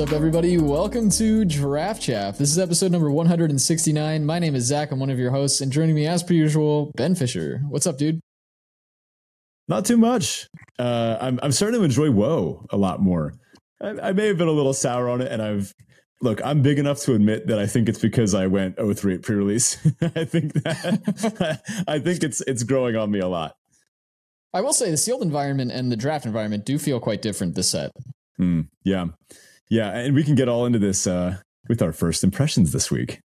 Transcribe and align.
What's 0.00 0.12
up, 0.12 0.16
everybody? 0.16 0.56
Welcome 0.56 1.10
to 1.10 1.44
Draft 1.44 2.00
Chaff. 2.00 2.38
This 2.38 2.50
is 2.50 2.58
episode 2.58 2.90
number 2.90 3.10
169. 3.10 4.24
My 4.24 4.38
name 4.38 4.54
is 4.54 4.64
Zach. 4.64 4.92
I'm 4.92 4.98
one 4.98 5.10
of 5.10 5.18
your 5.18 5.30
hosts, 5.30 5.60
and 5.60 5.70
joining 5.70 5.94
me, 5.94 6.06
as 6.06 6.22
per 6.22 6.32
usual, 6.32 6.90
Ben 6.96 7.14
Fisher. 7.14 7.60
What's 7.68 7.86
up, 7.86 7.98
dude? 7.98 8.18
Not 9.68 9.84
too 9.84 9.98
much. 9.98 10.48
Uh, 10.78 11.18
I'm 11.20 11.38
I'm 11.42 11.52
starting 11.52 11.80
to 11.80 11.84
enjoy 11.84 12.10
Woe 12.10 12.64
a 12.70 12.78
lot 12.78 13.02
more. 13.02 13.34
I, 13.78 13.90
I 13.90 14.12
may 14.12 14.28
have 14.28 14.38
been 14.38 14.48
a 14.48 14.52
little 14.52 14.72
sour 14.72 15.10
on 15.10 15.20
it, 15.20 15.30
and 15.30 15.42
I've 15.42 15.74
look. 16.22 16.40
I'm 16.42 16.62
big 16.62 16.78
enough 16.78 17.00
to 17.00 17.12
admit 17.12 17.48
that 17.48 17.58
I 17.58 17.66
think 17.66 17.86
it's 17.90 18.00
because 18.00 18.34
I 18.34 18.46
went 18.46 18.76
03 18.78 19.16
at 19.16 19.22
pre-release. 19.22 19.76
I 20.00 20.24
think 20.24 20.54
that 20.54 21.60
I 21.86 21.98
think 21.98 22.22
it's 22.22 22.40
it's 22.46 22.62
growing 22.62 22.96
on 22.96 23.10
me 23.10 23.18
a 23.18 23.28
lot. 23.28 23.54
I 24.54 24.62
will 24.62 24.72
say 24.72 24.90
the 24.90 24.96
sealed 24.96 25.20
environment 25.20 25.72
and 25.72 25.92
the 25.92 25.96
draft 25.96 26.24
environment 26.24 26.64
do 26.64 26.78
feel 26.78 27.00
quite 27.00 27.20
different 27.20 27.54
this 27.54 27.70
set. 27.70 27.90
Mm, 28.40 28.68
yeah, 28.82 29.08
yeah, 29.70 29.96
and 29.96 30.14
we 30.14 30.24
can 30.24 30.34
get 30.34 30.48
all 30.48 30.66
into 30.66 30.78
this 30.78 31.06
uh, 31.06 31.38
with 31.68 31.80
our 31.80 31.92
first 31.92 32.22
impressions 32.22 32.72
this 32.72 32.90
week. 32.90 33.20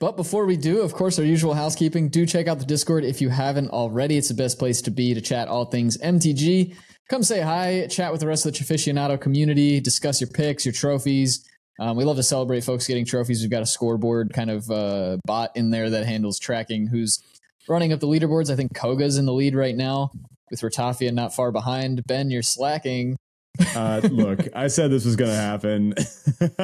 But 0.00 0.16
before 0.16 0.44
we 0.44 0.56
do, 0.56 0.82
of 0.82 0.92
course, 0.92 1.18
our 1.18 1.24
usual 1.24 1.54
housekeeping. 1.54 2.08
Do 2.08 2.26
check 2.26 2.48
out 2.48 2.58
the 2.58 2.66
Discord 2.66 3.04
if 3.04 3.22
you 3.22 3.28
haven't 3.28 3.70
already. 3.70 4.18
It's 4.18 4.28
the 4.28 4.34
best 4.34 4.58
place 4.58 4.82
to 4.82 4.90
be 4.90 5.14
to 5.14 5.20
chat 5.20 5.48
all 5.48 5.66
things 5.66 5.96
MTG. 5.98 6.76
Come 7.08 7.22
say 7.22 7.40
hi, 7.40 7.86
chat 7.88 8.10
with 8.10 8.20
the 8.20 8.26
rest 8.26 8.44
of 8.44 8.52
the 8.52 8.58
Traficionado 8.58 9.20
community, 9.20 9.78
discuss 9.78 10.20
your 10.20 10.30
picks, 10.30 10.64
your 10.64 10.72
trophies. 10.72 11.46
Um, 11.78 11.96
we 11.96 12.04
love 12.04 12.16
to 12.16 12.22
celebrate 12.22 12.64
folks 12.64 12.86
getting 12.86 13.04
trophies. 13.04 13.42
We've 13.42 13.50
got 13.50 13.62
a 13.62 13.66
scoreboard 13.66 14.32
kind 14.32 14.50
of 14.50 14.70
uh, 14.70 15.18
bot 15.26 15.54
in 15.54 15.70
there 15.70 15.90
that 15.90 16.06
handles 16.06 16.38
tracking 16.38 16.86
who's 16.86 17.22
running 17.68 17.92
up 17.92 18.00
the 18.00 18.06
leaderboards. 18.06 18.50
I 18.50 18.56
think 18.56 18.74
Koga's 18.74 19.18
in 19.18 19.26
the 19.26 19.32
lead 19.32 19.54
right 19.54 19.76
now 19.76 20.12
with 20.50 20.60
Ratafia 20.60 21.12
not 21.12 21.34
far 21.34 21.52
behind. 21.52 22.04
Ben, 22.06 22.30
you're 22.30 22.42
slacking. 22.42 23.16
Uh, 23.76 24.00
look, 24.10 24.40
I 24.54 24.66
said 24.66 24.90
this 24.90 25.04
was 25.04 25.16
going 25.16 25.30
to 25.30 25.36
happen. 25.36 25.94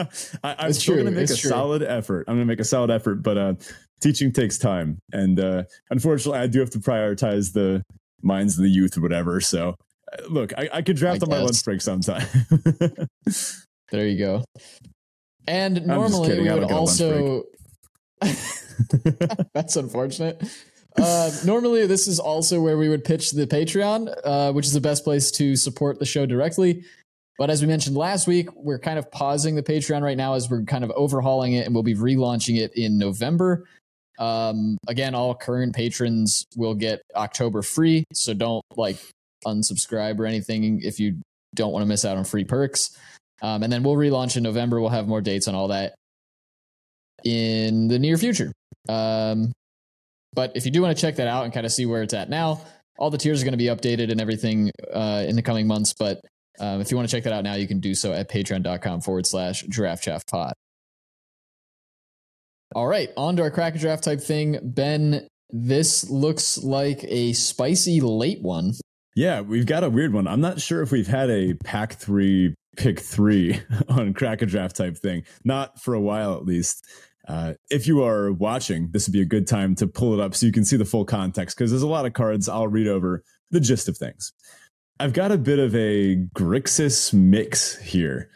I, 0.44 0.66
am 0.66 0.72
still 0.72 0.96
going 0.96 1.06
to 1.06 1.12
make 1.12 1.22
it's 1.22 1.32
a 1.32 1.36
true. 1.36 1.50
solid 1.50 1.82
effort. 1.82 2.24
I'm 2.26 2.34
going 2.34 2.46
to 2.46 2.50
make 2.50 2.60
a 2.60 2.64
solid 2.64 2.90
effort, 2.90 3.22
but 3.22 3.38
uh, 3.38 3.54
teaching 4.00 4.32
takes 4.32 4.58
time, 4.58 4.98
and 5.12 5.38
uh, 5.38 5.62
unfortunately, 5.90 6.40
I 6.40 6.46
do 6.46 6.58
have 6.60 6.70
to 6.70 6.78
prioritize 6.78 7.52
the 7.52 7.82
minds 8.22 8.58
of 8.58 8.64
the 8.64 8.70
youth 8.70 8.96
or 8.96 9.02
whatever. 9.02 9.40
So, 9.40 9.76
uh, 10.12 10.22
look, 10.28 10.52
I, 10.58 10.68
I 10.74 10.82
could 10.82 10.96
draft 10.96 11.22
I 11.22 11.26
on 11.26 11.30
my 11.30 11.42
lunch 11.42 11.64
break 11.64 11.80
sometime. 11.80 12.26
there 13.90 14.08
you 14.08 14.18
go. 14.18 14.44
And 15.46 15.86
normally 15.86 16.40
we 16.40 16.50
would 16.50 16.70
also. 16.70 17.44
That's 19.54 19.76
unfortunate. 19.76 20.42
Uh, 20.96 21.30
normally, 21.44 21.86
this 21.86 22.08
is 22.08 22.18
also 22.18 22.60
where 22.60 22.76
we 22.76 22.88
would 22.88 23.04
pitch 23.04 23.30
the 23.32 23.46
Patreon, 23.46 24.12
uh, 24.24 24.52
which 24.52 24.66
is 24.66 24.72
the 24.72 24.80
best 24.80 25.04
place 25.04 25.30
to 25.32 25.56
support 25.56 25.98
the 25.98 26.06
show 26.06 26.26
directly. 26.26 26.84
But 27.38 27.48
as 27.48 27.62
we 27.62 27.68
mentioned 27.68 27.96
last 27.96 28.26
week, 28.26 28.48
we're 28.54 28.78
kind 28.78 28.98
of 28.98 29.10
pausing 29.10 29.54
the 29.54 29.62
Patreon 29.62 30.02
right 30.02 30.16
now 30.16 30.34
as 30.34 30.50
we're 30.50 30.62
kind 30.64 30.84
of 30.84 30.90
overhauling 30.90 31.54
it, 31.54 31.64
and 31.64 31.74
we'll 31.74 31.82
be 31.82 31.94
relaunching 31.94 32.58
it 32.58 32.72
in 32.74 32.98
November. 32.98 33.66
Um, 34.18 34.76
again, 34.88 35.14
all 35.14 35.34
current 35.34 35.74
patrons 35.74 36.44
will 36.54 36.74
get 36.74 37.00
October 37.16 37.62
free, 37.62 38.04
so 38.12 38.34
don't 38.34 38.62
like 38.76 38.98
unsubscribe 39.46 40.18
or 40.18 40.26
anything 40.26 40.82
if 40.82 41.00
you 41.00 41.16
don't 41.54 41.72
want 41.72 41.82
to 41.82 41.86
miss 41.86 42.04
out 42.04 42.18
on 42.18 42.24
free 42.24 42.44
perks. 42.44 42.98
Um, 43.40 43.62
and 43.62 43.72
then 43.72 43.82
we'll 43.82 43.96
relaunch 43.96 44.36
in 44.36 44.42
November. 44.42 44.80
We'll 44.80 44.90
have 44.90 45.08
more 45.08 45.22
dates 45.22 45.48
on 45.48 45.54
all 45.54 45.68
that 45.68 45.94
in 47.24 47.88
the 47.88 47.98
near 47.98 48.18
future. 48.18 48.52
Um, 48.88 49.52
but 50.32 50.52
if 50.54 50.64
you 50.64 50.70
do 50.70 50.82
want 50.82 50.96
to 50.96 51.00
check 51.00 51.16
that 51.16 51.26
out 51.26 51.44
and 51.44 51.52
kind 51.52 51.66
of 51.66 51.72
see 51.72 51.86
where 51.86 52.02
it's 52.02 52.14
at 52.14 52.28
now, 52.28 52.60
all 52.98 53.10
the 53.10 53.18
tiers 53.18 53.40
are 53.40 53.44
going 53.44 53.52
to 53.52 53.58
be 53.58 53.66
updated 53.66 54.10
and 54.10 54.20
everything 54.20 54.70
uh, 54.92 55.24
in 55.26 55.36
the 55.36 55.42
coming 55.42 55.66
months. 55.66 55.94
But 55.98 56.20
um, 56.58 56.80
if 56.80 56.90
you 56.90 56.96
want 56.96 57.08
to 57.08 57.16
check 57.16 57.24
that 57.24 57.32
out 57.32 57.44
now, 57.44 57.54
you 57.54 57.66
can 57.66 57.80
do 57.80 57.94
so 57.94 58.12
at 58.12 58.30
patreon.com 58.30 59.00
forward 59.00 59.26
slash 59.26 59.62
draft 59.68 60.04
chaff 60.04 60.26
pod. 60.26 60.52
All 62.74 62.86
right, 62.86 63.08
on 63.16 63.36
to 63.36 63.42
our 63.42 63.50
crack 63.50 63.74
draft 63.74 64.04
type 64.04 64.20
thing. 64.20 64.58
Ben, 64.62 65.26
this 65.48 66.08
looks 66.08 66.58
like 66.58 67.04
a 67.04 67.32
spicy 67.32 68.00
late 68.00 68.42
one. 68.42 68.74
Yeah, 69.16 69.40
we've 69.40 69.66
got 69.66 69.82
a 69.82 69.90
weird 69.90 70.12
one. 70.12 70.28
I'm 70.28 70.40
not 70.40 70.60
sure 70.60 70.82
if 70.82 70.92
we've 70.92 71.08
had 71.08 71.30
a 71.30 71.54
pack 71.54 71.94
three 71.94 72.54
pick 72.76 73.00
three 73.00 73.60
on 73.88 74.14
crack 74.14 74.42
a 74.42 74.46
draft 74.46 74.76
type 74.76 74.96
thing. 74.96 75.24
Not 75.44 75.80
for 75.82 75.94
a 75.94 76.00
while, 76.00 76.36
at 76.36 76.44
least. 76.44 76.86
Uh, 77.30 77.54
if 77.70 77.86
you 77.86 78.02
are 78.02 78.32
watching, 78.32 78.90
this 78.90 79.06
would 79.06 79.12
be 79.12 79.20
a 79.20 79.24
good 79.24 79.46
time 79.46 79.76
to 79.76 79.86
pull 79.86 80.12
it 80.12 80.18
up 80.18 80.34
so 80.34 80.46
you 80.46 80.50
can 80.50 80.64
see 80.64 80.76
the 80.76 80.84
full 80.84 81.04
context 81.04 81.56
because 81.56 81.70
there's 81.70 81.82
a 81.82 81.86
lot 81.86 82.04
of 82.04 82.12
cards. 82.12 82.48
I'll 82.48 82.66
read 82.66 82.88
over 82.88 83.22
the 83.52 83.60
gist 83.60 83.88
of 83.88 83.96
things. 83.96 84.32
I've 84.98 85.12
got 85.12 85.30
a 85.30 85.38
bit 85.38 85.60
of 85.60 85.72
a 85.76 86.16
Grixis 86.34 87.14
mix 87.14 87.78
here. 87.78 88.28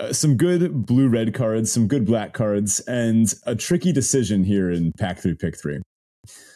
Uh, 0.00 0.12
some 0.12 0.36
good 0.36 0.86
blue 0.86 1.08
red 1.08 1.34
cards, 1.34 1.70
some 1.70 1.86
good 1.86 2.04
black 2.04 2.32
cards, 2.32 2.80
and 2.80 3.32
a 3.46 3.54
tricky 3.54 3.92
decision 3.92 4.42
here 4.42 4.72
in 4.72 4.92
pack 4.98 5.18
three, 5.18 5.34
pick 5.34 5.56
three. 5.56 5.80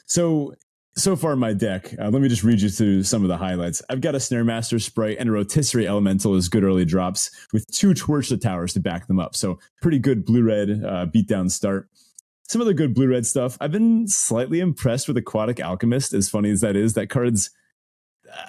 So 0.07 0.55
so 0.97 1.15
far 1.15 1.37
my 1.37 1.53
deck, 1.53 1.95
uh, 1.99 2.09
let 2.09 2.23
me 2.23 2.29
just 2.29 2.43
read 2.43 2.61
you 2.61 2.71
through 2.71 3.03
some 3.03 3.23
of 3.23 3.29
the 3.29 3.37
highlights. 3.37 3.83
I've 3.91 4.01
got 4.01 4.15
a 4.15 4.19
Snaremaster 4.19 4.81
Sprite 4.81 5.19
and 5.19 5.29
a 5.29 5.33
Rotisserie 5.33 5.87
Elemental 5.87 6.35
as 6.35 6.49
good 6.49 6.65
early 6.65 6.85
drops 6.85 7.31
with 7.53 7.67
two 7.71 7.93
Torch 7.93 8.31
the 8.31 8.37
Towers 8.37 8.73
to 8.73 8.81
back 8.81 9.07
them 9.07 9.21
up. 9.21 9.37
So 9.37 9.59
pretty 9.83 9.99
good 9.99 10.25
blue-red 10.25 10.71
uh, 10.71 11.07
beatdown 11.07 11.51
start. 11.51 11.89
Some 12.49 12.61
of 12.61 12.67
the 12.67 12.75
good 12.75 12.95
blue-red 12.95 13.27
stuff. 13.27 13.59
I've 13.61 13.73
been 13.73 14.09
slightly 14.09 14.61
impressed 14.61 15.07
with 15.09 15.17
Aquatic 15.17 15.61
Alchemist, 15.61 16.15
as 16.15 16.31
funny 16.31 16.51
as 16.51 16.63
that 16.63 16.77
is. 16.77 16.95
That 16.95 17.09
card's 17.09 17.51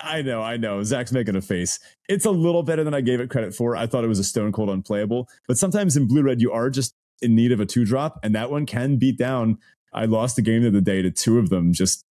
I 0.02 0.22
know, 0.22 0.42
I 0.42 0.58
know. 0.58 0.84
Zach's 0.84 1.12
making 1.12 1.36
a 1.36 1.42
face. 1.42 1.80
It's 2.10 2.26
a 2.26 2.32
little 2.32 2.64
better 2.64 2.84
than 2.84 2.94
I 2.94 3.02
gave 3.02 3.20
it 3.20 3.30
credit 3.30 3.54
for. 3.54 3.76
I 3.76 3.88
thought 3.88 4.04
it 4.04 4.08
was 4.08 4.20
a 4.20 4.24
stone 4.24 4.52
cold 4.52 4.70
unplayable, 4.70 5.28
but 5.48 5.58
sometimes 5.58 5.96
in 5.96 6.08
blue 6.08 6.24
red 6.24 6.42
you 6.42 6.52
are 6.52 6.70
just 6.70 6.96
in 7.22 7.36
need 7.36 7.52
of 7.52 7.60
a 7.60 7.66
two 7.66 7.86
drop, 7.86 8.20
and 8.24 8.34
that 8.36 8.52
one 8.52 8.66
can 8.66 8.98
beat 8.98 9.18
down. 9.18 9.58
I 9.94 10.06
lost 10.06 10.38
a 10.38 10.42
game 10.42 10.66
of 10.66 10.74
the 10.74 10.82
day 10.82 11.02
to 11.02 11.12
two 11.12 11.40
of 11.40 11.50
them 11.50 11.74
just 11.74 12.04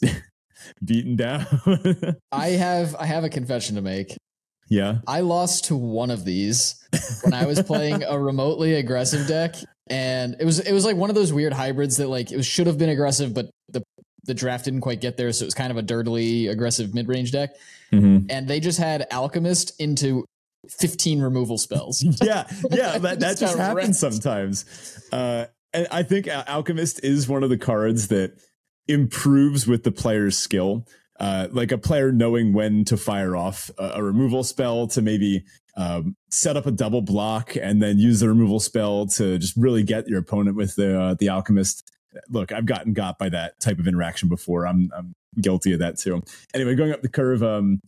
beaten 0.84 1.16
down. 1.16 1.46
I 2.32 2.48
have 2.48 2.94
I 2.96 3.06
have 3.06 3.24
a 3.24 3.28
confession 3.28 3.76
to 3.76 3.82
make. 3.82 4.16
Yeah. 4.68 4.98
I 5.06 5.20
lost 5.20 5.66
to 5.66 5.76
one 5.76 6.10
of 6.10 6.24
these 6.24 6.76
when 7.22 7.32
I 7.32 7.46
was 7.46 7.62
playing 7.62 8.02
a 8.04 8.18
remotely 8.18 8.74
aggressive 8.74 9.26
deck 9.26 9.54
and 9.88 10.36
it 10.38 10.44
was 10.44 10.58
it 10.60 10.72
was 10.72 10.84
like 10.84 10.96
one 10.96 11.08
of 11.08 11.16
those 11.16 11.32
weird 11.32 11.54
hybrids 11.54 11.96
that 11.96 12.08
like 12.08 12.30
it 12.30 12.36
was, 12.36 12.46
should 12.46 12.66
have 12.66 12.76
been 12.76 12.90
aggressive 12.90 13.32
but 13.32 13.50
the 13.70 13.82
the 14.24 14.34
draft 14.34 14.66
didn't 14.66 14.82
quite 14.82 15.00
get 15.00 15.16
there 15.16 15.32
so 15.32 15.44
it 15.44 15.46
was 15.46 15.54
kind 15.54 15.70
of 15.70 15.78
a 15.78 15.82
dirtily 15.82 16.48
aggressive 16.48 16.94
mid-range 16.94 17.32
deck. 17.32 17.50
Mm-hmm. 17.92 18.26
And 18.28 18.46
they 18.46 18.60
just 18.60 18.78
had 18.78 19.06
alchemist 19.10 19.80
into 19.80 20.26
15 20.68 21.22
removal 21.22 21.56
spells. 21.56 22.02
yeah. 22.22 22.46
Yeah, 22.70 22.98
that, 22.98 23.20
that 23.20 23.38
just 23.38 23.56
happens 23.56 23.98
sometimes. 23.98 24.66
Uh 25.12 25.46
and 25.72 25.86
I 25.90 26.02
think 26.02 26.28
Alchemist 26.28 27.04
is 27.04 27.28
one 27.28 27.42
of 27.42 27.50
the 27.50 27.58
cards 27.58 28.08
that 28.08 28.32
improves 28.88 29.66
with 29.66 29.84
the 29.84 29.92
player's 29.92 30.36
skill. 30.36 30.86
Uh, 31.20 31.48
like 31.50 31.72
a 31.72 31.78
player 31.78 32.12
knowing 32.12 32.52
when 32.52 32.84
to 32.84 32.96
fire 32.96 33.34
off 33.34 33.72
a, 33.76 33.90
a 33.96 34.02
removal 34.02 34.44
spell 34.44 34.86
to 34.86 35.02
maybe 35.02 35.44
um, 35.76 36.16
set 36.30 36.56
up 36.56 36.66
a 36.66 36.70
double 36.70 37.02
block 37.02 37.56
and 37.56 37.82
then 37.82 37.98
use 37.98 38.20
the 38.20 38.28
removal 38.28 38.60
spell 38.60 39.06
to 39.06 39.36
just 39.38 39.56
really 39.56 39.82
get 39.82 40.06
your 40.06 40.20
opponent 40.20 40.56
with 40.56 40.76
the 40.76 40.98
uh, 40.98 41.14
the 41.14 41.28
alchemist. 41.28 41.90
Look, 42.30 42.52
I've 42.52 42.66
gotten 42.66 42.92
got 42.92 43.18
by 43.18 43.28
that 43.30 43.58
type 43.60 43.78
of 43.78 43.88
interaction 43.88 44.28
before. 44.28 44.66
I'm 44.66 44.90
I'm 44.96 45.14
guilty 45.40 45.72
of 45.72 45.80
that 45.80 45.98
too. 45.98 46.22
Anyway, 46.54 46.74
going 46.74 46.92
up 46.92 47.02
the 47.02 47.08
curve, 47.08 47.42
um, 47.42 47.80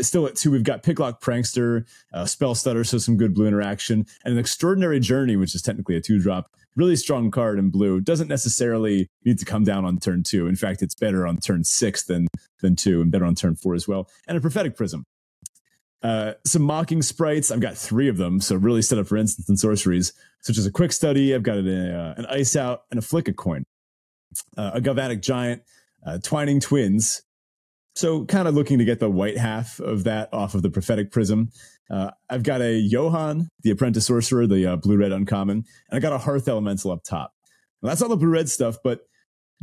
still 0.00 0.26
at 0.26 0.36
two, 0.36 0.50
we've 0.50 0.62
got 0.62 0.82
Picklock 0.82 1.22
Prankster, 1.22 1.86
uh, 2.12 2.24
Spell 2.24 2.54
Stutter, 2.54 2.84
so 2.84 2.98
some 2.98 3.16
good 3.16 3.34
blue 3.34 3.46
interaction, 3.46 4.06
and 4.24 4.34
an 4.34 4.38
Extraordinary 4.38 5.00
Journey, 5.00 5.36
which 5.36 5.54
is 5.54 5.62
technically 5.62 5.96
a 5.96 6.00
two 6.00 6.18
drop 6.18 6.50
really 6.76 6.96
strong 6.96 7.30
card 7.30 7.58
in 7.58 7.70
blue. 7.70 8.00
Doesn't 8.00 8.28
necessarily 8.28 9.08
need 9.24 9.38
to 9.38 9.44
come 9.44 9.64
down 9.64 9.84
on 9.84 9.98
turn 9.98 10.22
two. 10.22 10.46
In 10.46 10.56
fact, 10.56 10.82
it's 10.82 10.94
better 10.94 11.26
on 11.26 11.38
turn 11.38 11.64
six 11.64 12.04
than 12.04 12.28
than 12.60 12.76
two, 12.76 13.00
and 13.00 13.10
better 13.10 13.24
on 13.24 13.34
turn 13.34 13.56
four 13.56 13.74
as 13.74 13.88
well. 13.88 14.08
And 14.28 14.38
a 14.38 14.40
prophetic 14.40 14.76
prism. 14.76 15.04
Uh, 16.02 16.34
some 16.44 16.62
mocking 16.62 17.02
sprites. 17.02 17.50
I've 17.50 17.60
got 17.60 17.76
three 17.76 18.08
of 18.08 18.16
them, 18.16 18.40
so 18.40 18.54
really 18.54 18.82
set 18.82 18.98
up 18.98 19.06
for 19.06 19.16
instants 19.16 19.48
and 19.48 19.58
sorceries, 19.58 20.12
such 20.40 20.58
as 20.58 20.66
a 20.66 20.70
quick 20.70 20.92
study. 20.92 21.34
I've 21.34 21.42
got 21.42 21.56
an, 21.56 21.68
uh, 21.68 22.14
an 22.16 22.26
ice 22.26 22.54
out 22.54 22.82
and 22.90 22.98
a 22.98 23.02
flick 23.02 23.34
coin, 23.36 23.64
uh, 24.56 24.72
a 24.74 24.80
galvanic 24.80 25.22
giant, 25.22 25.62
uh, 26.06 26.18
twining 26.22 26.60
twins. 26.60 27.22
So 27.96 28.26
kind 28.26 28.46
of 28.46 28.54
looking 28.54 28.78
to 28.78 28.84
get 28.84 29.00
the 29.00 29.10
white 29.10 29.38
half 29.38 29.80
of 29.80 30.04
that 30.04 30.28
off 30.32 30.54
of 30.54 30.60
the 30.62 30.70
prophetic 30.70 31.10
prism. 31.10 31.50
Uh, 31.90 32.10
I've 32.28 32.42
got 32.42 32.60
a 32.60 32.76
Johann, 32.76 33.48
the 33.62 33.70
apprentice 33.70 34.06
sorcerer, 34.06 34.46
the 34.46 34.66
uh, 34.66 34.76
blue 34.76 34.96
red 34.96 35.12
uncommon, 35.12 35.64
and 35.90 35.96
I 35.96 36.00
got 36.00 36.12
a 36.12 36.18
hearth 36.18 36.48
elemental 36.48 36.90
up 36.90 37.04
top. 37.04 37.32
Now, 37.82 37.90
that's 37.90 38.02
all 38.02 38.08
the 38.08 38.16
blue 38.16 38.28
red 38.28 38.48
stuff, 38.48 38.78
but 38.82 39.00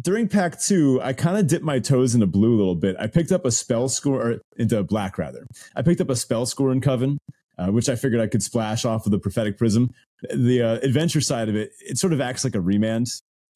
during 0.01 0.27
pack 0.27 0.59
two, 0.59 0.99
I 1.01 1.13
kind 1.13 1.37
of 1.37 1.47
dipped 1.47 1.65
my 1.65 1.79
toes 1.79 2.15
into 2.15 2.27
blue 2.27 2.55
a 2.55 2.57
little 2.57 2.75
bit. 2.75 2.95
I 2.99 3.07
picked 3.07 3.31
up 3.31 3.45
a 3.45 3.49
Spellscorn, 3.49 4.15
or 4.15 4.41
into 4.57 4.81
black 4.83 5.17
rather. 5.17 5.45
I 5.75 5.81
picked 5.81 6.01
up 6.01 6.09
a 6.09 6.13
Spellscorn 6.13 6.81
Coven, 6.81 7.19
uh, 7.57 7.67
which 7.67 7.89
I 7.89 7.95
figured 7.95 8.21
I 8.21 8.27
could 8.27 8.41
splash 8.41 8.85
off 8.85 9.05
of 9.05 9.11
the 9.11 9.19
prophetic 9.19 9.57
prism. 9.57 9.91
The 10.33 10.61
uh, 10.61 10.73
adventure 10.81 11.21
side 11.21 11.49
of 11.49 11.55
it, 11.55 11.71
it 11.79 11.97
sort 11.97 12.13
of 12.13 12.21
acts 12.21 12.43
like 12.43 12.55
a 12.55 12.61
remand. 12.61 13.07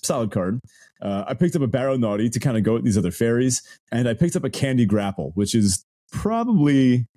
Solid 0.04 0.30
card. 0.30 0.62
Uh, 1.02 1.24
I 1.28 1.34
picked 1.34 1.56
up 1.56 1.64
a 1.64 1.68
Barrow 1.68 1.98
Naughty 1.98 2.30
to 2.30 2.40
kind 2.40 2.56
of 2.56 2.62
go 2.62 2.74
with 2.74 2.84
these 2.84 3.00
other 3.00 3.12
fairies, 3.12 3.64
and 3.92 4.08
I 4.08 4.14
picked 4.14 4.36
up 4.36 4.44
a 4.44 4.50
Candy 4.50 4.86
Grapple, 4.86 5.32
which 5.34 5.56
is 5.56 5.84
probably 6.12 7.08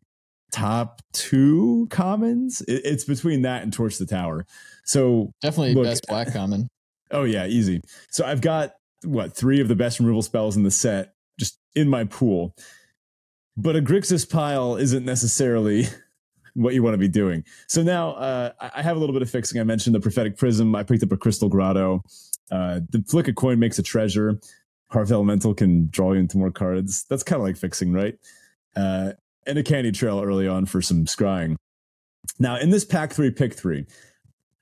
top 0.51 1.03
two 1.13 1.87
commons. 1.91 2.61
It, 2.63 2.83
it's 2.85 3.05
between 3.05 3.43
that 3.43 3.63
and 3.63 3.73
Torch 3.73 3.99
the 3.99 4.07
Tower. 4.07 4.47
So 4.85 5.33
definitely 5.41 5.75
look, 5.75 5.85
best 5.85 6.07
black 6.09 6.33
common. 6.33 6.69
Oh 7.13 7.25
yeah, 7.25 7.47
easy. 7.47 7.83
So 8.13 8.25
I've 8.25 8.41
got 8.41 8.75
what 9.03 9.35
three 9.35 9.61
of 9.61 9.67
the 9.67 9.75
best 9.75 9.99
removal 9.99 10.23
spells 10.23 10.57
in 10.57 10.63
the 10.63 10.71
set 10.71 11.15
just 11.41 11.59
in 11.75 11.89
my 11.89 12.05
pool. 12.05 12.55
But 13.57 13.75
a 13.75 13.83
Grixis 13.83 14.31
pile 14.31 14.77
isn't 14.77 15.05
necessarily 15.05 15.87
what 16.55 16.73
you 16.73 16.85
want 16.85 16.95
to 16.95 16.99
be 16.99 17.09
doing. 17.09 17.45
So 17.67 17.83
now 17.83 18.13
uh, 18.13 18.53
I 18.61 18.81
have 18.81 18.97
a 18.97 19.01
little 19.01 19.13
bit 19.13 19.23
of 19.23 19.31
fixing. 19.31 19.61
I 19.61 19.65
mentioned 19.65 19.95
the 19.95 20.01
prophetic 20.01 20.37
prism. 20.37 20.75
I 20.77 20.85
picked 20.85 21.03
up 21.03 21.11
a 21.11 21.17
crystal 21.17 21.49
grotto. 21.49 22.03
Uh, 22.51 22.81
the 22.91 23.03
flick 23.09 23.27
a 23.27 23.33
coin 23.33 23.59
makes 23.59 23.79
a 23.79 23.83
treasure. 23.83 24.39
Hearth 24.91 25.11
Elemental 25.11 25.55
can 25.55 25.89
draw 25.91 26.13
you 26.13 26.21
into 26.21 26.39
more 26.39 26.51
cards. 26.51 27.05
That's 27.09 27.23
kind 27.23 27.41
of 27.41 27.47
like 27.47 27.57
fixing, 27.57 27.93
right? 27.93 28.19
Uh, 28.75 29.13
and 29.51 29.59
a 29.59 29.63
candy 29.63 29.93
trail 29.93 30.21
early 30.23 30.49
on 30.49 30.67
for 30.67 30.81
some 30.81 31.05
scrying. 31.05 31.57
Now, 32.39 32.57
in 32.57 32.71
this 32.71 32.85
pack 32.85 33.13
three, 33.13 33.31
pick 33.31 33.55
three, 33.55 33.87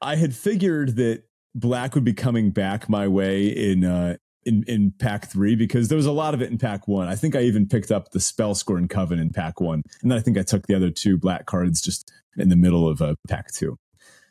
I 0.00 0.17
had 0.17 0.35
figured 0.35 0.96
that 0.96 1.25
black 1.55 1.94
would 1.94 2.05
be 2.05 2.12
coming 2.12 2.50
back 2.50 2.88
my 2.88 3.08
way 3.08 3.46
in 3.46 3.85
uh, 3.85 4.17
in 4.44 4.64
in 4.67 4.93
pack 4.99 5.31
three 5.31 5.55
because 5.55 5.88
there 5.88 5.96
was 5.96 6.06
a 6.06 6.12
lot 6.12 6.35
of 6.35 6.43
it 6.43 6.50
in 6.50 6.58
pack 6.58 6.88
one. 6.88 7.08
I 7.08 7.17
think 7.17 7.37
I 7.37 7.43
even 7.43 7.67
picked 7.67 7.90
up 7.90 8.11
the 8.11 8.19
Spellscorn 8.19 8.88
Coven 8.88 9.19
in 9.19 9.31
pack 9.31 9.61
one, 9.61 9.82
and 10.02 10.11
then 10.11 10.19
I 10.19 10.20
think 10.20 10.38
I 10.38 10.43
took 10.43 10.67
the 10.67 10.75
other 10.75 10.91
two 10.91 11.19
black 11.19 11.46
cards 11.46 11.81
just 11.81 12.12
in 12.37 12.49
the 12.49 12.56
middle 12.56 12.88
of 12.88 13.02
uh, 13.02 13.14
pack 13.29 13.52
two. 13.52 13.76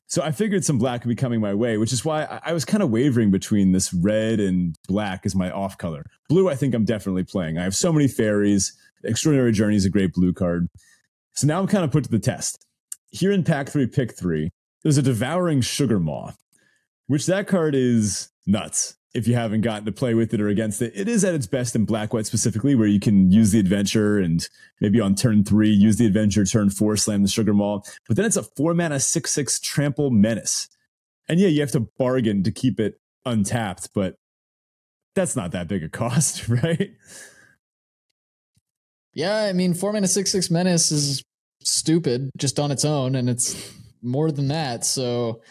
So 0.10 0.24
I 0.24 0.32
figured 0.32 0.64
some 0.64 0.78
black 0.78 1.04
would 1.04 1.10
be 1.10 1.16
coming 1.16 1.42
my 1.42 1.54
way, 1.54 1.78
which 1.78 1.92
is 1.92 2.06
why 2.06 2.24
I, 2.24 2.40
I 2.46 2.54
was 2.54 2.64
kind 2.64 2.82
of 2.82 2.90
wavering 2.90 3.30
between 3.30 3.74
this 3.74 3.94
red 3.94 4.40
and 4.40 4.74
black 4.88 5.26
as 5.26 5.36
my 5.36 5.52
off 5.52 5.78
color. 5.78 6.06
Blue, 6.30 6.50
I 6.50 6.56
think 6.56 6.74
I'm 6.74 6.86
definitely 6.86 7.26
playing. 7.26 7.58
I 7.58 7.64
have 7.64 7.76
so 7.76 7.92
many 7.92 8.08
fairies. 8.08 8.74
Extraordinary 9.04 9.52
Journey 9.52 9.76
is 9.76 9.86
a 9.86 9.90
great 9.90 10.14
blue 10.14 10.34
card. 10.34 10.68
So 11.34 11.48
now 11.48 11.60
I'm 11.60 11.68
kind 11.68 11.84
of 11.84 11.92
put 11.92 12.04
to 12.06 12.10
the 12.10 12.20
test. 12.20 12.66
Here 13.12 13.32
in 13.32 13.44
pack 13.44 13.70
three, 13.70 13.88
pick 13.88 14.18
three, 14.18 14.52
there's 14.84 14.98
a 14.98 15.02
devouring 15.02 15.62
sugar 15.62 16.00
maw, 16.00 16.32
which 17.08 17.26
that 17.28 17.48
card 17.48 17.76
is 17.76 18.30
nuts 18.46 18.96
if 19.14 19.28
you 19.28 19.34
haven't 19.34 19.62
gotten 19.62 19.86
to 19.86 19.92
play 19.92 20.14
with 20.14 20.34
it 20.34 20.42
or 20.42 20.48
against 20.48 20.82
it. 20.82 20.94
It 20.96 21.08
is 21.08 21.24
at 21.24 21.34
its 21.34 21.48
best 21.48 21.76
in 21.76 21.86
black 21.86 22.14
white 22.14 22.26
specifically, 22.26 22.76
where 22.76 22.88
you 22.88 23.00
can 23.00 23.32
use 23.32 23.52
the 23.52 23.60
adventure 23.60 24.20
and 24.20 24.48
maybe 24.80 25.00
on 25.00 25.16
turn 25.16 25.44
three, 25.44 25.70
use 25.70 25.98
the 25.98 26.06
adventure, 26.06 26.46
turn 26.46 26.70
four, 26.70 26.96
slam 26.98 27.24
the 27.24 27.28
sugar 27.28 27.54
maw. 27.54 27.82
But 28.08 28.18
then 28.18 28.26
it's 28.26 28.38
a 28.38 28.44
four 28.44 28.74
mana, 28.74 29.00
six, 29.00 29.32
six 29.32 29.60
trample 29.60 30.12
menace. 30.12 30.68
And 31.28 31.40
yeah, 31.40 31.48
you 31.48 31.62
have 31.62 31.72
to 31.72 31.88
bargain 31.98 32.44
to 32.44 32.52
keep 32.52 32.80
it 32.80 33.00
untapped, 33.26 33.90
but 33.94 34.16
that's 35.16 35.36
not 35.36 35.52
that 35.52 35.68
big 35.68 35.84
a 35.84 35.90
cost, 35.90 36.48
right? 36.48 36.92
Yeah, 39.18 39.36
I 39.36 39.54
mean, 39.54 39.74
four 39.74 39.94
mana, 39.94 40.08
six, 40.08 40.32
six 40.32 40.52
menace 40.52 40.92
is 40.92 41.24
stupid 41.64 42.30
just 42.38 42.60
on 42.60 42.70
its 42.70 42.86
own, 42.86 43.16
and 43.16 43.28
it's 43.28 43.74
more 44.04 44.32
than 44.32 44.50
that. 44.50 44.86
So, 44.86 45.42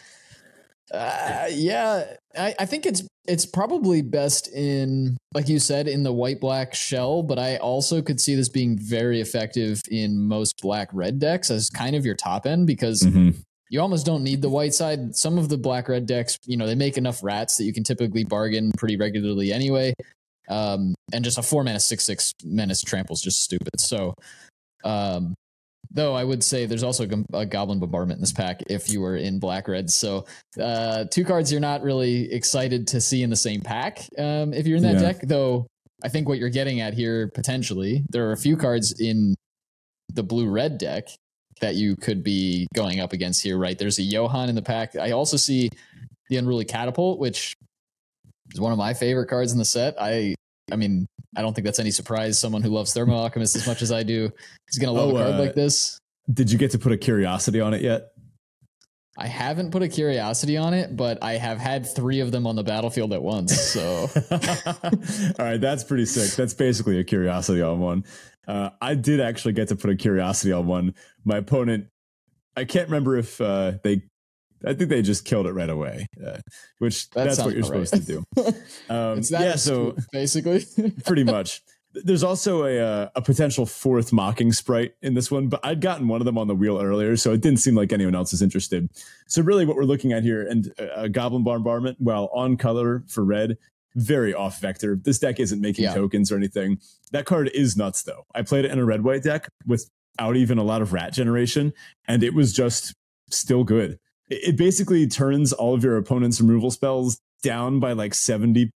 uh, 0.93 1.47
yeah, 1.51 2.13
I, 2.33 2.55
I 2.59 2.65
think 2.65 2.85
it's 2.85 3.05
it's 3.27 3.45
probably 3.45 4.01
best 4.01 4.47
in, 4.53 5.17
like 5.33 5.49
you 5.49 5.59
said, 5.59 5.89
in 5.89 6.03
the 6.03 6.13
white 6.13 6.39
black 6.39 6.73
shell, 6.73 7.23
but 7.23 7.37
I 7.39 7.57
also 7.57 8.01
could 8.01 8.21
see 8.21 8.35
this 8.35 8.47
being 8.47 8.77
very 8.79 9.19
effective 9.19 9.81
in 9.91 10.17
most 10.17 10.61
black 10.61 10.87
red 10.93 11.19
decks 11.19 11.51
as 11.51 11.69
kind 11.69 11.93
of 11.93 12.05
your 12.05 12.15
top 12.15 12.45
end 12.45 12.67
because 12.67 13.01
mm-hmm. 13.01 13.31
you 13.69 13.81
almost 13.81 14.05
don't 14.05 14.23
need 14.23 14.41
the 14.41 14.47
white 14.47 14.75
side. 14.75 15.13
Some 15.13 15.37
of 15.37 15.49
the 15.49 15.57
black 15.57 15.89
red 15.89 16.05
decks, 16.05 16.37
you 16.45 16.55
know, 16.55 16.67
they 16.67 16.75
make 16.75 16.97
enough 16.97 17.21
rats 17.21 17.57
that 17.57 17.65
you 17.65 17.73
can 17.73 17.83
typically 17.83 18.23
bargain 18.23 18.71
pretty 18.77 18.95
regularly 18.95 19.51
anyway. 19.51 19.93
Um, 20.49 20.95
and 21.13 21.23
just 21.23 21.37
a 21.37 21.43
four 21.43 21.63
mana 21.63 21.79
six 21.79 22.03
six 22.03 22.31
menace 22.43 22.81
tramples 22.81 23.21
just 23.21 23.43
stupid. 23.43 23.79
So 23.79 24.13
um, 24.83 25.35
Though 25.91 26.13
I 26.13 26.23
would 26.23 26.43
say 26.43 26.65
there's 26.65 26.83
also 26.83 27.07
a 27.33 27.45
Goblin 27.45 27.79
Bombardment 27.79 28.17
in 28.17 28.21
this 28.21 28.33
pack 28.33 28.61
if 28.69 28.91
you 28.91 29.01
were 29.01 29.15
in 29.15 29.39
Black 29.39 29.67
Red. 29.67 29.89
So 29.89 30.25
uh, 30.61 31.05
two 31.05 31.23
cards 31.23 31.51
you're 31.51 31.61
not 31.61 31.81
really 31.81 32.31
excited 32.31 32.87
to 32.87 33.01
see 33.01 33.23
in 33.23 33.29
the 33.29 33.37
same 33.37 33.61
pack 33.61 34.07
um, 34.17 34.53
if 34.53 34.67
you're 34.67 34.77
in 34.77 34.83
that 34.83 34.95
yeah. 34.95 35.13
deck. 35.13 35.21
Though 35.23 35.67
I 36.03 36.09
think 36.09 36.27
what 36.27 36.39
you're 36.39 36.49
getting 36.49 36.81
at 36.81 36.93
here 36.93 37.29
potentially, 37.29 38.03
there 38.09 38.27
are 38.27 38.33
a 38.33 38.37
few 38.37 38.57
cards 38.57 38.99
in 38.99 39.35
the 40.13 40.23
blue 40.23 40.49
red 40.49 40.77
deck 40.77 41.07
that 41.61 41.75
you 41.75 41.95
could 41.95 42.23
be 42.23 42.67
going 42.75 42.99
up 42.99 43.13
against 43.13 43.41
here, 43.41 43.57
right? 43.57 43.77
There's 43.77 43.97
a 43.97 44.03
Johann 44.03 44.49
in 44.49 44.55
the 44.55 44.61
pack. 44.61 44.95
I 44.95 45.11
also 45.11 45.37
see 45.37 45.69
the 46.29 46.37
Unruly 46.37 46.65
Catapult, 46.65 47.17
which 47.19 47.55
is 48.53 48.59
one 48.59 48.71
of 48.71 48.77
my 48.77 48.93
favorite 48.93 49.27
cards 49.27 49.51
in 49.51 49.57
the 49.57 49.65
set. 49.65 49.95
I 49.99 50.35
I 50.71 50.75
mean, 50.75 51.07
I 51.35 51.41
don't 51.41 51.53
think 51.53 51.65
that's 51.65 51.79
any 51.79 51.91
surprise. 51.91 52.37
Someone 52.39 52.61
who 52.61 52.69
loves 52.69 52.93
Thermo 52.93 53.15
Alchemist 53.15 53.55
as 53.55 53.67
much 53.67 53.81
as 53.81 53.91
I 53.91 54.03
do 54.03 54.31
is 54.69 54.77
going 54.77 54.93
to 54.93 54.99
love 54.99 55.13
oh, 55.13 55.17
a 55.17 55.23
card 55.23 55.35
uh, 55.35 55.39
like 55.39 55.55
this. 55.55 55.99
Did 56.31 56.51
you 56.51 56.57
get 56.57 56.71
to 56.71 56.79
put 56.79 56.91
a 56.91 56.97
curiosity 56.97 57.61
on 57.61 57.73
it 57.73 57.81
yet? 57.81 58.11
I 59.17 59.27
haven't 59.27 59.71
put 59.71 59.81
a 59.81 59.87
curiosity 59.87 60.57
on 60.57 60.73
it, 60.73 60.95
but 60.95 61.23
I 61.23 61.33
have 61.33 61.57
had 61.57 61.87
three 61.87 62.19
of 62.19 62.31
them 62.31 62.45
on 62.45 62.55
the 62.55 62.63
battlefield 62.63 63.13
at 63.13 63.23
once. 63.23 63.59
So, 63.59 64.09
all 64.31 65.45
right, 65.45 65.59
that's 65.59 65.83
pretty 65.83 66.05
sick. 66.05 66.35
That's 66.35 66.53
basically 66.53 66.99
a 66.99 67.03
curiosity 67.03 67.61
on 67.61 67.79
one. 67.79 68.05
Uh, 68.47 68.69
I 68.79 68.93
did 68.93 69.19
actually 69.19 69.53
get 69.53 69.69
to 69.69 69.75
put 69.75 69.89
a 69.89 69.95
curiosity 69.95 70.51
on 70.51 70.67
one. 70.67 70.93
My 71.25 71.37
opponent, 71.37 71.87
I 72.55 72.65
can't 72.65 72.89
remember 72.89 73.17
if 73.17 73.41
uh, 73.41 73.73
they 73.83 74.03
I 74.65 74.73
think 74.73 74.89
they 74.89 75.01
just 75.01 75.25
killed 75.25 75.47
it 75.47 75.53
right 75.53 75.69
away, 75.69 76.07
uh, 76.25 76.37
which 76.79 77.09
that 77.11 77.25
that's 77.25 77.39
what 77.39 77.53
you're 77.53 77.63
supposed 77.63 77.93
right. 77.93 78.01
to 78.01 78.07
do. 78.07 78.53
Um, 78.89 79.21
yeah, 79.29 79.55
so 79.55 79.95
basically, 80.11 80.65
pretty 81.05 81.23
much. 81.23 81.61
There's 81.93 82.23
also 82.23 82.63
a 82.63 82.79
uh, 82.79 83.09
a 83.15 83.21
potential 83.21 83.65
fourth 83.65 84.13
mocking 84.13 84.51
sprite 84.51 84.93
in 85.01 85.13
this 85.13 85.31
one, 85.31 85.47
but 85.47 85.59
I'd 85.63 85.81
gotten 85.81 86.07
one 86.07 86.21
of 86.21 86.25
them 86.25 86.37
on 86.37 86.47
the 86.47 86.55
wheel 86.55 86.79
earlier, 86.79 87.17
so 87.17 87.33
it 87.33 87.41
didn't 87.41 87.59
seem 87.59 87.75
like 87.75 87.91
anyone 87.91 88.15
else 88.15 88.33
is 88.33 88.41
interested. 88.41 88.89
So 89.27 89.41
really, 89.41 89.65
what 89.65 89.75
we're 89.75 89.83
looking 89.83 90.13
at 90.13 90.23
here, 90.23 90.47
and 90.47 90.71
a 90.95 91.09
Goblin 91.09 91.43
Bombardment, 91.43 91.97
while 91.99 92.29
on 92.33 92.55
color 92.55 93.03
for 93.07 93.23
red, 93.25 93.57
very 93.95 94.33
off 94.33 94.61
vector. 94.61 94.95
This 94.95 95.19
deck 95.19 95.39
isn't 95.39 95.59
making 95.59 95.85
yeah. 95.85 95.93
tokens 95.93 96.31
or 96.31 96.37
anything. 96.37 96.79
That 97.11 97.25
card 97.25 97.49
is 97.53 97.75
nuts, 97.75 98.03
though. 98.03 98.25
I 98.33 98.43
played 98.43 98.65
it 98.65 98.71
in 98.71 98.79
a 98.79 98.85
red 98.85 99.03
white 99.03 99.23
deck 99.23 99.49
without 99.65 100.35
even 100.35 100.57
a 100.57 100.63
lot 100.63 100.81
of 100.81 100.93
rat 100.93 101.13
generation, 101.13 101.73
and 102.07 102.23
it 102.23 102.33
was 102.33 102.53
just 102.53 102.93
still 103.29 103.63
good 103.63 103.99
it 104.29 104.57
basically 104.57 105.07
turns 105.07 105.53
all 105.53 105.73
of 105.73 105.83
your 105.83 105.97
opponent's 105.97 106.41
removal 106.41 106.71
spells 106.71 107.19
down 107.43 107.79
by 107.79 107.93
like 107.93 108.13
70% 108.13 108.71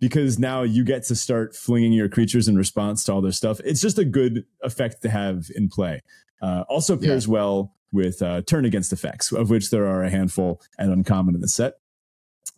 because 0.00 0.38
now 0.38 0.62
you 0.62 0.84
get 0.84 1.04
to 1.04 1.14
start 1.14 1.54
flinging 1.54 1.92
your 1.92 2.08
creatures 2.08 2.48
in 2.48 2.56
response 2.56 3.04
to 3.04 3.12
all 3.12 3.20
their 3.20 3.32
stuff. 3.32 3.60
It's 3.64 3.80
just 3.80 3.98
a 3.98 4.04
good 4.04 4.44
effect 4.62 5.02
to 5.02 5.08
have 5.08 5.46
in 5.54 5.68
play. 5.68 6.00
Uh, 6.40 6.64
also 6.68 6.96
pairs 6.96 7.26
yeah. 7.26 7.32
well 7.32 7.74
with 7.92 8.20
uh, 8.22 8.42
turn 8.42 8.64
against 8.64 8.92
effects, 8.92 9.30
of 9.32 9.50
which 9.50 9.70
there 9.70 9.86
are 9.86 10.02
a 10.02 10.10
handful 10.10 10.60
and 10.78 10.90
uncommon 10.90 11.34
in 11.34 11.40
the 11.40 11.48
set. 11.48 11.74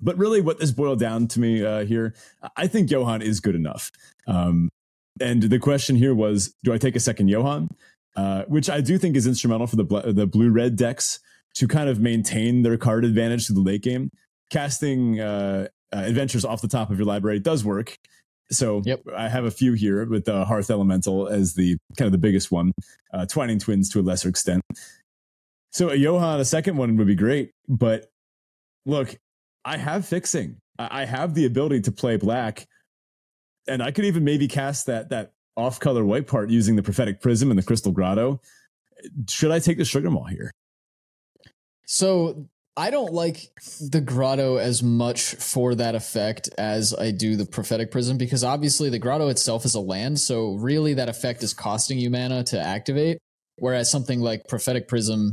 But 0.00 0.16
really, 0.16 0.40
what 0.40 0.58
this 0.58 0.70
boiled 0.70 1.00
down 1.00 1.28
to 1.28 1.40
me 1.40 1.64
uh, 1.64 1.84
here, 1.84 2.14
I 2.56 2.66
think 2.66 2.90
Johann 2.90 3.20
is 3.20 3.40
good 3.40 3.54
enough. 3.54 3.90
Um, 4.26 4.70
and 5.20 5.42
the 5.42 5.58
question 5.58 5.96
here 5.96 6.14
was, 6.14 6.54
do 6.64 6.72
I 6.72 6.78
take 6.78 6.96
a 6.96 7.00
second 7.00 7.28
Johann? 7.28 7.68
Uh, 8.16 8.44
which 8.44 8.70
I 8.70 8.80
do 8.80 8.96
think 8.96 9.16
is 9.16 9.26
instrumental 9.26 9.66
for 9.66 9.76
the 9.76 9.84
bl- 9.84 10.12
the 10.12 10.26
blue 10.26 10.50
red 10.50 10.76
decks 10.76 11.18
to 11.54 11.68
kind 11.68 11.88
of 11.88 12.00
maintain 12.00 12.62
their 12.62 12.76
card 12.76 13.04
advantage 13.04 13.46
to 13.46 13.52
the 13.52 13.60
late 13.60 13.82
game. 13.82 14.10
Casting 14.50 15.20
uh, 15.20 15.68
uh, 15.92 15.98
adventures 15.98 16.44
off 16.44 16.60
the 16.60 16.68
top 16.68 16.90
of 16.90 16.98
your 16.98 17.06
library 17.06 17.38
does 17.38 17.64
work. 17.64 17.96
So 18.50 18.82
yep. 18.84 19.02
I 19.16 19.28
have 19.28 19.44
a 19.44 19.50
few 19.50 19.72
here 19.72 20.04
with 20.06 20.26
the 20.26 20.34
uh, 20.34 20.44
Hearth 20.44 20.70
Elemental 20.70 21.28
as 21.28 21.54
the 21.54 21.78
kind 21.96 22.06
of 22.06 22.12
the 22.12 22.18
biggest 22.18 22.50
one, 22.50 22.72
uh, 23.12 23.26
Twining 23.26 23.58
Twins 23.58 23.88
to 23.90 24.00
a 24.00 24.02
lesser 24.02 24.28
extent. 24.28 24.62
So 25.70 25.90
a 25.90 25.94
Johann, 25.94 26.40
a 26.40 26.44
second 26.44 26.76
one 26.76 26.96
would 26.96 27.06
be 27.06 27.14
great. 27.14 27.52
But 27.68 28.10
look, 28.86 29.16
I 29.64 29.76
have 29.76 30.06
fixing. 30.06 30.58
I 30.78 31.04
have 31.04 31.34
the 31.34 31.46
ability 31.46 31.82
to 31.82 31.92
play 31.92 32.16
black, 32.16 32.66
and 33.68 33.82
I 33.82 33.92
could 33.92 34.04
even 34.04 34.24
maybe 34.24 34.48
cast 34.48 34.86
that 34.86 35.10
that 35.10 35.32
off 35.56 35.78
color 35.78 36.04
white 36.04 36.26
part 36.26 36.50
using 36.50 36.74
the 36.74 36.82
prophetic 36.82 37.20
prism 37.20 37.50
and 37.50 37.58
the 37.58 37.62
crystal 37.62 37.92
grotto. 37.92 38.40
Should 39.28 39.52
I 39.52 39.60
take 39.60 39.78
the 39.78 39.84
sugar 39.84 40.10
maw 40.10 40.24
here? 40.24 40.50
So 41.86 42.46
I 42.76 42.90
don't 42.90 43.12
like 43.12 43.50
the 43.80 44.00
grotto 44.00 44.56
as 44.56 44.82
much 44.82 45.34
for 45.36 45.74
that 45.76 45.94
effect 45.94 46.48
as 46.58 46.92
I 46.92 47.12
do 47.12 47.36
the 47.36 47.46
prophetic 47.46 47.90
prism 47.92 48.18
because 48.18 48.42
obviously 48.42 48.90
the 48.90 48.98
grotto 48.98 49.28
itself 49.28 49.64
is 49.64 49.74
a 49.74 49.80
land, 49.80 50.18
so 50.18 50.54
really 50.54 50.94
that 50.94 51.08
effect 51.08 51.42
is 51.42 51.54
costing 51.54 51.98
you 51.98 52.10
mana 52.10 52.42
to 52.44 52.60
activate. 52.60 53.18
Whereas 53.56 53.90
something 53.90 54.20
like 54.20 54.48
prophetic 54.48 54.88
prism 54.88 55.32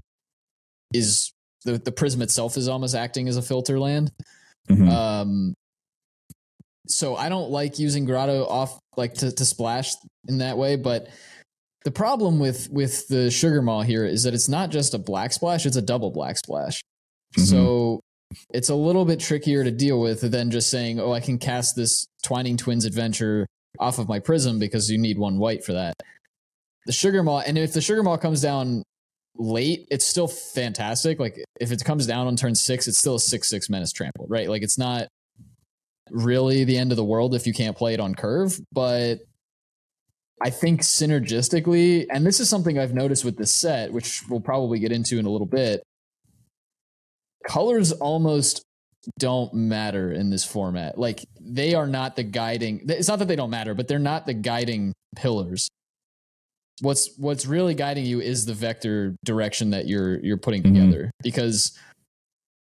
is 0.94 1.32
the, 1.66 1.80
the 1.80 1.92
prism 1.92 2.22
itself 2.22 2.58
is 2.58 2.68
almost 2.68 2.94
acting 2.94 3.28
as 3.28 3.38
a 3.38 3.42
filter 3.42 3.80
land. 3.80 4.12
Mm-hmm. 4.70 4.90
Um, 4.90 5.54
so 6.88 7.16
I 7.16 7.30
don't 7.30 7.50
like 7.50 7.80
using 7.80 8.06
grotto 8.06 8.46
off 8.46 8.78
like 8.98 9.16
to, 9.16 9.32
to 9.32 9.46
splash 9.46 9.94
in 10.28 10.40
that 10.40 10.58
way, 10.58 10.76
but 10.76 11.08
the 11.84 11.92
problem 11.92 12.40
with 12.40 12.70
with 12.72 13.08
the 13.08 13.32
sugar 13.32 13.62
maw 13.62 13.82
here 13.82 14.06
is 14.06 14.24
that 14.24 14.34
it's 14.34 14.50
not 14.50 14.70
just 14.70 14.94
a 14.94 15.00
black 15.00 15.34
splash; 15.34 15.66
it's 15.66 15.78
a 15.78 15.82
double 15.82 16.12
black 16.12 16.38
splash. 16.38 16.82
Mm-hmm. 17.36 17.46
So 17.46 18.00
it's 18.50 18.70
a 18.70 18.76
little 18.76 19.06
bit 19.06 19.20
trickier 19.20 19.64
to 19.64 19.72
deal 19.72 20.00
with 20.00 20.22
than 20.22 20.52
just 20.52 20.70
saying, 20.70 21.00
"Oh, 21.00 21.12
I 21.12 21.20
can 21.20 21.38
cast 21.38 21.76
this 21.76 22.06
Twining 22.24 22.58
Twins 22.58 22.86
adventure 22.86 23.48
off 23.80 24.00
of 24.00 24.08
my 24.08 24.20
prism 24.20 24.60
because 24.60 24.90
you 24.90 24.98
need 24.98 25.18
one 25.18 25.38
white 25.40 25.64
for 25.64 25.74
that." 25.74 25.96
the 26.86 26.92
sugar 26.92 27.24
maw, 27.24 27.40
and 27.40 27.58
if 27.58 27.74
the 27.74 27.82
sugar 27.82 28.04
maw 28.04 28.18
comes 28.18 28.42
down 28.42 28.84
late, 29.36 29.88
it's 29.92 30.06
still 30.06 30.28
fantastic. 30.28 31.20
Like 31.20 31.44
if 31.60 31.72
it 31.72 31.84
comes 31.84 32.08
down 32.08 32.28
on 32.28 32.36
turn 32.36 32.56
six, 32.56 32.88
it's 32.88 32.98
still 32.98 33.16
a 33.16 33.20
six 33.20 33.50
six 33.50 33.70
menace 33.70 33.92
trample, 33.92 34.26
right? 34.28 34.50
Like 34.50 34.64
it's 34.64 34.78
not 34.78 35.08
really 36.10 36.64
the 36.64 36.78
end 36.78 36.92
of 36.92 36.98
the 36.98 37.04
world 37.04 37.36
if 37.36 37.48
you 37.48 37.54
can't 37.54 37.78
play 37.78 37.94
it 37.94 38.00
on 38.00 38.16
curve, 38.16 38.60
but 38.72 39.20
I 40.44 40.50
think 40.50 40.82
synergistically, 40.82 42.08
and 42.10 42.26
this 42.26 42.40
is 42.40 42.50
something 42.50 42.80
I've 42.80 42.96
noticed 42.96 43.24
with 43.24 43.38
this 43.38 43.54
set, 43.54 43.94
which 43.94 44.28
we'll 44.28 44.42
probably 44.42 44.80
get 44.80 44.92
into 44.92 45.20
in 45.20 45.26
a 45.26 45.30
little 45.30 45.48
bit. 45.48 45.84
Colors 47.48 47.92
almost 47.92 48.64
don't 49.20 49.54
matter 49.54 50.12
in 50.12 50.30
this 50.30 50.44
format. 50.44 50.98
Like 50.98 51.26
they 51.40 51.74
are 51.76 51.88
not 51.88 52.16
the 52.16 52.24
guiding. 52.24 52.82
It's 52.88 53.08
not 53.08 53.20
that 53.20 53.28
they 53.28 53.36
don't 53.36 53.50
matter, 53.50 53.74
but 53.74 53.88
they're 53.88 54.00
not 54.00 54.26
the 54.26 54.34
guiding 54.34 54.94
pillars. 55.16 55.70
What's 56.82 57.16
what's 57.18 57.46
really 57.46 57.76
guiding 57.76 58.06
you 58.06 58.22
is 58.22 58.46
the 58.46 58.54
vector 58.54 59.16
direction 59.24 59.70
that 59.72 59.88
you're 59.88 60.20
you're 60.20 60.38
putting 60.38 60.64
mm-hmm. 60.64 60.74
together. 60.74 61.12
Because 61.22 61.78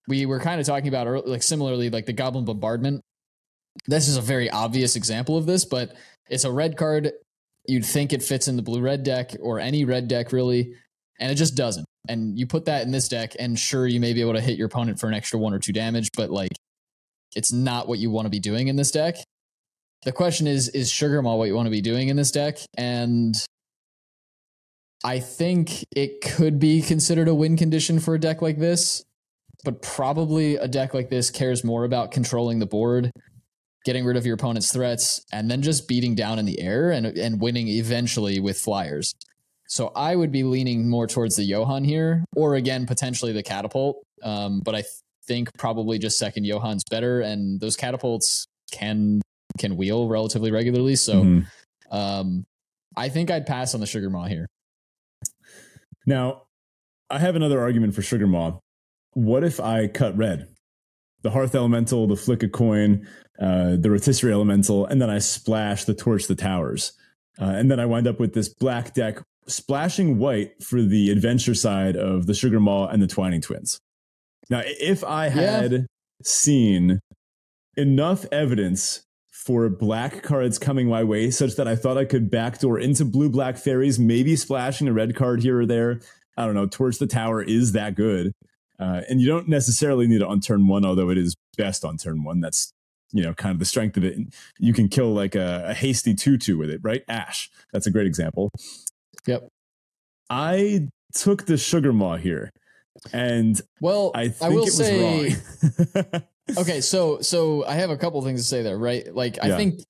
we 0.08 0.26
were 0.26 0.40
kind 0.40 0.60
of 0.60 0.66
talking 0.66 0.88
about 0.88 1.06
early, 1.06 1.30
like 1.30 1.42
similarly 1.42 1.90
like 1.90 2.06
the 2.06 2.12
Goblin 2.12 2.44
Bombardment. 2.44 3.02
This 3.86 4.08
is 4.08 4.16
a 4.16 4.20
very 4.20 4.50
obvious 4.50 4.96
example 4.96 5.36
of 5.36 5.46
this, 5.46 5.64
but 5.64 5.94
it's 6.28 6.44
a 6.44 6.50
red 6.50 6.76
card. 6.76 7.12
You'd 7.68 7.86
think 7.86 8.12
it 8.12 8.22
fits 8.22 8.48
in 8.48 8.56
the 8.56 8.62
blue 8.62 8.80
red 8.80 9.04
deck 9.04 9.36
or 9.40 9.60
any 9.60 9.84
red 9.84 10.08
deck 10.08 10.32
really, 10.32 10.74
and 11.20 11.30
it 11.30 11.36
just 11.36 11.54
doesn't 11.54 11.86
and 12.08 12.38
you 12.38 12.46
put 12.46 12.64
that 12.64 12.82
in 12.82 12.90
this 12.90 13.08
deck, 13.08 13.34
and 13.38 13.58
sure, 13.58 13.86
you 13.86 14.00
may 14.00 14.14
be 14.14 14.20
able 14.22 14.32
to 14.32 14.40
hit 14.40 14.58
your 14.58 14.66
opponent 14.66 14.98
for 14.98 15.06
an 15.06 15.14
extra 15.14 15.38
one 15.38 15.52
or 15.52 15.58
two 15.58 15.72
damage, 15.72 16.10
but 16.16 16.30
like 16.30 16.52
it's 17.36 17.52
not 17.52 17.86
what 17.86 17.98
you 17.98 18.10
want 18.10 18.26
to 18.26 18.30
be 18.30 18.40
doing 18.40 18.68
in 18.68 18.76
this 18.76 18.90
deck. 18.90 19.16
The 20.04 20.12
question 20.12 20.46
is, 20.46 20.68
is 20.70 20.90
Sugar 20.90 21.20
Maw 21.20 21.36
what 21.36 21.48
you 21.48 21.54
want 21.54 21.66
to 21.66 21.70
be 21.70 21.82
doing 21.82 22.08
in 22.08 22.16
this 22.16 22.30
deck? 22.30 22.58
And 22.76 23.34
I 25.04 25.20
think 25.20 25.84
it 25.94 26.22
could 26.22 26.58
be 26.58 26.80
considered 26.82 27.28
a 27.28 27.34
win 27.34 27.56
condition 27.56 28.00
for 28.00 28.14
a 28.14 28.20
deck 28.20 28.40
like 28.40 28.58
this, 28.58 29.04
but 29.64 29.82
probably 29.82 30.56
a 30.56 30.66
deck 30.66 30.94
like 30.94 31.10
this 31.10 31.30
cares 31.30 31.62
more 31.62 31.84
about 31.84 32.10
controlling 32.10 32.58
the 32.58 32.66
board, 32.66 33.10
getting 33.88 34.04
rid 34.04 34.18
of 34.18 34.26
your 34.26 34.34
opponent's 34.34 34.70
threats, 34.70 35.24
and 35.32 35.50
then 35.50 35.62
just 35.62 35.88
beating 35.88 36.14
down 36.14 36.38
in 36.38 36.44
the 36.44 36.60
air 36.60 36.90
and, 36.90 37.06
and 37.06 37.40
winning 37.40 37.68
eventually 37.68 38.38
with 38.38 38.58
flyers. 38.58 39.14
So 39.66 39.92
I 39.96 40.14
would 40.14 40.30
be 40.30 40.42
leaning 40.42 40.90
more 40.90 41.06
towards 41.06 41.36
the 41.36 41.42
Johann 41.42 41.84
here, 41.84 42.22
or 42.36 42.56
again 42.56 42.84
potentially 42.84 43.32
the 43.32 43.42
catapult. 43.42 44.04
Um, 44.22 44.60
but 44.60 44.74
I 44.74 44.82
th- 44.82 44.92
think 45.26 45.48
probably 45.56 45.98
just 45.98 46.18
second 46.18 46.44
Johann's 46.44 46.84
better, 46.90 47.22
and 47.22 47.58
those 47.60 47.76
catapults 47.76 48.46
can 48.70 49.22
can 49.58 49.78
wheel 49.78 50.06
relatively 50.06 50.50
regularly. 50.50 50.94
So 50.94 51.22
mm-hmm. 51.22 51.96
um, 51.96 52.44
I 52.94 53.08
think 53.08 53.30
I'd 53.30 53.46
pass 53.46 53.72
on 53.72 53.80
the 53.80 53.86
Sugar 53.86 54.10
Maw 54.10 54.26
here. 54.26 54.46
Now, 56.04 56.42
I 57.08 57.20
have 57.20 57.36
another 57.36 57.58
argument 57.58 57.94
for 57.94 58.02
Sugar 58.02 58.26
Maw. 58.26 58.58
What 59.14 59.44
if 59.44 59.60
I 59.60 59.86
cut 59.86 60.14
red? 60.14 60.48
The 61.22 61.30
Hearth 61.30 61.54
Elemental, 61.54 62.06
the 62.06 62.16
Flick 62.16 62.42
a 62.42 62.48
Coin, 62.48 63.08
uh, 63.40 63.76
the 63.76 63.90
Rotisserie 63.90 64.32
Elemental, 64.32 64.86
and 64.86 65.00
then 65.00 65.10
I 65.10 65.18
splash 65.18 65.84
the 65.84 65.94
Torch 65.94 66.26
the 66.26 66.34
Towers. 66.34 66.92
Uh, 67.40 67.44
and 67.44 67.70
then 67.70 67.78
I 67.78 67.86
wind 67.86 68.08
up 68.08 68.18
with 68.18 68.34
this 68.34 68.48
black 68.48 68.94
deck 68.94 69.22
splashing 69.46 70.18
white 70.18 70.62
for 70.62 70.82
the 70.82 71.10
adventure 71.10 71.54
side 71.54 71.96
of 71.96 72.26
the 72.26 72.34
Sugar 72.34 72.60
Maw 72.60 72.88
and 72.88 73.00
the 73.00 73.06
Twining 73.06 73.40
Twins. 73.40 73.78
Now, 74.50 74.62
if 74.64 75.04
I 75.04 75.28
had 75.28 75.72
yeah. 75.72 75.78
seen 76.22 77.00
enough 77.76 78.26
evidence 78.32 79.02
for 79.30 79.68
black 79.68 80.22
cards 80.22 80.58
coming 80.58 80.88
my 80.88 81.04
way 81.04 81.30
such 81.30 81.54
that 81.56 81.68
I 81.68 81.76
thought 81.76 81.96
I 81.96 82.04
could 82.04 82.30
backdoor 82.30 82.78
into 82.78 83.04
blue 83.04 83.30
black 83.30 83.56
fairies, 83.56 83.98
maybe 83.98 84.36
splashing 84.36 84.88
a 84.88 84.92
red 84.92 85.14
card 85.14 85.42
here 85.42 85.60
or 85.60 85.66
there. 85.66 86.00
I 86.36 86.44
don't 86.44 86.54
know. 86.54 86.66
Torch 86.66 86.98
the 86.98 87.06
Tower 87.06 87.42
is 87.42 87.72
that 87.72 87.94
good. 87.94 88.32
Uh, 88.78 89.02
and 89.08 89.20
you 89.20 89.26
don't 89.26 89.48
necessarily 89.48 90.06
need 90.06 90.22
it 90.22 90.26
on 90.26 90.40
turn 90.40 90.68
one, 90.68 90.84
although 90.84 91.10
it 91.10 91.18
is 91.18 91.34
best 91.56 91.84
on 91.84 91.96
turn 91.96 92.24
one. 92.24 92.40
That's 92.40 92.72
you 93.12 93.22
know 93.22 93.34
kind 93.34 93.52
of 93.52 93.58
the 93.58 93.64
strength 93.64 93.96
of 93.96 94.04
it. 94.04 94.18
You 94.58 94.72
can 94.72 94.88
kill 94.88 95.12
like 95.12 95.34
a, 95.34 95.66
a 95.68 95.74
hasty 95.74 96.14
two 96.14 96.38
two 96.38 96.58
with 96.58 96.70
it, 96.70 96.80
right? 96.82 97.02
Ash. 97.08 97.50
That's 97.72 97.86
a 97.86 97.90
great 97.90 98.06
example. 98.06 98.50
Yep. 99.26 99.48
I 100.30 100.88
took 101.14 101.46
the 101.46 101.56
sugar 101.56 101.92
maw 101.92 102.16
here, 102.16 102.50
and 103.12 103.60
well, 103.80 104.10
I 104.14 104.28
think 104.28 104.42
I 104.42 104.54
will 104.54 104.62
it 104.62 104.66
was 104.66 104.76
say, 104.76 105.36
wrong. 105.94 106.22
okay, 106.58 106.80
so 106.80 107.20
so 107.20 107.64
I 107.66 107.74
have 107.74 107.90
a 107.90 107.96
couple 107.96 108.20
things 108.22 108.42
to 108.42 108.46
say 108.46 108.62
there, 108.62 108.78
right? 108.78 109.14
Like 109.14 109.38
I 109.42 109.48
yeah. 109.48 109.56
think 109.56 109.80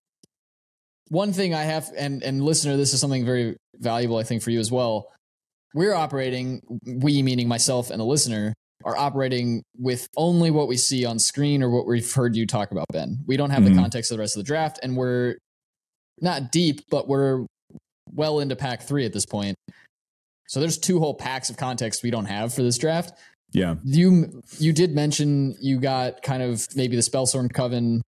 one 1.09 1.33
thing 1.33 1.55
I 1.55 1.63
have, 1.63 1.91
and 1.97 2.23
and 2.23 2.43
listener, 2.43 2.77
this 2.77 2.93
is 2.93 3.01
something 3.01 3.25
very 3.25 3.57
valuable, 3.77 4.19
I 4.19 4.23
think, 4.23 4.43
for 4.43 4.51
you 4.51 4.61
as 4.61 4.71
well. 4.71 5.09
We're 5.75 5.95
operating, 5.95 6.63
we 6.87 7.23
meaning 7.23 7.47
myself 7.47 7.91
and 7.91 8.01
the 8.01 8.05
listener, 8.05 8.55
are 8.85 8.97
operating 8.97 9.63
with 9.79 10.09
only 10.17 10.51
what 10.51 10.69
we 10.69 10.77
see 10.77 11.05
on 11.05 11.19
screen 11.19 11.63
or 11.63 11.71
what 11.71 11.87
we've 11.87 12.13
heard 12.13 12.37
you 12.37 12.47
talk 12.47 12.71
about, 12.71 12.87
Ben. 12.93 13.19
We 13.27 13.37
don't 13.37 13.51
have 13.51 13.63
mm-hmm. 13.63 13.75
the 13.75 13.81
context 13.81 14.11
of 14.11 14.17
the 14.17 14.21
rest 14.21 14.37
of 14.37 14.41
the 14.41 14.47
draft, 14.47 14.79
and 14.83 14.97
we're 14.97 15.37
not 16.21 16.53
deep, 16.53 16.83
but 16.91 17.09
we're 17.09 17.47
well 18.13 18.41
into 18.41 18.57
pack 18.57 18.83
three 18.83 19.05
at 19.05 19.13
this 19.13 19.27
point. 19.27 19.57
So 20.49 20.61
there's 20.61 20.79
two 20.79 20.99
whole 20.99 21.15
packs 21.15 21.51
of 21.51 21.57
context 21.57 22.03
we 22.03 22.11
don't 22.11 22.25
have 22.25 22.55
for 22.55 22.63
this 22.63 22.79
draft. 22.79 23.19
Yeah. 23.53 23.77
You 23.85 24.43
you 24.59 24.73
did 24.73 24.95
mention 24.95 25.57
you 25.61 25.79
got 25.79 26.23
kind 26.23 26.43
of 26.43 26.67
maybe 26.75 26.97
the 26.97 27.03
Spellscorn 27.03 27.53
Coven 27.53 28.03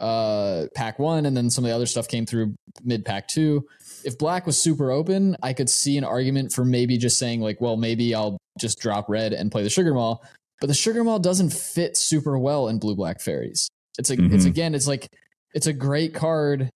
uh 0.00 0.66
pack 0.74 0.98
one 0.98 1.26
and 1.26 1.36
then 1.36 1.50
some 1.50 1.64
of 1.64 1.68
the 1.68 1.74
other 1.74 1.84
stuff 1.84 2.08
came 2.08 2.24
through 2.24 2.54
mid 2.82 3.04
pack 3.04 3.28
two. 3.28 3.66
If 4.04 4.18
black 4.18 4.46
was 4.46 4.58
super 4.58 4.90
open, 4.90 5.36
I 5.42 5.52
could 5.52 5.70
see 5.70 5.96
an 5.98 6.04
argument 6.04 6.52
for 6.52 6.64
maybe 6.64 6.98
just 6.98 7.18
saying 7.18 7.40
like, 7.40 7.60
well, 7.60 7.76
maybe 7.76 8.14
I'll 8.14 8.38
just 8.58 8.78
drop 8.78 9.08
red 9.08 9.32
and 9.32 9.50
play 9.50 9.62
the 9.62 9.70
sugar 9.70 9.94
maw. 9.94 10.18
But 10.60 10.68
the 10.68 10.74
sugar 10.74 11.02
maw 11.02 11.18
doesn't 11.18 11.52
fit 11.52 11.96
super 11.96 12.38
well 12.38 12.68
in 12.68 12.78
blue 12.78 12.94
black 12.94 13.20
fairies. 13.20 13.68
It's 13.98 14.10
a, 14.10 14.16
mm-hmm. 14.16 14.34
it's 14.34 14.44
again, 14.44 14.74
it's 14.74 14.86
like 14.86 15.08
it's 15.54 15.66
a 15.66 15.72
great 15.72 16.14
card 16.14 16.70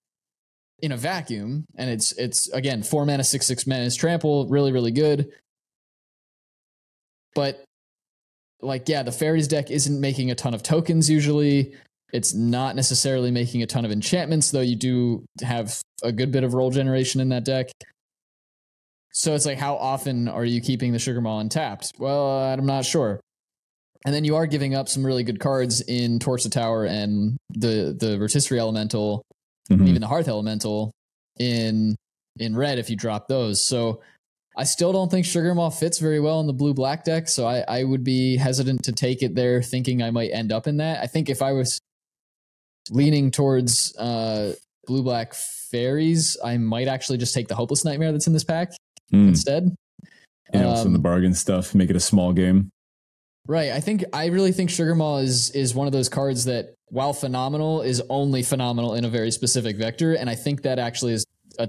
in 0.80 0.92
a 0.92 0.96
vacuum, 0.96 1.64
and 1.76 1.88
it's 1.88 2.12
it's 2.12 2.48
again 2.48 2.82
four 2.82 3.06
mana, 3.06 3.24
six 3.24 3.46
six 3.46 3.66
mana 3.66 3.84
is 3.84 3.96
trample, 3.96 4.46
really 4.48 4.72
really 4.72 4.90
good. 4.90 5.32
But 7.34 7.64
like 8.60 8.88
yeah, 8.88 9.02
the 9.02 9.12
fairies 9.12 9.48
deck 9.48 9.70
isn't 9.70 10.00
making 10.00 10.30
a 10.30 10.34
ton 10.34 10.54
of 10.54 10.62
tokens 10.62 11.08
usually. 11.08 11.74
It's 12.16 12.34
not 12.34 12.76
necessarily 12.76 13.30
making 13.30 13.62
a 13.62 13.66
ton 13.66 13.84
of 13.84 13.92
enchantments, 13.92 14.50
though 14.50 14.60
you 14.60 14.76
do 14.76 15.24
have 15.42 15.80
a 16.02 16.12
good 16.12 16.32
bit 16.32 16.44
of 16.44 16.54
roll 16.54 16.70
generation 16.70 17.20
in 17.20 17.28
that 17.28 17.44
deck. 17.44 17.70
So 19.12 19.34
it's 19.34 19.46
like, 19.46 19.58
how 19.58 19.76
often 19.76 20.28
are 20.28 20.44
you 20.44 20.60
keeping 20.60 20.92
the 20.92 20.98
Sugar 20.98 21.20
Maw 21.20 21.40
untapped? 21.40 21.92
Well, 21.98 22.28
I'm 22.28 22.66
not 22.66 22.84
sure. 22.84 23.20
And 24.04 24.14
then 24.14 24.24
you 24.24 24.36
are 24.36 24.46
giving 24.46 24.74
up 24.74 24.88
some 24.88 25.04
really 25.04 25.24
good 25.24 25.40
cards 25.40 25.80
in 25.80 26.18
Torch 26.18 26.44
the 26.44 26.50
Tower 26.50 26.84
and 26.84 27.36
the 27.50 27.96
the 27.98 28.18
Rotisserie 28.18 28.60
Elemental 28.60 29.22
mm-hmm. 29.70 29.86
even 29.86 30.00
the 30.00 30.08
Hearth 30.08 30.28
Elemental 30.28 30.92
in 31.38 31.96
in 32.38 32.56
red 32.56 32.78
if 32.78 32.90
you 32.90 32.96
drop 32.96 33.28
those. 33.28 33.62
So 33.62 34.00
I 34.56 34.64
still 34.64 34.92
don't 34.92 35.10
think 35.10 35.26
Sugar 35.26 35.54
Maw 35.54 35.70
fits 35.70 35.98
very 35.98 36.20
well 36.20 36.40
in 36.40 36.46
the 36.46 36.52
blue 36.52 36.74
black 36.74 37.04
deck. 37.04 37.28
So 37.28 37.46
I, 37.46 37.64
I 37.68 37.84
would 37.84 38.04
be 38.04 38.36
hesitant 38.36 38.84
to 38.84 38.92
take 38.92 39.22
it 39.22 39.34
there, 39.34 39.62
thinking 39.62 40.02
I 40.02 40.10
might 40.10 40.30
end 40.32 40.52
up 40.52 40.66
in 40.66 40.78
that. 40.78 41.02
I 41.02 41.06
think 41.06 41.28
if 41.28 41.42
I 41.42 41.52
was 41.52 41.80
leaning 42.90 43.30
towards 43.30 43.96
uh, 43.96 44.54
blue 44.86 45.02
black 45.02 45.34
fairies, 45.34 46.36
I 46.44 46.56
might 46.58 46.88
actually 46.88 47.18
just 47.18 47.34
take 47.34 47.48
the 47.48 47.54
Hopeless 47.54 47.84
Nightmare 47.84 48.12
that's 48.12 48.26
in 48.26 48.32
this 48.32 48.44
pack 48.44 48.70
mm. 49.12 49.28
instead. 49.28 49.74
And 50.52 50.64
um, 50.64 50.70
also 50.70 50.88
the 50.88 50.98
bargain 50.98 51.34
stuff, 51.34 51.74
make 51.74 51.90
it 51.90 51.96
a 51.96 52.00
small 52.00 52.32
game. 52.32 52.70
Right. 53.48 53.72
I 53.72 53.80
think 53.80 54.04
I 54.12 54.26
really 54.26 54.52
think 54.52 54.70
Sugar 54.70 54.94
Maw 54.94 55.18
is 55.18 55.50
is 55.50 55.74
one 55.74 55.86
of 55.86 55.92
those 55.92 56.08
cards 56.08 56.46
that 56.46 56.76
while 56.88 57.12
phenomenal, 57.12 57.82
is 57.82 58.02
only 58.08 58.42
phenomenal 58.42 58.94
in 58.94 59.04
a 59.04 59.08
very 59.08 59.30
specific 59.30 59.76
vector. 59.76 60.14
And 60.14 60.30
I 60.30 60.34
think 60.34 60.62
that 60.62 60.78
actually 60.78 61.14
is 61.14 61.26
a, 61.58 61.68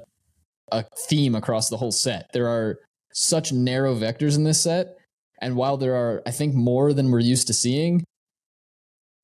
a 0.71 0.85
theme 1.07 1.35
across 1.35 1.69
the 1.69 1.77
whole 1.77 1.91
set. 1.91 2.31
There 2.33 2.47
are 2.47 2.79
such 3.13 3.51
narrow 3.51 3.95
vectors 3.95 4.35
in 4.35 4.43
this 4.43 4.61
set. 4.61 4.97
And 5.41 5.55
while 5.55 5.77
there 5.77 5.95
are, 5.95 6.21
I 6.25 6.31
think, 6.31 6.53
more 6.53 6.93
than 6.93 7.11
we're 7.11 7.19
used 7.19 7.47
to 7.47 7.53
seeing, 7.53 8.03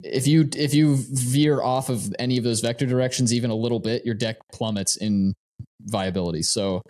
if 0.04 0.28
you 0.28 0.50
if 0.56 0.74
you 0.74 0.98
veer 1.12 1.62
off 1.62 1.90
of 1.90 2.14
any 2.20 2.38
of 2.38 2.44
those 2.44 2.62
vector 2.62 2.86
directions 2.86 3.34
even 3.34 3.50
a 3.50 3.56
little 3.56 3.80
bit, 3.80 4.06
your 4.06 4.16
deck 4.16 4.38
plummets 4.52 4.96
in 4.98 5.34
viability. 5.82 6.44
So 6.44 6.82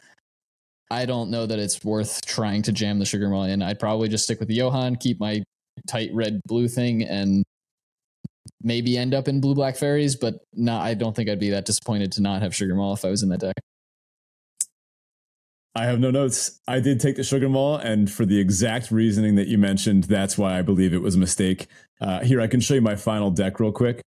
I 0.92 1.06
don't 1.06 1.30
know 1.32 1.46
that 1.46 1.60
it's 1.60 1.84
worth 1.84 2.26
trying 2.26 2.62
to 2.64 2.72
jam 2.72 3.00
the 3.00 3.06
sugar 3.06 3.30
maw 3.30 3.44
in. 3.44 3.62
I'd 3.62 3.80
probably 3.80 4.10
just 4.10 4.26
stick 4.26 4.40
with 4.40 4.48
the 4.48 4.56
Johann, 4.56 4.96
keep 4.96 5.20
my 5.20 5.44
tight 5.88 6.10
red 6.14 6.40
blue 6.46 6.68
thing, 6.68 7.04
and 7.04 7.44
maybe 8.62 8.98
end 8.98 9.14
up 9.14 9.28
in 9.28 9.42
blue 9.42 9.56
black 9.56 9.76
fairies, 9.76 10.16
but 10.16 10.36
not. 10.54 10.84
I 10.84 10.94
don't 10.94 11.16
think 11.16 11.30
I'd 11.30 11.40
be 11.40 11.50
that 11.50 11.66
disappointed 11.66 12.12
to 12.14 12.22
not 12.22 12.42
have 12.42 12.56
Sugar 12.56 12.76
Maw 12.76 12.94
if 12.94 13.06
I 13.06 13.10
was 13.10 13.24
in 13.24 13.30
that 13.30 13.40
deck. 13.40 13.56
I 15.76 15.86
have 15.86 16.00
no 16.00 16.12
notes. 16.12 16.60
I 16.68 16.80
did 16.80 17.00
take 17.00 17.16
the 17.16 17.24
Sugar 17.24 17.50
Maw, 17.50 17.78
and 17.78 18.12
for 18.12 18.26
the 18.26 18.40
exact 18.40 18.92
reasoning 18.92 19.36
that 19.36 19.48
you 19.48 19.58
mentioned, 19.58 20.04
that's 20.04 20.38
why 20.38 20.60
I 20.60 20.62
believe 20.62 20.94
it 20.94 21.02
was 21.02 21.16
a 21.16 21.20
mistake. 21.20 21.68
Uh, 22.00 22.20
here, 22.20 22.42
I 22.42 22.48
can 22.48 22.60
show 22.60 22.76
you 22.76 22.82
my 22.82 22.96
final 22.96 23.32
deck 23.32 23.60
real 23.60 23.72
quick. 23.72 24.02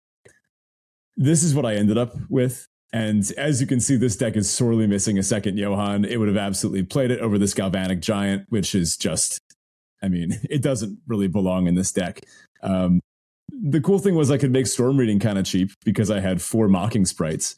This 1.16 1.44
is 1.44 1.56
what 1.56 1.66
I 1.66 1.76
ended 1.76 1.98
up 1.98 2.16
with. 2.30 2.68
And 2.92 3.24
as 3.38 3.62
you 3.62 3.66
can 3.66 3.80
see, 3.80 3.96
this 3.96 4.16
deck 4.16 4.36
is 4.36 4.50
sorely 4.50 4.88
missing 4.88 5.18
a 5.18 5.24
second 5.24 5.58
Johann. 5.58 6.06
It 6.06 6.18
would 6.18 6.28
have 6.28 6.38
absolutely 6.38 6.84
played 6.84 7.12
it 7.12 7.20
over 7.22 7.38
this 7.40 7.54
Galvanic 7.54 8.02
Giant, 8.02 8.46
which 8.50 8.76
is 8.76 8.98
just, 8.98 9.40
I 10.02 10.10
mean, 10.10 10.40
it 10.50 10.62
doesn't 10.62 11.00
really 11.08 11.28
belong 11.28 11.68
in 11.68 11.76
this 11.76 11.92
deck. 11.92 12.22
Um, 12.62 13.02
the 13.50 13.82
cool 13.82 14.00
thing 14.00 14.16
was 14.16 14.32
I 14.32 14.38
could 14.38 14.52
make 14.52 14.68
Storm 14.68 14.98
Reading 14.98 15.20
kind 15.20 15.38
of 15.38 15.46
cheap 15.46 15.72
because 15.86 16.12
I 16.12 16.20
had 16.20 16.42
four 16.42 16.68
Mocking 16.68 17.06
Sprites. 17.06 17.56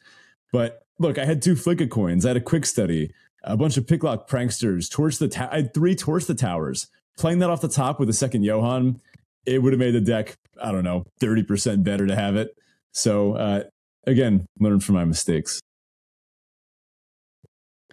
But 0.51 0.83
look, 1.00 1.17
I 1.17 1.25
had 1.25 1.41
two 1.41 1.55
Flicka 1.55 1.89
coins, 1.89 2.25
I 2.25 2.29
had 2.29 2.38
a 2.38 2.41
Quick 2.41 2.65
Study, 2.65 3.12
a 3.45 3.55
bunch 3.55 3.77
of 3.77 3.87
Picklock 3.87 4.27
Pranksters, 4.27 4.89
Torch 4.89 5.17
the 5.17 5.27
ta- 5.27 5.49
I 5.51 5.57
had 5.57 5.73
three 5.73 5.95
Torch 5.95 6.25
the 6.25 6.35
Towers. 6.35 6.87
Playing 7.17 7.39
that 7.39 7.49
off 7.49 7.61
the 7.61 7.69
top 7.69 7.99
with 7.99 8.09
a 8.09 8.13
second 8.13 8.43
Johann, 8.43 8.99
it 9.45 9.61
would 9.61 9.71
have 9.71 9.79
made 9.79 9.91
the 9.91 10.01
deck, 10.01 10.35
I 10.61 10.71
don't 10.71 10.83
know, 10.83 11.05
30% 11.21 11.83
better 11.83 12.05
to 12.07 12.15
have 12.15 12.35
it. 12.35 12.49
So, 12.91 13.35
uh, 13.35 13.63
again, 14.05 14.45
learn 14.59 14.79
from 14.79 14.95
my 14.95 15.05
mistakes. 15.05 15.61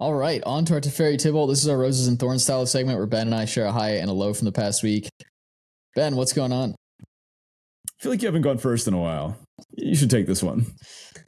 All 0.01 0.15
right, 0.15 0.43
on 0.45 0.65
to 0.65 0.75
our 0.75 0.81
Teferi 0.81 1.19
Tibble. 1.19 1.47
This 1.47 1.63
is 1.63 1.69
our 1.69 1.79
Roses 1.79 2.09
and 2.09 2.19
Thorns 2.19 2.43
style 2.43 2.67
segment 2.67 2.99
where 2.99 3.07
Ben 3.07 3.29
and 3.29 3.35
I 3.35 3.45
share 3.45 3.67
a 3.67 3.73
high 3.73 3.97
and 3.97 4.11
a 4.11 4.13
low 4.13 4.35
from 4.35 4.47
the 4.47 4.53
past 4.53 4.83
week. 4.83 5.09
Ben, 5.95 6.17
what's 6.17 6.33
going 6.33 6.53
on? 6.53 6.75
I 7.01 8.03
feel 8.03 8.11
like 8.11 8.23
you 8.23 8.27
haven't 8.27 8.43
gone 8.43 8.59
first 8.59 8.89
in 8.89 8.95
a 8.95 8.99
while. 8.99 9.37
You 9.77 9.95
should 9.95 10.11
take 10.11 10.27
this 10.27 10.43
one. 10.43 10.67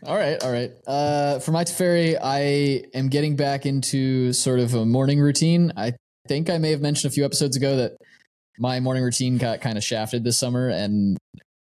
All 0.05 0.17
right, 0.17 0.43
all 0.43 0.53
right. 0.53 0.73
Uh, 0.87 1.39
for 1.39 1.53
my 1.53 1.65
Teferi, 1.65 2.19
I 2.23 2.85
am 2.95 3.09
getting 3.09 3.37
back 3.37 3.67
into 3.67 4.33
sort 4.33 4.61
of 4.61 4.75
a 4.75 4.85
morning 4.85 5.21
routine. 5.21 5.73
I 5.77 5.95
think 6.29 6.51
I 6.51 6.59
may 6.59 6.71
have 6.71 6.81
mentioned 6.81 7.11
a 7.11 7.15
few 7.15 7.25
episodes 7.25 7.57
ago 7.57 7.77
that 7.77 7.97
my 8.59 8.81
morning 8.81 9.03
routine 9.03 9.39
got 9.39 9.61
kind 9.61 9.79
of 9.79 9.85
shafted 9.85 10.25
this 10.25 10.37
summer, 10.37 10.69
and 10.69 11.17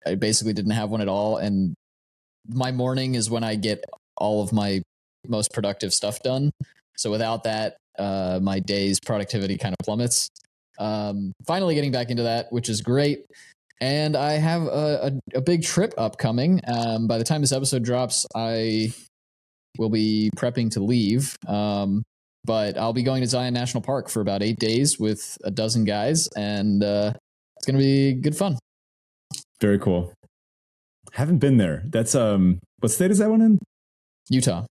I 0.06 0.14
basically 0.14 0.52
didn't 0.52 0.72
have 0.72 0.90
one 0.90 1.00
at 1.00 1.08
all. 1.08 1.36
And 1.36 1.74
my 2.48 2.72
morning 2.72 3.14
is 3.14 3.30
when 3.30 3.44
I 3.44 3.54
get 3.54 3.84
all 4.16 4.42
of 4.42 4.52
my 4.52 4.82
most 5.28 5.52
productive 5.52 5.92
stuff 5.92 6.22
done. 6.22 6.50
So 6.96 7.10
without 7.10 7.44
that, 7.44 7.76
uh, 7.98 8.40
my 8.42 8.60
day's 8.60 8.98
productivity 9.00 9.58
kind 9.58 9.74
of 9.78 9.84
plummets. 9.84 10.28
Um, 10.78 11.32
finally, 11.46 11.74
getting 11.74 11.92
back 11.92 12.10
into 12.10 12.24
that, 12.24 12.46
which 12.50 12.68
is 12.68 12.80
great. 12.80 13.26
And 13.82 14.16
I 14.16 14.34
have 14.34 14.62
a, 14.62 15.10
a, 15.34 15.38
a 15.38 15.40
big 15.40 15.64
trip 15.64 15.92
upcoming. 15.98 16.60
Um, 16.68 17.08
by 17.08 17.18
the 17.18 17.24
time 17.24 17.40
this 17.40 17.50
episode 17.50 17.82
drops, 17.82 18.24
I 18.32 18.94
will 19.76 19.90
be 19.90 20.30
prepping 20.36 20.70
to 20.74 20.80
leave. 20.80 21.36
Um, 21.48 22.04
but 22.44 22.78
I'll 22.78 22.92
be 22.92 23.02
going 23.02 23.22
to 23.22 23.26
Zion 23.26 23.52
National 23.52 23.82
Park 23.82 24.08
for 24.08 24.20
about 24.20 24.40
eight 24.40 24.60
days 24.60 25.00
with 25.00 25.36
a 25.42 25.50
dozen 25.50 25.84
guys, 25.84 26.28
and 26.36 26.84
uh, 26.84 27.12
it's 27.56 27.66
going 27.66 27.76
to 27.76 27.82
be 27.82 28.12
good 28.12 28.36
fun. 28.36 28.56
Very 29.60 29.80
cool. 29.80 30.12
Haven't 31.12 31.38
been 31.38 31.56
there. 31.56 31.82
That's 31.86 32.14
um, 32.14 32.60
what 32.78 32.92
state 32.92 33.10
is 33.10 33.18
that 33.18 33.30
one 33.30 33.42
in? 33.42 33.58
Utah. 34.30 34.64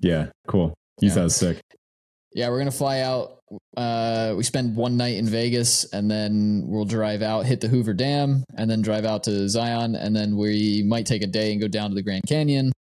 Yeah, 0.00 0.30
cool. 0.48 0.74
Utah's 1.00 1.40
yeah. 1.40 1.48
sick. 1.52 1.60
Yeah, 2.34 2.48
we're 2.50 2.58
gonna 2.58 2.72
fly 2.72 3.00
out. 3.00 3.38
Uh, 3.76 4.34
we 4.36 4.42
spend 4.42 4.74
one 4.74 4.96
night 4.96 5.16
in 5.16 5.26
Vegas, 5.26 5.84
and 5.92 6.10
then 6.10 6.64
we'll 6.66 6.84
drive 6.84 7.22
out, 7.22 7.46
hit 7.46 7.60
the 7.60 7.68
Hoover 7.68 7.94
Dam, 7.94 8.44
and 8.56 8.68
then 8.68 8.82
drive 8.82 9.04
out 9.04 9.22
to 9.24 9.48
Zion, 9.48 9.94
and 9.94 10.14
then 10.14 10.36
we 10.36 10.82
might 10.84 11.06
take 11.06 11.22
a 11.22 11.28
day 11.28 11.52
and 11.52 11.60
go 11.60 11.68
down 11.68 11.90
to 11.90 11.94
the 11.94 12.02
Grand 12.02 12.24
Canyon. 12.28 12.72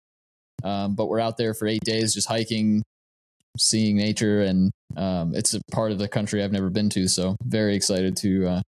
Um, 0.65 0.95
but 0.95 1.07
we're 1.07 1.21
out 1.21 1.37
there 1.37 1.53
for 1.53 1.67
eight 1.67 1.85
days, 1.85 2.15
just 2.15 2.29
hiking, 2.29 2.83
seeing 3.59 3.97
nature, 3.97 4.41
and 4.41 4.71
um, 4.97 5.35
it's 5.35 5.53
a 5.53 5.61
part 5.71 5.93
of 5.93 5.99
the 5.99 6.09
country 6.09 6.43
I've 6.43 6.53
never 6.53 6.71
been 6.71 6.89
to. 6.91 7.07
So 7.07 7.37
very 7.45 7.75
excited 7.75 8.17
to 8.19 8.47
uh, 8.47 8.63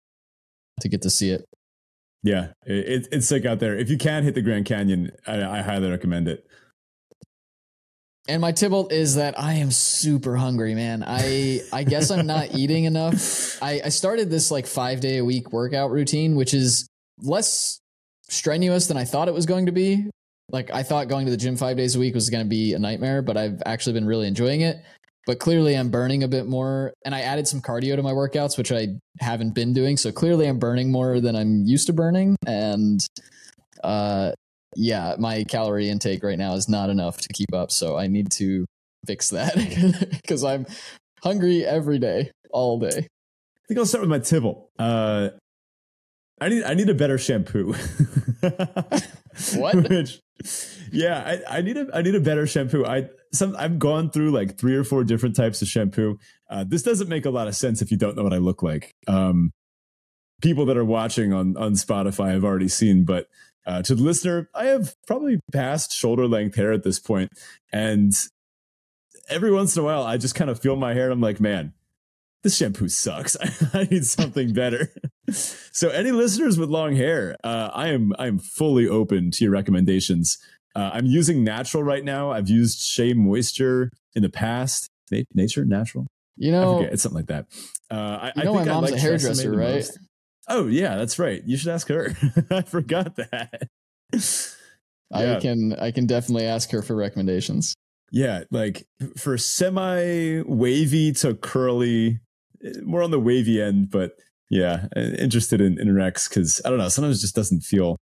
to 0.81 0.89
get 0.89 1.03
to 1.03 1.11
see 1.11 1.31
it. 1.31 1.45
Yeah, 2.25 2.49
it, 2.67 3.09
it's 3.13 3.27
sick 3.27 3.45
out 3.45 3.61
there. 3.61 3.77
If 3.77 3.91
you 3.91 3.99
can 3.99 4.25
hit 4.25 4.35
the 4.35 4.43
Grand 4.43 4.65
Canyon, 4.65 5.13
I, 5.27 5.59
I 5.59 5.63
highly 5.63 5.91
recommend 5.91 6.29
it. 6.29 6.47
And 8.29 8.41
my 8.41 8.53
tibble 8.53 8.89
is 8.89 9.17
that 9.17 9.39
I 9.39 9.55
am 9.55 9.71
super 9.71 10.37
hungry, 10.37 10.75
man. 10.75 11.03
I 11.05 11.63
I 11.73 11.83
guess 11.83 12.11
I'm 12.11 12.27
not 12.27 12.55
eating 12.55 12.85
enough. 12.85 13.61
I, 13.63 13.81
I 13.85 13.89
started 13.89 14.31
this 14.31 14.51
like 14.51 14.67
five 14.67 15.01
day 15.01 15.19
a 15.19 15.25
week 15.25 15.53
workout 15.53 15.91
routine, 15.91 16.37
which 16.37 16.55
is 16.55 16.87
less 17.19 17.81
strenuous 18.29 18.87
than 18.87 18.97
I 18.97 19.05
thought 19.05 19.29
it 19.29 19.35
was 19.35 19.47
going 19.47 19.67
to 19.67 19.73
be. 19.73 20.09
Like 20.51 20.71
I 20.71 20.83
thought 20.83 21.09
going 21.09 21.25
to 21.27 21.31
the 21.31 21.37
gym 21.37 21.57
five 21.57 21.77
days 21.77 21.97
a 21.97 21.99
week 21.99 22.15
was 22.15 22.31
going 22.31 22.45
to 22.45 22.49
be 22.49 22.75
a 22.75 22.79
nightmare, 22.79 23.23
but 23.23 23.37
I've 23.37 23.61
actually 23.67 23.95
been 23.95 24.07
really 24.07 24.29
enjoying 24.29 24.61
it. 24.61 24.77
But 25.25 25.39
clearly, 25.39 25.75
I'm 25.75 25.89
burning 25.89 26.25
a 26.25 26.29
bit 26.29 26.47
more, 26.47 26.93
and 27.05 27.15
I 27.15 27.21
added 27.21 27.47
some 27.47 27.61
cardio 27.61 27.95
to 27.95 28.03
my 28.03 28.11
workouts, 28.11 28.59
which 28.59 28.73
I 28.73 28.89
haven't 29.21 29.55
been 29.55 29.73
doing. 29.73 29.97
So 29.97 30.11
clearly, 30.11 30.49
I'm 30.49 30.59
burning 30.59 30.91
more 30.91 31.21
than 31.21 31.37
I'm 31.37 31.65
used 31.65 31.87
to 31.87 31.93
burning, 31.93 32.37
and 32.45 33.07
uh, 33.85 34.33
yeah, 34.75 35.17
my 35.19 35.45
calorie 35.45 35.89
intake 35.89 36.23
right 36.23 36.39
now 36.39 36.55
is 36.55 36.69
not 36.69 36.91
enough 36.91 37.19
to 37.19 37.29
keep 37.33 37.53
up. 37.53 37.71
So 37.71 37.97
I 37.97 38.07
need 38.07 38.31
to 38.33 38.67
fix 39.07 39.31
that 39.31 39.55
because 40.23 40.45
I'm 40.45 40.67
hungry 41.23 41.65
every 41.65 41.99
day, 41.99 42.31
all 42.51 42.79
day. 42.79 42.89
I 42.99 43.67
think 43.69 43.79
I'll 43.79 43.87
start 43.87 44.03
with 44.03 44.11
my 44.11 44.19
tibble. 44.19 44.71
Uh, 44.79 45.31
I 46.41 46.49
need 46.49 46.65
I 46.65 46.75
need 46.75 46.89
a 46.89 46.95
better 46.95 47.19
shampoo. 47.19 47.73
what? 49.55 49.75
Which, 49.89 50.21
yeah, 50.91 51.39
I, 51.49 51.59
I 51.59 51.63
need 51.63 51.77
a 51.77 51.87
I 51.95 52.03
need 52.03 52.17
a 52.17 52.21
better 52.21 52.47
shampoo. 52.47 52.85
I 52.85 53.09
some 53.33 53.55
I've 53.57 53.79
gone 53.79 54.11
through 54.11 54.33
like 54.33 54.59
three 54.59 54.75
or 54.75 54.83
four 54.83 55.05
different 55.05 55.37
types 55.37 55.63
of 55.63 55.69
shampoo. 55.69 56.19
Uh, 56.51 56.65
this 56.67 56.83
doesn't 56.83 57.09
make 57.09 57.27
a 57.27 57.31
lot 57.31 57.47
of 57.47 57.55
sense 57.55 57.81
if 57.81 57.91
you 57.91 57.97
don't 57.97 58.17
know 58.17 58.25
what 58.25 58.35
I 58.35 58.39
look 58.39 58.63
like. 58.63 58.93
Um, 59.07 59.53
people 60.43 60.67
that 60.67 60.77
are 60.77 60.85
watching 60.85 61.33
on 61.33 61.57
on 61.57 61.75
Spotify 61.75 62.33
have 62.33 62.45
already 62.45 62.69
seen, 62.69 63.05
but 63.05 63.29
uh, 63.67 63.83
to 63.83 63.95
the 63.95 64.03
listener, 64.03 64.49
I 64.55 64.67
have 64.67 64.95
probably 65.07 65.41
passed 65.53 65.93
shoulder 65.93 66.27
length 66.27 66.57
hair 66.57 66.73
at 66.73 66.83
this 66.83 66.99
point, 66.99 67.31
and 67.73 68.13
every 69.29 69.53
once 69.53 69.77
in 69.77 69.83
a 69.83 69.85
while, 69.85 70.03
I 70.03 70.17
just 70.17 70.35
kind 70.35 70.51
of 70.51 70.61
feel 70.61 70.77
my 70.77 70.95
hair, 70.95 71.05
and 71.05 71.13
I'm 71.13 71.21
like, 71.21 71.41
man, 71.41 71.73
this 72.43 72.57
shampoo 72.57 72.89
sucks. 72.89 73.37
I 73.75 73.85
need 73.91 74.05
something 74.05 74.53
better. 74.53 74.93
so, 75.31 75.89
any 75.91 76.11
listeners 76.11 76.59
with 76.59 76.69
long 76.69 76.97
hair, 76.97 77.37
uh, 77.45 77.71
I 77.73 77.89
am 77.89 78.13
I 78.19 78.27
am 78.27 78.39
fully 78.39 78.89
open 78.89 79.31
to 79.33 79.45
your 79.45 79.53
recommendations. 79.53 80.39
Uh, 80.75 80.91
I'm 80.93 81.07
using 81.07 81.45
natural 81.45 81.83
right 81.83 82.05
now. 82.05 82.31
I've 82.31 82.49
used 82.49 82.81
Shea 82.81 83.13
Moisture 83.13 83.91
in 84.15 84.23
the 84.23 84.31
past. 84.31 84.89
Nature, 85.35 85.67
natural. 85.67 86.07
You 86.37 86.53
know, 86.53 86.81
it's 86.81 87.03
something 87.03 87.19
like 87.19 87.27
that. 87.27 87.47
Uh, 87.91 87.95
I, 87.95 88.33
you 88.35 88.45
know, 88.45 88.55
I 88.55 88.57
think 88.57 88.67
my 88.67 88.73
mom's 88.73 88.91
like 88.93 88.99
a 88.99 89.03
hairdresser, 89.03 89.51
right? 89.51 89.75
Most. 89.75 89.99
Oh 90.49 90.67
yeah, 90.67 90.97
that's 90.97 91.19
right. 91.19 91.43
You 91.47 91.57
should 91.57 91.73
ask 91.73 91.89
her. 91.89 92.15
I 92.51 92.63
forgot 92.63 93.17
that. 93.17 93.69
I 95.13 95.39
can 95.41 95.75
I 95.75 95.91
can 95.91 96.07
definitely 96.07 96.47
ask 96.47 96.71
her 96.71 96.83
for 96.83 96.97
recommendations. 96.97 97.75
Yeah, 98.11 98.45
like 98.51 98.87
for 99.17 99.39
semi 99.39 100.43
wavy 100.43 101.13
to 101.13 101.35
curly, 101.35 102.21
more 102.83 103.03
on 103.03 103.11
the 103.11 103.21
wavy 103.21 103.61
end, 103.61 103.91
but 103.91 104.13
yeah, 104.51 104.87
interested 104.95 105.61
in, 105.63 105.81
in 105.81 105.95
Rex 105.95 106.29
because 106.29 106.61
I 106.65 106.69
don't 106.69 106.79
know. 106.79 106.91
Sometimes 106.91 107.19
it 107.19 107.23
just 107.23 107.35
doesn't 107.35 107.63
feel. 107.63 107.97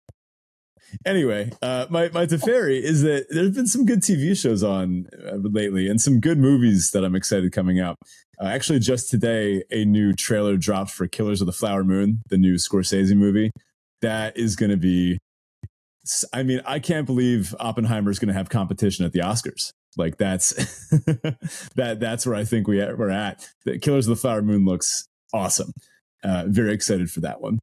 Anyway, 1.07 1.53
uh, 1.62 1.87
my 1.90 2.09
my 2.09 2.26
Teferi 2.26 2.83
is 2.83 3.03
that 3.03 3.26
there's 3.31 3.55
been 3.55 3.68
some 3.68 3.87
good 3.87 4.00
TV 4.00 4.37
shows 4.37 4.64
on 4.64 5.07
uh, 5.24 5.37
lately 5.37 5.88
and 5.88 6.00
some 6.00 6.18
good 6.18 6.38
movies 6.38 6.90
that 6.90 7.05
I'm 7.05 7.14
excited 7.14 7.53
coming 7.53 7.79
out. 7.79 7.96
Uh, 8.40 8.46
actually, 8.46 8.79
just 8.79 9.11
today, 9.11 9.62
a 9.70 9.85
new 9.85 10.12
trailer 10.14 10.57
dropped 10.57 10.90
for 10.90 11.07
Killers 11.07 11.40
of 11.40 11.46
the 11.46 11.53
Flower 11.53 11.85
Moon, 11.85 12.22
the 12.31 12.38
new 12.38 12.55
Scorsese 12.55 13.14
movie. 13.14 13.50
That 14.00 14.37
is 14.37 14.57
going 14.57 14.70
to 14.70 14.79
be. 14.79 15.18
I 16.33 16.42
mean, 16.42 16.62
I 16.64 16.79
can't 16.79 17.07
believe 17.07 17.55
Oppenheimer 17.61 18.11
is 18.11 18.18
going 18.18 18.29
to 18.29 18.35
have 18.35 18.48
competition 18.48 19.05
at 19.05 19.12
the 19.12 19.20
Oscars. 19.20 19.72
Like 19.96 20.16
that's 20.16 20.55
that. 21.76 21.98
That's 22.00 22.26
where 22.26 22.35
I 22.35 22.44
think 22.44 22.66
we 22.66 22.79
we're 22.79 23.11
at. 23.11 23.46
The 23.64 23.79
Killers 23.79 24.07
of 24.07 24.16
the 24.16 24.20
Flower 24.20 24.40
Moon 24.40 24.64
looks 24.64 25.07
awesome. 25.35 25.72
Uh, 26.24 26.44
very 26.46 26.72
excited 26.72 27.11
for 27.11 27.20
that 27.20 27.40
one. 27.40 27.59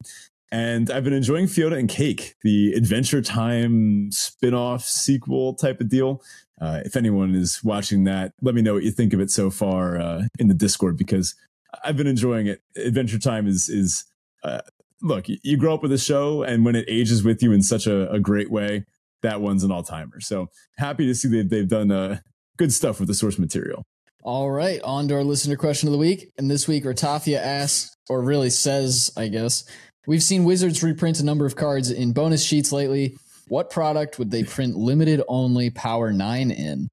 And 0.51 0.89
I've 0.89 1.03
been 1.03 1.13
enjoying 1.13 1.47
Fiona 1.47 1.75
and 1.75 1.89
Cake, 1.89 2.36
the 2.41 2.73
Adventure 2.73 3.21
Time 3.21 4.12
spin-off 4.12 4.83
sequel 4.83 5.53
type 5.55 5.81
of 5.81 5.89
deal. 5.89 6.21
Uh, 6.60 6.81
if 6.86 6.95
anyone 6.95 7.36
is 7.36 7.63
watching 7.63 8.05
that, 8.05 8.31
let 8.41 8.55
me 8.55 8.62
know 8.62 8.73
what 8.73 8.83
you 8.83 8.91
think 8.91 9.13
of 9.13 9.19
it 9.19 9.29
so 9.29 9.49
far 9.49 9.99
uh, 9.99 10.23
in 10.39 10.47
the 10.47 10.53
Discord 10.53 10.97
because 10.97 11.36
I've 11.83 11.97
been 11.97 12.07
enjoying 12.07 12.47
it. 12.47 12.62
Adventure 12.75 13.19
Time 13.19 13.45
is 13.45 13.69
is 13.69 14.05
uh, 14.43 14.62
look, 15.01 15.25
you 15.27 15.57
grow 15.57 15.73
up 15.73 15.81
with 15.81 15.91
a 15.91 15.97
show, 15.97 16.43
and 16.43 16.65
when 16.65 16.75
it 16.75 16.86
ages 16.88 17.23
with 17.23 17.43
you 17.43 17.51
in 17.51 17.62
such 17.62 17.86
a, 17.86 18.10
a 18.12 18.19
great 18.19 18.49
way, 18.49 18.86
that 19.21 19.41
one's 19.41 19.63
an 19.63 19.71
all 19.71 19.83
timer. 19.83 20.19
So 20.19 20.49
happy 20.77 21.05
to 21.07 21.15
see 21.15 21.27
that 21.29 21.49
they've 21.49 21.67
done 21.67 21.91
uh, 21.91 22.19
good 22.57 22.73
stuff 22.73 22.99
with 22.99 23.07
the 23.07 23.13
source 23.13 23.38
material. 23.38 23.83
All 24.23 24.49
right, 24.51 24.81
on 24.81 25.07
to 25.07 25.15
our 25.15 25.23
listener 25.23 25.55
question 25.55 25.88
of 25.88 25.93
the 25.93 25.99
week. 25.99 26.31
And 26.38 26.51
this 26.51 26.67
week, 26.67 26.83
Ratafia 26.83 27.38
asks, 27.38 27.95
or 28.10 28.21
really 28.21 28.49
says, 28.49 29.12
I 29.15 29.27
guess, 29.27 29.63
we've 30.08 30.24
seen 30.24 30.43
Wizards 30.43 30.82
reprint 30.82 31.20
a 31.20 31.26
number 31.26 31.46
of 31.46 31.56
cards 31.56 31.91
in 31.91 32.13
bonus 32.13 32.43
sheets 32.43 32.72
lately. 32.72 33.15
What 33.50 33.70
product 33.70 34.17
would 34.17 34.32
they 34.32 34.43
print 34.43 34.76
limited 34.76 35.22
only 35.28 35.70
Power 35.70 36.12
9 36.12 36.50
in? 36.52 36.88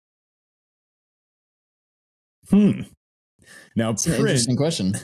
Hmm. 2.50 2.82
Now, 3.74 3.92
That's 3.92 4.04
print, 4.04 4.20
interesting 4.20 4.56
question. 4.56 4.94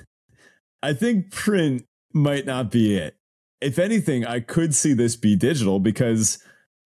I 0.83 0.93
think 0.93 1.31
print 1.31 1.85
might 2.13 2.45
not 2.45 2.71
be 2.71 2.97
it. 2.97 3.17
If 3.61 3.79
anything, 3.79 4.27
I 4.27 4.41
could 4.41 4.75
see 4.75 4.93
this 4.93 5.17
be 5.17 5.37
digital 5.37 5.81
because, 5.81 6.39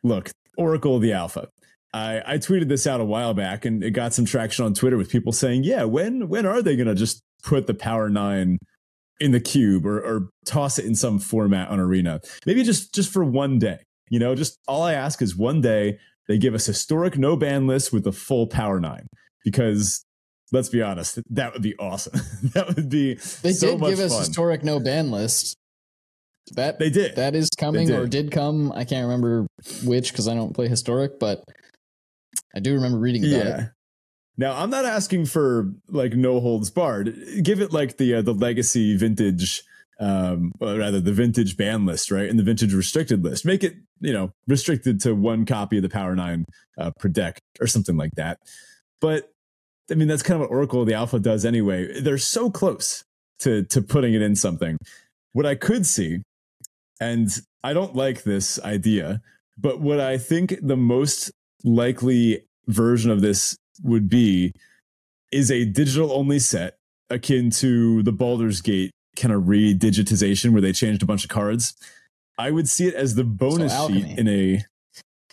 look, 0.02 0.30
Oracle 0.56 0.96
of 0.96 1.02
the 1.02 1.12
Alpha. 1.12 1.48
I, 1.92 2.22
I 2.26 2.38
tweeted 2.38 2.68
this 2.68 2.86
out 2.86 3.00
a 3.00 3.04
while 3.04 3.34
back 3.34 3.64
and 3.64 3.84
it 3.84 3.92
got 3.92 4.12
some 4.12 4.24
traction 4.24 4.64
on 4.64 4.74
Twitter 4.74 4.96
with 4.96 5.10
people 5.10 5.32
saying, 5.32 5.62
yeah, 5.62 5.84
when 5.84 6.28
when 6.28 6.44
are 6.44 6.60
they 6.60 6.74
gonna 6.74 6.94
just 6.94 7.22
put 7.44 7.68
the 7.68 7.74
Power 7.74 8.10
Nine 8.10 8.58
in 9.20 9.32
the 9.32 9.40
cube 9.40 9.86
or, 9.86 9.98
or 10.00 10.28
toss 10.46 10.78
it 10.78 10.84
in 10.84 10.94
some 10.94 11.18
format 11.18 11.68
on 11.68 11.80
Arena? 11.80 12.20
Maybe 12.46 12.62
just 12.62 12.94
just 12.94 13.12
for 13.12 13.24
one 13.24 13.58
day. 13.58 13.78
You 14.10 14.18
know, 14.18 14.34
just 14.34 14.58
all 14.68 14.82
I 14.82 14.92
ask 14.94 15.22
is 15.22 15.36
one 15.36 15.60
day 15.60 15.98
they 16.28 16.38
give 16.38 16.54
us 16.54 16.66
historic 16.66 17.18
no 17.18 17.36
ban 17.36 17.66
list 17.66 17.92
with 17.92 18.04
the 18.04 18.12
full 18.12 18.46
Power 18.46 18.80
Nine 18.80 19.06
because 19.44 20.04
let's 20.52 20.68
be 20.68 20.82
honest, 20.82 21.18
that 21.30 21.52
would 21.52 21.62
be 21.62 21.74
awesome. 21.78 22.20
that 22.54 22.74
would 22.74 22.88
be 22.88 23.14
they 23.42 23.52
so 23.52 23.78
did 23.78 23.80
give 23.80 24.00
us 24.00 24.18
historic 24.18 24.62
no 24.62 24.80
ban 24.80 25.10
list. 25.10 25.56
That 26.52 26.78
they 26.78 26.90
did. 26.90 27.16
That 27.16 27.34
is 27.34 27.48
coming 27.58 27.88
did. 27.88 27.98
or 27.98 28.06
did 28.06 28.30
come. 28.30 28.70
I 28.72 28.84
can't 28.84 29.04
remember 29.04 29.46
which 29.84 30.12
because 30.12 30.28
I 30.28 30.34
don't 30.34 30.52
play 30.52 30.68
historic, 30.68 31.18
but 31.18 31.42
I 32.54 32.60
do 32.60 32.74
remember 32.74 32.98
reading 32.98 33.24
about 33.24 33.46
yeah. 33.46 33.60
it. 33.62 33.70
Now 34.36 34.56
I'm 34.56 34.70
not 34.70 34.84
asking 34.84 35.26
for 35.26 35.70
like 35.88 36.14
no 36.14 36.40
holds 36.40 36.70
barred. 36.70 37.14
Give 37.42 37.60
it 37.60 37.72
like 37.72 37.96
the 37.98 38.16
uh, 38.16 38.22
the 38.22 38.34
legacy 38.34 38.96
vintage, 38.96 39.62
um, 40.00 40.52
rather 40.60 41.00
the 41.00 41.12
vintage 41.12 41.56
ban 41.56 41.86
list, 41.86 42.10
right, 42.10 42.28
and 42.28 42.38
the 42.38 42.42
vintage 42.42 42.74
restricted 42.74 43.22
list. 43.22 43.44
Make 43.44 43.62
it 43.62 43.76
you 44.00 44.12
know 44.12 44.32
restricted 44.48 45.00
to 45.02 45.14
one 45.14 45.46
copy 45.46 45.76
of 45.76 45.82
the 45.82 45.88
Power 45.88 46.16
Nine 46.16 46.46
uh, 46.76 46.90
per 46.98 47.08
deck 47.08 47.40
or 47.60 47.66
something 47.66 47.96
like 47.96 48.12
that. 48.16 48.38
But 49.00 49.32
I 49.90 49.94
mean 49.94 50.08
that's 50.08 50.22
kind 50.22 50.42
of 50.42 50.48
what 50.48 50.54
Oracle 50.54 50.84
the 50.84 50.94
Alpha 50.94 51.20
does 51.20 51.44
anyway. 51.44 52.00
They're 52.00 52.18
so 52.18 52.50
close 52.50 53.04
to 53.40 53.62
to 53.64 53.82
putting 53.82 54.14
it 54.14 54.22
in 54.22 54.34
something. 54.34 54.78
What 55.32 55.46
I 55.46 55.54
could 55.54 55.86
see, 55.86 56.22
and 57.00 57.28
I 57.62 57.72
don't 57.72 57.94
like 57.94 58.24
this 58.24 58.60
idea, 58.62 59.20
but 59.56 59.80
what 59.80 60.00
I 60.00 60.18
think 60.18 60.56
the 60.60 60.76
most 60.76 61.30
likely 61.62 62.46
version 62.66 63.10
of 63.10 63.20
this 63.20 63.56
would 63.82 64.08
be 64.08 64.52
is 65.32 65.50
a 65.50 65.64
digital 65.64 66.12
only 66.12 66.38
set 66.38 66.76
akin 67.10 67.50
to 67.50 68.02
the 68.02 68.12
Baldur's 68.12 68.60
Gate 68.60 68.90
kind 69.16 69.32
of 69.32 69.48
re-digitization 69.48 70.52
where 70.52 70.62
they 70.62 70.72
changed 70.72 71.02
a 71.02 71.06
bunch 71.06 71.24
of 71.24 71.30
cards. 71.30 71.74
I 72.38 72.50
would 72.50 72.68
see 72.68 72.86
it 72.86 72.94
as 72.94 73.14
the 73.14 73.24
bonus 73.24 73.72
so 73.72 73.88
sheet 73.88 74.18
in 74.18 74.28
a 74.28 74.64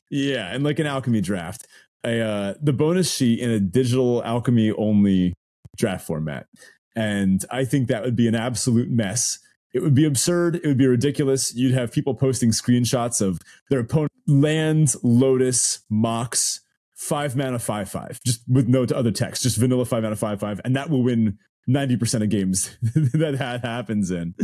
yeah, 0.10 0.54
and 0.54 0.64
like 0.64 0.80
an 0.80 0.88
alchemy 0.88 1.22
draft. 1.22 1.68
A 2.04 2.22
uh, 2.22 2.54
the 2.62 2.74
bonus 2.74 3.12
sheet 3.12 3.40
in 3.40 3.50
a 3.50 3.60
digital 3.60 4.24
alchemy 4.24 4.72
only 4.72 5.34
draft 5.78 6.06
format. 6.06 6.48
And 6.96 7.44
I 7.50 7.64
think 7.64 7.88
that 7.88 8.04
would 8.04 8.16
be 8.16 8.28
an 8.28 8.36
absolute 8.36 8.90
mess 8.90 9.40
it 9.74 9.82
would 9.82 9.96
be 9.96 10.06
absurd. 10.06 10.56
It 10.56 10.66
would 10.66 10.78
be 10.78 10.88
ridiculous. 10.88 11.56
You'd 11.56 11.74
have 11.74 11.92
people 11.92 12.14
posting 12.14 12.52
screenshots 12.52 13.22
of 13.22 13.40
their 13.70 13.80
opponent 13.80 14.12
land, 14.28 14.94
Lotus, 15.02 15.80
Mox, 15.90 16.62
five 17.02 17.36
mana, 17.36 17.60
five 17.60 17.90
five, 17.90 18.20
just 18.26 18.42
with 18.48 18.68
no 18.68 18.86
to 18.86 18.96
other 18.96 19.12
text, 19.12 19.44
just 19.44 19.58
vanilla 19.58 19.86
five 19.86 20.04
mana, 20.04 20.16
five 20.16 20.40
five, 20.40 20.62
and 20.64 20.76
that 20.76 20.90
will 20.90 21.04
win 21.04 21.38
ninety 21.68 21.98
percent 21.98 22.24
of 22.24 22.30
games 22.30 22.78
that 22.82 23.36
that 23.38 23.62
happens 23.62 24.12
in. 24.12 24.36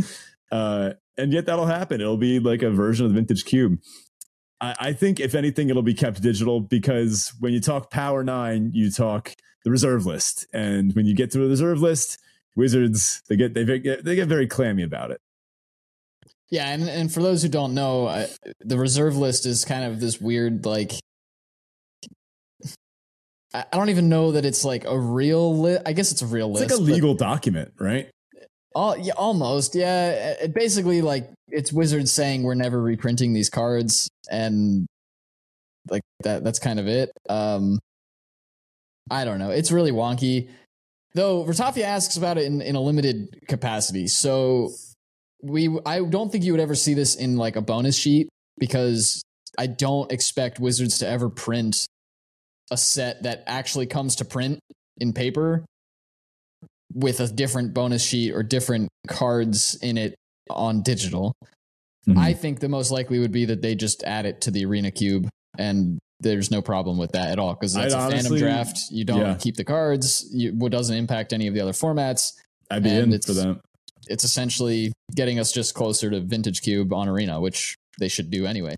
Uh, 0.51 0.91
and 1.17 1.33
yet 1.33 1.45
that'll 1.45 1.65
happen. 1.65 2.01
It'll 2.01 2.17
be 2.17 2.39
like 2.39 2.61
a 2.61 2.71
version 2.71 3.05
of 3.05 3.13
the 3.13 3.15
Vintage 3.15 3.45
Cube. 3.45 3.79
I, 4.59 4.75
I 4.79 4.93
think 4.93 5.19
if 5.19 5.35
anything, 5.35 5.69
it'll 5.69 5.81
be 5.81 5.93
kept 5.93 6.21
digital 6.21 6.59
because 6.59 7.33
when 7.39 7.53
you 7.53 7.59
talk 7.61 7.91
Power 7.91 8.23
Nine, 8.23 8.71
you 8.73 8.91
talk 8.91 9.33
the 9.63 9.71
reserve 9.71 10.05
list, 10.05 10.47
and 10.53 10.93
when 10.95 11.05
you 11.05 11.15
get 11.15 11.31
to 11.31 11.39
the 11.39 11.47
reserve 11.47 11.81
list 11.81 12.19
Wizards 12.57 13.21
they 13.29 13.35
get 13.35 13.53
they 13.53 13.63
get 13.79 14.03
they 14.03 14.15
get 14.15 14.27
very 14.27 14.47
clammy 14.47 14.81
about 14.81 15.11
it. 15.11 15.21
Yeah, 16.49 16.69
and 16.69 16.89
and 16.89 17.13
for 17.13 17.21
those 17.21 17.43
who 17.43 17.49
don't 17.49 17.75
know, 17.75 18.07
I, 18.07 18.27
the 18.61 18.79
reserve 18.79 19.15
list 19.15 19.45
is 19.45 19.63
kind 19.63 19.83
of 19.83 19.99
this 19.99 20.19
weird 20.19 20.65
like 20.65 20.93
I 23.71 23.77
don't 23.77 23.89
even 23.89 24.09
know 24.09 24.33
that 24.33 24.45
it's 24.45 24.65
like 24.65 24.85
a 24.85 24.97
real 24.97 25.57
list. 25.57 25.83
I 25.85 25.93
guess 25.93 26.11
it's 26.11 26.21
a 26.21 26.25
real 26.25 26.51
it's 26.51 26.61
list. 26.61 26.71
It's 26.71 26.79
like 26.79 26.89
a 26.89 26.93
legal 26.93 27.13
document, 27.13 27.73
right? 27.79 28.09
All, 28.75 28.97
yeah, 28.97 29.13
almost. 29.17 29.75
Yeah, 29.75 30.35
it 30.41 30.53
basically 30.53 31.01
like 31.01 31.29
it's 31.47 31.71
Wizards 31.71 32.11
saying 32.11 32.43
we're 32.43 32.55
never 32.55 32.81
reprinting 32.81 33.33
these 33.33 33.49
cards, 33.49 34.09
and 34.29 34.85
like 35.89 36.03
that. 36.23 36.43
That's 36.43 36.59
kind 36.59 36.79
of 36.79 36.87
it. 36.87 37.11
Um, 37.29 37.79
I 39.09 39.25
don't 39.25 39.39
know. 39.39 39.51
It's 39.51 39.71
really 39.71 39.91
wonky. 39.91 40.49
Though 41.13 41.43
Ratafia 41.45 41.83
asks 41.83 42.17
about 42.17 42.37
it 42.37 42.45
in, 42.45 42.61
in 42.61 42.75
a 42.75 42.81
limited 42.81 43.47
capacity. 43.47 44.07
So 44.07 44.71
we 45.41 45.79
I 45.85 46.01
don't 46.01 46.31
think 46.31 46.43
you 46.43 46.51
would 46.51 46.61
ever 46.61 46.75
see 46.75 46.93
this 46.93 47.15
in 47.15 47.37
like 47.37 47.55
a 47.55 47.61
bonus 47.61 47.97
sheet 47.97 48.29
because 48.59 49.23
I 49.57 49.67
don't 49.67 50.11
expect 50.11 50.59
Wizards 50.59 50.99
to 50.99 51.07
ever 51.07 51.29
print 51.29 51.87
a 52.71 52.77
set 52.77 53.23
that 53.23 53.43
actually 53.47 53.85
comes 53.85 54.17
to 54.17 54.25
print 54.25 54.59
in 54.99 55.13
paper 55.13 55.65
with 56.93 57.19
a 57.19 57.27
different 57.27 57.73
bonus 57.73 58.03
sheet 58.03 58.33
or 58.33 58.43
different 58.43 58.89
cards 59.07 59.77
in 59.81 59.97
it 59.97 60.15
on 60.49 60.81
digital. 60.81 61.33
Mm-hmm. 62.07 62.17
I 62.17 62.33
think 62.33 62.59
the 62.59 62.69
most 62.69 62.91
likely 62.91 63.19
would 63.19 63.31
be 63.31 63.45
that 63.45 63.61
they 63.61 63.75
just 63.75 64.03
add 64.03 64.25
it 64.25 64.41
to 64.41 64.51
the 64.51 64.65
Arena 64.65 64.91
Cube 64.91 65.27
and 65.57 65.99
there's 66.19 66.49
no 66.49 66.61
problem 66.61 66.97
with 66.97 67.11
that 67.11 67.31
at 67.31 67.39
all 67.39 67.53
because 67.53 67.73
that's 67.73 67.93
I'd 67.93 67.97
a 67.97 68.01
honestly, 68.01 68.39
Phantom 68.39 68.55
draft. 68.55 68.79
You 68.89 69.05
don't 69.05 69.19
yeah. 69.19 69.35
keep 69.35 69.55
the 69.55 69.63
cards. 69.63 70.27
You, 70.31 70.51
what 70.53 70.71
doesn't 70.71 70.95
impact 70.95 71.33
any 71.33 71.47
of 71.47 71.53
the 71.53 71.61
other 71.61 71.73
formats. 71.73 72.33
I'd 72.71 72.83
be 72.83 72.89
in 72.89 73.11
for 73.21 73.33
that. 73.33 73.59
It's 74.07 74.23
essentially 74.23 74.93
getting 75.13 75.39
us 75.39 75.51
just 75.51 75.75
closer 75.75 76.09
to 76.09 76.21
Vintage 76.21 76.61
Cube 76.61 76.93
on 76.93 77.07
Arena, 77.07 77.39
which 77.39 77.75
they 77.99 78.07
should 78.07 78.29
do 78.29 78.45
anyway. 78.45 78.75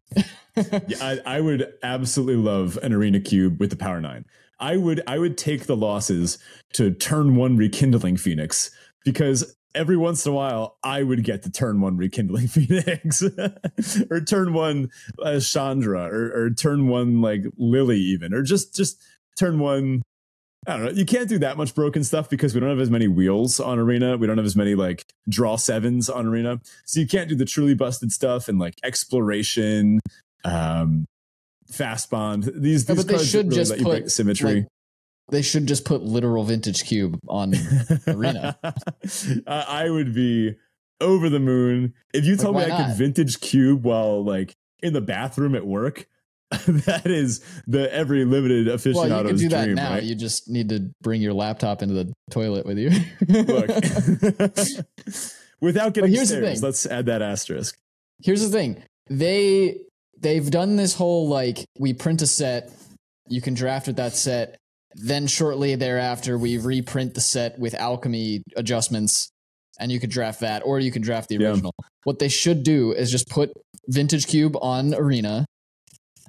yeah, 0.55 0.97
I, 1.01 1.19
I 1.25 1.41
would 1.41 1.73
absolutely 1.83 2.35
love 2.35 2.77
an 2.81 2.93
Arena 2.93 3.19
Cube 3.19 3.59
with 3.59 3.69
the 3.69 3.75
Power 3.75 4.01
Nine. 4.01 4.25
I 4.59 4.77
would 4.77 5.01
I 5.07 5.17
would 5.17 5.37
take 5.37 5.65
the 5.65 5.77
losses 5.77 6.37
to 6.73 6.91
turn 6.91 7.35
one 7.35 7.57
rekindling 7.57 8.17
Phoenix 8.17 8.71
because 9.05 9.55
every 9.75 9.97
once 9.97 10.25
in 10.25 10.31
a 10.31 10.35
while 10.35 10.77
I 10.83 11.03
would 11.03 11.23
get 11.23 11.43
the 11.43 11.49
turn 11.49 11.79
one 11.81 11.97
rekindling 11.97 12.47
Phoenix 12.49 13.23
or 14.09 14.21
turn 14.21 14.53
one 14.53 14.89
uh, 15.23 15.39
Chandra 15.39 16.03
or, 16.03 16.31
or 16.35 16.49
turn 16.49 16.87
one 16.87 17.21
like 17.21 17.43
Lily 17.57 17.99
even 17.99 18.33
or 18.33 18.41
just 18.41 18.75
just 18.75 19.01
turn 19.37 19.59
one 19.59 20.01
I 20.67 20.77
don't 20.77 20.85
know. 20.85 20.91
You 20.91 21.05
can't 21.05 21.29
do 21.29 21.39
that 21.39 21.57
much 21.57 21.73
broken 21.73 22.03
stuff 22.03 22.29
because 22.29 22.53
we 22.53 22.59
don't 22.59 22.69
have 22.69 22.79
as 22.79 22.89
many 22.89 23.07
wheels 23.07 23.59
on 23.59 23.79
Arena. 23.79 24.17
We 24.17 24.27
don't 24.27 24.37
have 24.37 24.45
as 24.45 24.55
many 24.55 24.75
like 24.75 25.05
draw 25.27 25.55
sevens 25.55 26.09
on 26.09 26.27
Arena. 26.27 26.59
So 26.85 26.99
you 26.99 27.07
can't 27.07 27.29
do 27.29 27.35
the 27.35 27.45
truly 27.45 27.73
busted 27.73 28.11
stuff 28.11 28.47
and 28.47 28.59
like 28.59 28.75
exploration, 28.83 29.99
um, 30.43 31.05
fast 31.71 32.09
bond. 32.09 32.43
These, 32.43 32.85
these 32.85 32.97
but 32.97 33.07
they 33.07 33.23
should 33.23 33.47
really 33.47 33.55
just 33.55 33.77
put 33.81 34.11
symmetry. 34.11 34.55
Like, 34.55 34.67
they 35.31 35.41
should 35.41 35.67
just 35.67 35.85
put 35.85 36.01
literal 36.01 36.43
vintage 36.43 36.85
cube 36.85 37.19
on 37.27 37.53
arena. 38.07 38.57
I 39.47 39.89
would 39.89 40.13
be 40.13 40.55
over 41.01 41.29
the 41.29 41.39
moon 41.39 41.93
if 42.13 42.25
you 42.25 42.35
told 42.35 42.55
me 42.55 42.63
I 42.63 42.67
not? 42.67 42.87
could 42.87 42.97
vintage 42.97 43.39
cube 43.39 43.83
while 43.83 44.23
like 44.23 44.55
in 44.81 44.93
the 44.93 45.01
bathroom 45.01 45.55
at 45.55 45.65
work. 45.65 46.07
that 46.67 47.05
is 47.05 47.41
the 47.67 47.93
every 47.93 48.25
limited 48.25 48.67
aficionado's 48.67 49.09
well, 49.09 49.23
you 49.23 49.29
can 49.29 49.37
do 49.37 49.49
that 49.49 49.63
dream, 49.65 49.75
now. 49.75 49.93
Right? 49.93 50.03
You 50.03 50.15
just 50.15 50.49
need 50.49 50.69
to 50.69 50.89
bring 51.01 51.21
your 51.21 51.33
laptop 51.33 51.83
into 51.83 51.93
the 51.93 52.11
toilet 52.31 52.65
with 52.65 52.79
you. 52.79 52.89
Look, 53.27 53.69
without 55.61 55.93
getting 55.93 56.11
here's 56.11 56.29
stairs, 56.29 56.63
let's 56.63 56.87
add 56.87 57.05
that 57.05 57.21
asterisk. 57.21 57.77
Here's 58.23 58.41
the 58.41 58.49
thing: 58.49 58.81
they 59.09 59.77
they've 60.19 60.49
done 60.49 60.75
this 60.75 60.95
whole 60.95 61.27
like 61.27 61.65
we 61.77 61.93
print 61.93 62.23
a 62.23 62.27
set, 62.27 62.71
you 63.27 63.41
can 63.41 63.53
draft 63.53 63.85
with 63.85 63.97
that 63.97 64.15
set, 64.15 64.57
then 64.95 65.27
shortly 65.27 65.75
thereafter, 65.75 66.37
we 66.37 66.57
reprint 66.57 67.13
the 67.13 67.21
set 67.21 67.59
with 67.59 67.75
alchemy 67.75 68.41
adjustments, 68.55 69.29
and 69.79 69.91
you 69.91 69.99
could 69.99 70.09
draft 70.09 70.39
that, 70.39 70.63
or 70.65 70.79
you 70.79 70.91
can 70.91 71.03
draft 71.03 71.29
the 71.29 71.37
original. 71.37 71.73
Yeah. 71.79 71.87
What 72.05 72.17
they 72.17 72.29
should 72.29 72.63
do 72.63 72.91
is 72.91 73.11
just 73.11 73.29
put 73.29 73.51
Vintage 73.87 74.25
Cube 74.25 74.55
on 74.61 74.95
Arena 74.95 75.45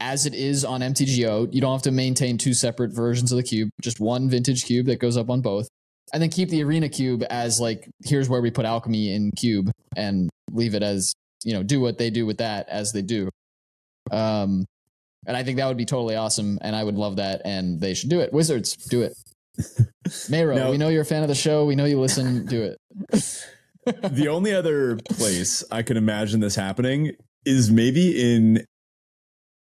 as 0.01 0.27
it 0.27 0.35
is 0.35 0.65
on 0.65 0.81
MTGO. 0.81 1.53
You 1.53 1.61
don't 1.61 1.73
have 1.73 1.83
to 1.83 1.91
maintain 1.91 2.39
two 2.39 2.55
separate 2.55 2.93
versions 2.93 3.31
of 3.33 3.37
the 3.37 3.43
cube, 3.43 3.69
just 3.83 4.01
one 4.01 4.29
Vintage 4.29 4.65
Cube 4.65 4.87
that 4.87 4.99
goes 4.99 5.17
up 5.17 5.31
on 5.31 5.41
both. 5.41 5.69
And 6.13 6.21
then 6.23 6.31
keep 6.31 6.49
the 6.49 6.65
Arena 6.65 6.89
Cube 6.89 7.23
as 7.31 7.61
like, 7.61 7.89
here's 8.05 8.29
where 8.29 8.41
we 8.41 8.51
put 8.51 8.65
alchemy 8.65 9.15
in 9.15 9.31
Cube 9.33 9.71
and 9.97 10.29
leave 10.51 10.75
it 10.75 10.83
as, 10.83 11.15
you 11.45 11.53
know, 11.53 11.63
do 11.63 11.81
what 11.81 11.99
they 11.99 12.11
do 12.11 12.27
with 12.27 12.39
that 12.39 12.69
as 12.69 12.93
they 12.93 13.03
do. 13.03 13.29
Um, 14.11 14.65
and 15.27 15.37
I 15.37 15.45
think 15.45 15.59
that 15.59 15.69
would 15.69 15.77
be 15.77 15.85
totally 15.85 16.17
awesome. 16.17 16.59
And 16.63 16.75
I 16.75 16.83
would 16.83 16.97
love 16.97 17.17
that. 17.17 17.43
And 17.45 17.81
they 17.81 17.95
should 17.95 18.11
do 18.11 18.21
it. 18.21 18.33
Wizards, 18.33 18.75
do 18.75 19.03
it. 19.03 19.13
MaRo, 20.31 20.57
now, 20.57 20.71
we 20.71 20.79
know 20.79 20.89
you're 20.89 21.03
a 21.03 21.07
fan 21.07 21.23
of 21.23 21.29
the 21.29 21.35
show. 21.35 21.65
We 21.65 21.77
know 21.77 21.85
you 21.85 22.01
listen. 22.01 22.47
Do 22.47 22.63
it. 22.63 22.79
the 23.85 24.29
only 24.29 24.53
other 24.53 24.97
place 24.97 25.63
I 25.71 25.83
can 25.83 25.97
imagine 25.97 26.41
this 26.41 26.57
happening 26.57 27.13
is 27.45 27.71
maybe 27.71 28.35
in 28.35 28.65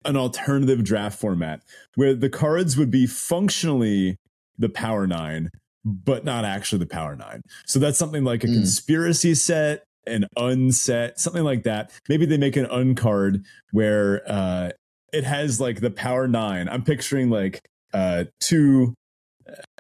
an 0.06 0.18
alternative 0.18 0.84
draft 0.84 1.20
format 1.20 1.62
where 1.96 2.14
the 2.14 2.30
cards 2.30 2.78
would 2.78 2.92
be 2.92 3.08
functionally 3.08 4.18
the 4.58 4.70
Power 4.70 5.08
Nine, 5.08 5.50
but 5.84 6.24
not 6.24 6.46
actually 6.46 6.80
the 6.80 6.86
Power 6.86 7.16
Nine. 7.16 7.42
So 7.66 7.80
that's 7.80 7.98
something 7.98 8.24
like 8.24 8.44
a 8.44 8.48
mm. 8.48 8.54
conspiracy 8.54 9.36
set, 9.36 9.84
an 10.06 10.28
unset, 10.38 11.20
something 11.20 11.44
like 11.44 11.64
that. 11.64 11.92
Maybe 12.10 12.26
they 12.26 12.38
make 12.38 12.56
an 12.56 12.66
uncard 12.66 13.44
where 13.72 14.22
uh, 14.28 14.72
it 15.14 15.24
has 15.24 15.62
like 15.62 15.80
the 15.80 15.92
power 15.92 16.28
nine. 16.28 16.68
I'm 16.68 16.84
picturing 16.84 17.30
like 17.30 17.62
uh 17.94 18.26
two, 18.42 18.96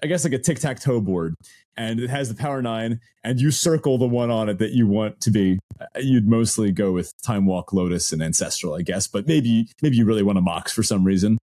I 0.01 0.07
guess 0.07 0.23
like 0.23 0.33
a 0.33 0.39
tic 0.39 0.59
tac 0.59 0.79
toe 0.79 1.01
board, 1.01 1.35
and 1.77 1.99
it 1.99 2.09
has 2.09 2.29
the 2.29 2.35
power 2.35 2.61
nine, 2.61 2.99
and 3.23 3.39
you 3.39 3.51
circle 3.51 3.97
the 3.97 4.07
one 4.07 4.29
on 4.29 4.49
it 4.49 4.59
that 4.59 4.71
you 4.71 4.87
want 4.87 5.21
to 5.21 5.31
be. 5.31 5.59
Uh, 5.79 5.85
you'd 5.99 6.27
mostly 6.27 6.71
go 6.71 6.91
with 6.91 7.13
Time 7.21 7.45
Walk, 7.45 7.73
Lotus, 7.73 8.11
and 8.11 8.21
Ancestral, 8.21 8.75
I 8.75 8.81
guess, 8.81 9.07
but 9.07 9.27
maybe 9.27 9.67
maybe 9.81 9.97
you 9.97 10.05
really 10.05 10.23
want 10.23 10.37
a 10.37 10.41
Mox 10.41 10.71
for 10.71 10.83
some 10.83 11.03
reason. 11.03 11.37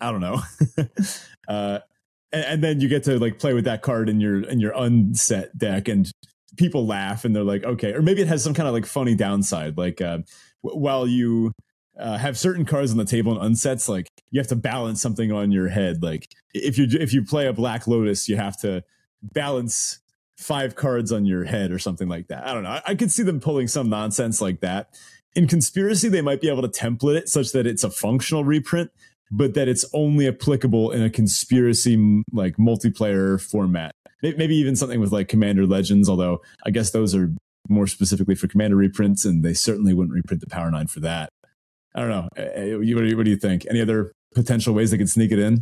I 0.00 0.10
don't 0.10 0.20
know. 0.20 0.42
uh, 1.48 1.78
and, 2.32 2.44
and, 2.44 2.64
then 2.64 2.80
you 2.80 2.88
get 2.88 3.04
to 3.04 3.18
like 3.18 3.38
play 3.38 3.54
with 3.54 3.64
that 3.64 3.82
card 3.82 4.08
in 4.08 4.20
your 4.20 4.42
in 4.42 4.60
your 4.60 4.72
unset 4.72 5.56
deck, 5.56 5.88
and 5.88 6.10
people 6.56 6.86
laugh 6.86 7.24
and 7.24 7.34
they're 7.34 7.44
like, 7.44 7.64
okay, 7.64 7.92
or 7.92 8.02
maybe 8.02 8.22
it 8.22 8.28
has 8.28 8.42
some 8.42 8.54
kind 8.54 8.68
of 8.68 8.74
like 8.74 8.86
funny 8.86 9.14
downside, 9.14 9.76
like 9.76 10.00
uh, 10.00 10.18
w- 10.64 10.80
while 10.80 11.06
you 11.06 11.52
uh, 11.98 12.18
have 12.18 12.38
certain 12.38 12.64
cards 12.64 12.90
on 12.90 12.98
the 12.98 13.04
table 13.04 13.40
and 13.40 13.54
unsets, 13.54 13.88
like 13.88 14.08
you 14.30 14.40
have 14.40 14.48
to 14.48 14.56
balance 14.56 15.00
something 15.00 15.32
on 15.32 15.50
your 15.50 15.68
head. 15.68 16.02
Like 16.02 16.28
if 16.54 16.78
you 16.78 16.86
if 17.00 17.12
you 17.12 17.24
play 17.24 17.46
a 17.46 17.52
Black 17.52 17.86
Lotus, 17.86 18.28
you 18.28 18.36
have 18.36 18.58
to 18.60 18.82
balance 19.22 20.00
five 20.36 20.74
cards 20.74 21.12
on 21.12 21.24
your 21.24 21.44
head 21.44 21.72
or 21.72 21.78
something 21.78 22.08
like 22.08 22.28
that. 22.28 22.46
I 22.46 22.52
don't 22.52 22.62
know. 22.62 22.70
I, 22.70 22.82
I 22.88 22.94
could 22.94 23.10
see 23.10 23.22
them 23.22 23.40
pulling 23.40 23.68
some 23.68 23.88
nonsense 23.88 24.40
like 24.40 24.60
that. 24.60 24.90
In 25.34 25.46
conspiracy, 25.46 26.08
they 26.08 26.22
might 26.22 26.40
be 26.40 26.48
able 26.48 26.62
to 26.62 26.68
template 26.68 27.16
it 27.16 27.28
such 27.28 27.52
that 27.52 27.66
it's 27.66 27.84
a 27.84 27.90
functional 27.90 28.44
reprint, 28.44 28.90
but 29.30 29.54
that 29.54 29.68
it's 29.68 29.84
only 29.92 30.28
applicable 30.28 30.90
in 30.90 31.02
a 31.02 31.10
conspiracy 31.10 32.22
like 32.32 32.56
multiplayer 32.56 33.40
format. 33.40 33.92
Maybe 34.22 34.56
even 34.56 34.76
something 34.76 35.00
with 35.00 35.12
like 35.12 35.28
Commander 35.28 35.66
Legends, 35.66 36.08
although 36.08 36.42
I 36.64 36.70
guess 36.70 36.90
those 36.90 37.14
are 37.14 37.32
more 37.68 37.86
specifically 37.86 38.34
for 38.34 38.48
Commander 38.48 38.76
reprints, 38.76 39.24
and 39.24 39.44
they 39.44 39.54
certainly 39.54 39.92
wouldn't 39.92 40.14
reprint 40.14 40.40
the 40.40 40.46
Power 40.46 40.70
Nine 40.70 40.86
for 40.86 41.00
that. 41.00 41.30
I 41.96 42.00
don't 42.00 42.10
know. 42.10 42.28
Uh, 42.36 42.42
uh, 42.42 42.78
what 42.78 42.82
do 42.82 43.06
you, 43.06 43.16
what 43.16 43.24
do 43.24 43.30
you 43.30 43.36
think? 43.36 43.66
Any 43.68 43.80
other 43.80 44.12
potential 44.34 44.74
ways 44.74 44.90
they 44.92 44.98
could 44.98 45.10
sneak 45.10 45.32
it 45.32 45.38
in? 45.38 45.60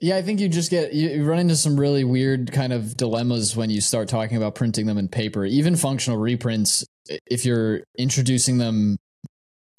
Yeah, 0.00 0.16
I 0.16 0.22
think 0.22 0.40
you 0.40 0.48
just 0.48 0.70
get 0.70 0.92
you 0.92 1.24
run 1.24 1.38
into 1.38 1.56
some 1.56 1.78
really 1.78 2.04
weird 2.04 2.52
kind 2.52 2.72
of 2.72 2.96
dilemmas 2.96 3.56
when 3.56 3.70
you 3.70 3.80
start 3.80 4.08
talking 4.08 4.36
about 4.36 4.54
printing 4.54 4.86
them 4.86 4.98
in 4.98 5.08
paper. 5.08 5.44
Even 5.44 5.76
functional 5.76 6.18
reprints, 6.18 6.84
if 7.26 7.44
you're 7.44 7.82
introducing 7.98 8.58
them 8.58 8.96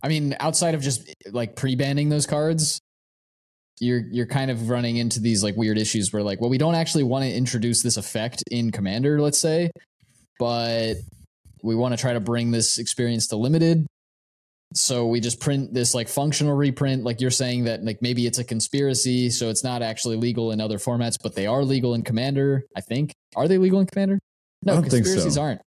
I 0.06 0.08
mean, 0.08 0.36
outside 0.39 0.76
of 0.76 0.82
just 0.82 1.12
like 1.32 1.56
pre-banning 1.56 2.10
those 2.10 2.28
cards, 2.28 2.80
you're 3.80 4.04
you're 4.12 4.28
kind 4.28 4.52
of 4.52 4.70
running 4.70 4.98
into 4.98 5.20
these 5.20 5.44
like 5.44 5.56
weird 5.58 5.80
issues 5.80 6.13
where 6.13 6.22
like, 6.22 6.39
well, 6.39 6.50
we 6.50 6.60
don't 6.60 6.76
actually 6.76 7.04
want 7.04 7.24
to 7.24 7.34
introduce 7.34 7.82
this 7.82 7.98
effect 7.98 8.44
in 8.52 8.72
Commander, 8.72 9.20
let's 9.20 9.39
say, 9.39 9.72
but 10.38 10.96
we 11.63 11.76
want 11.76 11.94
to 11.94 11.98
try 12.00 12.13
to 12.13 12.20
bring 12.20 12.52
this 12.52 12.78
experience 12.78 13.28
to 13.30 13.36
limited. 13.36 13.88
So 14.73 15.08
we 15.08 15.19
just 15.19 15.39
print 15.39 15.73
this 15.73 15.93
like 15.93 16.10
functional 16.10 16.56
reprint, 16.56 17.04
like 17.04 17.21
you're 17.21 17.32
saying 17.32 17.65
that 17.65 17.84
like 17.84 18.01
maybe 18.01 18.25
it's 18.25 18.39
a 18.39 18.43
conspiracy, 18.43 19.30
so 19.30 19.49
it's 19.49 19.63
not 19.63 19.82
actually 19.82 20.17
legal 20.17 20.51
in 20.51 20.60
other 20.60 20.78
formats, 20.78 21.17
but 21.21 21.36
they 21.36 21.47
are 21.47 21.63
legal 21.63 21.93
in 21.93 22.01
Commander. 22.01 22.65
I 22.75 22.82
think 22.82 23.13
are 23.36 23.47
they 23.47 23.58
legal 23.58 23.80
in 23.80 23.86
Commander? 23.86 24.19
No, 24.63 24.82
conspiracies 24.82 25.36
so. 25.36 25.41
aren't. 25.41 25.62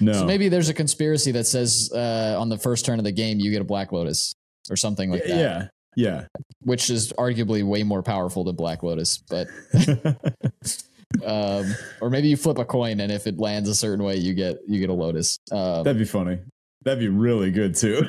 No. 0.00 0.14
So 0.14 0.24
maybe 0.24 0.48
there's 0.48 0.68
a 0.68 0.74
conspiracy 0.74 1.30
that 1.32 1.44
says 1.44 1.90
uh, 1.94 2.36
on 2.38 2.48
the 2.48 2.58
first 2.58 2.86
turn 2.86 2.98
of 2.98 3.04
the 3.04 3.12
game 3.12 3.38
you 3.38 3.50
get 3.50 3.60
a 3.60 3.64
Black 3.64 3.92
Lotus 3.92 4.34
or 4.70 4.76
something 4.76 5.10
like 5.10 5.24
that. 5.24 5.36
Yeah. 5.36 5.68
Yeah. 5.96 6.26
Which 6.62 6.88
is 6.88 7.12
arguably 7.14 7.62
way 7.62 7.82
more 7.82 8.02
powerful 8.02 8.44
than 8.44 8.56
Black 8.56 8.82
Lotus, 8.82 9.18
but 9.18 9.48
um, 11.24 11.74
or 12.00 12.10
maybe 12.10 12.28
you 12.28 12.36
flip 12.36 12.58
a 12.58 12.64
coin 12.64 13.00
and 13.00 13.12
if 13.12 13.26
it 13.26 13.38
lands 13.38 13.68
a 13.68 13.74
certain 13.74 14.04
way 14.04 14.16
you 14.16 14.34
get 14.34 14.58
you 14.66 14.80
get 14.80 14.90
a 14.90 14.94
Lotus. 14.94 15.38
Um, 15.52 15.84
That'd 15.84 15.98
be 15.98 16.04
funny. 16.04 16.38
That'd 16.84 17.00
be 17.00 17.08
really 17.08 17.50
good 17.50 17.74
too. 17.74 18.08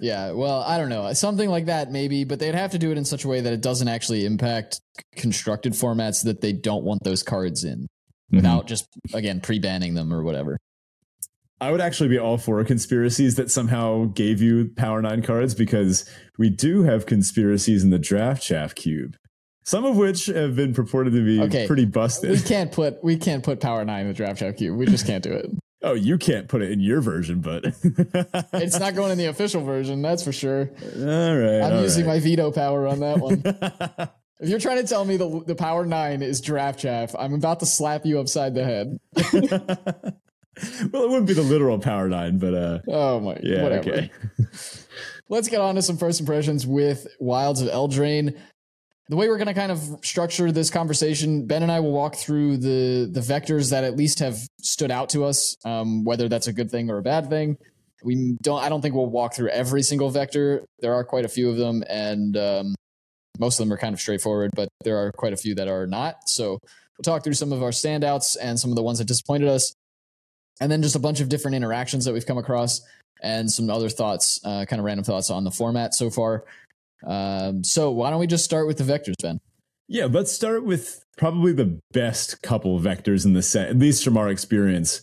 Yeah, 0.00 0.32
well, 0.32 0.62
I 0.62 0.78
don't 0.78 0.88
know. 0.88 1.12
Something 1.12 1.50
like 1.50 1.66
that 1.66 1.90
maybe, 1.90 2.24
but 2.24 2.38
they'd 2.38 2.54
have 2.54 2.72
to 2.72 2.78
do 2.78 2.90
it 2.90 2.98
in 2.98 3.04
such 3.04 3.24
a 3.24 3.28
way 3.28 3.40
that 3.40 3.52
it 3.52 3.60
doesn't 3.60 3.88
actually 3.88 4.24
impact 4.24 4.80
constructed 5.16 5.72
formats 5.72 6.24
that 6.24 6.40
they 6.40 6.52
don't 6.52 6.84
want 6.84 7.04
those 7.04 7.22
cards 7.22 7.64
in 7.64 7.86
without 8.30 8.60
mm-hmm. 8.60 8.68
just 8.68 8.88
again 9.14 9.40
pre-banning 9.40 9.94
them 9.94 10.12
or 10.12 10.22
whatever. 10.22 10.58
I 11.60 11.72
would 11.72 11.80
actually 11.80 12.08
be 12.08 12.18
all 12.18 12.38
for 12.38 12.62
conspiracies 12.64 13.34
that 13.34 13.50
somehow 13.50 14.04
gave 14.06 14.40
you 14.40 14.70
Power 14.76 15.02
Nine 15.02 15.22
cards 15.22 15.54
because 15.54 16.08
we 16.38 16.50
do 16.50 16.84
have 16.84 17.06
conspiracies 17.06 17.82
in 17.82 17.90
the 17.90 17.98
Draft 17.98 18.42
Chaff 18.42 18.76
Cube, 18.76 19.16
some 19.64 19.84
of 19.84 19.96
which 19.96 20.26
have 20.26 20.54
been 20.54 20.72
purported 20.72 21.14
to 21.14 21.24
be 21.24 21.40
okay. 21.42 21.66
pretty 21.66 21.84
busted. 21.84 22.30
We 22.30 22.40
can't 22.40 22.70
put 22.70 23.02
we 23.02 23.16
can't 23.16 23.42
put 23.42 23.60
Power 23.60 23.84
Nine 23.84 24.02
in 24.02 24.08
the 24.08 24.14
Draft 24.14 24.38
Chaff 24.38 24.56
Cube. 24.56 24.76
We 24.76 24.86
just 24.86 25.06
can't 25.06 25.22
do 25.22 25.32
it. 25.32 25.50
Oh, 25.82 25.94
you 25.94 26.18
can't 26.18 26.48
put 26.48 26.60
it 26.60 26.72
in 26.72 26.80
your 26.80 27.00
version, 27.00 27.40
but 27.40 27.64
it's 28.52 28.80
not 28.80 28.94
going 28.94 29.12
in 29.12 29.18
the 29.18 29.26
official 29.26 29.62
version. 29.62 30.02
That's 30.02 30.24
for 30.24 30.32
sure. 30.32 30.70
All 30.96 31.36
right, 31.36 31.60
I'm 31.62 31.74
all 31.74 31.82
using 31.82 32.04
right. 32.04 32.14
my 32.14 32.20
veto 32.20 32.50
power 32.50 32.86
on 32.86 33.00
that 33.00 33.18
one. 33.18 34.08
If 34.40 34.48
you're 34.48 34.60
trying 34.60 34.80
to 34.80 34.86
tell 34.86 35.04
me 35.04 35.16
the 35.16 35.42
the 35.46 35.56
power 35.56 35.84
nine 35.84 36.22
is 36.22 36.40
draft 36.40 36.78
chaff, 36.78 37.14
I'm 37.18 37.34
about 37.34 37.58
to 37.60 37.66
slap 37.66 38.06
you 38.06 38.20
upside 38.20 38.54
the 38.54 38.64
head. 38.64 39.00
well, 40.92 41.02
it 41.02 41.10
wouldn't 41.10 41.26
be 41.26 41.34
the 41.34 41.42
literal 41.42 41.78
power 41.78 42.08
nine, 42.08 42.38
but 42.38 42.54
uh 42.54 42.78
oh 42.86 43.18
my 43.18 43.38
yeah, 43.42 43.62
whatever. 43.64 43.90
Okay. 43.90 44.10
Let's 45.28 45.48
get 45.48 45.60
on 45.60 45.74
to 45.74 45.82
some 45.82 45.96
first 45.96 46.20
impressions 46.20 46.66
with 46.66 47.08
Wilds 47.18 47.60
of 47.60 47.68
Eldraine. 47.68 48.38
The 49.10 49.16
way 49.16 49.28
we're 49.28 49.38
going 49.38 49.48
to 49.48 49.54
kind 49.54 49.72
of 49.72 49.80
structure 50.02 50.52
this 50.52 50.68
conversation, 50.68 51.46
Ben 51.46 51.62
and 51.62 51.72
I 51.72 51.80
will 51.80 51.92
walk 51.92 52.16
through 52.16 52.58
the 52.58 53.08
the 53.10 53.20
vectors 53.20 53.70
that 53.70 53.82
at 53.84 53.96
least 53.96 54.18
have 54.18 54.38
stood 54.60 54.90
out 54.90 55.08
to 55.10 55.24
us, 55.24 55.56
um, 55.64 56.04
whether 56.04 56.28
that's 56.28 56.46
a 56.46 56.52
good 56.52 56.70
thing 56.70 56.90
or 56.90 56.98
a 56.98 57.02
bad 57.02 57.30
thing. 57.30 57.56
We 58.02 58.36
don't. 58.42 58.62
I 58.62 58.68
don't 58.68 58.82
think 58.82 58.94
we'll 58.94 59.06
walk 59.06 59.34
through 59.34 59.48
every 59.48 59.82
single 59.82 60.10
vector. 60.10 60.64
There 60.80 60.92
are 60.92 61.04
quite 61.04 61.24
a 61.24 61.28
few 61.28 61.48
of 61.48 61.56
them, 61.56 61.82
and 61.88 62.36
um, 62.36 62.74
most 63.38 63.58
of 63.58 63.66
them 63.66 63.72
are 63.72 63.78
kind 63.78 63.94
of 63.94 64.00
straightforward, 64.00 64.50
but 64.54 64.68
there 64.84 64.98
are 64.98 65.10
quite 65.10 65.32
a 65.32 65.36
few 65.38 65.54
that 65.54 65.68
are 65.68 65.86
not. 65.86 66.28
So 66.28 66.58
we'll 66.60 67.02
talk 67.02 67.24
through 67.24 67.34
some 67.34 67.52
of 67.52 67.62
our 67.62 67.70
standouts 67.70 68.36
and 68.40 68.60
some 68.60 68.70
of 68.70 68.76
the 68.76 68.82
ones 68.82 68.98
that 68.98 69.06
disappointed 69.06 69.48
us, 69.48 69.72
and 70.60 70.70
then 70.70 70.82
just 70.82 70.96
a 70.96 71.00
bunch 71.00 71.20
of 71.20 71.30
different 71.30 71.54
interactions 71.54 72.04
that 72.04 72.12
we've 72.12 72.26
come 72.26 72.38
across 72.38 72.82
and 73.22 73.50
some 73.50 73.68
other 73.70 73.88
thoughts, 73.88 74.40
uh, 74.44 74.64
kind 74.64 74.78
of 74.78 74.84
random 74.84 75.04
thoughts 75.04 75.30
on 75.30 75.44
the 75.44 75.50
format 75.50 75.94
so 75.94 76.10
far. 76.10 76.44
Um, 77.06 77.64
so 77.64 77.90
why 77.90 78.10
don't 78.10 78.20
we 78.20 78.26
just 78.26 78.44
start 78.44 78.66
with 78.66 78.78
the 78.78 78.84
vectors, 78.84 79.14
Ben? 79.22 79.40
Yeah, 79.86 80.06
let's 80.06 80.32
start 80.32 80.64
with 80.64 81.04
probably 81.16 81.52
the 81.52 81.80
best 81.92 82.42
couple 82.42 82.78
vectors 82.78 83.24
in 83.24 83.32
the 83.32 83.42
set, 83.42 83.68
at 83.68 83.78
least 83.78 84.04
from 84.04 84.16
our 84.16 84.28
experience. 84.28 85.02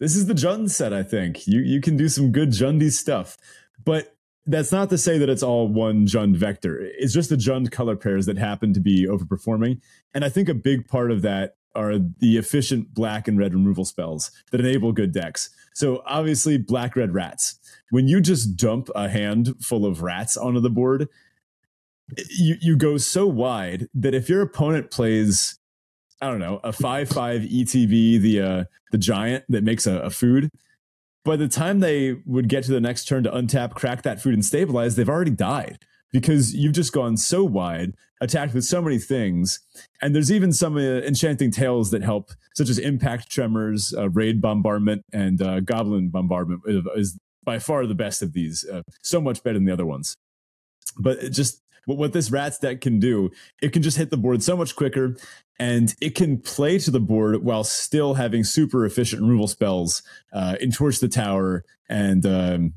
This 0.00 0.16
is 0.16 0.26
the 0.26 0.34
Jund 0.34 0.70
set, 0.70 0.92
I 0.92 1.02
think. 1.02 1.46
You 1.46 1.60
you 1.60 1.80
can 1.80 1.96
do 1.96 2.08
some 2.08 2.32
good 2.32 2.50
Jundy 2.50 2.90
stuff. 2.90 3.36
But 3.84 4.16
that's 4.46 4.72
not 4.72 4.90
to 4.90 4.98
say 4.98 5.18
that 5.18 5.28
it's 5.28 5.42
all 5.42 5.68
one 5.68 6.06
Jund 6.06 6.36
vector. 6.36 6.78
It's 6.80 7.14
just 7.14 7.30
the 7.30 7.36
Jund 7.36 7.70
color 7.70 7.96
pairs 7.96 8.26
that 8.26 8.36
happen 8.36 8.72
to 8.74 8.80
be 8.80 9.06
overperforming. 9.06 9.80
And 10.12 10.24
I 10.24 10.28
think 10.28 10.48
a 10.48 10.54
big 10.54 10.88
part 10.88 11.10
of 11.10 11.22
that 11.22 11.56
are 11.74 11.98
the 11.98 12.36
efficient 12.36 12.94
black 12.94 13.26
and 13.26 13.38
red 13.38 13.52
removal 13.52 13.84
spells 13.84 14.30
that 14.52 14.60
enable 14.60 14.92
good 14.92 15.12
decks. 15.12 15.50
So 15.74 16.02
obviously, 16.06 16.58
black 16.58 16.96
red 16.96 17.14
rats. 17.14 17.58
When 17.94 18.08
you 18.08 18.20
just 18.20 18.56
dump 18.56 18.90
a 18.96 19.08
hand 19.08 19.54
full 19.60 19.86
of 19.86 20.02
rats 20.02 20.36
onto 20.36 20.58
the 20.58 20.68
board, 20.68 21.08
you, 22.28 22.56
you 22.60 22.76
go 22.76 22.96
so 22.96 23.24
wide 23.24 23.86
that 23.94 24.14
if 24.14 24.28
your 24.28 24.42
opponent 24.42 24.90
plays, 24.90 25.60
I 26.20 26.26
don't 26.26 26.40
know, 26.40 26.58
a 26.64 26.72
5 26.72 27.08
5 27.08 27.42
ETB, 27.42 28.20
the, 28.20 28.40
uh, 28.40 28.64
the 28.90 28.98
giant 28.98 29.44
that 29.48 29.62
makes 29.62 29.86
a, 29.86 30.00
a 30.00 30.10
food, 30.10 30.50
by 31.24 31.36
the 31.36 31.46
time 31.46 31.78
they 31.78 32.16
would 32.26 32.48
get 32.48 32.64
to 32.64 32.72
the 32.72 32.80
next 32.80 33.04
turn 33.04 33.22
to 33.22 33.30
untap, 33.30 33.74
crack 33.74 34.02
that 34.02 34.20
food, 34.20 34.34
and 34.34 34.44
stabilize, 34.44 34.96
they've 34.96 35.08
already 35.08 35.30
died 35.30 35.78
because 36.12 36.52
you've 36.52 36.72
just 36.72 36.92
gone 36.92 37.16
so 37.16 37.44
wide, 37.44 37.94
attacked 38.20 38.54
with 38.54 38.64
so 38.64 38.82
many 38.82 38.98
things. 38.98 39.60
And 40.02 40.16
there's 40.16 40.32
even 40.32 40.52
some 40.52 40.76
uh, 40.76 40.80
enchanting 40.80 41.52
tales 41.52 41.92
that 41.92 42.02
help, 42.02 42.32
such 42.56 42.68
as 42.68 42.76
Impact 42.76 43.30
Tremors, 43.30 43.94
uh, 43.96 44.10
Raid 44.10 44.40
Bombardment, 44.42 45.04
and 45.12 45.40
uh, 45.40 45.60
Goblin 45.60 46.08
Bombardment 46.08 46.62
is 46.96 47.16
by 47.44 47.58
far 47.58 47.86
the 47.86 47.94
best 47.94 48.22
of 48.22 48.32
these. 48.32 48.64
Uh, 48.64 48.82
so 49.02 49.20
much 49.20 49.42
better 49.42 49.54
than 49.54 49.64
the 49.64 49.72
other 49.72 49.86
ones. 49.86 50.16
But 50.98 51.32
just 51.32 51.60
what 51.86 52.12
this 52.12 52.30
Rats 52.30 52.58
deck 52.58 52.80
can 52.80 52.98
do, 52.98 53.30
it 53.60 53.72
can 53.72 53.82
just 53.82 53.96
hit 53.96 54.10
the 54.10 54.16
board 54.16 54.42
so 54.42 54.56
much 54.56 54.74
quicker 54.74 55.16
and 55.58 55.94
it 56.00 56.14
can 56.14 56.38
play 56.38 56.78
to 56.78 56.90
the 56.90 57.00
board 57.00 57.42
while 57.44 57.64
still 57.64 58.14
having 58.14 58.44
super 58.44 58.84
efficient 58.84 59.22
removal 59.22 59.48
spells, 59.48 60.02
uh, 60.32 60.56
Entorch 60.62 61.00
the 61.00 61.08
Tower 61.08 61.64
and 61.88 62.24
um, 62.26 62.74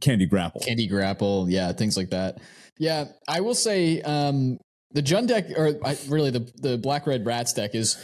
Candy 0.00 0.26
Grapple. 0.26 0.62
Candy 0.62 0.86
Grapple, 0.86 1.50
yeah, 1.50 1.72
things 1.72 1.96
like 1.96 2.10
that. 2.10 2.38
Yeah, 2.78 3.06
I 3.28 3.40
will 3.40 3.54
say 3.54 4.00
um, 4.02 4.58
the 4.92 5.02
Jund 5.02 5.28
deck, 5.28 5.46
or 5.56 5.74
really 6.08 6.30
the 6.30 6.50
the 6.56 6.78
Black 6.78 7.06
Red 7.06 7.24
Rats 7.24 7.52
deck 7.52 7.74
is 7.74 8.02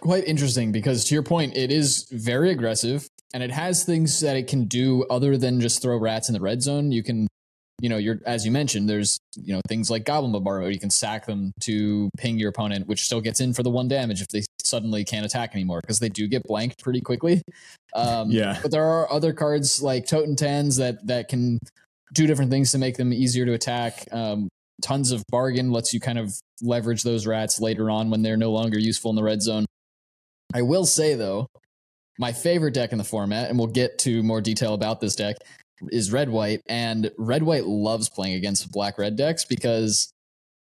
quite 0.00 0.24
interesting 0.24 0.70
because 0.70 1.04
to 1.06 1.14
your 1.14 1.22
point, 1.22 1.56
it 1.56 1.72
is 1.72 2.06
very 2.10 2.50
aggressive 2.50 3.08
and 3.34 3.42
it 3.42 3.50
has 3.50 3.84
things 3.84 4.20
that 4.20 4.36
it 4.36 4.46
can 4.46 4.64
do 4.64 5.04
other 5.10 5.36
than 5.36 5.60
just 5.60 5.82
throw 5.82 5.98
rats 5.98 6.28
in 6.30 6.32
the 6.32 6.40
red 6.40 6.62
zone. 6.62 6.92
You 6.92 7.02
can 7.02 7.28
you 7.80 7.88
know, 7.88 7.96
you're 7.96 8.20
as 8.24 8.46
you 8.46 8.52
mentioned, 8.52 8.88
there's 8.88 9.18
you 9.36 9.52
know 9.52 9.60
things 9.68 9.90
like 9.90 10.04
Goblin 10.04 10.32
Bombardment. 10.32 10.72
You 10.72 10.80
can 10.80 10.90
sack 10.90 11.26
them 11.26 11.52
to 11.62 12.08
ping 12.16 12.38
your 12.38 12.48
opponent, 12.50 12.86
which 12.86 13.00
still 13.00 13.20
gets 13.20 13.40
in 13.40 13.52
for 13.52 13.62
the 13.62 13.70
one 13.70 13.88
damage 13.88 14.22
if 14.22 14.28
they 14.28 14.42
suddenly 14.62 15.04
can't 15.04 15.26
attack 15.26 15.54
anymore 15.54 15.80
because 15.80 15.98
they 15.98 16.08
do 16.08 16.28
get 16.28 16.44
blanked 16.44 16.82
pretty 16.82 17.00
quickly. 17.00 17.42
Um, 17.94 18.30
yeah, 18.30 18.58
but 18.62 18.70
there 18.70 18.84
are 18.84 19.12
other 19.12 19.32
cards 19.32 19.82
like 19.82 20.06
Totentanz 20.06 20.78
that 20.78 21.04
that 21.08 21.28
can 21.28 21.58
do 22.12 22.26
different 22.26 22.52
things 22.52 22.70
to 22.72 22.78
make 22.78 22.96
them 22.96 23.12
easier 23.12 23.44
to 23.44 23.52
attack. 23.52 24.06
Um, 24.12 24.48
tons 24.80 25.10
of 25.10 25.24
bargain 25.28 25.72
lets 25.72 25.92
you 25.92 26.00
kind 26.00 26.18
of 26.18 26.32
leverage 26.62 27.02
those 27.02 27.26
rats 27.26 27.60
later 27.60 27.90
on 27.90 28.08
when 28.08 28.22
they're 28.22 28.36
no 28.36 28.52
longer 28.52 28.78
useful 28.78 29.10
in 29.10 29.16
the 29.16 29.22
red 29.22 29.42
zone. 29.42 29.66
I 30.54 30.62
will 30.62 30.86
say 30.86 31.14
though, 31.14 31.48
my 32.18 32.32
favorite 32.32 32.74
deck 32.74 32.92
in 32.92 32.98
the 32.98 33.04
format, 33.04 33.50
and 33.50 33.58
we'll 33.58 33.68
get 33.68 33.98
to 34.00 34.22
more 34.22 34.40
detail 34.40 34.74
about 34.74 35.00
this 35.00 35.16
deck, 35.16 35.36
is 35.90 36.12
red 36.12 36.28
white. 36.28 36.60
And 36.66 37.10
red 37.18 37.42
white 37.42 37.64
loves 37.64 38.08
playing 38.08 38.34
against 38.34 38.70
black 38.72 38.98
red 38.98 39.16
decks 39.16 39.44
because 39.44 40.12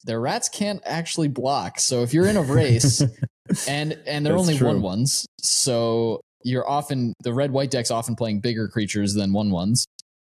their 0.05 0.21
rats 0.21 0.49
can't 0.49 0.83
actually 0.85 1.29
block. 1.29 1.79
So 1.79 2.03
if 2.03 2.13
you're 2.15 2.27
in 2.27 2.37
a 2.37 2.43
race 2.43 3.03
and 3.69 3.99
and 4.07 4.25
they're 4.25 4.37
only 4.37 4.57
true. 4.57 4.69
one 4.69 4.83
ones, 4.83 5.27
so 5.41 6.21
you're 6.45 6.69
often 6.69 7.15
the 7.23 7.33
red 7.33 7.53
white 7.53 7.71
deck's 7.71 7.91
often 7.91 8.17
playing 8.17 8.41
bigger 8.41 8.69
creatures 8.69 9.15
than 9.15 9.33
one 9.33 9.51
ones. 9.51 9.87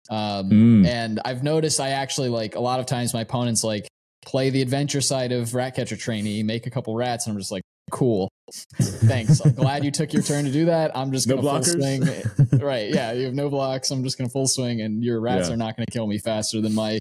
Um, 0.09 0.49
mm. 0.49 0.87
And 0.87 1.19
I've 1.23 1.43
noticed 1.43 1.79
I 1.79 1.89
actually 1.89 2.29
like 2.29 2.55
a 2.55 2.59
lot 2.59 2.79
of 2.79 2.87
times 2.87 3.13
my 3.13 3.21
opponents 3.21 3.63
like 3.63 3.87
play 4.25 4.49
the 4.49 4.61
adventure 4.61 5.01
side 5.01 5.31
of 5.31 5.53
Ratcatcher 5.53 5.97
Trainee, 5.97 6.43
make 6.43 6.65
a 6.65 6.69
couple 6.69 6.95
rats, 6.95 7.25
and 7.25 7.33
I'm 7.33 7.39
just 7.39 7.51
like, 7.51 7.63
cool. 7.91 8.31
Thanks. 8.79 9.39
I'm 9.41 9.53
glad 9.53 9.83
you 9.83 9.91
took 9.91 10.13
your 10.13 10.23
turn 10.23 10.45
to 10.45 10.51
do 10.51 10.65
that. 10.65 10.95
I'm 10.95 11.11
just 11.11 11.27
gonna 11.27 11.41
full 11.41 11.63
swing. 11.63 12.03
right. 12.53 12.89
Yeah. 12.89 13.11
You 13.11 13.25
have 13.25 13.33
no 13.33 13.49
blocks. 13.49 13.91
I'm 13.91 14.03
just 14.03 14.17
gonna 14.17 14.29
full 14.29 14.47
swing 14.47 14.81
and 14.81 15.03
your 15.03 15.21
rats 15.21 15.47
yeah. 15.47 15.53
are 15.53 15.57
not 15.57 15.75
gonna 15.75 15.87
kill 15.87 16.07
me 16.07 16.17
faster 16.17 16.61
than 16.61 16.73
my, 16.73 16.99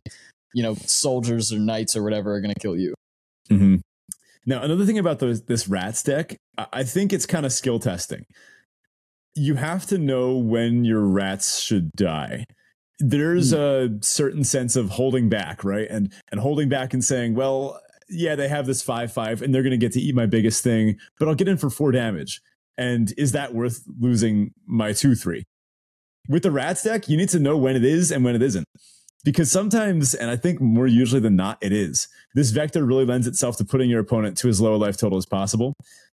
you 0.54 0.62
know, 0.62 0.74
soldiers 0.74 1.52
or 1.52 1.58
knights 1.58 1.96
or 1.96 2.02
whatever 2.02 2.34
are 2.34 2.40
gonna 2.40 2.54
kill 2.54 2.76
you. 2.76 2.94
Mm-hmm. 3.50 3.76
Now, 4.46 4.62
another 4.62 4.86
thing 4.86 4.98
about 4.98 5.18
those, 5.18 5.42
this 5.42 5.68
rats 5.68 6.02
deck, 6.02 6.36
I 6.72 6.82
think 6.84 7.12
it's 7.12 7.26
kind 7.26 7.44
of 7.44 7.52
skill 7.52 7.78
testing. 7.78 8.24
You 9.34 9.54
have 9.56 9.86
to 9.86 9.98
know 9.98 10.36
when 10.36 10.84
your 10.84 11.02
rats 11.02 11.60
should 11.60 11.92
die 11.92 12.44
there's 12.98 13.52
mm. 13.52 13.58
a 14.00 14.04
certain 14.04 14.44
sense 14.44 14.76
of 14.76 14.90
holding 14.90 15.28
back, 15.28 15.64
right? 15.64 15.88
And 15.88 16.12
and 16.30 16.40
holding 16.40 16.68
back 16.68 16.92
and 16.92 17.04
saying, 17.04 17.34
well, 17.34 17.80
yeah, 18.08 18.34
they 18.34 18.48
have 18.48 18.66
this 18.66 18.82
five 18.82 19.12
five, 19.12 19.42
and 19.42 19.54
they're 19.54 19.62
going 19.62 19.70
to 19.70 19.76
get 19.76 19.92
to 19.92 20.00
eat 20.00 20.14
my 20.14 20.26
biggest 20.26 20.62
thing, 20.62 20.98
but 21.18 21.28
I'll 21.28 21.34
get 21.34 21.48
in 21.48 21.56
for 21.56 21.70
four 21.70 21.92
damage. 21.92 22.40
And 22.76 23.12
is 23.16 23.32
that 23.32 23.54
worth 23.54 23.82
losing 23.98 24.52
my 24.66 24.92
two 24.92 25.14
three? 25.14 25.44
With 26.28 26.42
the 26.42 26.50
rats 26.50 26.82
deck, 26.82 27.08
you 27.08 27.16
need 27.16 27.30
to 27.30 27.38
know 27.38 27.56
when 27.56 27.74
it 27.74 27.84
is 27.84 28.12
and 28.12 28.24
when 28.24 28.34
it 28.34 28.42
isn't. 28.42 28.66
Because 29.24 29.50
sometimes, 29.50 30.14
and 30.14 30.30
I 30.30 30.36
think 30.36 30.60
more 30.60 30.86
usually 30.86 31.20
than 31.20 31.36
not, 31.36 31.58
it 31.60 31.72
is. 31.72 32.06
This 32.34 32.50
vector 32.50 32.84
really 32.84 33.04
lends 33.04 33.26
itself 33.26 33.56
to 33.56 33.64
putting 33.64 33.90
your 33.90 34.00
opponent 34.00 34.38
to 34.38 34.48
as 34.48 34.60
low 34.60 34.74
a 34.74 34.76
life 34.76 34.96
total 34.96 35.18
as 35.18 35.26
possible. 35.26 35.74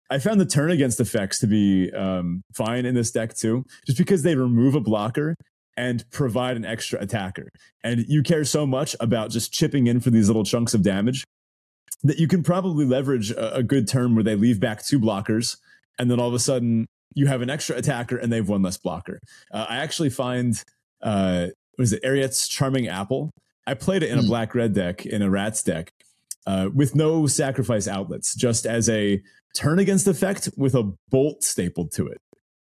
I 0.10 0.20
found 0.20 0.40
the 0.40 0.46
turn 0.46 0.72
against 0.72 1.00
effects 1.00 1.40
to 1.40 1.48
be 1.48 1.92
um, 1.94 2.44
fine 2.54 2.86
in 2.86 2.94
this 2.94 3.12
deck 3.12 3.34
too, 3.34 3.66
just 3.86 3.98
because 3.98 4.24
they 4.24 4.36
remove 4.36 4.76
a 4.76 4.82
blocker 4.82 5.36
and 5.78 6.04
provide 6.12 6.58
an 6.58 6.66
extra 6.66 7.00
attacker. 7.02 7.50
And 7.84 8.06
you 8.08 8.22
care 8.22 8.44
so 8.44 8.68
much 8.68 8.96
about 9.00 9.32
just 9.32 9.54
chipping 9.54 9.88
in 9.88 10.00
for 10.02 10.10
these 10.10 10.28
little 10.28 10.44
chunks 10.44 10.74
of 10.74 10.84
damage 10.84 11.24
that 12.04 12.18
you 12.18 12.28
can 12.28 12.44
probably 12.44 12.86
leverage 12.86 13.32
a, 13.32 13.56
a 13.58 13.64
good 13.64 13.88
turn 13.88 14.16
where 14.16 14.24
they 14.24 14.36
leave 14.36 14.60
back 14.60 14.86
two 14.86 15.00
blockers, 15.00 15.58
and 16.00 16.10
then 16.10 16.20
all 16.20 16.28
of 16.28 16.34
a 16.34 16.40
sudden 16.40 16.88
you 17.14 17.28
have 17.28 17.42
an 17.42 17.50
extra 17.50 17.76
attacker 17.76 18.18
and 18.18 18.32
they've 18.32 18.48
one 18.48 18.62
less 18.62 18.78
blocker. 18.78 19.20
Uh, 19.52 19.66
I 19.70 19.78
actually 19.78 20.10
find 20.10 20.62
uh, 21.02 21.48
was 21.78 21.94
it 21.94 22.04
Eriette's 22.04 22.48
Charming 22.48 22.88
Apple? 22.88 23.32
I 23.68 23.74
played 23.74 24.04
it 24.04 24.10
in 24.10 24.20
a 24.20 24.22
hmm. 24.22 24.28
black 24.28 24.56
red 24.56 24.74
deck 24.74 25.06
in 25.06 25.22
a 25.22 25.30
rats 25.30 25.64
deck 25.64 25.92
uh, 26.48 26.70
with 26.74 26.96
no 26.96 27.28
sacrifice 27.28 27.88
outlets, 27.88 28.36
just 28.36 28.66
as 28.66 28.90
a 28.90 29.22
turn 29.56 29.80
against 29.80 30.08
effect 30.08 30.50
with 30.58 30.76
a 30.76 30.92
bolt 31.10 31.44
stapled 31.44 31.92
to 31.94 32.08
it 32.08 32.18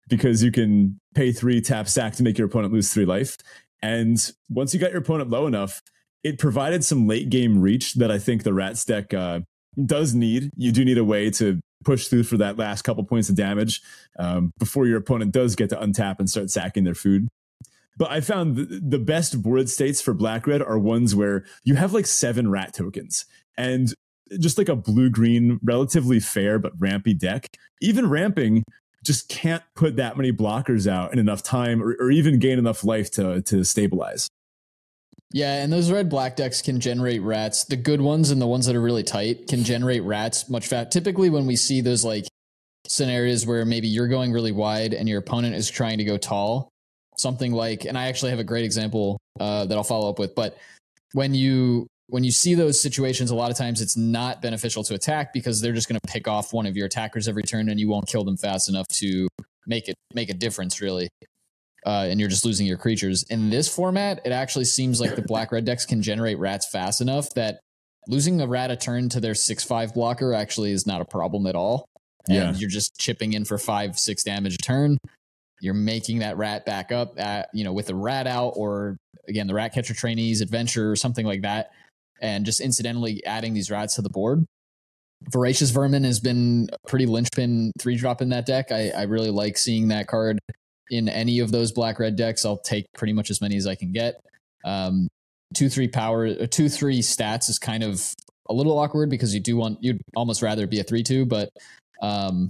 because 0.09 0.43
you 0.43 0.51
can 0.51 0.99
pay 1.15 1.33
three, 1.33 1.61
tap 1.61 1.89
sack 1.89 2.15
to 2.15 2.23
make 2.23 2.37
your 2.37 2.49
opponent 2.49 2.73
lose 2.73 2.93
three 2.93 3.05
life. 3.05 3.37
And 3.83 4.19
once 4.49 4.75
you 4.75 4.81
got 4.81 4.91
your 4.91 5.01
opponent 5.01 5.31
low 5.31 5.47
enough, 5.47 5.81
it 6.23 6.39
provided 6.39 6.85
some 6.85 7.07
late 7.07 7.31
game 7.31 7.61
reach 7.61 7.95
that 7.95 8.11
I 8.11 8.19
think 8.19 8.43
the 8.43 8.53
Rats 8.53 8.85
deck 8.85 9.15
uh, 9.15 9.41
does 9.85 10.15
need. 10.15 10.51
You 10.57 10.73
do 10.73 10.85
need 10.85 10.99
a 10.99 11.05
way 11.05 11.31
to 11.31 11.61
push 11.85 12.09
through 12.09 12.25
for 12.25 12.37
that 12.37 12.59
last 12.59 12.83
couple 12.83 13.03
points 13.05 13.29
of 13.29 13.37
damage 13.37 13.81
um, 14.19 14.53
before 14.59 14.87
your 14.87 14.99
opponent 14.99 15.33
does 15.33 15.57
get 15.57 15.71
to 15.71 15.77
untap 15.77 16.19
and 16.19 16.29
start 16.29 16.51
sacking 16.51 16.85
their 16.85 16.95
food. 16.95 17.29
But 17.97 18.11
I 18.11 18.21
found 18.21 18.57
the 18.57 18.99
best 18.99 19.43
board 19.43 19.69
states 19.69 20.01
for 20.01 20.15
black 20.15 20.47
red 20.47 20.63
are 20.63 20.79
ones 20.79 21.15
where 21.15 21.45
you 21.65 21.75
have 21.75 21.93
like 21.93 22.07
seven 22.07 22.51
rat 22.51 22.73
tokens 22.73 23.27
and 23.59 23.93
just 24.39 24.59
like 24.59 24.69
a 24.69 24.77
blue 24.77 25.11
green, 25.11 25.59
relatively 25.63 26.21
fair 26.21 26.59
but 26.59 26.73
rampy 26.79 27.15
deck. 27.15 27.47
Even 27.83 28.09
ramping, 28.09 28.63
just 29.05 29.29
can't 29.29 29.63
put 29.75 29.97
that 29.97 30.17
many 30.17 30.33
blockers 30.33 30.87
out 30.87 31.13
in 31.13 31.19
enough 31.19 31.43
time 31.43 31.83
or, 31.83 31.97
or 31.99 32.11
even 32.11 32.39
gain 32.39 32.59
enough 32.59 32.85
life 32.85 33.11
to 33.13 33.43
to 33.43 33.65
stabilize. 33.65 34.29
Yeah, 35.33 35.63
and 35.63 35.73
those 35.73 35.91
red 35.91 36.09
black 36.09 36.35
decks 36.35 36.61
can 36.61 36.81
generate 36.81 37.23
rats. 37.23 37.65
The 37.65 37.77
good 37.77 38.01
ones 38.01 38.31
and 38.31 38.43
the 38.43 38.49
ones 38.49 38.67
that 38.67 38.75
are 38.75 38.81
really 38.81 39.05
tight 39.05 39.47
can 39.47 39.63
generate 39.63 40.03
rats 40.03 40.49
much 40.49 40.67
fast. 40.67 40.91
Typically, 40.91 41.31
when 41.31 41.47
we 41.47 41.55
see 41.55 41.81
those 41.81 42.05
like 42.05 42.27
scenarios 42.87 43.47
where 43.47 43.65
maybe 43.65 43.87
you're 43.87 44.09
going 44.09 44.33
really 44.33 44.51
wide 44.51 44.93
and 44.93 45.09
your 45.09 45.21
opponent 45.21 45.55
is 45.55 45.71
trying 45.71 45.99
to 45.99 46.05
go 46.05 46.17
tall, 46.17 46.69
something 47.17 47.53
like, 47.53 47.85
and 47.85 47.97
I 47.97 48.09
actually 48.09 48.31
have 48.31 48.41
a 48.41 48.45
great 48.45 48.65
example 48.65 49.19
uh, 49.39 49.67
that 49.67 49.79
I'll 49.79 49.85
follow 49.85 50.11
up 50.11 50.19
with. 50.19 50.35
But 50.35 50.59
when 51.13 51.35
you 51.35 51.87
when 52.09 52.25
you 52.25 52.33
see 52.33 52.55
those 52.55 52.81
situations, 52.81 53.31
a 53.31 53.37
lot 53.37 53.53
of 53.53 53.57
times 53.57 53.81
it's 53.81 53.97
not 53.97 54.43
beneficial 54.43 54.83
to 54.83 54.95
attack 54.95 55.33
because 55.33 55.61
they're 55.61 55.73
just 55.73 55.89
going 55.89 56.01
to 56.05 56.13
pick 56.13 56.27
off 56.27 56.53
one 56.53 56.67
of 56.67 56.77
your 56.77 56.87
attackers 56.87 57.29
every 57.29 57.45
turn, 57.45 57.69
and 57.69 57.79
you 57.79 57.89
won't 57.89 58.09
kill 58.09 58.25
them 58.25 58.37
fast 58.37 58.69
enough 58.69 58.89
to 58.89 59.29
make 59.69 59.89
it 59.89 59.95
make 60.13 60.29
a 60.29 60.35
difference, 60.35 60.81
really. 60.81 61.09
Uh, 61.87 62.07
and 62.11 62.21
you're 62.21 62.29
just 62.29 62.45
losing 62.45 62.67
your 62.67 62.77
creatures. 62.77 63.25
In 63.31 63.49
this 63.49 63.75
format, 63.75 64.21
it 64.25 64.33
actually 64.33 64.67
seems 64.67 65.01
like 65.01 65.17
the 65.17 65.23
black 65.23 65.51
red 65.51 65.65
decks 65.65 65.87
can 65.87 66.03
generate 66.03 66.39
rats 66.39 66.69
fast 66.71 67.01
enough 67.01 67.31
that 67.35 67.61
losing 68.07 68.41
a 68.41 68.47
rat 68.47 68.71
a 68.71 68.77
turn 68.77 69.09
to 69.11 69.21
their 69.21 69.35
six 69.35 69.65
five 69.65 69.95
blocker 69.95 70.35
actually 70.35 70.73
is 70.73 70.87
not 70.87 71.01
a 71.01 71.05
problem 71.05 71.47
at 71.47 71.55
all. 71.55 71.87
And 72.29 72.37
yeah. 72.37 72.53
you're 72.55 72.71
just 72.71 72.99
chipping 72.99 73.33
in 73.33 73.45
for 73.45 73.57
five 73.57 73.99
six 73.99 74.23
damage 74.23 74.55
a 74.55 74.59
turn. 74.59 74.99
You're 75.61 75.75
making 75.75 76.21
that 76.21 76.37
rat 76.37 76.65
back 76.67 76.93
up 76.93 77.19
at 77.19 77.49
you 77.55 77.65
know 77.65 77.73
with 77.73 77.89
a 77.89 77.95
rat 77.95 78.27
out 78.27 78.55
or 78.57 78.97
again 79.29 79.47
the 79.47 79.55
rat 79.55 79.73
catcher 79.73 79.95
trainees 79.95 80.41
adventure 80.41 80.91
or 80.91 80.97
something 80.97 81.25
like 81.27 81.43
that 81.43 81.71
and 82.21 82.45
just 82.45 82.61
incidentally 82.61 83.25
adding 83.25 83.55
these 83.55 83.71
rats 83.71 83.95
to 83.97 84.03
the 84.03 84.11
board. 84.11 84.45
Voracious 85.31 85.71
Vermin 85.71 86.05
has 86.05 86.19
been 86.19 86.69
a 86.73 86.89
pretty 86.89 87.07
linchpin 87.07 87.73
three 87.79 87.97
drop 87.97 88.23
in 88.23 88.31
that 88.31 88.47
deck. 88.47 88.73
I, 88.73 88.91
I 88.91 89.03
really 89.03 89.31
like 89.31 89.59
seeing 89.59 89.89
that 89.89 90.07
card 90.07 90.39
in 90.91 91.09
any 91.09 91.39
of 91.39 91.53
those 91.53 91.73
black 91.73 91.99
red 91.99 92.17
decks. 92.17 92.45
I'll 92.45 92.59
take 92.59 92.87
pretty 92.95 93.13
much 93.13 93.31
as 93.31 93.41
many 93.41 93.57
as 93.57 93.67
I 93.67 93.75
can 93.75 93.93
get. 93.93 94.21
Um, 94.65 95.09
two 95.55 95.69
three 95.69 95.89
power, 95.89 96.27
uh, 96.27 96.47
two 96.51 96.69
three 96.69 97.01
stats 97.01 97.49
is 97.49 97.59
kind 97.59 97.83
of 97.83 98.13
a 98.49 98.55
little 98.55 98.79
awkward 98.79 99.11
because 99.11 99.35
you 99.35 99.41
do 99.41 99.57
want 99.57 99.79
you'd 99.81 100.01
almost 100.15 100.43
rather 100.43 100.67
be 100.67 100.81
a 100.81 100.85
three 100.85 101.03
two, 101.03 101.25
but 101.25 101.51
um, 102.03 102.49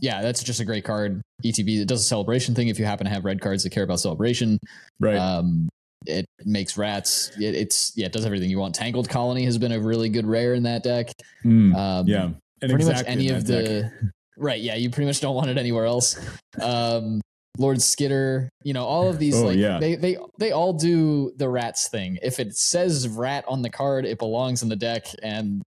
yeah, 0.00 0.22
that's 0.22 0.42
just 0.42 0.60
a 0.60 0.64
great 0.64 0.84
card. 0.84 1.22
ETB 1.44 1.80
it 1.80 1.88
does 1.88 2.00
a 2.00 2.04
celebration 2.04 2.54
thing 2.54 2.68
if 2.68 2.78
you 2.78 2.84
happen 2.84 3.06
to 3.06 3.12
have 3.12 3.24
red 3.24 3.40
cards 3.40 3.64
that 3.64 3.70
care 3.70 3.84
about 3.84 4.00
celebration. 4.00 4.58
Right. 5.00 5.16
Um, 5.16 5.68
it 6.06 6.26
makes 6.44 6.76
rats. 6.78 7.32
It, 7.36 7.54
it's 7.54 7.92
yeah, 7.96 8.06
it 8.06 8.12
does 8.12 8.24
everything 8.24 8.50
you 8.50 8.58
want. 8.58 8.74
Tangled 8.74 9.08
Colony 9.08 9.44
has 9.44 9.58
been 9.58 9.72
a 9.72 9.80
really 9.80 10.08
good 10.08 10.26
rare 10.26 10.54
in 10.54 10.62
that 10.62 10.82
deck. 10.82 11.10
Mm, 11.44 11.74
um, 11.74 12.06
yeah, 12.06 12.24
and 12.24 12.36
pretty 12.60 12.74
exactly 12.74 13.02
much 13.02 13.06
any 13.06 13.28
of 13.30 13.46
the 13.46 13.62
deck. 13.82 13.92
right. 14.36 14.60
Yeah, 14.60 14.76
you 14.76 14.90
pretty 14.90 15.06
much 15.06 15.20
don't 15.20 15.34
want 15.34 15.50
it 15.50 15.58
anywhere 15.58 15.86
else. 15.86 16.16
Um, 16.60 17.20
Lord 17.56 17.80
Skitter, 17.80 18.50
you 18.62 18.72
know, 18.72 18.84
all 18.84 19.08
of 19.08 19.18
these 19.18 19.36
oh, 19.36 19.46
like 19.46 19.56
yeah. 19.56 19.78
they 19.78 19.96
they 19.96 20.16
they 20.38 20.52
all 20.52 20.72
do 20.72 21.32
the 21.36 21.48
rats 21.48 21.88
thing. 21.88 22.18
If 22.22 22.38
it 22.38 22.56
says 22.56 23.08
rat 23.08 23.44
on 23.48 23.62
the 23.62 23.70
card, 23.70 24.04
it 24.04 24.18
belongs 24.18 24.62
in 24.62 24.68
the 24.68 24.76
deck 24.76 25.06
and 25.22 25.62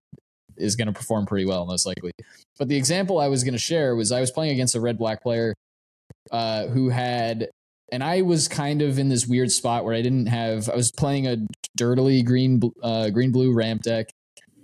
is 0.56 0.76
going 0.76 0.86
to 0.86 0.92
perform 0.92 1.26
pretty 1.26 1.44
well 1.44 1.66
most 1.66 1.86
likely. 1.86 2.12
But 2.58 2.68
the 2.68 2.76
example 2.76 3.18
I 3.18 3.28
was 3.28 3.42
going 3.42 3.54
to 3.54 3.58
share 3.58 3.96
was 3.96 4.12
I 4.12 4.20
was 4.20 4.30
playing 4.30 4.52
against 4.52 4.74
a 4.74 4.80
red 4.80 4.98
black 4.98 5.22
player 5.22 5.54
uh, 6.30 6.66
who 6.68 6.88
had 6.88 7.48
and 7.92 8.02
I 8.02 8.22
was 8.22 8.48
kind 8.48 8.80
of 8.80 8.98
in 8.98 9.10
this 9.10 9.26
weird 9.26 9.50
spot 9.50 9.84
where 9.84 9.94
I 9.94 10.00
didn't 10.00 10.26
have. 10.26 10.70
I 10.70 10.74
was 10.74 10.90
playing 10.90 11.26
a 11.26 11.36
dirtily 11.76 12.22
green 12.22 12.60
uh, 12.82 13.10
green 13.10 13.32
blue 13.32 13.52
ramp 13.52 13.82
deck, 13.82 14.08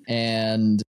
and 0.09 0.83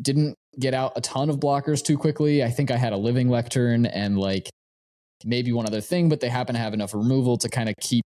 didn't 0.00 0.34
get 0.58 0.72
out 0.72 0.92
a 0.96 1.00
ton 1.02 1.28
of 1.28 1.36
blockers 1.36 1.84
too 1.84 1.98
quickly. 1.98 2.42
I 2.42 2.50
think 2.50 2.70
I 2.70 2.76
had 2.76 2.94
a 2.94 2.96
living 2.96 3.28
lectern 3.28 3.84
and 3.84 4.18
like 4.18 4.48
maybe 5.24 5.52
one 5.52 5.66
other 5.66 5.80
thing, 5.80 6.08
but 6.08 6.20
they 6.20 6.28
happen 6.28 6.54
to 6.54 6.60
have 6.60 6.74
enough 6.74 6.94
removal 6.94 7.38
to 7.38 7.48
kind 7.48 7.68
of 7.68 7.74
keep 7.80 8.04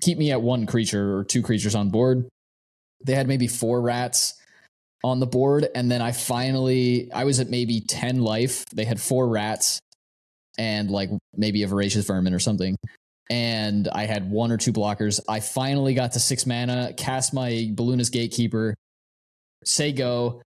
keep 0.00 0.18
me 0.18 0.30
at 0.30 0.42
one 0.42 0.66
creature 0.66 1.16
or 1.16 1.24
two 1.24 1.42
creatures 1.42 1.74
on 1.74 1.90
board. 1.90 2.28
They 3.04 3.14
had 3.14 3.28
maybe 3.28 3.46
four 3.46 3.80
rats 3.80 4.34
on 5.02 5.20
the 5.20 5.26
board, 5.26 5.68
and 5.74 5.90
then 5.90 6.00
I 6.00 6.12
finally 6.12 7.10
I 7.12 7.24
was 7.24 7.40
at 7.40 7.50
maybe 7.50 7.80
ten 7.80 8.22
life. 8.22 8.64
They 8.74 8.84
had 8.84 9.00
four 9.00 9.28
rats, 9.28 9.78
and 10.58 10.90
like 10.90 11.10
maybe 11.36 11.62
a 11.62 11.68
voracious 11.68 12.06
vermin 12.06 12.34
or 12.34 12.38
something. 12.38 12.76
And 13.30 13.88
I 13.88 14.04
had 14.04 14.30
one 14.30 14.52
or 14.52 14.58
two 14.58 14.72
blockers. 14.72 15.20
I 15.28 15.40
finally 15.40 15.94
got 15.94 16.12
to 16.12 16.20
six 16.20 16.44
mana, 16.44 16.92
cast 16.94 17.32
my 17.32 17.70
Balloonist 17.72 18.12
Gatekeeper, 18.12 18.74
say 19.64 19.92
go. 19.92 20.42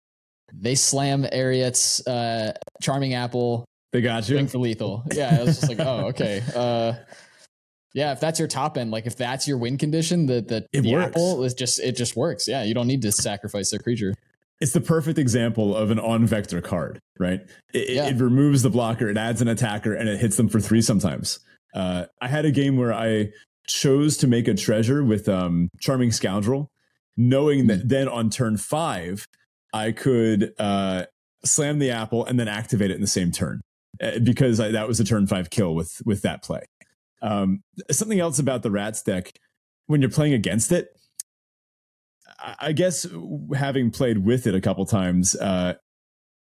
They 0.53 0.75
slam 0.75 1.25
Eriette's 1.25 2.07
uh, 2.07 2.53
Charming 2.83 3.15
Apple. 3.15 3.65
They 3.95 4.01
got 4.01 4.29
you. 4.29 4.45
for 4.49 4.59
lethal. 4.59 5.05
Yeah, 5.15 5.39
I 5.41 5.45
was 5.45 5.61
just 5.61 5.69
like, 5.69 5.79
oh, 5.79 6.09
okay. 6.09 6.43
Uh, 6.55 6.95
Yeah, 7.95 8.11
if 8.11 8.19
that's 8.19 8.41
your 8.41 8.49
top 8.49 8.77
end, 8.77 8.91
like 8.91 9.07
if 9.07 9.17
that's 9.17 9.47
your 9.47 9.57
win 9.57 9.79
condition, 9.79 10.27
the 10.27 10.41
the, 10.43 10.67
it 10.73 10.83
the 10.83 10.93
works. 10.93 11.07
apple 11.07 11.45
is 11.45 11.55
just 11.55 11.79
it 11.79 11.93
just 11.97 12.17
works. 12.17 12.49
Yeah, 12.49 12.65
you 12.65 12.75
don't 12.75 12.89
need 12.89 13.03
to 13.03 13.13
sacrifice 13.13 13.73
a 13.73 13.79
creature. 13.79 14.13
It's 14.61 14.73
the 14.73 14.81
perfect 14.81 15.17
example 15.17 15.77
of 15.77 15.93
an 15.93 16.01
on 16.01 16.27
vector 16.27 16.61
card, 16.61 16.99
right? 17.21 17.41
It, 17.73 17.91
Yeah. 17.91 18.07
it 18.09 18.17
removes 18.17 18.63
the 18.65 18.71
blocker, 18.71 19.09
it 19.09 19.17
adds 19.17 19.41
an 19.41 19.47
attacker, 19.47 19.95
and 19.95 20.09
it 20.09 20.19
hits 20.19 20.37
them 20.37 20.49
for 20.49 20.59
three 20.59 20.83
sometimes. 20.83 21.39
Uh, 21.73 22.07
I 22.21 22.27
had 22.27 22.45
a 22.45 22.51
game 22.51 22.77
where 22.77 22.93
I 22.93 23.31
chose 23.69 24.17
to 24.19 24.27
make 24.27 24.49
a 24.49 24.55
treasure 24.55 25.05
with 25.05 25.29
um, 25.29 25.69
Charming 25.79 26.11
Scoundrel, 26.11 26.69
knowing 27.17 27.69
that 27.69 27.89
then 27.89 28.09
on 28.09 28.29
turn 28.29 28.57
five, 28.57 29.25
I 29.73 29.93
could 29.93 30.53
uh, 30.59 31.05
slam 31.45 31.79
the 31.79 31.91
apple 31.93 32.25
and 32.25 32.41
then 32.41 32.49
activate 32.49 32.91
it 32.91 32.95
in 32.95 33.01
the 33.01 33.07
same 33.07 33.31
turn 33.31 33.61
because 34.23 34.61
I, 34.61 34.71
that 34.73 34.89
was 34.89 35.01
a 35.01 35.05
turn 35.05 35.27
five 35.27 35.51
kill 35.51 35.75
with 35.75 36.03
with 36.05 36.23
that 36.23 36.43
play. 36.43 36.63
Um, 37.23 37.63
something 37.91 38.21
else 38.21 38.39
about 38.39 38.63
the 38.63 38.71
Rats 38.71 39.03
deck 39.03 39.33
when 39.87 40.01
you're 40.01 40.11
playing 40.11 40.35
against 40.35 40.73
it, 40.73 40.89
I- 42.39 42.57
I 42.61 42.73
guess 42.73 43.07
having 43.55 43.91
played 43.91 44.19
with 44.19 44.47
it 44.47 44.55
a 44.55 44.61
couple 44.61 44.85
times, 44.87 45.35
uh, 45.37 45.75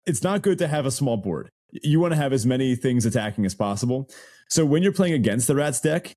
it's 0.06 0.24
not 0.24 0.42
good 0.42 0.58
to 0.60 0.68
have 0.68 0.86
a 0.86 0.92
small 0.92 1.18
board. 1.18 1.50
You 1.72 2.00
want 2.00 2.14
to 2.14 2.18
have 2.18 2.32
as 2.34 2.46
many 2.46 2.76
things 2.76 3.06
attacking 3.06 3.46
as 3.46 3.56
possible. 3.56 4.10
So 4.50 4.66
when 4.66 4.84
you're 4.84 4.94
playing 4.94 5.14
against 5.14 5.48
the 5.48 5.56
Rats 5.56 5.82
deck, 5.82 6.14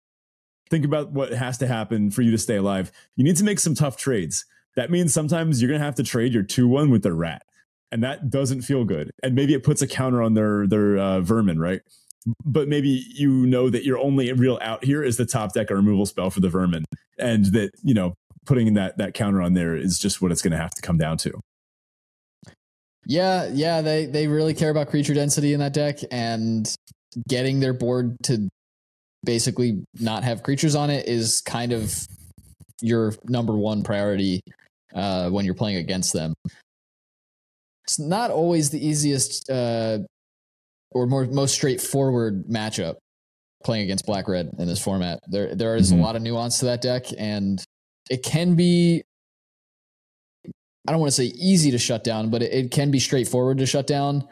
think 0.70 0.84
about 0.84 1.12
what 1.12 1.32
has 1.32 1.58
to 1.58 1.66
happen 1.66 2.10
for 2.10 2.22
you 2.22 2.30
to 2.30 2.38
stay 2.38 2.56
alive. 2.56 2.92
You 3.16 3.24
need 3.24 3.36
to 3.38 3.44
make 3.44 3.58
some 3.58 3.74
tough 3.74 3.96
trades. 3.96 4.44
That 4.76 4.90
means 4.90 5.12
sometimes 5.12 5.60
you're 5.60 5.68
going 5.68 5.80
to 5.80 5.84
have 5.84 5.94
to 5.96 6.04
trade 6.04 6.34
your 6.34 6.42
2 6.42 6.68
1 6.68 6.90
with 6.90 7.02
the 7.02 7.12
Rat. 7.12 7.42
And 7.90 8.02
that 8.02 8.30
doesn't 8.30 8.62
feel 8.62 8.84
good. 8.84 9.10
And 9.22 9.34
maybe 9.34 9.54
it 9.54 9.62
puts 9.62 9.80
a 9.82 9.86
counter 9.86 10.22
on 10.22 10.34
their, 10.34 10.66
their 10.66 10.98
uh, 10.98 11.20
vermin, 11.20 11.58
right? 11.58 11.80
But 12.44 12.68
maybe 12.68 13.04
you 13.14 13.46
know 13.46 13.70
that 13.70 13.84
your 13.84 13.98
only 13.98 14.32
real 14.32 14.58
out 14.60 14.84
here 14.84 15.02
is 15.02 15.16
the 15.16 15.24
top 15.24 15.54
deck 15.54 15.70
removal 15.70 16.04
spell 16.04 16.30
for 16.30 16.40
the 16.40 16.50
vermin. 16.50 16.84
And 17.18 17.46
that, 17.46 17.70
you 17.82 17.94
know, 17.94 18.14
putting 18.44 18.74
that, 18.74 18.98
that 18.98 19.14
counter 19.14 19.40
on 19.40 19.54
there 19.54 19.74
is 19.76 19.98
just 19.98 20.20
what 20.20 20.32
it's 20.32 20.42
going 20.42 20.52
to 20.52 20.58
have 20.58 20.72
to 20.72 20.82
come 20.82 20.98
down 20.98 21.16
to. 21.18 21.40
Yeah, 23.08 23.48
yeah, 23.50 23.80
they 23.80 24.04
they 24.04 24.26
really 24.26 24.52
care 24.52 24.68
about 24.68 24.88
creature 24.88 25.14
density 25.14 25.54
in 25.54 25.60
that 25.60 25.72
deck 25.72 26.00
and 26.10 26.70
getting 27.26 27.58
their 27.58 27.72
board 27.72 28.18
to 28.24 28.50
basically 29.24 29.82
not 29.98 30.24
have 30.24 30.42
creatures 30.42 30.74
on 30.74 30.90
it 30.90 31.08
is 31.08 31.40
kind 31.40 31.72
of 31.72 32.06
your 32.82 33.14
number 33.24 33.56
one 33.56 33.82
priority 33.82 34.42
uh, 34.94 35.30
when 35.30 35.46
you're 35.46 35.54
playing 35.54 35.78
against 35.78 36.12
them. 36.12 36.34
It's 37.88 37.98
not 37.98 38.30
always 38.30 38.68
the 38.68 38.86
easiest 38.86 39.48
uh, 39.48 40.00
or 40.90 41.06
more 41.06 41.24
most 41.24 41.54
straightforward 41.54 42.44
matchup 42.46 42.96
playing 43.64 43.84
against 43.84 44.04
black 44.04 44.28
red 44.28 44.50
in 44.58 44.66
this 44.66 44.78
format. 44.78 45.20
There 45.26 45.54
there 45.54 45.74
is 45.74 45.90
Mhm. 45.90 45.98
a 45.98 46.02
lot 46.02 46.14
of 46.14 46.20
nuance 46.20 46.58
to 46.58 46.66
that 46.66 46.82
deck, 46.82 47.06
and 47.16 47.64
it 48.10 48.22
can 48.22 48.54
be 48.56 49.02
I 50.86 50.92
don't 50.92 51.00
want 51.00 51.12
to 51.12 51.16
say 51.16 51.32
easy 51.34 51.70
to 51.70 51.78
shut 51.78 52.04
down, 52.04 52.28
but 52.28 52.42
it, 52.42 52.52
it 52.52 52.70
can 52.70 52.90
be 52.90 52.98
straightforward 52.98 53.56
to 53.58 53.66
shut 53.66 53.86
down. 53.86 54.26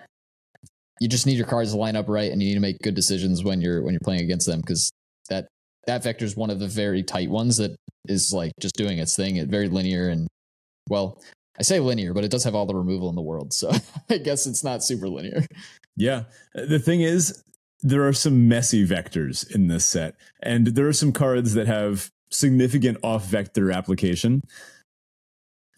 You 1.01 1.09
just 1.09 1.27
need 1.27 1.39
your 1.39 1.47
cards 1.47 1.73
to 1.73 1.79
line 1.79 1.97
up 1.97 2.09
right, 2.11 2.31
and 2.31 2.43
you 2.43 2.49
need 2.49 2.55
to 2.55 2.61
make 2.61 2.79
good 2.83 2.95
decisions 2.95 3.43
when 3.43 3.63
you're 3.63 3.83
when 3.83 3.95
you're 3.95 4.01
playing 4.05 4.21
against 4.21 4.47
them 4.47 4.61
because 4.61 4.91
that 5.31 5.49
that 5.87 6.03
vector 6.03 6.27
is 6.27 6.37
one 6.37 6.51
of 6.51 6.59
the 6.59 6.69
very 6.69 7.03
tight 7.03 7.31
ones 7.31 7.57
that 7.57 7.75
is 8.07 8.35
like 8.35 8.53
just 8.61 8.75
doing 8.77 8.99
its 8.99 9.17
thing. 9.17 9.37
It 9.37 9.49
very 9.49 9.69
linear 9.71 10.11
and 10.11 10.29
well, 10.91 11.23
I 11.59 11.63
say 11.63 11.81
linear, 11.81 12.13
but 12.15 12.25
it 12.25 12.31
does 12.31 12.45
have 12.45 12.55
all 12.55 12.67
the 12.67 12.75
removal 12.75 13.09
in 13.09 13.15
the 13.15 13.23
world, 13.23 13.53
so 13.53 13.71
I 14.11 14.19
guess 14.19 14.47
it's 14.47 14.63
not 14.65 14.85
super 14.85 15.09
linear. 15.09 15.47
Yeah. 15.97 16.25
The 16.55 16.79
thing 16.79 17.01
is, 17.01 17.43
there 17.83 18.07
are 18.07 18.13
some 18.13 18.49
messy 18.49 18.87
vectors 18.87 19.51
in 19.55 19.69
this 19.69 19.87
set, 19.87 20.15
and 20.43 20.69
there 20.69 20.87
are 20.89 20.93
some 20.93 21.13
cards 21.13 21.55
that 21.55 21.67
have 21.67 22.11
significant 22.31 22.99
off 23.03 23.27
vector 23.27 23.71
application. 23.73 24.43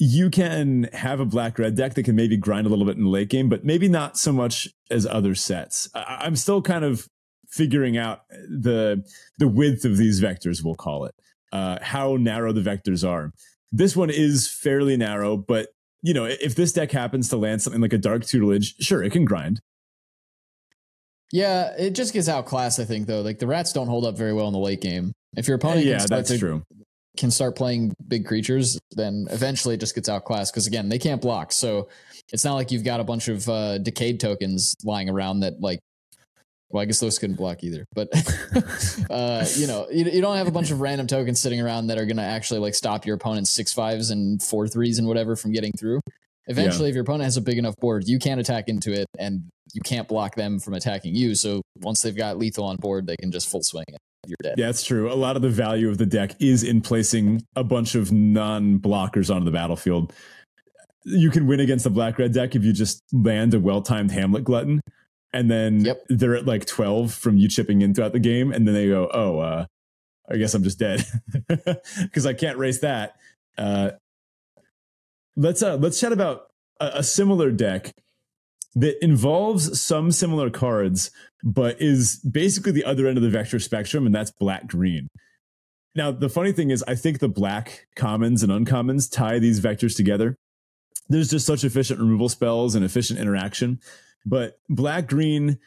You 0.00 0.30
can 0.30 0.88
have 0.92 1.18
a 1.18 1.24
black 1.24 1.58
red 1.58 1.74
deck 1.74 1.94
that 1.94 2.04
can 2.04 2.14
maybe 2.14 2.36
grind 2.36 2.66
a 2.66 2.70
little 2.70 2.84
bit 2.84 2.96
in 2.96 3.02
the 3.04 3.10
late 3.10 3.28
game, 3.30 3.48
but 3.48 3.64
maybe 3.64 3.88
not 3.88 4.16
so 4.16 4.32
much 4.32 4.68
as 4.90 5.06
other 5.06 5.34
sets. 5.34 5.88
I- 5.94 6.18
I'm 6.22 6.36
still 6.36 6.62
kind 6.62 6.84
of 6.84 7.08
figuring 7.50 7.96
out 7.96 8.20
the 8.48 9.02
the 9.38 9.48
width 9.48 9.84
of 9.84 9.96
these 9.96 10.20
vectors, 10.20 10.62
we'll 10.64 10.74
call 10.76 11.04
it, 11.06 11.14
uh, 11.52 11.78
how 11.82 12.16
narrow 12.16 12.52
the 12.52 12.60
vectors 12.60 13.06
are. 13.08 13.32
This 13.72 13.96
one 13.96 14.10
is 14.10 14.48
fairly 14.50 14.96
narrow, 14.96 15.36
but 15.36 15.68
you 16.02 16.14
know, 16.14 16.24
if 16.24 16.54
this 16.54 16.72
deck 16.72 16.92
happens 16.92 17.28
to 17.30 17.36
land 17.36 17.60
something 17.60 17.82
like 17.82 17.92
a 17.92 17.98
dark 17.98 18.24
tutelage, 18.24 18.76
sure, 18.80 19.02
it 19.02 19.12
can 19.12 19.24
grind. 19.24 19.60
Yeah, 21.32 21.74
it 21.76 21.90
just 21.90 22.12
gets 22.14 22.28
outclassed. 22.28 22.80
I 22.80 22.84
think 22.84 23.06
though, 23.06 23.20
like 23.20 23.38
the 23.38 23.46
rats 23.46 23.72
don't 23.72 23.88
hold 23.88 24.06
up 24.06 24.16
very 24.16 24.32
well 24.32 24.46
in 24.46 24.52
the 24.52 24.58
late 24.58 24.80
game. 24.80 25.12
If 25.36 25.46
your 25.46 25.56
opponent 25.56 25.84
yeah, 25.84 26.06
that's 26.08 26.30
to- 26.30 26.38
true. 26.38 26.62
can 27.18 27.30
start 27.30 27.54
playing 27.56 27.92
big 28.06 28.24
creatures, 28.26 28.78
then 28.92 29.26
eventually 29.30 29.74
it 29.74 29.80
just 29.80 29.94
gets 29.94 30.08
outclassed 30.08 30.52
because 30.52 30.66
again 30.66 30.88
they 30.88 30.98
can't 30.98 31.20
block. 31.20 31.52
So 31.52 31.88
it's 32.32 32.44
not 32.44 32.54
like 32.54 32.70
you've 32.70 32.84
got 32.84 33.00
a 33.00 33.04
bunch 33.04 33.28
of 33.28 33.46
uh, 33.48 33.78
decayed 33.78 34.20
tokens 34.20 34.74
lying 34.84 35.08
around 35.10 35.40
that 35.40 35.60
like. 35.60 35.80
Well, 36.70 36.82
I 36.82 36.84
guess 36.84 37.00
those 37.00 37.18
couldn't 37.18 37.36
block 37.36 37.64
either, 37.64 37.86
but 37.94 38.08
uh, 39.10 39.44
you 39.56 39.66
know, 39.66 39.86
you, 39.90 40.04
you 40.04 40.20
don't 40.20 40.36
have 40.36 40.48
a 40.48 40.50
bunch 40.50 40.70
of 40.70 40.82
random 40.82 41.06
tokens 41.06 41.40
sitting 41.40 41.62
around 41.62 41.86
that 41.86 41.96
are 41.96 42.04
going 42.04 42.18
to 42.18 42.22
actually 42.22 42.60
like 42.60 42.74
stop 42.74 43.06
your 43.06 43.16
opponent's 43.16 43.50
six 43.50 43.72
fives 43.72 44.10
and 44.10 44.42
four 44.42 44.68
threes 44.68 44.98
and 44.98 45.08
whatever 45.08 45.34
from 45.34 45.52
getting 45.52 45.72
through. 45.72 46.00
Eventually, 46.46 46.88
if 46.88 46.94
your 46.94 47.02
opponent 47.02 47.24
has 47.24 47.36
a 47.36 47.42
big 47.42 47.58
enough 47.58 47.74
board, 47.76 48.06
you 48.06 48.18
can't 48.18 48.40
attack 48.40 48.68
into 48.68 48.92
it, 48.92 49.06
and 49.18 49.44
you 49.74 49.82
can't 49.82 50.08
block 50.08 50.34
them 50.34 50.58
from 50.58 50.74
attacking 50.74 51.14
you. 51.14 51.34
So 51.34 51.62
once 51.80 52.02
they've 52.02 52.16
got 52.16 52.38
lethal 52.38 52.64
on 52.64 52.76
board, 52.76 53.06
they 53.06 53.16
can 53.16 53.30
just 53.30 53.50
full 53.50 53.62
swing 53.62 53.84
it. 53.88 53.98
You're 54.26 54.36
dead. 54.42 54.54
Yeah, 54.58 54.68
it's 54.68 54.82
true. 54.82 55.12
A 55.12 55.14
lot 55.14 55.36
of 55.36 55.42
the 55.42 55.48
value 55.48 55.88
of 55.88 55.98
the 55.98 56.06
deck 56.06 56.34
is 56.40 56.62
in 56.62 56.80
placing 56.80 57.42
a 57.54 57.64
bunch 57.64 57.94
of 57.94 58.12
non 58.12 58.78
blockers 58.78 59.34
onto 59.34 59.44
the 59.44 59.50
battlefield. 59.50 60.12
You 61.04 61.30
can 61.30 61.46
win 61.46 61.60
against 61.60 61.84
the 61.84 61.90
black 61.90 62.18
red 62.18 62.32
deck 62.32 62.54
if 62.54 62.64
you 62.64 62.72
just 62.72 63.02
land 63.12 63.54
a 63.54 63.60
well 63.60 63.80
timed 63.80 64.10
Hamlet 64.10 64.44
glutton, 64.44 64.80
and 65.32 65.50
then 65.50 65.84
Yep. 65.84 66.04
they're 66.08 66.36
at 66.36 66.46
like 66.46 66.66
12 66.66 67.12
from 67.12 67.36
you 67.38 67.48
chipping 67.48 67.82
in 67.82 67.94
throughout 67.94 68.12
the 68.12 68.18
game, 68.18 68.52
and 68.52 68.66
then 68.66 68.74
they 68.74 68.88
go, 68.88 69.10
Oh, 69.12 69.38
uh, 69.38 69.66
I 70.30 70.36
guess 70.36 70.54
I'm 70.54 70.62
just 70.62 70.78
dead 70.78 71.04
because 72.02 72.26
I 72.26 72.34
can't 72.34 72.58
race 72.58 72.80
that. 72.80 73.16
Uh, 73.56 73.90
let's 75.36 75.62
uh, 75.62 75.76
let's 75.76 75.98
chat 76.00 76.12
about 76.12 76.48
a, 76.80 76.98
a 76.98 77.02
similar 77.02 77.50
deck 77.50 77.92
that 78.74 79.02
involves 79.02 79.80
some 79.80 80.12
similar 80.12 80.50
cards, 80.50 81.10
but 81.42 81.80
is 81.80 82.16
basically 82.18 82.72
the 82.72 82.84
other 82.84 83.06
end 83.06 83.16
of 83.16 83.22
the 83.22 83.30
vector 83.30 83.58
spectrum, 83.58 84.06
and 84.06 84.14
that's 84.14 84.30
black 84.30 84.66
green. 84.66 85.08
Now, 85.94 86.12
the 86.12 86.28
funny 86.28 86.52
thing 86.52 86.70
is, 86.70 86.84
I 86.86 86.94
think 86.94 87.18
the 87.18 87.28
black 87.28 87.86
commons 87.96 88.42
and 88.42 88.52
uncommons 88.52 89.10
tie 89.10 89.38
these 89.38 89.60
vectors 89.60 89.96
together. 89.96 90.36
There's 91.08 91.30
just 91.30 91.46
such 91.46 91.64
efficient 91.64 91.98
removal 91.98 92.28
spells 92.28 92.74
and 92.74 92.84
efficient 92.84 93.18
interaction. 93.18 93.80
But 94.26 94.58
black 94.68 95.06
green, 95.06 95.58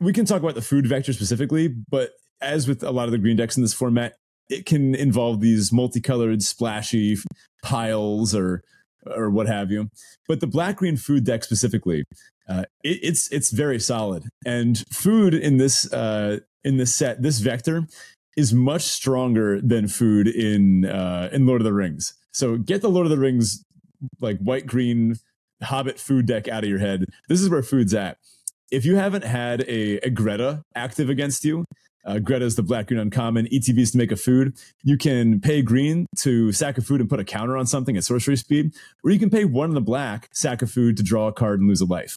we 0.00 0.12
can 0.12 0.24
talk 0.24 0.42
about 0.42 0.54
the 0.54 0.62
food 0.62 0.86
vector 0.86 1.12
specifically, 1.12 1.68
but 1.68 2.10
as 2.40 2.68
with 2.68 2.82
a 2.82 2.90
lot 2.90 3.06
of 3.06 3.12
the 3.12 3.18
green 3.18 3.36
decks 3.36 3.56
in 3.56 3.62
this 3.62 3.74
format, 3.74 4.14
it 4.48 4.66
can 4.66 4.94
involve 4.94 5.40
these 5.40 5.72
multicolored, 5.72 6.42
splashy 6.42 7.16
piles 7.62 8.34
or 8.34 8.62
or 9.14 9.30
what 9.30 9.46
have 9.46 9.70
you. 9.70 9.88
But 10.26 10.40
the 10.40 10.46
black 10.46 10.76
green 10.76 10.96
food 10.96 11.24
deck 11.24 11.44
specifically, 11.44 12.04
uh, 12.48 12.64
it, 12.82 12.98
it's 13.02 13.30
it's 13.32 13.50
very 13.50 13.78
solid. 13.78 14.24
And 14.44 14.82
food 14.92 15.34
in 15.34 15.56
this 15.56 15.90
uh, 15.92 16.40
in 16.64 16.76
this 16.76 16.94
set, 16.94 17.22
this 17.22 17.38
vector 17.40 17.86
is 18.36 18.52
much 18.52 18.82
stronger 18.82 19.60
than 19.60 19.88
food 19.88 20.28
in 20.28 20.84
uh, 20.84 21.30
in 21.32 21.46
Lord 21.46 21.60
of 21.60 21.64
the 21.64 21.72
Rings. 21.72 22.14
So 22.32 22.58
get 22.58 22.82
the 22.82 22.90
Lord 22.90 23.06
of 23.06 23.10
the 23.10 23.18
Rings 23.18 23.64
like 24.20 24.38
white 24.38 24.66
green 24.66 25.16
Hobbit 25.62 25.98
food 25.98 26.26
deck 26.26 26.48
out 26.48 26.64
of 26.64 26.70
your 26.70 26.78
head. 26.78 27.04
This 27.28 27.40
is 27.40 27.48
where 27.48 27.62
food's 27.62 27.94
at. 27.94 28.18
If 28.70 28.84
you 28.84 28.96
haven't 28.96 29.24
had 29.24 29.62
a, 29.62 29.98
a 29.98 30.10
Greta 30.10 30.62
active 30.74 31.08
against 31.08 31.44
you, 31.44 31.64
uh, 32.04 32.18
Greta 32.18 32.44
is 32.44 32.56
the 32.56 32.62
black 32.62 32.88
green 32.88 33.00
uncommon. 33.00 33.46
ETBs 33.46 33.92
to 33.92 33.98
make 33.98 34.12
a 34.12 34.16
food. 34.16 34.56
You 34.84 34.96
can 34.96 35.40
pay 35.40 35.62
green 35.62 36.06
to 36.18 36.52
sack 36.52 36.78
a 36.78 36.80
food 36.80 37.00
and 37.00 37.10
put 37.10 37.18
a 37.20 37.24
counter 37.24 37.56
on 37.56 37.66
something 37.66 37.96
at 37.96 38.04
sorcery 38.04 38.36
speed, 38.36 38.74
or 39.02 39.10
you 39.10 39.18
can 39.18 39.30
pay 39.30 39.44
one 39.44 39.70
in 39.70 39.74
the 39.74 39.80
black, 39.80 40.28
sack 40.32 40.62
a 40.62 40.66
food 40.66 40.96
to 40.98 41.02
draw 41.02 41.26
a 41.28 41.32
card 41.32 41.58
and 41.60 41.68
lose 41.68 41.80
a 41.80 41.84
life. 41.86 42.16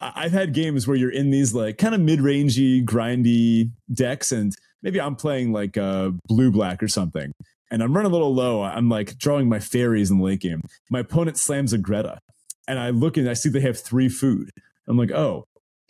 I- 0.00 0.12
I've 0.16 0.32
had 0.32 0.54
games 0.54 0.86
where 0.86 0.96
you're 0.96 1.10
in 1.12 1.30
these 1.30 1.52
like 1.54 1.78
kind 1.78 1.94
of 1.94 2.00
mid-rangey, 2.00 2.84
grindy 2.84 3.70
decks, 3.92 4.32
and 4.32 4.54
maybe 4.82 5.00
I'm 5.00 5.16
playing 5.16 5.52
like 5.52 5.76
uh, 5.76 6.10
blue 6.26 6.50
black 6.50 6.82
or 6.82 6.88
something, 6.88 7.32
and 7.70 7.82
I'm 7.82 7.94
running 7.94 8.10
a 8.10 8.14
little 8.14 8.34
low. 8.34 8.62
I'm 8.62 8.88
like 8.88 9.16
drawing 9.18 9.48
my 9.48 9.60
fairies 9.60 10.10
in 10.10 10.18
the 10.18 10.24
late 10.24 10.40
game. 10.40 10.62
My 10.90 11.00
opponent 11.00 11.38
slams 11.38 11.72
a 11.72 11.78
Greta, 11.78 12.18
and 12.66 12.78
I 12.78 12.90
look 12.90 13.16
and 13.16 13.28
I 13.28 13.34
see 13.34 13.48
they 13.48 13.60
have 13.60 13.78
three 13.78 14.08
food. 14.08 14.50
I'm 14.88 14.96
like, 14.96 15.12
oh, 15.12 15.46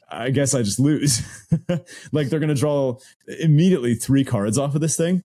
I 0.09 0.31
guess 0.31 0.55
I 0.55 0.63
just 0.63 0.81
lose. 0.81 1.23
like 2.13 2.29
they're 2.29 2.41
gonna 2.41 2.55
draw 2.55 2.99
immediately 3.27 3.95
three 3.95 4.25
cards 4.25 4.59
off 4.59 4.75
of 4.75 4.81
this 4.81 4.97
thing. 4.97 5.23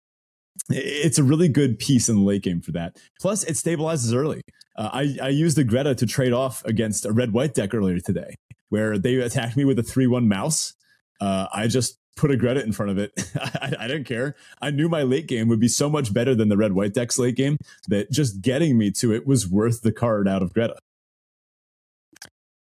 It's 0.70 1.20
a 1.20 1.24
really 1.24 1.50
good 1.50 1.80
piece 1.80 2.08
in 2.08 2.16
the 2.16 2.22
late 2.22 2.44
game 2.44 2.62
for 2.62 2.72
that. 2.72 2.98
Plus, 3.20 3.44
it 3.44 3.54
stabilizes 3.54 4.16
early. 4.16 4.42
Uh, 4.78 4.90
I, 4.92 5.18
I 5.22 5.30
used 5.30 5.58
the 5.58 5.64
Greta 5.64 5.96
to 5.96 6.06
trade 6.06 6.34
off 6.34 6.64
against 6.66 7.06
a 7.06 7.12
red 7.12 7.34
white 7.34 7.54
deck 7.54 7.74
earlier 7.74 8.00
today, 8.00 8.36
where 8.70 8.98
they 8.98 9.16
attacked 9.16 9.58
me 9.58 9.66
with 9.66 9.80
a 9.80 9.84
3 9.84 10.08
1 10.08 10.28
mouse. 10.28 10.74
Uh, 11.20 11.48
I 11.54 11.68
just 11.68 11.98
put 12.16 12.32
a 12.32 12.38
Greta 12.38 12.64
in 12.64 12.72
front 12.72 12.92
of 12.92 12.98
it. 12.98 13.12
I, 13.36 13.74
I, 13.82 13.88
didn't 13.88 14.06
care. 14.06 14.36
I 14.62 14.72
knew 14.72 14.90
my 14.90 15.04
late 15.04 15.28
game 15.28 15.48
would 15.50 15.60
be 15.60 15.68
so 15.68 15.90
much 15.90 16.14
better 16.14 16.34
than 16.34 16.50
the 16.50 16.58
red 16.58 16.74
white 16.74 16.94
deck's 16.94 17.20
late 17.20 17.36
game 17.36 17.58
that 17.88 18.12
just 18.12 18.42
getting 18.42 18.78
me 18.78 18.92
to 18.92 19.14
it 19.14 19.28
was 19.28 19.48
worth 19.48 19.82
the 19.82 19.92
card 19.92 20.28
out 20.28 20.42
of 20.42 20.54
Greta. 20.54 20.78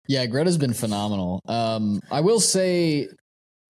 Yeah, 0.08 0.26
Greta's 0.26 0.58
been 0.58 0.72
phenomenal. 0.72 1.40
Um, 1.46 2.00
I 2.10 2.20
will 2.20 2.40
say, 2.40 3.08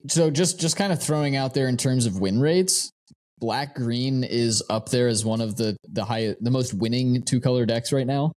so 0.09 0.31
just 0.31 0.59
just 0.59 0.77
kind 0.77 0.93
of 0.93 1.03
throwing 1.03 1.37
out 1.37 1.53
there 1.53 1.69
in 1.69 1.77
terms 1.77 2.07
of 2.07 2.19
win 2.19 2.41
rates, 2.41 2.91
black 3.39 3.75
green 3.75 4.25
is 4.25 4.63
up 4.71 4.89
there 4.89 5.09
as 5.09 5.25
one 5.25 5.41
of 5.41 5.57
the 5.57 5.77
the 5.89 6.05
high 6.05 6.35
the 6.41 6.51
most 6.51 6.73
winning 6.73 7.23
two 7.23 7.41
color 7.41 7.67
decks 7.67 7.93
right 7.93 8.07
now. 8.07 8.33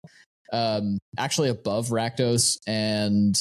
Um, 0.51 0.99
actually 1.17 1.49
above 1.49 1.87
Rakdos 1.87 2.57
and 2.67 3.35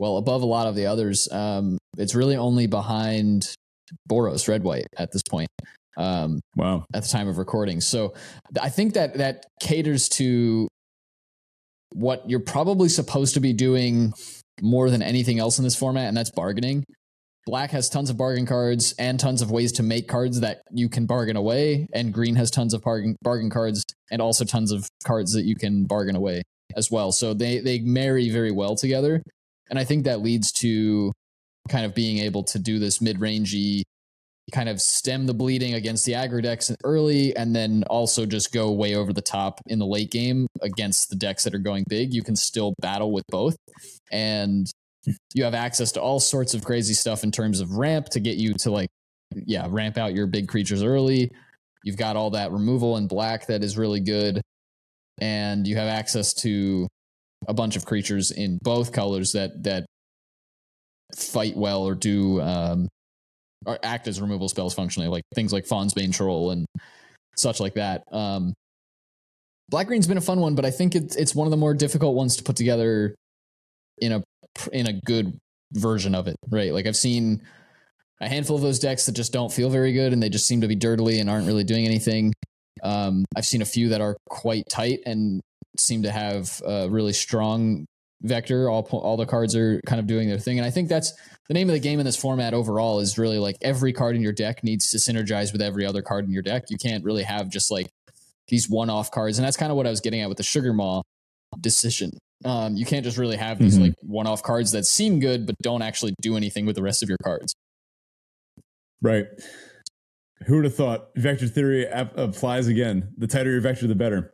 well 0.00 0.16
above 0.16 0.42
a 0.42 0.46
lot 0.46 0.66
of 0.66 0.74
the 0.74 0.86
others. 0.86 1.28
Um, 1.30 1.78
it's 1.98 2.14
really 2.16 2.36
only 2.36 2.66
behind 2.66 3.54
Boros 4.08 4.48
red 4.48 4.64
white 4.64 4.86
at 4.98 5.12
this 5.12 5.22
point. 5.22 5.48
Um, 5.96 6.40
wow. 6.56 6.84
At 6.94 7.02
the 7.02 7.08
time 7.08 7.28
of 7.28 7.38
recording, 7.38 7.80
so 7.80 8.14
I 8.60 8.70
think 8.70 8.94
that 8.94 9.18
that 9.18 9.44
caters 9.60 10.08
to 10.10 10.66
what 11.92 12.28
you're 12.28 12.40
probably 12.40 12.88
supposed 12.88 13.34
to 13.34 13.40
be 13.40 13.52
doing 13.52 14.14
more 14.62 14.88
than 14.88 15.02
anything 15.02 15.38
else 15.38 15.58
in 15.58 15.64
this 15.64 15.76
format, 15.76 16.08
and 16.08 16.16
that's 16.16 16.30
bargaining. 16.30 16.84
Black 17.46 17.70
has 17.70 17.88
tons 17.88 18.08
of 18.08 18.16
bargain 18.16 18.46
cards 18.46 18.94
and 18.98 19.18
tons 19.18 19.42
of 19.42 19.50
ways 19.50 19.72
to 19.72 19.82
make 19.82 20.06
cards 20.06 20.40
that 20.40 20.62
you 20.70 20.88
can 20.88 21.06
bargain 21.06 21.36
away, 21.36 21.88
and 21.92 22.14
green 22.14 22.36
has 22.36 22.50
tons 22.50 22.72
of 22.72 22.82
bargain 22.82 23.16
bargain 23.22 23.50
cards 23.50 23.84
and 24.10 24.22
also 24.22 24.44
tons 24.44 24.70
of 24.70 24.88
cards 25.04 25.32
that 25.32 25.44
you 25.44 25.56
can 25.56 25.84
bargain 25.84 26.16
away 26.16 26.42
as 26.76 26.90
well. 26.90 27.12
So 27.12 27.34
they 27.34 27.58
they 27.58 27.80
marry 27.80 28.30
very 28.30 28.52
well 28.52 28.76
together, 28.76 29.22
and 29.70 29.78
I 29.78 29.84
think 29.84 30.04
that 30.04 30.20
leads 30.20 30.52
to 30.52 31.12
kind 31.68 31.86
of 31.86 31.94
being 31.94 32.18
able 32.18 32.42
to 32.44 32.58
do 32.58 32.78
this 32.78 33.00
mid 33.00 33.18
rangey 33.18 33.82
kind 34.50 34.68
of 34.68 34.80
stem 34.80 35.26
the 35.26 35.34
bleeding 35.34 35.74
against 35.74 36.04
the 36.04 36.12
aggro 36.12 36.42
decks 36.42 36.74
early 36.84 37.34
and 37.36 37.54
then 37.54 37.84
also 37.88 38.26
just 38.26 38.52
go 38.52 38.72
way 38.72 38.96
over 38.96 39.12
the 39.12 39.22
top 39.22 39.60
in 39.66 39.78
the 39.78 39.86
late 39.86 40.10
game 40.10 40.46
against 40.60 41.08
the 41.08 41.16
decks 41.16 41.44
that 41.44 41.54
are 41.54 41.58
going 41.58 41.84
big. 41.88 42.12
You 42.12 42.22
can 42.22 42.34
still 42.36 42.74
battle 42.80 43.12
with 43.12 43.24
both. 43.28 43.56
And 44.10 44.68
you 45.34 45.44
have 45.44 45.54
access 45.54 45.92
to 45.92 46.02
all 46.02 46.20
sorts 46.20 46.52
of 46.52 46.64
crazy 46.64 46.94
stuff 46.94 47.22
in 47.22 47.30
terms 47.30 47.60
of 47.60 47.76
ramp 47.76 48.08
to 48.10 48.20
get 48.20 48.36
you 48.36 48.52
to 48.54 48.70
like, 48.70 48.88
yeah, 49.34 49.66
ramp 49.70 49.96
out 49.96 50.14
your 50.14 50.26
big 50.26 50.48
creatures 50.48 50.82
early. 50.82 51.30
You've 51.84 51.96
got 51.96 52.16
all 52.16 52.30
that 52.30 52.50
removal 52.50 52.96
in 52.96 53.06
black 53.06 53.46
that 53.46 53.62
is 53.62 53.78
really 53.78 54.00
good. 54.00 54.42
And 55.20 55.66
you 55.66 55.76
have 55.76 55.88
access 55.88 56.34
to 56.34 56.88
a 57.48 57.54
bunch 57.54 57.76
of 57.76 57.84
creatures 57.84 58.30
in 58.30 58.58
both 58.62 58.92
colors 58.92 59.32
that 59.32 59.62
that 59.64 59.86
fight 61.16 61.56
well 61.56 61.82
or 61.82 61.94
do 61.94 62.40
um, 62.40 62.88
or 63.66 63.78
act 63.82 64.08
as 64.08 64.20
removal 64.20 64.48
spells 64.48 64.74
functionally, 64.74 65.08
like 65.08 65.24
things 65.34 65.52
like 65.52 65.66
Faunsbane 65.66 66.14
Troll 66.14 66.50
and 66.50 66.66
such 67.36 67.60
like 67.60 67.74
that. 67.74 68.02
Um, 68.12 68.54
Black 69.68 69.86
Green's 69.86 70.06
been 70.06 70.18
a 70.18 70.22
fun 70.22 70.40
one, 70.40 70.54
but 70.54 70.64
I 70.64 70.70
think 70.70 70.94
it's 70.94 71.16
it's 71.16 71.34
one 71.34 71.46
of 71.46 71.50
the 71.50 71.56
more 71.56 71.74
difficult 71.74 72.14
ones 72.14 72.36
to 72.36 72.42
put 72.42 72.56
together 72.56 73.14
in 73.98 74.12
a 74.12 74.22
in 74.72 74.86
a 74.86 74.92
good 74.92 75.38
version 75.72 76.14
of 76.14 76.26
it, 76.26 76.36
right? 76.48 76.72
Like 76.72 76.86
I've 76.86 76.96
seen 76.96 77.42
a 78.20 78.28
handful 78.28 78.56
of 78.56 78.62
those 78.62 78.78
decks 78.78 79.06
that 79.06 79.12
just 79.12 79.32
don't 79.32 79.52
feel 79.52 79.70
very 79.70 79.92
good 79.92 80.12
and 80.12 80.22
they 80.22 80.28
just 80.28 80.46
seem 80.46 80.60
to 80.60 80.68
be 80.68 80.74
dirtily 80.74 81.20
and 81.20 81.30
aren't 81.30 81.46
really 81.46 81.64
doing 81.64 81.86
anything. 81.86 82.32
Um, 82.82 83.24
I've 83.36 83.46
seen 83.46 83.62
a 83.62 83.66
few 83.66 83.90
that 83.90 84.00
are 84.00 84.16
quite 84.28 84.64
tight 84.68 85.00
and 85.06 85.40
seem 85.78 86.02
to 86.02 86.10
have 86.10 86.60
a 86.66 86.88
really 86.88 87.12
strong 87.12 87.86
vector. 88.22 88.68
All 88.68 88.82
all 88.90 89.16
the 89.16 89.26
cards 89.26 89.54
are 89.56 89.80
kind 89.86 90.00
of 90.00 90.06
doing 90.06 90.28
their 90.28 90.38
thing, 90.38 90.58
and 90.58 90.66
I 90.66 90.70
think 90.70 90.88
that's 90.88 91.12
the 91.48 91.54
name 91.54 91.68
of 91.68 91.74
the 91.74 91.80
game 91.80 91.98
in 91.98 92.06
this 92.06 92.16
format 92.16 92.54
overall 92.54 93.00
is 93.00 93.18
really 93.18 93.38
like 93.38 93.56
every 93.60 93.92
card 93.92 94.14
in 94.14 94.22
your 94.22 94.32
deck 94.32 94.62
needs 94.62 94.90
to 94.90 94.98
synergize 94.98 95.52
with 95.52 95.60
every 95.60 95.84
other 95.84 96.02
card 96.02 96.24
in 96.24 96.30
your 96.30 96.42
deck. 96.42 96.64
You 96.68 96.78
can't 96.78 97.04
really 97.04 97.24
have 97.24 97.48
just 97.48 97.70
like 97.70 97.88
these 98.48 98.68
one-off 98.68 99.10
cards, 99.10 99.38
and 99.38 99.46
that's 99.46 99.56
kind 99.56 99.70
of 99.70 99.76
what 99.76 99.86
I 99.86 99.90
was 99.90 100.00
getting 100.00 100.20
at 100.20 100.28
with 100.28 100.38
the 100.38 100.44
Sugar 100.44 100.72
Maw 100.72 101.02
decision. 101.60 102.10
Um, 102.44 102.76
you 102.76 102.86
can't 102.86 103.04
just 103.04 103.18
really 103.18 103.36
have 103.36 103.58
these 103.58 103.74
mm-hmm. 103.74 103.84
like 103.84 103.94
one-off 104.02 104.42
cards 104.42 104.72
that 104.72 104.86
seem 104.86 105.20
good 105.20 105.46
but 105.46 105.56
don't 105.60 105.82
actually 105.82 106.14
do 106.22 106.36
anything 106.36 106.66
with 106.66 106.76
the 106.76 106.82
rest 106.82 107.02
of 107.02 107.08
your 107.08 107.18
cards. 107.22 107.54
Right. 109.02 109.26
Who 110.46 110.56
would 110.56 110.64
have 110.64 110.74
thought 110.74 111.08
vector 111.16 111.46
theory 111.48 111.86
ap- 111.86 112.16
applies 112.16 112.66
again? 112.66 113.12
The 113.18 113.26
tighter 113.26 113.50
your 113.50 113.60
vector, 113.60 113.86
the 113.86 113.94
better. 113.94 114.32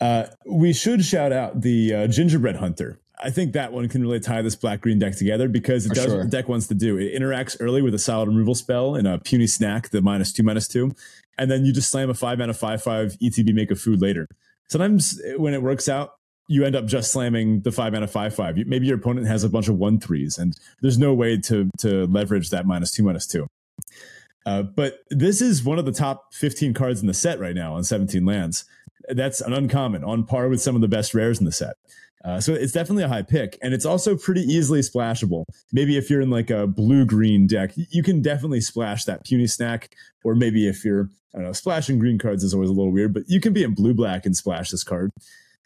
Uh, 0.00 0.26
we 0.46 0.72
should 0.72 1.04
shout 1.04 1.32
out 1.32 1.60
the 1.60 1.94
uh, 1.94 2.06
gingerbread 2.06 2.56
hunter 2.56 2.98
I 3.22 3.30
think 3.30 3.52
that 3.52 3.72
one 3.72 3.88
can 3.88 4.02
really 4.02 4.20
tie 4.20 4.42
this 4.42 4.56
black 4.56 4.80
green 4.80 4.98
deck 4.98 5.16
together 5.16 5.48
because 5.48 5.86
it 5.86 5.90
For 5.90 5.94
does 5.94 6.04
sure. 6.06 6.16
what 6.16 6.24
the 6.24 6.30
deck 6.30 6.48
wants 6.48 6.66
to 6.68 6.74
do. 6.74 6.96
It 6.98 7.14
interacts 7.14 7.56
early 7.60 7.82
with 7.82 7.94
a 7.94 7.98
solid 7.98 8.28
removal 8.28 8.54
spell 8.54 8.94
and 8.94 9.06
a 9.06 9.18
puny 9.18 9.46
snack, 9.46 9.90
the 9.90 10.00
minus 10.00 10.32
two, 10.32 10.42
minus 10.42 10.66
two. 10.66 10.94
And 11.38 11.50
then 11.50 11.64
you 11.64 11.72
just 11.72 11.90
slam 11.90 12.10
a 12.10 12.14
five 12.14 12.38
mana 12.38 12.54
five 12.54 12.82
five 12.82 13.16
ETB 13.22 13.54
make 13.54 13.70
a 13.70 13.76
food 13.76 14.00
later. 14.00 14.26
Sometimes 14.68 15.20
when 15.36 15.54
it 15.54 15.62
works 15.62 15.88
out, 15.88 16.14
you 16.48 16.64
end 16.64 16.74
up 16.74 16.86
just 16.86 17.12
slamming 17.12 17.60
the 17.60 17.72
five 17.72 17.92
mana 17.92 18.06
five 18.06 18.34
five. 18.34 18.56
Maybe 18.66 18.86
your 18.86 18.96
opponent 18.96 19.26
has 19.26 19.44
a 19.44 19.48
bunch 19.48 19.68
of 19.68 19.76
one 19.76 20.00
threes, 20.00 20.38
and 20.38 20.56
there's 20.80 20.98
no 20.98 21.14
way 21.14 21.38
to 21.38 21.70
to 21.78 22.06
leverage 22.06 22.50
that 22.50 22.66
minus 22.66 22.90
two 22.90 23.02
minus 23.02 23.26
two. 23.26 23.46
Uh, 24.46 24.62
but 24.62 25.00
this 25.10 25.40
is 25.42 25.62
one 25.62 25.78
of 25.78 25.84
the 25.84 25.92
top 25.92 26.32
15 26.32 26.72
cards 26.72 27.02
in 27.02 27.06
the 27.06 27.14
set 27.14 27.38
right 27.38 27.54
now 27.54 27.74
on 27.74 27.84
17 27.84 28.24
lands. 28.24 28.64
That's 29.12 29.40
an 29.40 29.52
uncommon, 29.52 30.04
on 30.04 30.24
par 30.24 30.48
with 30.48 30.60
some 30.60 30.74
of 30.74 30.80
the 30.80 30.88
best 30.88 31.14
rares 31.14 31.38
in 31.38 31.44
the 31.44 31.52
set. 31.52 31.76
Uh, 32.22 32.38
so 32.38 32.52
it's 32.52 32.72
definitely 32.72 33.02
a 33.02 33.08
high 33.08 33.22
pick, 33.22 33.58
and 33.62 33.72
it's 33.72 33.86
also 33.86 34.16
pretty 34.16 34.42
easily 34.42 34.80
splashable. 34.80 35.44
Maybe 35.72 35.96
if 35.96 36.10
you're 36.10 36.20
in 36.20 36.30
like 36.30 36.50
a 36.50 36.66
blue 36.66 37.06
green 37.06 37.46
deck, 37.46 37.72
you 37.76 38.02
can 38.02 38.20
definitely 38.20 38.60
splash 38.60 39.04
that 39.04 39.24
puny 39.24 39.46
snack. 39.46 39.94
Or 40.22 40.34
maybe 40.34 40.68
if 40.68 40.84
you're, 40.84 41.08
I 41.34 41.38
don't 41.38 41.46
know, 41.46 41.52
splashing 41.52 41.98
green 41.98 42.18
cards 42.18 42.44
is 42.44 42.52
always 42.52 42.68
a 42.68 42.74
little 42.74 42.92
weird, 42.92 43.14
but 43.14 43.22
you 43.26 43.40
can 43.40 43.54
be 43.54 43.62
in 43.62 43.74
blue 43.74 43.94
black 43.94 44.26
and 44.26 44.36
splash 44.36 44.70
this 44.70 44.84
card. 44.84 45.10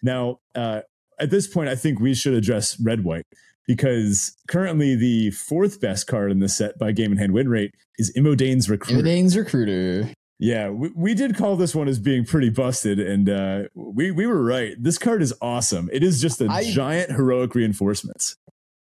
Now, 0.02 0.38
uh, 0.54 0.82
at 1.18 1.30
this 1.30 1.48
point, 1.48 1.68
I 1.68 1.74
think 1.74 1.98
we 1.98 2.14
should 2.14 2.34
address 2.34 2.78
red 2.80 3.02
white 3.02 3.26
because 3.66 4.36
currently 4.46 4.94
the 4.94 5.30
fourth 5.30 5.80
best 5.80 6.06
card 6.06 6.30
in 6.30 6.38
the 6.38 6.48
set 6.48 6.78
by 6.78 6.92
game 6.92 7.10
and 7.10 7.18
hand 7.18 7.32
win 7.32 7.48
rate 7.48 7.74
is 7.98 8.12
Imodane's 8.14 8.70
Recruiter. 8.70 9.00
Imodane's 9.00 9.36
Recruiter. 9.36 10.10
Yeah, 10.38 10.70
we, 10.70 10.90
we 10.94 11.14
did 11.14 11.36
call 11.36 11.56
this 11.56 11.74
one 11.74 11.88
as 11.88 11.98
being 11.98 12.24
pretty 12.24 12.50
busted, 12.50 12.98
and 12.98 13.28
uh, 13.28 13.62
we 13.74 14.10
we 14.10 14.26
were 14.26 14.42
right. 14.42 14.74
This 14.78 14.98
card 14.98 15.22
is 15.22 15.32
awesome. 15.40 15.88
It 15.92 16.02
is 16.02 16.20
just 16.20 16.40
a 16.40 16.48
I, 16.50 16.64
giant 16.64 17.12
heroic 17.12 17.54
reinforcements. 17.54 18.36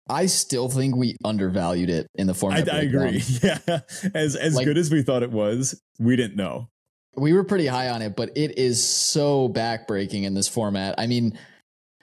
I 0.07 0.27
still 0.27 0.69
think 0.69 0.95
we 0.95 1.15
undervalued 1.23 1.89
it 1.89 2.07
in 2.15 2.27
the 2.27 2.33
format. 2.33 2.71
I, 2.71 2.77
I 2.77 2.81
agree. 2.81 3.23
Yeah, 3.43 3.79
as 4.13 4.35
as 4.35 4.55
like, 4.55 4.65
good 4.65 4.77
as 4.77 4.91
we 4.91 5.01
thought 5.01 5.23
it 5.23 5.31
was, 5.31 5.81
we 5.99 6.15
didn't 6.15 6.35
know. 6.35 6.69
We 7.15 7.33
were 7.33 7.43
pretty 7.43 7.67
high 7.67 7.89
on 7.89 8.01
it, 8.01 8.15
but 8.15 8.31
it 8.35 8.57
is 8.57 8.85
so 8.85 9.49
backbreaking 9.49 10.23
in 10.23 10.33
this 10.33 10.47
format. 10.47 10.95
I 10.97 11.07
mean, 11.07 11.37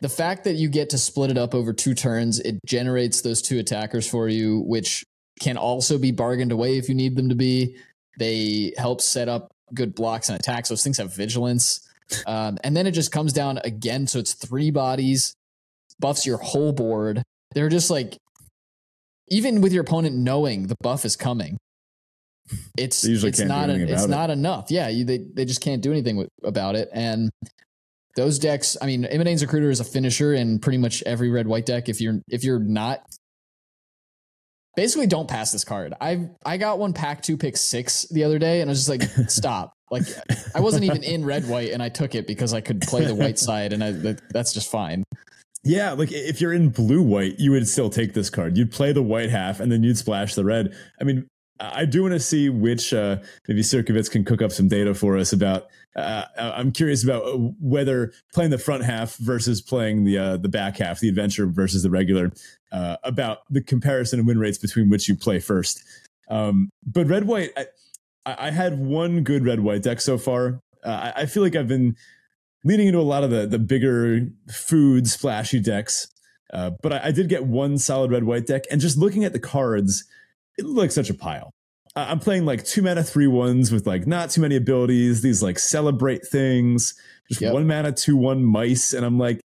the 0.00 0.08
fact 0.08 0.44
that 0.44 0.54
you 0.54 0.68
get 0.68 0.90
to 0.90 0.98
split 0.98 1.30
it 1.30 1.38
up 1.38 1.54
over 1.54 1.72
two 1.72 1.94
turns, 1.94 2.40
it 2.40 2.58
generates 2.66 3.22
those 3.22 3.40
two 3.40 3.58
attackers 3.58 4.08
for 4.08 4.28
you, 4.28 4.60
which 4.66 5.04
can 5.40 5.56
also 5.56 5.98
be 5.98 6.10
bargained 6.10 6.52
away 6.52 6.76
if 6.76 6.88
you 6.88 6.94
need 6.94 7.16
them 7.16 7.28
to 7.28 7.34
be. 7.34 7.76
They 8.18 8.74
help 8.76 9.00
set 9.00 9.28
up 9.28 9.50
good 9.72 9.94
blocks 9.94 10.28
and 10.28 10.38
attacks. 10.38 10.68
Those 10.68 10.82
things 10.82 10.98
have 10.98 11.14
vigilance. 11.14 11.88
Um, 12.26 12.58
and 12.64 12.76
then 12.76 12.86
it 12.86 12.92
just 12.92 13.12
comes 13.12 13.32
down 13.32 13.58
again. 13.64 14.06
So 14.06 14.18
it's 14.18 14.34
three 14.34 14.70
bodies, 14.70 15.34
buffs 16.00 16.26
your 16.26 16.38
whole 16.38 16.72
board. 16.72 17.22
They're 17.54 17.68
just 17.68 17.90
like, 17.90 18.16
even 19.28 19.60
with 19.60 19.72
your 19.72 19.82
opponent 19.82 20.16
knowing 20.16 20.66
the 20.66 20.76
buff 20.80 21.04
is 21.04 21.16
coming, 21.16 21.58
it's 22.78 23.04
it's 23.04 23.40
not 23.40 23.68
a, 23.68 23.74
it's 23.74 24.04
it. 24.04 24.10
not 24.10 24.30
enough. 24.30 24.70
Yeah, 24.70 24.88
you, 24.88 25.04
they 25.04 25.18
they 25.18 25.44
just 25.44 25.60
can't 25.60 25.82
do 25.82 25.92
anything 25.92 26.16
with, 26.16 26.28
about 26.42 26.76
it. 26.76 26.88
And 26.94 27.30
those 28.16 28.38
decks, 28.38 28.76
I 28.80 28.86
mean, 28.86 29.04
Imodane's 29.04 29.42
Recruiter 29.42 29.70
is 29.70 29.80
a 29.80 29.84
finisher 29.84 30.32
in 30.32 30.58
pretty 30.58 30.78
much 30.78 31.02
every 31.04 31.30
red 31.30 31.46
white 31.46 31.66
deck. 31.66 31.90
If 31.90 32.00
you're 32.00 32.20
if 32.28 32.42
you're 32.42 32.58
not 32.58 33.02
basically 34.78 35.08
don't 35.08 35.28
pass 35.28 35.50
this 35.50 35.64
card. 35.64 35.94
I 36.00 36.28
I 36.46 36.56
got 36.56 36.78
one 36.78 36.92
pack 36.92 37.20
two 37.22 37.36
pick 37.36 37.56
six 37.56 38.06
the 38.10 38.22
other 38.22 38.38
day, 38.38 38.60
and 38.60 38.70
I 38.70 38.72
was 38.72 38.86
just 38.86 38.88
like, 38.88 39.02
stop. 39.30 39.72
Like 39.90 40.04
I 40.54 40.60
wasn't 40.60 40.84
even 40.84 41.02
in 41.02 41.24
red 41.24 41.48
white, 41.48 41.72
and 41.72 41.82
I 41.82 41.88
took 41.88 42.14
it 42.14 42.26
because 42.26 42.54
I 42.54 42.60
could 42.60 42.80
play 42.82 43.04
the 43.04 43.14
white 43.14 43.38
side, 43.38 43.72
and 43.72 43.82
I, 43.82 43.90
that, 43.92 44.20
that's 44.30 44.52
just 44.52 44.70
fine. 44.70 45.02
Yeah, 45.64 45.92
like 45.92 46.12
if 46.12 46.40
you're 46.40 46.52
in 46.52 46.68
blue 46.68 47.02
white, 47.02 47.40
you 47.40 47.50
would 47.50 47.66
still 47.66 47.90
take 47.90 48.14
this 48.14 48.30
card. 48.30 48.56
You'd 48.56 48.70
play 48.70 48.92
the 48.92 49.02
white 49.02 49.30
half, 49.30 49.60
and 49.60 49.72
then 49.72 49.82
you'd 49.82 49.98
splash 49.98 50.34
the 50.34 50.44
red. 50.44 50.74
I 51.00 51.04
mean, 51.04 51.26
I 51.60 51.84
do 51.84 52.02
want 52.02 52.14
to 52.14 52.20
see 52.20 52.48
which 52.48 52.94
uh, 52.94 53.16
maybe 53.48 53.62
Sierkovitz 53.62 54.10
can 54.10 54.24
cook 54.24 54.42
up 54.42 54.52
some 54.52 54.68
data 54.68 54.94
for 54.94 55.16
us 55.16 55.32
about. 55.32 55.66
Uh, 55.96 56.24
I'm 56.36 56.70
curious 56.70 57.02
about 57.02 57.24
whether 57.60 58.12
playing 58.32 58.50
the 58.50 58.58
front 58.58 58.84
half 58.84 59.16
versus 59.16 59.60
playing 59.60 60.04
the 60.04 60.18
uh, 60.18 60.36
the 60.36 60.48
back 60.48 60.76
half, 60.78 61.00
the 61.00 61.08
adventure 61.08 61.46
versus 61.46 61.82
the 61.82 61.90
regular, 61.90 62.30
uh, 62.72 62.96
about 63.02 63.38
the 63.50 63.62
comparison 63.62 64.18
and 64.18 64.28
win 64.28 64.38
rates 64.38 64.58
between 64.58 64.90
which 64.90 65.08
you 65.08 65.16
play 65.16 65.38
first. 65.38 65.82
Um, 66.28 66.70
but 66.86 67.06
red 67.06 67.24
white, 67.24 67.50
I, 67.56 67.66
I, 68.26 68.50
had 68.50 68.78
one 68.78 69.22
good 69.22 69.46
red 69.46 69.60
white 69.60 69.82
deck 69.82 70.00
so 70.00 70.18
far. 70.18 70.60
Uh, 70.84 71.12
I, 71.16 71.22
I 71.22 71.26
feel 71.26 71.42
like 71.42 71.56
I've 71.56 71.68
been 71.68 71.96
leaning 72.64 72.88
into 72.88 72.98
a 72.98 73.02
lot 73.02 73.24
of 73.24 73.30
the 73.30 73.46
the 73.46 73.58
bigger 73.58 74.28
food 74.52 75.06
splashy 75.06 75.60
decks, 75.60 76.08
uh, 76.52 76.72
but 76.82 76.92
I, 76.92 77.00
I 77.04 77.10
did 77.12 77.30
get 77.30 77.46
one 77.46 77.78
solid 77.78 78.10
red 78.10 78.24
white 78.24 78.46
deck, 78.46 78.64
and 78.70 78.80
just 78.80 78.98
looking 78.98 79.24
at 79.24 79.32
the 79.32 79.40
cards 79.40 80.04
it 80.58 80.66
looked 80.66 80.78
like 80.78 80.90
such 80.90 81.08
a 81.08 81.14
pile. 81.14 81.54
I'm 81.96 82.20
playing 82.20 82.44
like 82.44 82.64
two 82.64 82.82
mana 82.82 83.02
three 83.02 83.26
ones 83.26 83.72
with 83.72 83.86
like 83.86 84.06
not 84.06 84.30
too 84.30 84.40
many 84.40 84.56
abilities. 84.56 85.22
These 85.22 85.42
like 85.42 85.58
celebrate 85.58 86.26
things, 86.26 86.94
just 87.28 87.40
yep. 87.40 87.52
one 87.52 87.66
mana 87.66 87.92
two 87.92 88.16
one 88.16 88.44
mice, 88.44 88.92
and 88.92 89.04
I'm 89.06 89.18
like, 89.18 89.40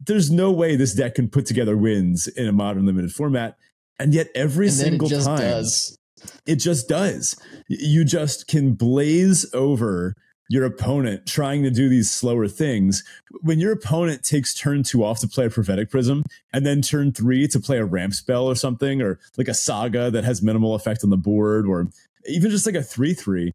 there's 0.00 0.30
no 0.30 0.50
way 0.50 0.76
this 0.76 0.94
deck 0.94 1.14
can 1.14 1.28
put 1.28 1.46
together 1.46 1.76
wins 1.76 2.28
in 2.28 2.46
a 2.46 2.52
modern 2.52 2.86
limited 2.86 3.12
format. 3.12 3.56
And 3.98 4.14
yet 4.14 4.28
every 4.34 4.66
and 4.66 4.74
single 4.74 5.12
it 5.12 5.22
time, 5.22 5.38
does. 5.38 5.98
it 6.46 6.56
just 6.56 6.88
does. 6.88 7.36
You 7.68 8.04
just 8.04 8.48
can 8.48 8.74
blaze 8.74 9.46
over 9.54 10.14
your 10.48 10.64
opponent 10.64 11.26
trying 11.26 11.62
to 11.62 11.70
do 11.70 11.88
these 11.88 12.10
slower 12.10 12.46
things. 12.46 13.04
When 13.40 13.58
your 13.58 13.72
opponent 13.72 14.22
takes 14.22 14.54
turn 14.54 14.82
two 14.82 15.04
off 15.04 15.20
to 15.20 15.28
play 15.28 15.46
a 15.46 15.50
prophetic 15.50 15.90
prism 15.90 16.24
and 16.52 16.66
then 16.66 16.82
turn 16.82 17.12
three 17.12 17.46
to 17.48 17.60
play 17.60 17.78
a 17.78 17.84
ramp 17.84 18.12
spell 18.12 18.44
or 18.44 18.54
something, 18.54 19.00
or 19.00 19.18
like 19.38 19.48
a 19.48 19.54
saga 19.54 20.10
that 20.10 20.24
has 20.24 20.42
minimal 20.42 20.74
effect 20.74 21.04
on 21.04 21.10
the 21.10 21.16
board, 21.16 21.66
or 21.66 21.88
even 22.26 22.50
just 22.50 22.66
like 22.66 22.74
a 22.74 22.82
three 22.82 23.14
three, 23.14 23.52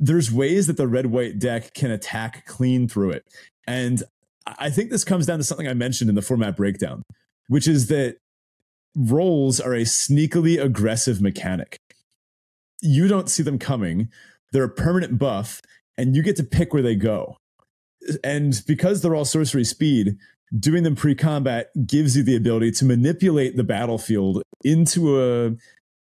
there's 0.00 0.32
ways 0.32 0.66
that 0.66 0.76
the 0.76 0.88
red 0.88 1.06
white 1.06 1.38
deck 1.38 1.72
can 1.74 1.90
attack 1.90 2.46
clean 2.46 2.88
through 2.88 3.10
it. 3.10 3.24
And 3.66 4.02
I 4.46 4.70
think 4.70 4.90
this 4.90 5.04
comes 5.04 5.26
down 5.26 5.38
to 5.38 5.44
something 5.44 5.68
I 5.68 5.74
mentioned 5.74 6.08
in 6.08 6.14
the 6.14 6.22
format 6.22 6.56
breakdown, 6.56 7.02
which 7.48 7.66
is 7.66 7.88
that 7.88 8.16
roles 8.94 9.60
are 9.60 9.74
a 9.74 9.82
sneakily 9.82 10.62
aggressive 10.62 11.20
mechanic. 11.20 11.78
You 12.82 13.08
don't 13.08 13.30
see 13.30 13.42
them 13.42 13.58
coming. 13.58 14.08
They're 14.52 14.64
a 14.64 14.68
permanent 14.68 15.18
buff, 15.18 15.60
and 15.96 16.14
you 16.14 16.22
get 16.22 16.36
to 16.36 16.44
pick 16.44 16.72
where 16.72 16.82
they 16.82 16.94
go. 16.94 17.36
And 18.22 18.62
because 18.66 19.00
they're 19.00 19.14
all 19.14 19.24
sorcery 19.24 19.64
speed, 19.64 20.16
doing 20.58 20.82
them 20.82 20.94
pre-combat 20.94 21.70
gives 21.86 22.16
you 22.16 22.22
the 22.22 22.36
ability 22.36 22.70
to 22.72 22.84
manipulate 22.84 23.56
the 23.56 23.64
battlefield 23.64 24.42
into 24.62 25.20
a 25.20 25.56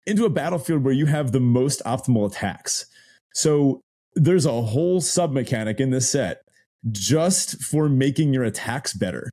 into 0.07 0.25
a 0.25 0.31
battlefield 0.31 0.85
where 0.85 0.95
you 0.95 1.05
have 1.07 1.33
the 1.33 1.41
most 1.41 1.83
optimal 1.85 2.31
attacks. 2.31 2.87
So 3.35 3.83
there's 4.15 4.47
a 4.47 4.63
whole 4.63 5.03
sub 5.03 5.33
mechanic 5.33 5.81
in 5.81 5.91
this 5.91 6.09
set 6.09 6.43
just 6.91 7.63
for 7.63 7.89
making 7.89 8.33
your 8.33 8.45
attacks 8.45 8.93
better. 8.95 9.31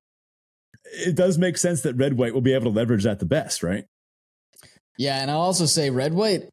It 0.83 1.15
does 1.15 1.37
make 1.37 1.57
sense 1.57 1.81
that 1.81 1.95
red 1.95 2.17
white 2.17 2.33
will 2.33 2.41
be 2.41 2.53
able 2.53 2.65
to 2.65 2.77
leverage 2.77 3.03
that 3.03 3.19
the 3.19 3.25
best, 3.25 3.63
right? 3.63 3.85
Yeah, 4.97 5.21
and 5.21 5.29
I'll 5.29 5.41
also 5.41 5.65
say 5.65 5.89
red 5.89 6.13
white 6.13 6.49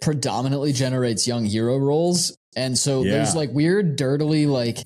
predominantly 0.00 0.72
generates 0.72 1.26
young 1.26 1.44
hero 1.44 1.76
roles 1.78 2.36
and 2.56 2.78
so 2.78 3.02
yeah. 3.02 3.12
there's 3.12 3.34
like 3.34 3.50
weird, 3.50 3.96
dirtily 3.96 4.46
like, 4.46 4.78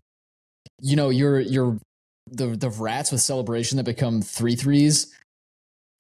you 0.81 0.97
know, 0.97 1.11
you're 1.11 1.41
you're 1.41 1.79
the 2.31 2.49
the 2.49 2.71
rats 2.71 3.13
with 3.13 3.21
celebration 3.21 3.77
that 3.77 3.85
become 3.85 4.23
three 4.23 4.55
threes, 4.55 5.15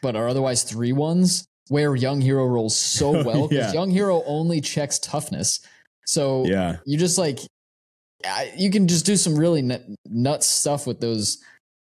but 0.03 0.17
are 0.17 0.29
otherwise 0.29 0.63
three 0.63 0.93
ones. 0.93 1.47
Where 1.69 1.95
young 1.95 2.23
hero 2.23 2.47
roles 2.47 2.79
so 2.79 3.11
well 3.25 3.49
because 3.49 3.75
yeah. 3.75 3.81
young 3.81 3.91
hero 3.91 4.23
only 4.25 4.61
checks 4.61 4.99
toughness. 4.99 5.61
So 6.07 6.47
yeah, 6.47 6.79
you 6.87 6.97
just 6.97 7.19
like 7.19 7.41
you 8.57 8.71
can 8.71 8.89
just 8.89 9.07
do 9.07 9.17
some 9.17 9.37
really 9.37 9.63
nut, 9.63 9.83
nuts 10.07 10.47
stuff 10.47 10.87
with 10.87 11.01
those 11.01 11.39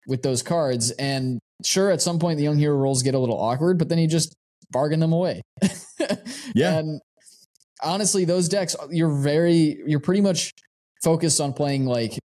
with 0.07 0.23
those 0.23 0.43
cards. 0.43 0.91
And 0.93 1.39
sure, 1.65 1.91
at 1.91 2.01
some 2.01 2.19
point 2.19 2.39
the 2.39 2.45
young 2.45 2.59
hero 2.59 2.77
roles 2.77 3.03
get 3.03 3.15
a 3.15 3.19
little 3.19 3.41
awkward, 3.41 3.79
but 3.79 3.89
then 3.89 3.99
you 3.99 4.07
just 4.07 4.35
bargain 4.71 5.01
them 5.01 5.13
away. 5.13 5.43
yeah, 6.55 6.79
and 6.79 7.01
honestly, 7.83 8.25
those 8.25 8.49
decks, 8.49 8.77
you're 8.91 9.15
very, 9.15 9.79
you're 9.87 10.01
pretty 10.01 10.21
much 10.21 10.53
focused 11.03 11.41
on 11.41 11.53
playing 11.53 11.87
like, 11.87 12.19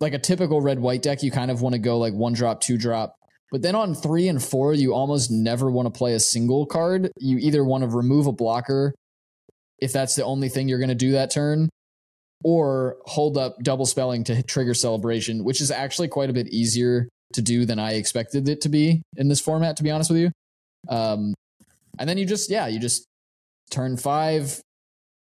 like 0.00 0.14
a 0.14 0.18
typical 0.18 0.60
red 0.60 0.78
white 0.78 1.02
deck. 1.02 1.22
You 1.22 1.30
kind 1.30 1.50
of 1.50 1.62
want 1.62 1.74
to 1.74 1.78
go 1.78 1.98
like 1.98 2.14
one 2.14 2.32
drop, 2.32 2.60
two 2.60 2.78
drop. 2.78 3.14
But 3.50 3.60
then 3.60 3.74
on 3.74 3.94
three 3.94 4.28
and 4.28 4.42
four, 4.42 4.72
you 4.72 4.94
almost 4.94 5.30
never 5.30 5.70
want 5.70 5.92
to 5.92 5.96
play 5.96 6.14
a 6.14 6.20
single 6.20 6.64
card. 6.64 7.10
You 7.18 7.36
either 7.38 7.62
want 7.64 7.82
to 7.82 7.88
remove 7.88 8.26
a 8.26 8.32
blocker 8.32 8.94
if 9.78 9.92
that's 9.92 10.14
the 10.14 10.24
only 10.24 10.48
thing 10.48 10.68
you're 10.68 10.78
going 10.78 10.88
to 10.88 10.94
do 10.94 11.12
that 11.12 11.30
turn, 11.30 11.68
or 12.44 12.96
hold 13.04 13.36
up 13.36 13.56
double 13.62 13.86
spelling 13.86 14.24
to 14.24 14.42
trigger 14.42 14.74
celebration, 14.74 15.44
which 15.44 15.60
is 15.60 15.70
actually 15.70 16.08
quite 16.08 16.30
a 16.30 16.32
bit 16.32 16.48
easier 16.48 17.08
to 17.34 17.42
do 17.42 17.64
than 17.64 17.78
I 17.78 17.94
expected 17.94 18.48
it 18.48 18.60
to 18.62 18.68
be 18.68 19.02
in 19.16 19.28
this 19.28 19.40
format, 19.40 19.76
to 19.78 19.82
be 19.82 19.90
honest 19.90 20.10
with 20.10 20.20
you. 20.20 20.30
Um, 20.88 21.34
and 21.98 22.08
then 22.08 22.18
you 22.18 22.26
just, 22.26 22.50
yeah, 22.50 22.66
you 22.66 22.78
just 22.78 23.06
turn 23.70 23.96
five, 23.96 24.60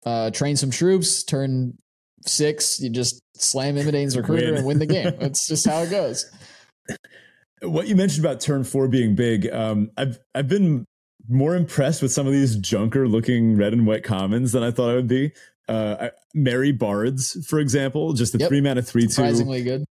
uh, 0.06 0.32
train 0.32 0.56
some 0.56 0.72
troops. 0.72 1.24
Turn 1.24 1.78
six, 2.26 2.80
you 2.80 2.90
just 2.90 3.22
slam 3.36 3.78
Imodane's 3.78 4.18
recruiter 4.18 4.48
win. 4.48 4.56
and 4.56 4.66
win 4.66 4.80
the 4.80 4.86
game. 4.86 5.14
That's 5.20 5.48
just 5.48 5.68
how 5.68 5.80
it 5.80 5.90
goes. 5.90 6.30
What 7.62 7.88
you 7.88 7.96
mentioned 7.96 8.26
about 8.26 8.40
turn 8.40 8.64
four 8.64 8.88
being 8.88 9.16
big, 9.16 9.52
um, 9.52 9.92
I've 9.98 10.20
I've 10.36 10.48
been 10.48 10.86
more 11.28 11.56
impressed 11.56 12.02
with 12.02 12.12
some 12.12 12.28
of 12.28 12.34
these 12.34 12.56
junker 12.56 13.08
looking 13.08 13.58
red 13.58 13.74
and 13.74 13.86
white 13.86 14.04
commons 14.04 14.52
than 14.52 14.64
I 14.64 14.72
thought 14.72 14.90
I 14.90 14.96
would 14.96 15.08
be. 15.08 15.34
Uh, 15.68 16.10
Merry 16.34 16.72
Bards, 16.72 17.46
for 17.48 17.60
example, 17.60 18.14
just 18.14 18.36
a 18.36 18.38
yep. 18.38 18.50
three 18.50 18.62
mana 18.62 18.82
three 18.82 19.08
surprisingly 19.08 19.60
two. 19.60 19.66
good. 19.66 19.86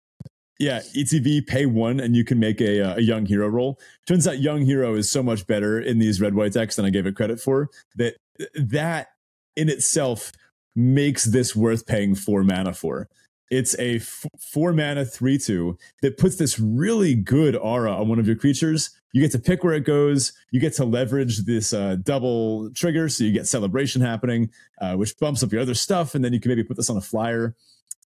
Yeah, 0.59 0.81
ETB 0.97 1.47
pay 1.47 1.67
one 1.67 2.01
and 2.01 2.17
you 2.17 2.25
can 2.25 2.39
make 2.39 2.63
a, 2.63 2.81
uh, 2.81 2.97
a 2.97 3.03
young 3.03 3.27
hero 3.27 3.47
role. 3.47 3.79
Turns 4.07 4.27
out 4.27 4.39
young 4.39 4.63
hero 4.63 4.95
is 4.95 5.11
so 5.11 5.23
much 5.23 5.47
better 5.47 5.79
in 5.79 5.99
these 5.99 6.19
red 6.19 6.35
white 6.35 6.53
decks 6.53 6.77
than 6.77 6.87
I 6.87 6.91
gave 6.91 7.07
it 7.07 7.15
credit 7.15 7.41
for. 7.41 7.69
That 7.97 8.17
that 8.55 9.09
in 9.55 9.69
itself 9.69 10.33
makes 10.75 11.25
this 11.25 11.55
worth 11.55 11.87
paying 11.87 12.15
four 12.15 12.43
mana 12.43 12.73
for. 12.73 13.09
It's 13.51 13.79
a 13.79 13.97
f- 13.97 14.27
four 14.39 14.73
mana 14.73 15.05
three 15.05 15.39
two 15.39 15.79
that 16.03 16.19
puts 16.19 16.37
this 16.37 16.59
really 16.59 17.15
good 17.15 17.55
aura 17.55 17.93
on 17.93 18.09
one 18.09 18.19
of 18.19 18.27
your 18.27 18.37
creatures. 18.37 18.91
You 19.13 19.23
get 19.23 19.33
to 19.33 19.39
pick 19.39 19.65
where 19.65 19.73
it 19.75 19.85
goes. 19.85 20.33
You 20.51 20.61
get 20.61 20.75
to 20.75 20.85
leverage 20.85 21.45
this 21.45 21.73
uh, 21.73 21.97
double 22.03 22.71
trigger, 22.73 23.09
so 23.09 23.25
you 23.25 23.33
get 23.33 23.47
celebration 23.47 24.03
happening, 24.03 24.51
uh, 24.81 24.95
which 24.95 25.17
bumps 25.19 25.43
up 25.43 25.53
your 25.53 25.63
other 25.63 25.75
stuff, 25.75 26.15
and 26.15 26.25
then 26.25 26.33
you 26.33 26.41
can 26.41 26.51
maybe 26.51 26.65
put 26.65 26.77
this 26.77 26.91
on 26.91 26.97
a 26.97 27.01
flyer. 27.01 27.55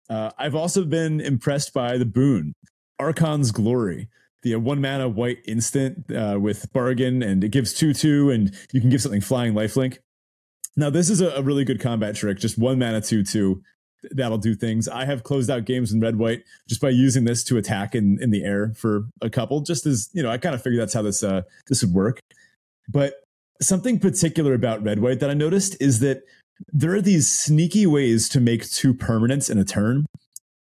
Uh, 0.08 0.30
I've 0.38 0.54
also 0.54 0.84
been 0.84 1.20
impressed 1.20 1.72
by 1.72 1.96
the 1.96 2.04
boon, 2.04 2.54
Archon's 2.98 3.50
Glory, 3.50 4.08
the 4.42 4.54
uh, 4.54 4.58
one 4.58 4.80
mana 4.80 5.08
white 5.08 5.38
instant 5.46 6.04
uh, 6.14 6.38
with 6.38 6.72
bargain, 6.72 7.22
and 7.22 7.42
it 7.42 7.48
gives 7.50 7.72
two 7.72 7.94
two, 7.94 8.30
and 8.30 8.54
you 8.72 8.80
can 8.80 8.90
give 8.90 9.02
something 9.02 9.20
flying 9.20 9.54
lifelink. 9.54 9.98
Now, 10.76 10.90
this 10.90 11.10
is 11.10 11.20
a, 11.20 11.30
a 11.30 11.42
really 11.42 11.64
good 11.64 11.80
combat 11.80 12.14
trick. 12.14 12.38
Just 12.38 12.58
one 12.58 12.78
mana, 12.78 13.00
two, 13.00 13.24
two. 13.24 13.62
That'll 14.12 14.38
do 14.38 14.54
things. 14.54 14.88
I 14.88 15.04
have 15.04 15.22
closed 15.22 15.50
out 15.50 15.64
games 15.64 15.92
in 15.92 16.00
red 16.00 16.16
white 16.16 16.42
just 16.68 16.80
by 16.80 16.90
using 16.90 17.24
this 17.24 17.44
to 17.44 17.56
attack 17.58 17.94
in, 17.94 18.18
in 18.22 18.30
the 18.30 18.44
air 18.44 18.72
for 18.76 19.06
a 19.20 19.30
couple. 19.30 19.60
Just 19.60 19.86
as 19.86 20.08
you 20.12 20.22
know, 20.22 20.30
I 20.30 20.38
kind 20.38 20.54
of 20.54 20.62
figured 20.62 20.80
that's 20.80 20.94
how 20.94 21.02
this 21.02 21.22
uh, 21.22 21.42
this 21.68 21.82
would 21.82 21.92
work. 21.92 22.20
But 22.88 23.14
something 23.60 23.98
particular 23.98 24.54
about 24.54 24.82
red 24.82 25.00
white 25.00 25.20
that 25.20 25.30
I 25.30 25.34
noticed 25.34 25.76
is 25.80 26.00
that 26.00 26.22
there 26.72 26.94
are 26.94 27.00
these 27.00 27.28
sneaky 27.28 27.86
ways 27.86 28.28
to 28.30 28.40
make 28.40 28.68
two 28.68 28.94
permanents 28.94 29.50
in 29.50 29.58
a 29.58 29.64
turn 29.64 30.06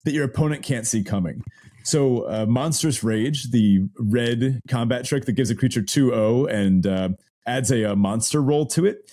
that 0.05 0.13
your 0.13 0.25
opponent 0.25 0.63
can't 0.63 0.87
see 0.87 1.03
coming. 1.03 1.43
So, 1.85 2.29
uh, 2.29 2.47
Monstrous 2.47 3.03
Rage, 3.03 3.51
the 3.51 3.89
red 3.99 4.61
combat 4.69 5.05
trick 5.05 5.25
that 5.25 5.33
gives 5.33 5.51
a 5.51 5.55
creature 5.55 5.83
2 5.83 6.11
0 6.11 6.47
and 6.47 6.87
uh, 6.87 7.09
adds 7.47 7.71
a, 7.71 7.85
a, 7.85 7.97
monster 7.97 8.43
role 8.43 8.67
to 8.67 8.85
it, 8.85 9.11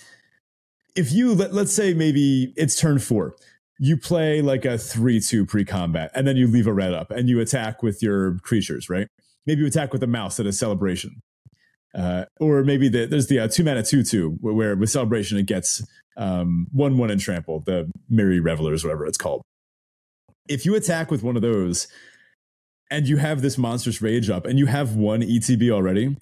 if 0.94 1.12
you 1.12 1.34
let, 1.34 1.54
let's 1.54 1.72
say 1.72 1.94
maybe 1.94 2.52
it's 2.56 2.76
turn 2.76 2.98
four 2.98 3.34
you 3.78 3.96
play 3.96 4.40
like 4.40 4.64
a 4.64 4.74
3-2 4.74 5.46
pre-combat 5.46 6.10
and 6.14 6.26
then 6.26 6.36
you 6.36 6.46
leave 6.46 6.66
a 6.66 6.72
red 6.72 6.94
up 6.94 7.10
and 7.10 7.28
you 7.28 7.40
attack 7.40 7.82
with 7.82 8.02
your 8.02 8.38
creatures 8.38 8.88
right? 8.88 9.08
Maybe 9.46 9.60
you 9.60 9.66
attack 9.66 9.92
with 9.92 10.02
a 10.02 10.06
mouse 10.08 10.40
at 10.40 10.46
a 10.46 10.52
celebration. 10.52 11.20
Uh, 11.94 12.24
or 12.40 12.64
maybe 12.64 12.88
the, 12.88 13.06
there's 13.06 13.28
the 13.28 13.38
uh, 13.38 13.48
two 13.48 13.64
mana 13.64 13.80
2-2 13.80 14.38
where, 14.40 14.54
where, 14.54 14.76
with 14.76 14.90
celebration 14.90 15.38
it 15.38 15.46
gets 15.46 15.86
um, 16.16 16.66
1-1 16.74 17.12
and 17.12 17.20
trample 17.20 17.60
the 17.60 17.90
merry 18.08 18.40
revelers 18.40 18.84
whatever 18.84 19.06
it's 19.06 19.18
called. 19.18 19.42
If 20.48 20.64
you 20.64 20.74
attack 20.74 21.10
with 21.10 21.22
one 21.22 21.36
of 21.36 21.42
those 21.42 21.88
and 22.90 23.08
you 23.08 23.16
have 23.16 23.42
this 23.42 23.56
monstrous 23.58 24.00
rage 24.02 24.30
up 24.30 24.46
and 24.46 24.58
you 24.58 24.66
have 24.66 24.94
one 24.94 25.20
etb 25.20 25.70
already 25.70 26.16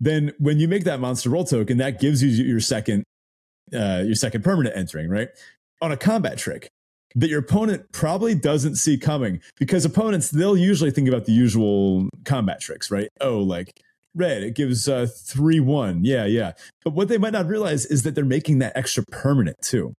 then 0.00 0.32
when 0.38 0.58
you 0.58 0.68
make 0.68 0.84
that 0.84 1.00
monster 1.00 1.28
role 1.28 1.44
token 1.44 1.78
that 1.78 2.00
gives 2.00 2.22
you 2.22 2.30
your 2.30 2.60
second 2.60 3.04
uh, 3.74 4.02
your 4.04 4.14
second 4.14 4.44
permanent 4.44 4.76
entering, 4.76 5.08
right? 5.08 5.28
On 5.82 5.92
a 5.92 5.96
combat 5.96 6.38
trick 6.38 6.70
that 7.16 7.30
your 7.30 7.40
opponent 7.40 7.90
probably 7.92 8.34
doesn't 8.34 8.76
see 8.76 8.98
coming 8.98 9.40
because 9.58 9.84
opponents, 9.84 10.30
they'll 10.30 10.56
usually 10.56 10.90
think 10.90 11.08
about 11.08 11.24
the 11.24 11.32
usual 11.32 12.08
combat 12.24 12.60
tricks, 12.60 12.90
right? 12.90 13.08
Oh, 13.20 13.38
like 13.38 13.82
red, 14.14 14.42
it 14.42 14.54
gives 14.54 14.86
uh, 14.86 15.06
3 15.10 15.60
1. 15.60 16.04
Yeah, 16.04 16.26
yeah. 16.26 16.52
But 16.84 16.92
what 16.92 17.08
they 17.08 17.18
might 17.18 17.32
not 17.32 17.46
realize 17.46 17.86
is 17.86 18.02
that 18.02 18.14
they're 18.14 18.24
making 18.24 18.58
that 18.58 18.76
extra 18.76 19.02
permanent 19.10 19.56
too. 19.62 19.94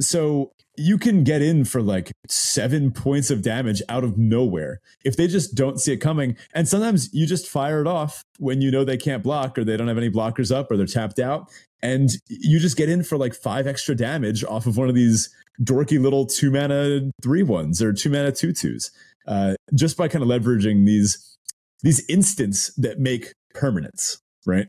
So 0.00 0.52
you 0.76 0.98
can 0.98 1.24
get 1.24 1.42
in 1.42 1.64
for 1.64 1.82
like 1.82 2.10
seven 2.26 2.90
points 2.90 3.30
of 3.30 3.42
damage 3.42 3.82
out 3.88 4.02
of 4.02 4.16
nowhere 4.16 4.80
if 5.04 5.16
they 5.16 5.28
just 5.28 5.54
don't 5.54 5.78
see 5.78 5.92
it 5.92 5.98
coming. 5.98 6.36
And 6.54 6.66
sometimes 6.66 7.12
you 7.12 7.26
just 7.26 7.48
fire 7.48 7.80
it 7.80 7.86
off 7.86 8.24
when 8.38 8.60
you 8.60 8.70
know 8.70 8.82
they 8.82 8.96
can't 8.96 9.22
block 9.22 9.58
or 9.58 9.64
they 9.64 9.76
don't 9.76 9.88
have 9.88 9.98
any 9.98 10.10
blockers 10.10 10.54
up 10.54 10.70
or 10.70 10.76
they're 10.76 10.86
tapped 10.86 11.18
out. 11.18 11.50
And 11.82 12.10
you 12.28 12.58
just 12.58 12.76
get 12.76 12.88
in 12.88 13.02
for 13.02 13.16
like 13.16 13.34
five 13.34 13.66
extra 13.66 13.94
damage 13.94 14.44
off 14.44 14.66
of 14.66 14.76
one 14.76 14.88
of 14.88 14.94
these 14.94 15.34
dorky 15.62 16.00
little 16.00 16.26
two 16.26 16.50
mana 16.50 17.10
three 17.22 17.42
ones 17.42 17.82
or 17.82 17.92
two 17.92 18.10
mana 18.10 18.32
two 18.32 18.52
twos, 18.52 18.90
uh, 19.26 19.54
just 19.74 19.96
by 19.96 20.08
kind 20.08 20.22
of 20.22 20.28
leveraging 20.28 20.86
these 20.86 21.36
these 21.82 22.04
instants 22.08 22.74
that 22.76 22.98
make 22.98 23.32
permanents, 23.54 24.18
right? 24.46 24.68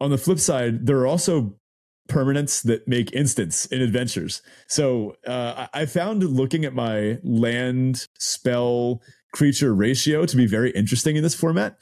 On 0.00 0.10
the 0.10 0.18
flip 0.18 0.38
side, 0.38 0.86
there 0.86 0.98
are 0.98 1.06
also 1.06 1.54
permanents 2.08 2.62
that 2.64 2.86
make 2.88 3.12
instants 3.12 3.66
in 3.66 3.80
adventures. 3.80 4.42
So 4.66 5.16
uh, 5.26 5.66
I 5.72 5.86
found 5.86 6.22
looking 6.22 6.64
at 6.64 6.74
my 6.74 7.18
land 7.22 8.06
spell 8.18 9.00
creature 9.32 9.74
ratio 9.74 10.26
to 10.26 10.36
be 10.36 10.46
very 10.46 10.70
interesting 10.72 11.16
in 11.16 11.22
this 11.22 11.34
format. 11.34 11.78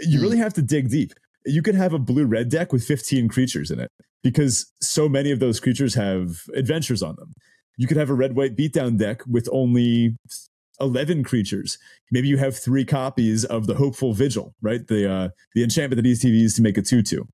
You 0.00 0.20
really 0.20 0.36
hmm. 0.36 0.42
have 0.42 0.54
to 0.54 0.62
dig 0.62 0.88
deep. 0.88 1.12
You 1.44 1.62
could 1.62 1.74
have 1.74 1.92
a 1.92 1.98
blue 1.98 2.26
red 2.26 2.48
deck 2.48 2.72
with 2.72 2.84
15 2.84 3.28
creatures 3.28 3.70
in 3.70 3.80
it 3.80 3.90
because 4.22 4.72
so 4.80 5.08
many 5.08 5.30
of 5.30 5.40
those 5.40 5.60
creatures 5.60 5.94
have 5.94 6.42
adventures 6.54 7.02
on 7.02 7.16
them. 7.16 7.32
You 7.76 7.86
could 7.86 7.96
have 7.96 8.10
a 8.10 8.14
red 8.14 8.36
white 8.36 8.56
beatdown 8.56 8.98
deck 8.98 9.22
with 9.26 9.48
only 9.50 10.16
11 10.80 11.24
creatures. 11.24 11.78
Maybe 12.10 12.28
you 12.28 12.36
have 12.36 12.56
three 12.56 12.84
copies 12.84 13.44
of 13.44 13.66
the 13.66 13.74
Hopeful 13.74 14.12
Vigil, 14.12 14.52
right? 14.60 14.86
The 14.86 15.10
uh, 15.10 15.28
the 15.54 15.62
enchantment 15.62 15.96
that 15.96 16.02
be 16.02 16.28
used 16.28 16.56
to 16.56 16.62
make 16.62 16.78
a 16.78 16.82
2 16.82 17.02
2. 17.02 17.26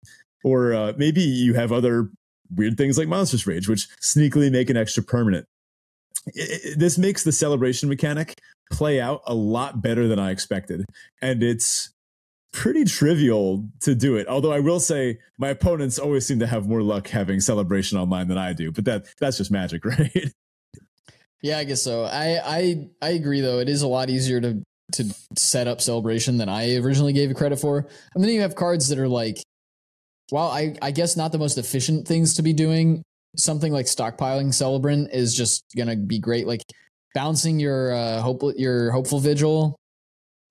Or 0.44 0.72
uh, 0.72 0.92
maybe 0.96 1.20
you 1.20 1.54
have 1.54 1.72
other 1.72 2.10
weird 2.54 2.76
things 2.76 2.96
like 2.96 3.08
Monstrous 3.08 3.46
Rage, 3.46 3.68
which 3.68 3.88
sneakily 4.00 4.50
make 4.50 4.70
an 4.70 4.76
extra 4.76 5.02
permanent. 5.02 5.46
It, 6.26 6.60
it, 6.64 6.78
this 6.78 6.98
makes 6.98 7.24
the 7.24 7.32
celebration 7.32 7.88
mechanic 7.88 8.34
play 8.70 9.00
out 9.00 9.22
a 9.26 9.34
lot 9.34 9.82
better 9.82 10.06
than 10.06 10.18
I 10.18 10.30
expected. 10.30 10.84
And 11.20 11.42
it's 11.42 11.90
pretty 12.52 12.84
trivial 12.84 13.68
to 13.80 13.94
do 13.94 14.16
it. 14.16 14.26
Although 14.28 14.52
I 14.52 14.60
will 14.60 14.80
say 14.80 15.18
my 15.38 15.48
opponents 15.48 15.98
always 15.98 16.26
seem 16.26 16.38
to 16.40 16.46
have 16.46 16.66
more 16.66 16.82
luck 16.82 17.08
having 17.08 17.40
celebration 17.40 17.98
online 17.98 18.28
than 18.28 18.38
I 18.38 18.52
do, 18.52 18.72
but 18.72 18.84
that 18.86 19.06
that's 19.20 19.38
just 19.38 19.50
magic, 19.50 19.84
right? 19.84 20.32
Yeah, 21.42 21.58
I 21.58 21.64
guess 21.64 21.82
so. 21.82 22.04
I 22.04 22.40
I 22.44 22.88
I 23.00 23.10
agree 23.10 23.40
though. 23.40 23.58
It 23.58 23.68
is 23.68 23.82
a 23.82 23.88
lot 23.88 24.10
easier 24.10 24.40
to 24.40 24.62
to 24.92 25.14
set 25.36 25.68
up 25.68 25.80
celebration 25.80 26.38
than 26.38 26.48
I 26.48 26.76
originally 26.76 27.12
gave 27.12 27.30
it 27.30 27.36
credit 27.36 27.58
for. 27.58 27.86
And 28.14 28.24
then 28.24 28.30
you 28.30 28.40
have 28.40 28.54
cards 28.54 28.88
that 28.88 28.98
are 28.98 29.08
like 29.08 29.38
well, 30.30 30.48
I, 30.48 30.74
I 30.82 30.90
guess 30.90 31.16
not 31.16 31.32
the 31.32 31.38
most 31.38 31.56
efficient 31.56 32.06
things 32.06 32.34
to 32.34 32.42
be 32.42 32.52
doing, 32.52 33.02
something 33.38 33.72
like 33.72 33.86
stockpiling 33.86 34.52
Celebrant 34.52 35.10
is 35.12 35.34
just 35.34 35.64
gonna 35.76 35.96
be 35.96 36.18
great. 36.18 36.46
Like 36.46 36.62
bouncing 37.14 37.58
your 37.58 37.92
uh 37.92 38.20
hope 38.20 38.42
your 38.56 38.90
hopeful 38.90 39.20
vigil 39.20 39.76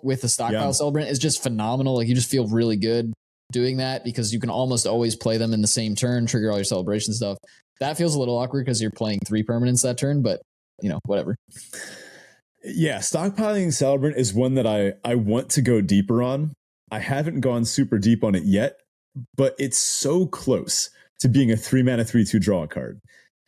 with 0.01 0.21
the 0.21 0.29
stockpile 0.29 0.67
yeah. 0.67 0.71
Celebrant 0.71 1.09
is 1.09 1.19
just 1.19 1.43
phenomenal. 1.43 1.95
Like 1.95 2.07
you 2.07 2.15
just 2.15 2.29
feel 2.29 2.47
really 2.47 2.77
good 2.77 3.13
doing 3.51 3.77
that 3.77 4.03
because 4.03 4.33
you 4.33 4.39
can 4.39 4.49
almost 4.49 4.85
always 4.85 5.15
play 5.15 5.37
them 5.37 5.53
in 5.53 5.61
the 5.61 5.67
same 5.67 5.95
turn, 5.95 6.25
trigger 6.25 6.51
all 6.51 6.57
your 6.57 6.63
celebration 6.63 7.13
stuff. 7.13 7.37
That 7.79 7.97
feels 7.97 8.15
a 8.15 8.19
little 8.19 8.37
awkward 8.37 8.65
because 8.65 8.81
you're 8.81 8.91
playing 8.91 9.19
three 9.25 9.43
permanents 9.43 9.83
that 9.83 9.97
turn, 9.97 10.21
but 10.21 10.41
you 10.81 10.89
know, 10.89 10.99
whatever. 11.05 11.35
Yeah, 12.63 12.97
stockpiling 12.97 13.71
Celebrant 13.71 14.17
is 14.17 14.33
one 14.33 14.55
that 14.55 14.67
I 14.67 14.93
I 15.03 15.15
want 15.15 15.49
to 15.51 15.61
go 15.61 15.81
deeper 15.81 16.21
on. 16.21 16.53
I 16.91 16.99
haven't 16.99 17.41
gone 17.41 17.65
super 17.65 17.97
deep 17.97 18.23
on 18.23 18.35
it 18.35 18.43
yet 18.43 18.77
but 19.35 19.55
it's 19.57 19.77
so 19.77 20.25
close 20.25 20.89
to 21.19 21.29
being 21.29 21.51
a 21.51 21.57
three 21.57 21.83
mana 21.83 22.03
three 22.03 22.25
two 22.25 22.39
draw 22.39 22.67
card, 22.67 22.99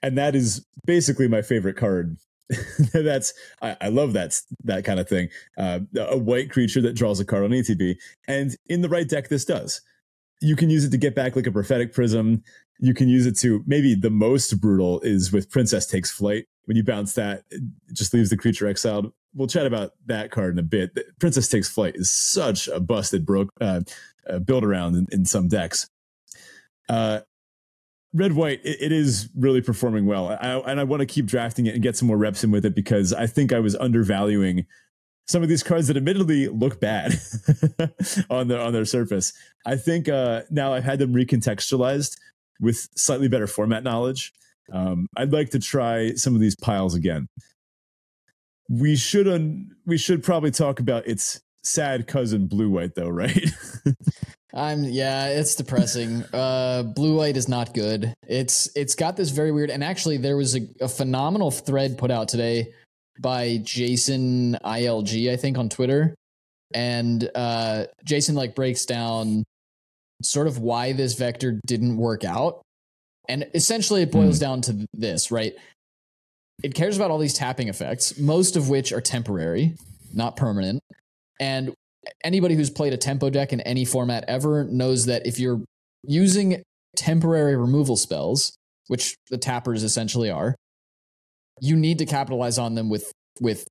and 0.02 0.18
that 0.18 0.36
is 0.36 0.66
basically 0.86 1.28
my 1.28 1.42
favorite 1.42 1.76
card. 1.76 2.18
That's 2.94 3.34
I, 3.62 3.78
I, 3.82 3.90
love 3.90 4.14
that 4.14 4.40
that 4.64 4.84
kind 4.84 5.00
of 5.00 5.08
thing. 5.08 5.30
Uh, 5.58 5.82
a 5.98 6.18
white 6.18 6.50
creature 6.50 6.82
that 6.82 6.96
draws 6.96 7.20
a 7.20 7.26
card 7.26 7.44
on 7.44 7.52
ETB, 7.52 7.96
and 8.28 8.56
in 8.68 8.82
the 8.82 8.90
right 8.90 9.08
deck, 9.08 9.30
this 9.30 9.46
does. 9.46 9.82
You 10.42 10.56
can 10.56 10.70
use 10.70 10.84
it 10.84 10.90
to 10.92 10.98
get 10.98 11.16
back 11.16 11.36
like 11.36 11.48
a 11.48 11.52
prophetic 11.52 11.94
prism. 11.94 12.44
You 12.80 12.94
can 12.94 13.08
use 13.08 13.26
it 13.26 13.38
to 13.40 13.64
maybe 13.68 13.94
the 13.94 14.10
most 14.10 14.60
brutal 14.60 15.00
is 15.02 15.32
with 15.32 15.52
Princess 15.52 15.86
Takes 15.86 16.12
Flight. 16.12 16.46
When 16.66 16.78
you 16.78 16.84
bounce 16.84 17.14
that, 17.16 17.44
it 17.52 17.62
just 17.94 18.14
leaves 18.14 18.30
the 18.30 18.38
creature 18.38 18.68
exiled. 18.68 19.12
We'll 19.36 19.48
chat 19.48 19.68
about 19.68 19.92
that 20.08 20.32
card 20.32 20.54
in 20.54 20.60
a 20.60 20.64
bit. 20.64 20.98
Princess 21.20 21.50
Takes 21.50 21.70
Flight 21.70 21.96
is 21.98 22.10
such 22.10 22.68
a 22.68 22.80
busted 22.80 23.26
broke 23.26 23.50
uh, 23.60 23.82
uh, 24.28 24.40
build 24.40 24.64
around 24.64 24.96
in, 24.96 25.08
in, 25.12 25.26
some 25.26 25.48
decks. 25.48 25.90
Uh, 26.88 27.20
red 28.14 28.34
white, 28.34 28.62
it, 28.64 28.82
it 28.82 28.92
is 28.92 29.30
really 29.36 29.62
performing 29.62 30.06
well, 30.06 30.30
I, 30.30 30.60
and 30.60 30.80
I 30.80 30.84
want 30.84 31.02
to 31.02 31.06
keep 31.06 31.26
drafting 31.26 31.66
it 31.66 31.74
and 31.74 31.84
get 31.84 31.96
some 31.96 32.08
more 32.08 32.18
reps 32.18 32.44
in 32.44 32.52
with 32.52 32.66
it 32.66 32.76
because 32.76 33.14
I 33.14 33.28
think 33.28 33.54
I 33.54 33.60
was 33.60 33.76
undervaluing 33.76 34.66
some 35.28 35.44
of 35.44 35.50
these 35.50 35.62
cards 35.62 35.88
that 35.88 35.98
admittedly 35.98 36.48
look 36.48 36.80
bad 36.80 37.14
on 38.32 38.48
their 38.48 38.60
on 38.60 38.74
their 38.74 38.86
surface. 38.86 39.32
I 39.66 39.76
think 39.76 40.10
uh, 40.10 40.42
now 40.50 40.74
I've 40.74 40.84
had 40.84 40.98
them 41.00 41.14
recontextualized 41.14 42.18
with 42.60 42.90
slightly 42.96 43.28
better 43.28 43.48
format 43.48 43.84
knowledge. 43.84 44.34
Um, 44.74 45.08
I'd 45.16 45.32
like 45.32 45.52
to 45.52 45.60
try 45.60 46.14
some 46.14 46.34
of 46.34 46.42
these 46.42 46.56
piles 46.56 46.96
again. 46.96 47.28
We 48.70 48.96
should 48.96 49.28
un- 49.28 49.76
we 49.86 49.98
should 49.98 50.24
probably 50.24 50.52
talk 50.52 50.80
about 50.80 51.08
its 51.08 51.42
sad 51.64 52.08
cousin 52.08 52.48
blue 52.48 52.70
white 52.70 52.96
though, 52.96 53.10
right? 53.10 53.52
I'm 54.54 54.84
yeah, 54.84 55.28
it's 55.28 55.56
depressing. 55.56 56.24
Uh 56.34 56.84
blue 56.84 57.16
light 57.16 57.38
is 57.38 57.48
not 57.48 57.74
good. 57.74 58.14
It's 58.28 58.70
it's 58.76 58.96
got 58.96 59.18
this 59.18 59.30
very 59.30 59.52
weird 59.52 59.70
and 59.70 59.84
actually 59.84 60.18
there 60.18 60.38
was 60.38 60.56
a, 60.56 60.62
a 60.82 60.88
phenomenal 60.88 61.52
thread 61.52 61.98
put 61.98 62.12
out 62.12 62.28
today 62.28 62.74
by 63.20 63.60
Jason 63.64 64.58
ILG, 64.64 65.32
I 65.32 65.36
think, 65.36 65.58
on 65.58 65.70
Twitter. 65.70 66.16
And 66.74 67.30
uh 67.36 67.86
Jason 68.06 68.36
like 68.36 68.56
breaks 68.56 68.86
down 68.86 69.44
sort 70.22 70.48
of 70.48 70.60
why 70.60 70.94
this 70.94 71.16
vector 71.16 71.60
didn't 71.66 71.98
work 71.98 72.24
out. 72.24 72.62
And 73.28 73.48
essentially 73.54 74.02
it 74.02 74.12
boils 74.12 74.38
mm. 74.38 74.42
down 74.42 74.62
to 74.62 74.88
this, 74.94 75.32
right? 75.32 75.54
It 76.64 76.74
cares 76.74 76.98
about 76.98 77.12
all 77.12 77.20
these 77.20 77.34
tapping 77.34 77.70
effects, 77.70 78.18
most 78.18 78.56
of 78.56 78.70
which 78.70 78.92
are 78.92 79.02
temporary, 79.02 79.76
not 80.14 80.36
permanent. 80.36 80.82
And 81.40 81.74
anybody 82.24 82.56
who's 82.56 82.70
played 82.70 82.94
a 82.94 82.98
tempo 82.98 83.30
deck 83.30 83.54
in 83.54 83.62
any 83.62 83.86
format 83.86 84.26
ever 84.28 84.64
knows 84.66 85.06
that 85.06 85.26
if 85.26 85.40
you're 85.40 85.62
using 86.04 86.64
temporary 86.96 87.56
removal 87.56 87.96
spells, 87.96 88.56
which 88.88 89.16
the 89.30 89.38
tappers 89.38 89.84
essentially 89.84 90.30
are, 90.30 90.56
you 91.62 91.76
need 91.76 92.00
to 92.00 92.06
capitalize 92.06 92.58
on 92.58 92.76
them 92.76 92.90
with 92.90 93.12
with 93.42 93.68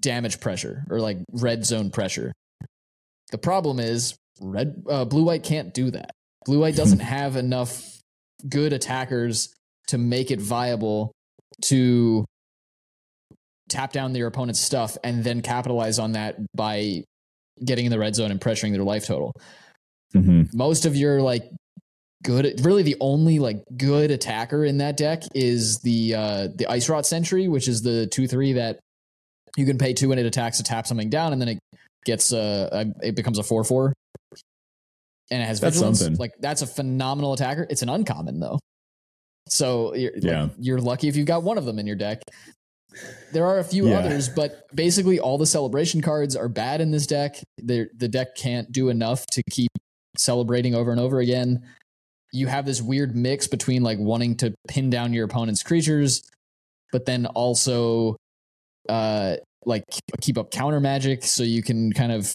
damage 0.00 0.40
pressure 0.40 0.84
or 0.90 1.00
like 1.00 1.18
red 1.32 1.64
zone 1.64 1.90
pressure. 1.90 2.32
The 3.30 3.38
problem 3.38 3.80
is 3.80 4.16
red 4.40 4.82
uh, 4.88 5.04
blue 5.04 5.24
white 5.24 5.42
can't 5.42 5.72
do 5.72 5.90
that. 5.90 6.10
Blue 6.44 6.60
white 6.60 6.76
doesn't 6.76 6.98
have 7.16 7.36
enough 7.36 8.00
good 8.48 8.72
attackers 8.72 9.54
to 9.88 9.98
make 9.98 10.30
it 10.30 10.40
viable 10.40 11.12
to 11.62 12.24
tap 13.68 13.92
down 13.92 14.12
their 14.12 14.26
opponent's 14.26 14.60
stuff 14.60 14.98
and 15.02 15.24
then 15.24 15.40
capitalize 15.40 15.98
on 15.98 16.12
that 16.12 16.36
by 16.54 17.04
getting 17.64 17.84
in 17.84 17.90
the 17.90 17.98
red 17.98 18.14
zone 18.14 18.30
and 18.30 18.40
pressuring 18.40 18.72
their 18.72 18.82
life 18.82 19.06
total. 19.06 19.32
Mm-hmm. 20.14 20.56
Most 20.56 20.84
of 20.84 20.96
your 20.96 21.22
like 21.22 21.44
good, 22.22 22.64
really 22.64 22.82
the 22.82 22.96
only 23.00 23.38
like 23.38 23.62
good 23.76 24.10
attacker 24.10 24.64
in 24.64 24.78
that 24.78 24.96
deck 24.96 25.22
is 25.34 25.78
the 25.80 26.14
uh 26.14 26.48
the 26.54 26.66
Icewrought 26.68 27.06
Sentry, 27.06 27.48
which 27.48 27.68
is 27.68 27.82
the 27.82 28.06
two 28.06 28.26
three 28.28 28.52
that 28.54 28.78
you 29.56 29.66
can 29.66 29.78
pay 29.78 29.92
two 29.92 30.10
and 30.12 30.20
it 30.20 30.26
attacks 30.26 30.58
to 30.58 30.62
tap 30.62 30.86
something 30.86 31.10
down, 31.10 31.32
and 31.32 31.40
then 31.40 31.48
it 31.48 31.58
gets 32.04 32.32
uh 32.32 32.84
it 33.02 33.14
becomes 33.14 33.38
a 33.38 33.42
four 33.42 33.64
four, 33.64 33.92
and 35.30 35.42
it 35.42 35.46
has 35.46 35.60
that's 35.60 35.76
vigilance. 35.76 36.00
Something. 36.00 36.18
Like 36.18 36.32
that's 36.40 36.62
a 36.62 36.66
phenomenal 36.66 37.32
attacker. 37.32 37.66
It's 37.70 37.82
an 37.82 37.88
uncommon 37.88 38.40
though. 38.40 38.58
So 39.48 39.94
you're, 39.94 40.12
yeah. 40.16 40.42
Like, 40.42 40.52
you're 40.58 40.80
lucky 40.80 41.08
if 41.08 41.16
you've 41.16 41.26
got 41.26 41.42
one 41.42 41.58
of 41.58 41.64
them 41.64 41.78
in 41.78 41.86
your 41.86 41.96
deck. 41.96 42.22
There 43.32 43.46
are 43.46 43.58
a 43.58 43.64
few 43.64 43.88
yeah. 43.88 43.98
others, 43.98 44.28
but 44.28 44.64
basically 44.74 45.18
all 45.18 45.38
the 45.38 45.46
celebration 45.46 46.00
cards 46.00 46.36
are 46.36 46.48
bad 46.48 46.80
in 46.80 46.90
this 46.90 47.06
deck. 47.06 47.36
They're, 47.58 47.88
the 47.96 48.08
deck 48.08 48.36
can't 48.36 48.70
do 48.70 48.88
enough 48.88 49.24
to 49.32 49.42
keep 49.50 49.70
celebrating 50.16 50.74
over 50.74 50.90
and 50.90 51.00
over 51.00 51.20
again. 51.20 51.62
You 52.32 52.46
have 52.46 52.66
this 52.66 52.80
weird 52.82 53.14
mix 53.16 53.46
between 53.46 53.82
like 53.82 53.98
wanting 53.98 54.36
to 54.38 54.54
pin 54.68 54.90
down 54.90 55.12
your 55.12 55.24
opponent's 55.24 55.62
creatures, 55.62 56.22
but 56.90 57.06
then 57.06 57.26
also 57.26 58.16
uh 58.88 59.36
like 59.64 59.84
keep 60.20 60.36
up 60.36 60.50
counter 60.50 60.80
magic 60.80 61.22
so 61.22 61.44
you 61.44 61.62
can 61.62 61.92
kind 61.92 62.10
of 62.10 62.34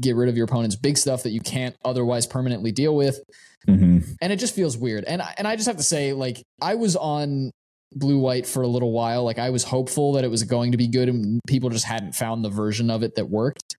get 0.00 0.16
rid 0.16 0.28
of 0.28 0.36
your 0.36 0.44
opponent's 0.44 0.76
big 0.76 0.98
stuff 0.98 1.22
that 1.22 1.30
you 1.30 1.40
can't 1.40 1.76
otherwise 1.84 2.26
permanently 2.26 2.72
deal 2.72 2.96
with. 2.96 3.20
Mm-hmm. 3.68 4.12
And 4.20 4.32
it 4.32 4.36
just 4.36 4.54
feels 4.54 4.76
weird. 4.76 5.04
And 5.04 5.22
and 5.38 5.46
I 5.46 5.56
just 5.56 5.66
have 5.66 5.76
to 5.76 5.82
say, 5.82 6.12
like, 6.12 6.42
I 6.60 6.74
was 6.74 6.96
on 6.96 7.50
blue 7.94 8.18
white 8.18 8.46
for 8.46 8.62
a 8.62 8.68
little 8.68 8.92
while. 8.92 9.24
Like 9.24 9.38
I 9.38 9.50
was 9.50 9.64
hopeful 9.64 10.12
that 10.12 10.24
it 10.24 10.30
was 10.30 10.42
going 10.42 10.72
to 10.72 10.78
be 10.78 10.88
good 10.88 11.08
and 11.08 11.40
people 11.46 11.70
just 11.70 11.84
hadn't 11.84 12.14
found 12.14 12.44
the 12.44 12.50
version 12.50 12.90
of 12.90 13.02
it 13.02 13.14
that 13.16 13.28
worked. 13.28 13.76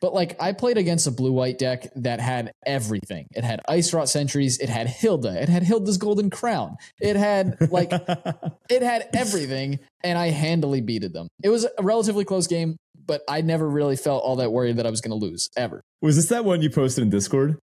But 0.00 0.12
like 0.12 0.36
I 0.40 0.52
played 0.52 0.76
against 0.76 1.06
a 1.06 1.10
blue 1.10 1.32
white 1.32 1.58
deck 1.58 1.88
that 1.96 2.20
had 2.20 2.52
everything. 2.66 3.26
It 3.34 3.44
had 3.44 3.60
Icewrought 3.68 4.08
Sentries, 4.08 4.58
it 4.58 4.68
had 4.68 4.86
Hylda, 4.86 5.40
it 5.42 5.48
had 5.48 5.62
Hylda's 5.62 5.96
Golden 5.96 6.28
Crown. 6.28 6.76
It 7.00 7.16
had 7.16 7.56
like 7.70 7.90
it 8.70 8.82
had 8.82 9.08
everything 9.14 9.78
and 10.04 10.18
I 10.18 10.28
handily 10.28 10.82
beated 10.82 11.12
them. 11.12 11.28
It 11.42 11.48
was 11.48 11.64
a 11.64 11.82
relatively 11.82 12.24
close 12.24 12.46
game, 12.46 12.76
but 13.06 13.22
I 13.28 13.40
never 13.40 13.68
really 13.68 13.96
felt 13.96 14.22
all 14.22 14.36
that 14.36 14.52
worried 14.52 14.76
that 14.76 14.86
I 14.86 14.90
was 14.90 15.00
going 15.00 15.18
to 15.18 15.26
lose 15.26 15.48
ever. 15.56 15.80
Was 16.02 16.16
this 16.16 16.26
that 16.26 16.44
one 16.44 16.60
you 16.60 16.70
posted 16.70 17.02
in 17.02 17.10
Discord? 17.10 17.58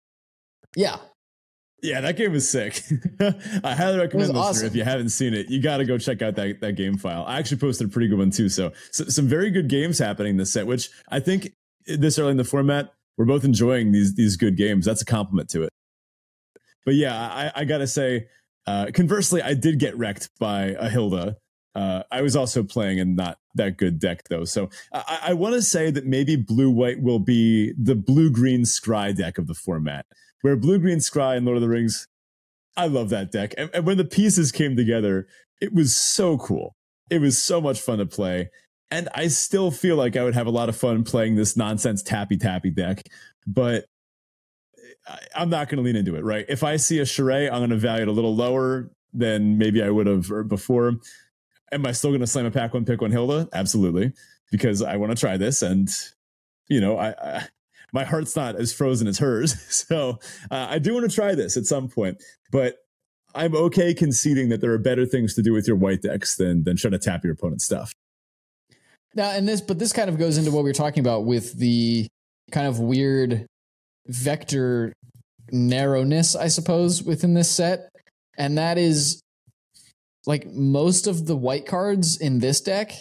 Yeah. 0.76 0.98
Yeah, 1.80 2.00
that 2.00 2.16
game 2.16 2.32
was 2.32 2.48
sick. 2.48 2.82
I 3.20 3.74
highly 3.74 3.98
recommend 3.98 4.30
listener 4.30 4.40
awesome. 4.40 4.66
if 4.66 4.74
you 4.74 4.82
haven't 4.82 5.10
seen 5.10 5.32
it, 5.32 5.48
you 5.48 5.62
got 5.62 5.76
to 5.76 5.84
go 5.84 5.96
check 5.96 6.22
out 6.22 6.34
that, 6.34 6.60
that 6.60 6.72
game 6.72 6.98
file. 6.98 7.24
I 7.26 7.38
actually 7.38 7.58
posted 7.58 7.86
a 7.86 7.90
pretty 7.90 8.08
good 8.08 8.18
one 8.18 8.30
too. 8.30 8.48
So, 8.48 8.72
so, 8.90 9.04
some 9.04 9.28
very 9.28 9.50
good 9.50 9.68
games 9.68 9.98
happening 9.98 10.30
in 10.30 10.36
this 10.38 10.52
set, 10.52 10.66
which 10.66 10.90
I 11.08 11.20
think 11.20 11.52
this 11.86 12.18
early 12.18 12.32
in 12.32 12.36
the 12.36 12.44
format, 12.44 12.92
we're 13.16 13.26
both 13.26 13.44
enjoying 13.44 13.92
these 13.92 14.14
these 14.14 14.36
good 14.36 14.56
games. 14.56 14.86
That's 14.86 15.02
a 15.02 15.04
compliment 15.04 15.50
to 15.50 15.62
it. 15.62 15.70
But 16.84 16.94
yeah, 16.94 17.14
I, 17.14 17.60
I 17.60 17.64
gotta 17.64 17.86
say, 17.86 18.26
Uh, 18.66 18.90
conversely, 18.92 19.40
I 19.40 19.54
did 19.54 19.78
get 19.78 19.96
wrecked 19.96 20.30
by 20.38 20.76
a 20.78 20.90
Hylda. 20.90 21.36
Uh, 21.74 22.02
I 22.10 22.22
was 22.22 22.34
also 22.34 22.62
playing 22.64 22.98
in 22.98 23.14
not 23.14 23.38
that 23.54 23.76
good 23.76 23.98
deck 24.00 24.24
though, 24.28 24.44
so 24.44 24.68
I, 24.92 25.18
I 25.28 25.32
want 25.34 25.54
to 25.54 25.62
say 25.62 25.90
that 25.92 26.06
maybe 26.06 26.34
blue 26.34 26.70
white 26.70 27.00
will 27.00 27.18
be 27.20 27.72
the 27.78 27.94
blue 27.94 28.30
green 28.30 28.62
scry 28.62 29.14
deck 29.16 29.38
of 29.38 29.46
the 29.46 29.54
format, 29.54 30.06
where 30.42 30.56
blue 30.56 30.78
green 30.78 30.98
scry 30.98 31.36
in 31.36 31.44
Lord 31.44 31.56
of 31.56 31.62
the 31.62 31.68
Rings. 31.68 32.06
I 32.76 32.86
love 32.86 33.08
that 33.10 33.32
deck, 33.32 33.54
and, 33.58 33.70
and 33.74 33.84
when 33.84 33.96
the 33.96 34.04
pieces 34.04 34.52
came 34.52 34.76
together, 34.76 35.26
it 35.60 35.74
was 35.74 35.96
so 35.96 36.38
cool. 36.38 36.74
It 37.10 37.20
was 37.20 37.42
so 37.42 37.60
much 37.60 37.80
fun 37.80 37.98
to 37.98 38.06
play, 38.06 38.50
and 38.90 39.08
I 39.14 39.28
still 39.28 39.70
feel 39.70 39.96
like 39.96 40.16
I 40.16 40.22
would 40.22 40.34
have 40.34 40.46
a 40.46 40.50
lot 40.50 40.68
of 40.68 40.76
fun 40.76 41.02
playing 41.02 41.34
this 41.34 41.56
nonsense 41.56 42.02
tappy 42.02 42.36
tappy 42.36 42.70
deck, 42.70 43.02
but 43.46 43.86
I'm 45.34 45.50
not 45.50 45.68
going 45.68 45.78
to 45.78 45.82
lean 45.82 45.96
into 45.96 46.16
it, 46.16 46.24
right? 46.24 46.44
If 46.48 46.62
I 46.62 46.76
see 46.76 46.98
a 47.00 47.06
charade, 47.06 47.50
I'm 47.50 47.60
going 47.60 47.70
to 47.70 47.76
value 47.76 48.02
it 48.02 48.08
a 48.08 48.12
little 48.12 48.34
lower 48.34 48.90
than 49.12 49.58
maybe 49.58 49.82
I 49.82 49.90
would 49.90 50.06
have 50.06 50.30
uh, 50.30 50.42
before. 50.42 50.94
Am 51.72 51.86
I 51.86 51.92
still 51.92 52.10
going 52.10 52.20
to 52.20 52.26
slam 52.26 52.46
a 52.46 52.50
pack 52.50 52.74
one 52.74 52.84
pick 52.84 53.00
one 53.00 53.12
Hylda? 53.12 53.48
Absolutely, 53.52 54.12
because 54.50 54.82
I 54.82 54.96
want 54.96 55.12
to 55.12 55.16
try 55.18 55.36
this, 55.36 55.62
and 55.62 55.88
you 56.68 56.80
know, 56.80 56.98
I, 56.98 57.14
I 57.20 57.48
my 57.92 58.04
heart's 58.04 58.36
not 58.36 58.56
as 58.56 58.72
frozen 58.72 59.06
as 59.06 59.18
hers, 59.18 59.60
so 59.68 60.18
uh, 60.50 60.66
I 60.70 60.78
do 60.78 60.94
want 60.94 61.08
to 61.08 61.14
try 61.14 61.34
this 61.34 61.56
at 61.56 61.66
some 61.66 61.88
point. 61.88 62.22
But 62.50 62.76
I'm 63.34 63.54
okay 63.54 63.94
conceding 63.94 64.48
that 64.48 64.60
there 64.60 64.72
are 64.72 64.78
better 64.78 65.06
things 65.06 65.34
to 65.34 65.42
do 65.42 65.52
with 65.52 65.66
your 65.66 65.76
white 65.76 66.02
decks 66.02 66.36
than 66.36 66.64
than 66.64 66.76
try 66.76 66.90
to 66.90 66.98
tap 66.98 67.24
your 67.24 67.32
opponent's 67.32 67.64
stuff. 67.64 67.92
Now, 69.14 69.30
and 69.30 69.48
this, 69.48 69.60
but 69.60 69.78
this 69.78 69.92
kind 69.92 70.08
of 70.08 70.18
goes 70.18 70.38
into 70.38 70.50
what 70.50 70.64
we 70.64 70.70
were 70.70 70.74
talking 70.74 71.00
about 71.00 71.24
with 71.24 71.58
the 71.58 72.06
kind 72.52 72.66
of 72.66 72.78
weird 72.78 73.46
vector 74.06 74.92
narrowness, 75.50 76.36
I 76.36 76.48
suppose, 76.48 77.02
within 77.02 77.34
this 77.34 77.50
set. 77.50 77.88
And 78.36 78.58
that 78.58 78.78
is 78.78 79.20
like 80.26 80.46
most 80.46 81.06
of 81.06 81.26
the 81.26 81.36
white 81.36 81.66
cards 81.66 82.18
in 82.18 82.38
this 82.38 82.60
deck 82.60 82.92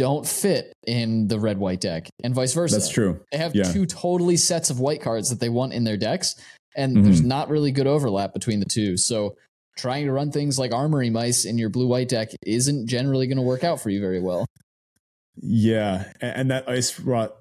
don't 0.00 0.26
fit 0.26 0.72
in 0.86 1.28
the 1.28 1.38
red 1.38 1.58
white 1.58 1.78
deck 1.78 2.08
and 2.24 2.34
vice 2.34 2.54
versa. 2.54 2.76
That's 2.76 2.88
true. 2.88 3.20
They 3.30 3.36
have 3.36 3.54
yeah. 3.54 3.64
two 3.64 3.84
totally 3.84 4.38
sets 4.38 4.70
of 4.70 4.80
white 4.80 5.02
cards 5.02 5.28
that 5.28 5.40
they 5.40 5.50
want 5.50 5.74
in 5.74 5.84
their 5.84 5.98
decks, 5.98 6.36
and 6.74 6.96
mm-hmm. 6.96 7.04
there's 7.04 7.20
not 7.20 7.50
really 7.50 7.70
good 7.70 7.86
overlap 7.86 8.32
between 8.32 8.60
the 8.60 8.66
two. 8.66 8.96
So 8.96 9.36
trying 9.76 10.06
to 10.06 10.12
run 10.12 10.32
things 10.32 10.58
like 10.58 10.72
armory 10.72 11.10
mice 11.10 11.44
in 11.44 11.58
your 11.58 11.68
blue 11.68 11.86
white 11.86 12.08
deck 12.08 12.30
isn't 12.46 12.86
generally 12.88 13.26
going 13.26 13.36
to 13.36 13.42
work 13.42 13.62
out 13.62 13.78
for 13.82 13.90
you 13.90 14.00
very 14.00 14.22
well. 14.22 14.46
Yeah, 15.36 16.10
and 16.22 16.50
that 16.50 16.66
icewrought 16.66 17.32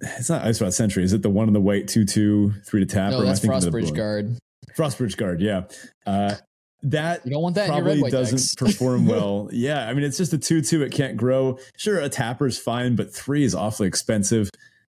it's 0.00 0.28
not 0.28 0.42
Icewrought 0.42 0.72
Sentry. 0.72 1.04
Is 1.04 1.12
it 1.12 1.22
the 1.22 1.30
one 1.30 1.46
in 1.46 1.54
the 1.54 1.60
white 1.60 1.86
two 1.86 2.04
two 2.04 2.52
three 2.66 2.80
to 2.80 2.86
tap? 2.86 3.12
No, 3.12 3.24
that's 3.24 3.44
Frostbridge 3.44 3.94
Guard. 3.94 4.36
Frostbridge 4.74 5.16
Guard, 5.16 5.40
yeah. 5.40 5.62
Uh, 6.04 6.34
that 6.82 7.24
you 7.24 7.32
don't 7.32 7.42
want 7.42 7.54
that 7.54 7.68
probably 7.68 8.10
doesn't 8.10 8.58
perform 8.58 9.06
well. 9.08 9.48
yeah, 9.52 9.88
I 9.88 9.94
mean 9.94 10.04
it's 10.04 10.18
just 10.18 10.32
a 10.32 10.38
two 10.38 10.60
two. 10.60 10.82
It 10.82 10.92
can't 10.92 11.16
grow. 11.16 11.58
Sure, 11.76 11.98
a 11.98 12.08
tapper's 12.08 12.58
fine, 12.58 12.96
but 12.96 13.14
three 13.14 13.44
is 13.44 13.54
awfully 13.54 13.88
expensive. 13.88 14.50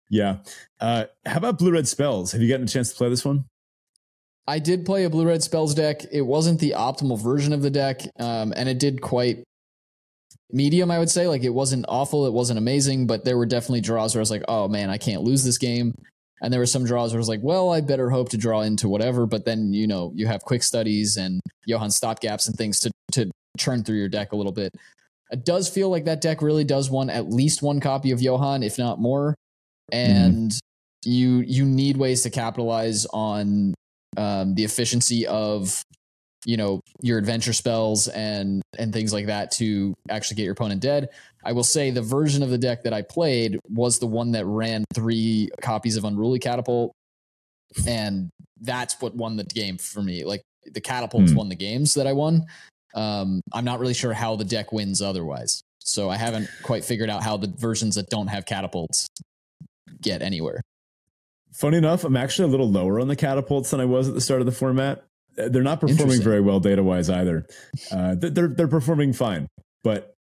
Yeah. 0.09 0.39
Uh, 0.81 1.07
how 1.25 1.39
about 1.39 1.59
blue 1.59 1.73
red 1.73 1.89
spells? 1.89 2.33
Have 2.33 2.43
you 2.43 2.49
gotten 2.49 2.65
a 2.65 2.69
chance 2.69 2.91
to 2.91 2.97
play 2.97 3.09
this 3.09 3.25
one? 3.25 3.47
I 4.47 4.59
did 4.59 4.85
play 4.85 5.05
a 5.05 5.11
blue 5.11 5.27
red 5.27 5.43
spells 5.43 5.75
deck. 5.75 6.03
It 6.13 6.23
wasn't 6.23 6.61
the 6.61 6.75
optimal 6.77 7.21
version 7.21 7.53
of 7.53 7.63
the 7.63 7.71
deck, 7.71 8.03
um, 8.19 8.53
and 8.57 8.69
it 8.69 8.79
did 8.79 9.01
quite 9.01 9.45
medium, 10.51 10.91
I 10.91 10.99
would 10.99 11.11
say. 11.11 11.29
Like 11.29 11.45
it 11.45 11.51
wasn't 11.51 11.87
awful, 11.89 12.27
it 12.27 12.33
wasn't 12.33 12.59
amazing, 12.59 13.07
but 13.07 13.25
there 13.25 13.39
were 13.39 13.47
definitely 13.47 13.81
draws 13.81 14.15
where 14.15 14.21
I 14.21 14.23
was 14.23 14.31
like, 14.31 14.45
oh 14.49 14.69
man, 14.69 14.91
I 14.91 14.99
can't 14.99 15.23
lose 15.23 15.45
this 15.45 15.59
game. 15.59 15.95
And 16.43 16.53
there 16.53 16.61
were 16.61 16.67
some 16.67 16.85
draws 16.85 17.13
where 17.13 17.19
I 17.19 17.21
was 17.21 17.29
like, 17.29 17.41
well, 17.43 17.71
I 17.71 17.81
better 17.81 18.11
hope 18.11 18.31
to 18.31 18.37
draw 18.37 18.63
into 18.63 18.89
whatever. 18.89 19.27
But 19.27 19.45
then, 19.45 19.73
you 19.73 19.87
know, 19.87 20.13
you 20.15 20.27
have 20.27 20.43
quick 20.43 20.65
studies 20.65 21.17
and 21.17 21.41
Johann 21.67 21.91
stopgaps 21.91 22.49
and 22.49 22.57
things 22.57 22.81
to, 22.81 22.91
to 23.13 23.31
churn 23.57 23.85
through 23.85 23.99
your 23.99 24.09
deck 24.09 24.33
a 24.33 24.37
little 24.37 24.53
bit. 24.53 24.75
It 25.31 25.45
does 25.45 25.69
feel 25.69 25.89
like 25.89 26.05
that 26.07 26.21
deck 26.21 26.43
really 26.43 26.65
does 26.65 26.91
want 26.91 27.11
at 27.11 27.31
least 27.31 27.63
one 27.63 27.81
copy 27.81 28.11
of 28.11 28.21
Johann, 28.21 28.65
if 28.65 28.77
not 28.77 29.01
more. 29.01 29.37
And 29.93 30.51
mm-hmm. 30.51 31.11
you 31.11 31.41
you 31.41 31.65
need 31.65 31.97
ways 31.97 32.23
to 32.23 32.31
capitalize 32.31 33.07
on 33.07 33.75
um, 34.17 34.55
the 34.55 34.65
efficiency 34.65 35.27
of 35.27 35.83
you 36.45 36.57
know 36.57 36.81
your 37.01 37.19
adventure 37.19 37.53
spells 37.53 38.09
and 38.09 38.63
and 38.79 38.93
things 38.93 39.13
like 39.13 39.27
that 39.27 39.53
to 39.53 39.95
actually 40.11 40.37
get 40.37 40.45
your 40.45 40.53
opponent 40.53 40.83
dead. 40.83 41.09
I 41.45 41.53
will 41.53 41.65
say 41.65 41.91
the 41.91 42.03
version 42.03 42.43
of 42.43 42.51
the 42.51 42.59
deck 42.59 42.85
that 42.85 42.93
I 42.93 43.03
played 43.03 43.59
was 43.69 43.99
the 43.99 44.07
one 44.07 44.33
that 44.33 44.47
ran 44.47 44.85
three 44.95 45.51
copies 45.61 45.97
of 45.97 46.05
Unruly 46.05 46.39
Catapult, 46.39 46.93
and 47.87 48.31
that's 48.61 49.01
what 49.01 49.15
won 49.15 49.37
the 49.37 49.45
game 49.45 49.79
for 49.79 50.03
me. 50.03 50.25
Like 50.25 50.43
the 50.65 50.81
catapults 50.81 51.33
mm. 51.33 51.37
won 51.37 51.49
the 51.49 51.57
games 51.57 51.95
that 51.95 52.07
I 52.07 52.13
won. 52.13 52.47
Um, 52.95 53.41
I'm 53.53 53.65
not 53.65 53.81
really 53.81 53.95
sure 53.95 54.13
how 54.13 54.37
the 54.37 54.45
deck 54.45 54.73
wins 54.73 55.03
otherwise, 55.03 55.63
so 55.81 56.11
I 56.11 56.17
haven't 56.17 56.49
quite 56.63 56.85
figured 56.85 57.11
out 57.11 57.23
how 57.23 57.37
the 57.37 57.53
versions 57.57 57.97
that 57.97 58.11
don't 58.11 58.29
have 58.29 58.47
catapults 58.47 59.09
get 60.01 60.23
anywhere. 60.23 60.61
Funny 61.53 61.79
enough, 61.79 62.05
I'm 62.05 62.17
actually 62.17 62.49
a 62.49 62.51
little 62.51 62.71
lower 62.71 63.01
on 63.01 63.09
the 63.09 63.17
catapults 63.17 63.71
than 63.71 63.81
I 63.81 63.85
was 63.85 64.09
at 64.09 64.15
the 64.15 64.21
start 64.21 64.41
of 64.41 64.47
the 64.47 64.53
format. 64.53 65.05
They're 65.37 65.63
not 65.63 65.81
performing 65.81 66.21
very 66.21 66.41
well 66.41 66.61
data 66.61 66.83
wise 66.83 67.09
either. 67.09 67.47
Uh, 67.91 68.15
they're 68.17 68.49
they're 68.49 68.69
performing 68.69 69.13
fine, 69.13 69.49
but 69.83 70.15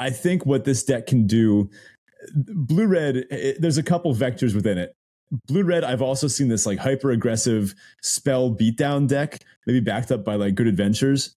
I 0.00 0.08
think 0.10 0.46
what 0.46 0.64
this 0.64 0.82
deck 0.82 1.06
can 1.06 1.26
do, 1.26 1.70
blue 2.34 2.86
red. 2.86 3.16
It, 3.16 3.60
there's 3.60 3.78
a 3.78 3.82
couple 3.82 4.14
vectors 4.14 4.54
within 4.54 4.78
it. 4.78 4.94
Blue 5.46 5.62
red. 5.62 5.84
I've 5.84 6.02
also 6.02 6.26
seen 6.26 6.48
this 6.48 6.66
like 6.66 6.78
hyper 6.78 7.10
aggressive 7.12 7.74
spell 8.02 8.50
beatdown 8.50 9.06
deck, 9.06 9.44
maybe 9.66 9.78
backed 9.78 10.10
up 10.10 10.24
by 10.24 10.34
like 10.34 10.54
good 10.54 10.66
adventures. 10.66 11.36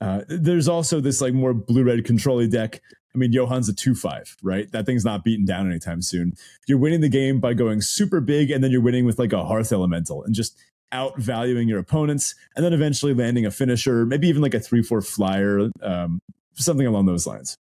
Uh, 0.00 0.22
there's 0.28 0.68
also 0.68 1.00
this 1.00 1.20
like 1.20 1.32
more 1.32 1.54
blue 1.54 1.84
red 1.84 2.04
controlly 2.04 2.46
deck. 2.46 2.80
I 3.14 3.18
mean, 3.18 3.32
Johann's 3.32 3.68
a 3.68 3.74
2 3.74 3.94
5, 3.94 4.36
right? 4.42 4.70
That 4.72 4.86
thing's 4.86 5.04
not 5.04 5.24
beaten 5.24 5.44
down 5.44 5.68
anytime 5.68 6.02
soon. 6.02 6.34
You're 6.66 6.78
winning 6.78 7.00
the 7.00 7.08
game 7.08 7.40
by 7.40 7.54
going 7.54 7.80
super 7.80 8.20
big, 8.20 8.50
and 8.50 8.62
then 8.62 8.70
you're 8.70 8.80
winning 8.80 9.06
with 9.06 9.18
like 9.18 9.32
a 9.32 9.44
Hearth 9.44 9.72
Elemental 9.72 10.22
and 10.22 10.34
just 10.34 10.58
outvaluing 10.92 11.68
your 11.68 11.78
opponents, 11.78 12.34
and 12.56 12.64
then 12.64 12.72
eventually 12.72 13.14
landing 13.14 13.46
a 13.46 13.50
finisher, 13.50 14.04
maybe 14.04 14.28
even 14.28 14.42
like 14.42 14.54
a 14.54 14.60
three 14.60 14.82
four 14.82 15.00
flyer, 15.00 15.70
um, 15.82 16.20
something 16.54 16.86
along 16.86 17.06
those 17.06 17.26
lines. 17.26 17.56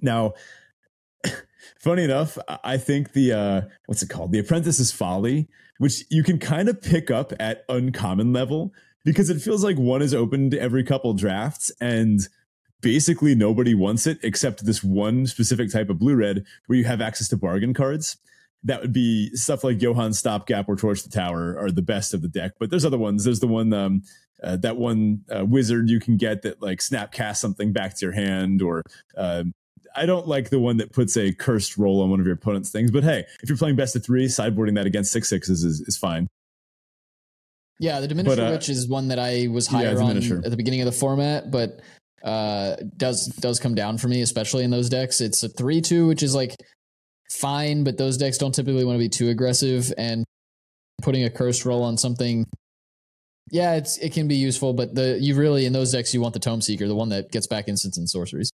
Now, 0.00 0.34
funny 1.78 2.04
enough, 2.04 2.38
I 2.64 2.76
think 2.76 3.12
the 3.12 3.32
uh, 3.32 3.60
what's 3.86 4.02
it 4.02 4.08
called, 4.08 4.32
the 4.32 4.38
Apprentice's 4.38 4.92
Folly, 4.92 5.48
which 5.78 6.04
you 6.10 6.22
can 6.22 6.38
kind 6.38 6.68
of 6.68 6.80
pick 6.80 7.10
up 7.10 7.32
at 7.40 7.64
uncommon 7.68 8.32
level 8.32 8.72
because 9.04 9.30
it 9.30 9.40
feels 9.40 9.64
like 9.64 9.76
one 9.76 10.02
is 10.02 10.14
opened 10.14 10.54
every 10.54 10.84
couple 10.84 11.12
drafts 11.14 11.72
and 11.80 12.20
basically 12.80 13.34
nobody 13.34 13.74
wants 13.74 14.06
it 14.06 14.18
except 14.22 14.64
this 14.64 14.82
one 14.82 15.26
specific 15.26 15.70
type 15.72 15.88
of 15.88 15.98
blue 15.98 16.14
red 16.14 16.44
where 16.66 16.78
you 16.78 16.84
have 16.84 17.00
access 17.00 17.28
to 17.28 17.36
bargain 17.36 17.74
cards 17.74 18.16
that 18.64 18.80
would 18.80 18.92
be 18.92 19.30
stuff 19.34 19.64
like 19.64 19.82
Johann 19.82 20.12
Stopgap 20.12 20.68
or 20.68 20.76
Torch 20.76 21.02
the 21.02 21.10
Tower 21.10 21.58
are 21.58 21.70
the 21.70 21.82
best 21.82 22.14
of 22.14 22.22
the 22.22 22.28
deck. 22.28 22.52
But 22.58 22.70
there's 22.70 22.84
other 22.84 22.98
ones. 22.98 23.24
There's 23.24 23.40
the 23.40 23.48
one 23.48 23.72
um, 23.72 24.02
uh, 24.42 24.56
that 24.56 24.76
one 24.76 25.22
uh, 25.34 25.44
wizard 25.44 25.88
you 25.88 26.00
can 26.00 26.16
get 26.16 26.42
that 26.42 26.62
like 26.62 26.80
snap 26.80 27.12
cast 27.12 27.40
something 27.40 27.72
back 27.72 27.96
to 27.96 28.06
your 28.06 28.12
hand, 28.12 28.62
or 28.62 28.82
uh, 29.16 29.44
I 29.94 30.06
don't 30.06 30.26
like 30.26 30.50
the 30.50 30.58
one 30.58 30.76
that 30.78 30.92
puts 30.92 31.16
a 31.16 31.32
cursed 31.32 31.76
role 31.76 32.02
on 32.02 32.10
one 32.10 32.20
of 32.20 32.26
your 32.26 32.34
opponent's 32.34 32.70
things. 32.70 32.90
But 32.90 33.04
hey, 33.04 33.24
if 33.42 33.48
you're 33.48 33.58
playing 33.58 33.76
best 33.76 33.96
of 33.96 34.04
three, 34.04 34.26
sideboarding 34.26 34.74
that 34.76 34.86
against 34.86 35.12
six 35.12 35.28
sixes 35.28 35.64
is, 35.64 35.80
is 35.82 35.96
fine. 35.96 36.28
Yeah, 37.78 38.00
the 38.00 38.08
diminisher 38.08 38.24
but, 38.26 38.38
uh, 38.38 38.50
witch 38.52 38.68
is 38.68 38.88
one 38.88 39.08
that 39.08 39.18
I 39.18 39.48
was 39.48 39.66
higher 39.66 39.94
yeah, 39.94 40.04
on 40.04 40.16
at 40.16 40.50
the 40.50 40.56
beginning 40.56 40.80
of 40.82 40.86
the 40.86 40.92
format, 40.92 41.50
but 41.50 41.80
uh 42.22 42.76
does 42.96 43.26
does 43.26 43.58
come 43.58 43.74
down 43.74 43.98
for 43.98 44.06
me, 44.06 44.22
especially 44.22 44.62
in 44.62 44.70
those 44.70 44.88
decks. 44.88 45.20
It's 45.20 45.42
a 45.42 45.48
three 45.48 45.80
two, 45.80 46.06
which 46.06 46.22
is 46.22 46.34
like 46.34 46.54
fine, 47.32 47.82
but 47.82 47.98
those 47.98 48.16
decks 48.16 48.38
don't 48.38 48.54
typically 48.54 48.84
want 48.84 48.94
to 48.94 49.00
be 49.00 49.08
too 49.08 49.30
aggressive. 49.30 49.92
And 49.98 50.24
putting 51.02 51.24
a 51.24 51.30
curse 51.30 51.66
role 51.66 51.82
on 51.82 51.96
something, 51.96 52.46
yeah, 53.50 53.74
it's 53.74 53.98
it 53.98 54.12
can 54.12 54.28
be 54.28 54.36
useful. 54.36 54.72
But 54.72 54.94
the 54.94 55.18
you 55.20 55.34
really 55.34 55.66
in 55.66 55.72
those 55.72 55.90
decks 55.90 56.14
you 56.14 56.20
want 56.20 56.34
the 56.34 56.40
Tome 56.40 56.60
Seeker, 56.60 56.86
the 56.86 56.94
one 56.94 57.08
that 57.08 57.32
gets 57.32 57.48
back 57.48 57.66
instants 57.68 57.98
and 57.98 58.08
sorceries. 58.08 58.52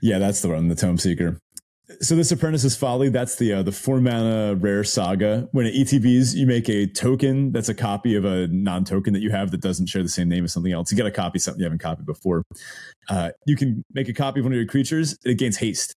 Yeah, 0.00 0.18
that's 0.18 0.40
the 0.40 0.48
one, 0.48 0.68
the 0.68 0.74
Tome 0.74 0.98
Seeker. 0.98 1.38
So 2.00 2.14
this 2.14 2.30
Apprentice's 2.30 2.76
Folly, 2.76 3.08
that's 3.08 3.36
the 3.36 3.52
uh, 3.52 3.62
the 3.62 3.72
four 3.72 4.00
mana 4.00 4.54
rare 4.54 4.84
saga. 4.84 5.48
When 5.50 5.66
it 5.66 5.74
ETBs, 5.74 6.34
you 6.36 6.46
make 6.46 6.68
a 6.68 6.86
token 6.86 7.50
that's 7.50 7.68
a 7.68 7.74
copy 7.74 8.14
of 8.14 8.24
a 8.24 8.46
non-token 8.46 9.12
that 9.12 9.20
you 9.20 9.30
have 9.30 9.50
that 9.50 9.60
doesn't 9.60 9.86
share 9.86 10.02
the 10.02 10.08
same 10.08 10.28
name 10.28 10.44
as 10.44 10.52
something 10.52 10.72
else. 10.72 10.92
You 10.92 10.96
get 10.96 11.06
a 11.06 11.10
copy 11.10 11.40
something 11.40 11.58
you 11.58 11.64
haven't 11.64 11.80
copied 11.80 12.06
before. 12.06 12.44
Uh, 13.08 13.30
you 13.44 13.56
can 13.56 13.84
make 13.92 14.08
a 14.08 14.12
copy 14.12 14.38
of 14.38 14.46
one 14.46 14.52
of 14.52 14.56
your 14.56 14.66
creatures. 14.66 15.18
It 15.24 15.34
gains 15.34 15.56
haste 15.56 15.94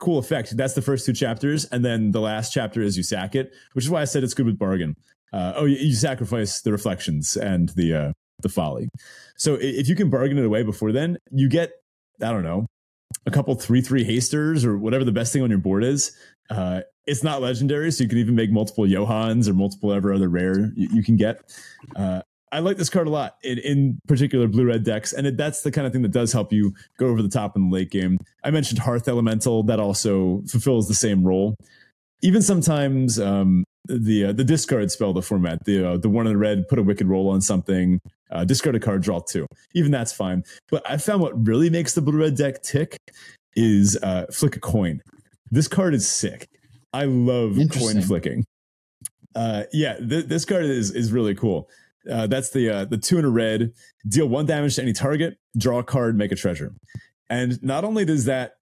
cool 0.00 0.18
effect. 0.18 0.56
That's 0.56 0.72
the 0.72 0.82
first 0.82 1.06
two 1.06 1.12
chapters, 1.12 1.66
and 1.66 1.84
then 1.84 2.10
the 2.10 2.20
last 2.20 2.52
chapter 2.52 2.80
is 2.82 2.96
you 2.96 3.02
sack 3.02 3.34
it, 3.34 3.52
which 3.74 3.84
is 3.84 3.90
why 3.90 4.00
I 4.00 4.04
said 4.04 4.24
it's 4.24 4.34
good 4.34 4.46
with 4.46 4.58
bargain. 4.58 4.96
Uh, 5.32 5.52
oh, 5.56 5.64
you, 5.66 5.76
you, 5.76 5.94
sacrifice 5.94 6.62
the 6.62 6.72
reflections 6.72 7.36
and 7.36 7.68
the 7.70 7.94
uh, 7.94 8.12
the 8.42 8.48
folly. 8.48 8.88
So 9.36 9.58
if 9.60 9.88
you 9.88 9.94
can 9.94 10.10
bargain 10.10 10.38
it 10.38 10.44
away 10.44 10.64
before 10.64 10.90
then, 10.90 11.18
you 11.30 11.48
get 11.48 11.70
I 12.20 12.30
don't 12.30 12.42
know 12.42 12.66
a 13.26 13.30
couple 13.30 13.54
three 13.54 13.80
three 13.80 14.04
hasters 14.04 14.64
or 14.64 14.78
whatever 14.78 15.04
the 15.04 15.12
best 15.12 15.32
thing 15.32 15.42
on 15.42 15.50
your 15.50 15.58
board 15.58 15.84
is. 15.84 16.16
Uh, 16.48 16.80
it's 17.06 17.22
not 17.22 17.40
legendary, 17.40 17.90
so 17.90 18.02
you 18.02 18.08
can 18.08 18.18
even 18.18 18.34
make 18.34 18.50
multiple 18.50 18.86
Johanns 18.86 19.48
or 19.48 19.54
multiple 19.54 19.92
ever 19.92 20.12
other 20.12 20.28
rare 20.28 20.72
you, 20.74 20.88
you 20.92 21.02
can 21.02 21.16
get. 21.16 21.40
Uh, 21.96 22.22
I 22.52 22.58
like 22.58 22.76
this 22.76 22.90
card 22.90 23.06
a 23.06 23.10
lot 23.10 23.36
in, 23.42 23.58
in 23.58 24.00
particular 24.08 24.48
blue 24.48 24.64
red 24.64 24.84
decks, 24.84 25.12
and 25.12 25.26
it, 25.26 25.36
that's 25.36 25.62
the 25.62 25.70
kind 25.70 25.86
of 25.86 25.92
thing 25.92 26.02
that 26.02 26.12
does 26.12 26.32
help 26.32 26.52
you 26.52 26.74
go 26.98 27.06
over 27.06 27.22
the 27.22 27.28
top 27.28 27.56
in 27.56 27.68
the 27.68 27.74
late 27.74 27.90
game. 27.90 28.18
I 28.42 28.50
mentioned 28.50 28.80
Hearth 28.80 29.06
Elemental 29.06 29.62
that 29.64 29.78
also 29.78 30.42
fulfills 30.48 30.88
the 30.88 30.94
same 30.94 31.22
role. 31.22 31.54
Even 32.22 32.42
sometimes 32.42 33.20
um, 33.20 33.64
the 33.86 34.26
uh, 34.26 34.32
the 34.32 34.44
discard 34.44 34.90
spell, 34.90 35.12
the 35.12 35.22
format, 35.22 35.64
the 35.64 35.92
uh, 35.92 35.96
the 35.96 36.08
one 36.08 36.26
in 36.26 36.32
the 36.32 36.38
red, 36.38 36.68
put 36.68 36.78
a 36.78 36.82
wicked 36.82 37.06
role 37.06 37.28
on 37.28 37.40
something, 37.40 38.00
uh, 38.30 38.44
discard 38.44 38.74
a 38.74 38.80
card, 38.80 39.02
draw 39.02 39.20
two. 39.20 39.46
Even 39.74 39.90
that's 39.90 40.12
fine. 40.12 40.44
But 40.70 40.88
I 40.88 40.96
found 40.96 41.22
what 41.22 41.46
really 41.46 41.70
makes 41.70 41.94
the 41.94 42.02
blue 42.02 42.18
red 42.18 42.36
deck 42.36 42.62
tick 42.62 42.96
is 43.56 43.96
uh, 44.02 44.26
flick 44.32 44.56
a 44.56 44.60
coin. 44.60 45.00
This 45.50 45.68
card 45.68 45.94
is 45.94 46.08
sick. 46.08 46.48
I 46.92 47.04
love 47.04 47.56
coin 47.72 48.02
flicking. 48.02 48.44
Uh, 49.34 49.64
yeah, 49.72 49.96
th- 49.96 50.26
this 50.26 50.44
card 50.44 50.64
is 50.64 50.90
is 50.90 51.12
really 51.12 51.34
cool. 51.34 51.68
Uh, 52.10 52.26
that's 52.26 52.50
the 52.50 52.68
uh, 52.70 52.84
the 52.84 52.98
two 52.98 53.18
in 53.18 53.24
a 53.24 53.30
red. 53.30 53.72
Deal 54.08 54.26
one 54.26 54.46
damage 54.46 54.76
to 54.76 54.82
any 54.82 54.92
target. 54.92 55.36
Draw 55.56 55.80
a 55.80 55.84
card. 55.84 56.16
Make 56.16 56.32
a 56.32 56.36
treasure. 56.36 56.72
And 57.28 57.62
not 57.62 57.84
only 57.84 58.04
does 58.04 58.24
that, 58.24 58.56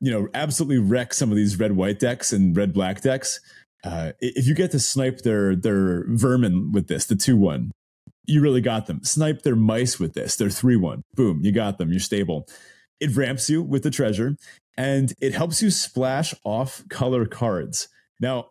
you 0.00 0.10
know, 0.10 0.28
absolutely 0.34 0.78
wreck 0.78 1.14
some 1.14 1.30
of 1.30 1.36
these 1.36 1.58
red 1.58 1.72
white 1.72 1.98
decks 1.98 2.32
and 2.32 2.56
red 2.56 2.72
black 2.72 3.00
decks. 3.00 3.40
Uh, 3.84 4.12
if 4.20 4.46
you 4.46 4.54
get 4.54 4.70
to 4.72 4.80
snipe 4.80 5.20
their 5.20 5.54
their 5.54 6.04
vermin 6.08 6.72
with 6.72 6.88
this, 6.88 7.06
the 7.06 7.16
two 7.16 7.36
one, 7.36 7.72
you 8.26 8.40
really 8.40 8.60
got 8.60 8.86
them. 8.86 9.02
Snipe 9.04 9.42
their 9.42 9.56
mice 9.56 9.98
with 9.98 10.14
this, 10.14 10.36
their 10.36 10.50
three 10.50 10.76
one. 10.76 11.02
Boom, 11.14 11.40
you 11.42 11.52
got 11.52 11.78
them. 11.78 11.90
You're 11.90 12.00
stable. 12.00 12.46
It 13.00 13.16
ramps 13.16 13.48
you 13.48 13.62
with 13.62 13.84
the 13.84 13.90
treasure, 13.90 14.36
and 14.76 15.12
it 15.20 15.34
helps 15.34 15.62
you 15.62 15.70
splash 15.70 16.34
off 16.44 16.82
color 16.88 17.26
cards. 17.26 17.88
Now, 18.20 18.50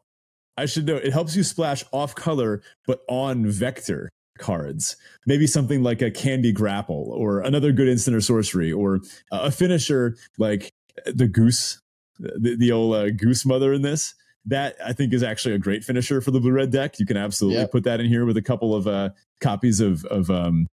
I 0.56 0.66
should 0.66 0.86
know 0.86 0.96
it 0.96 1.12
helps 1.14 1.36
you 1.36 1.44
splash 1.44 1.84
off 1.92 2.16
color, 2.16 2.62
but 2.86 3.02
on 3.10 3.46
vector 3.46 4.10
cards. 4.38 4.96
Maybe 5.26 5.48
something 5.48 5.84
like 5.84 6.02
a 6.02 6.12
Candy 6.12 6.52
Grapple 6.52 7.12
or 7.12 7.42
another 7.42 7.72
good 7.72 7.88
instant 7.88 8.16
or 8.16 8.22
sorcery 8.22 8.72
or 8.72 9.00
a 9.32 9.52
finisher 9.52 10.16
like 10.38 10.72
the 11.06 11.28
Goose, 11.28 11.80
the, 12.20 12.56
the 12.58 12.72
old 12.72 12.96
uh, 12.96 13.10
Goose 13.10 13.46
Mother 13.46 13.74
in 13.74 13.82
this. 13.82 14.16
That 14.48 14.76
I 14.84 14.93
think 14.93 15.14
is 15.14 15.24
actually 15.24 15.56
a 15.56 15.60
great 15.60 15.84
finisher 15.84 16.22
for 16.22 16.32
the 16.32 16.39
blue 16.39 16.52
red 16.52 16.72
deck. 16.72 17.00
You 17.00 17.06
can 17.06 17.18
absolutely 17.18 17.62
yep. 17.62 17.72
put 17.72 17.84
that 17.84 18.00
in 18.00 18.08
here 18.08 18.26
with 18.26 18.38
a 18.38 18.41
couple 18.41 18.74
of 18.74 18.88
uh, 18.88 19.10
copies 19.41 19.80
of 19.82 20.06
of 20.06 20.30
um, 20.30 20.68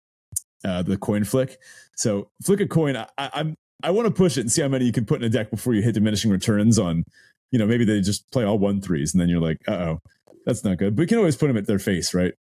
uh, 0.64 0.83
the 0.83 0.97
coin 0.97 1.25
flick. 1.25 1.59
So 1.97 2.31
flick 2.43 2.61
a 2.61 2.68
coin. 2.68 2.97
I, 2.97 3.07
I'm 3.18 3.57
I 3.83 3.91
want 3.91 4.07
to 4.07 4.14
push 4.14 4.37
it 4.37 4.43
and 4.43 4.53
see 4.53 4.62
how 4.62 4.68
many 4.68 4.85
you 4.85 4.93
can 4.93 5.05
put 5.05 5.20
in 5.20 5.27
a 5.27 5.29
deck 5.29 5.51
before 5.51 5.75
you 5.75 5.83
hit 5.83 5.95
diminishing 5.95 6.31
returns 6.31 6.79
on. 6.79 7.05
You 7.51 7.59
know, 7.59 7.66
maybe 7.66 7.85
they 7.85 8.01
just 8.01 8.31
play 8.31 8.45
all 8.45 8.59
one 8.59 8.81
threes 8.81 9.12
and 9.12 9.20
then 9.20 9.29
you're 9.29 9.41
like, 9.41 9.59
uh 9.68 9.72
oh, 9.72 9.99
that's 10.47 10.64
not 10.64 10.79
good. 10.79 10.97
But 10.97 11.03
you 11.03 11.09
can 11.09 11.18
always 11.18 11.37
put 11.37 11.49
them 11.49 11.57
at 11.57 11.66
their 11.66 11.79
face, 11.79 12.14
right? 12.14 12.35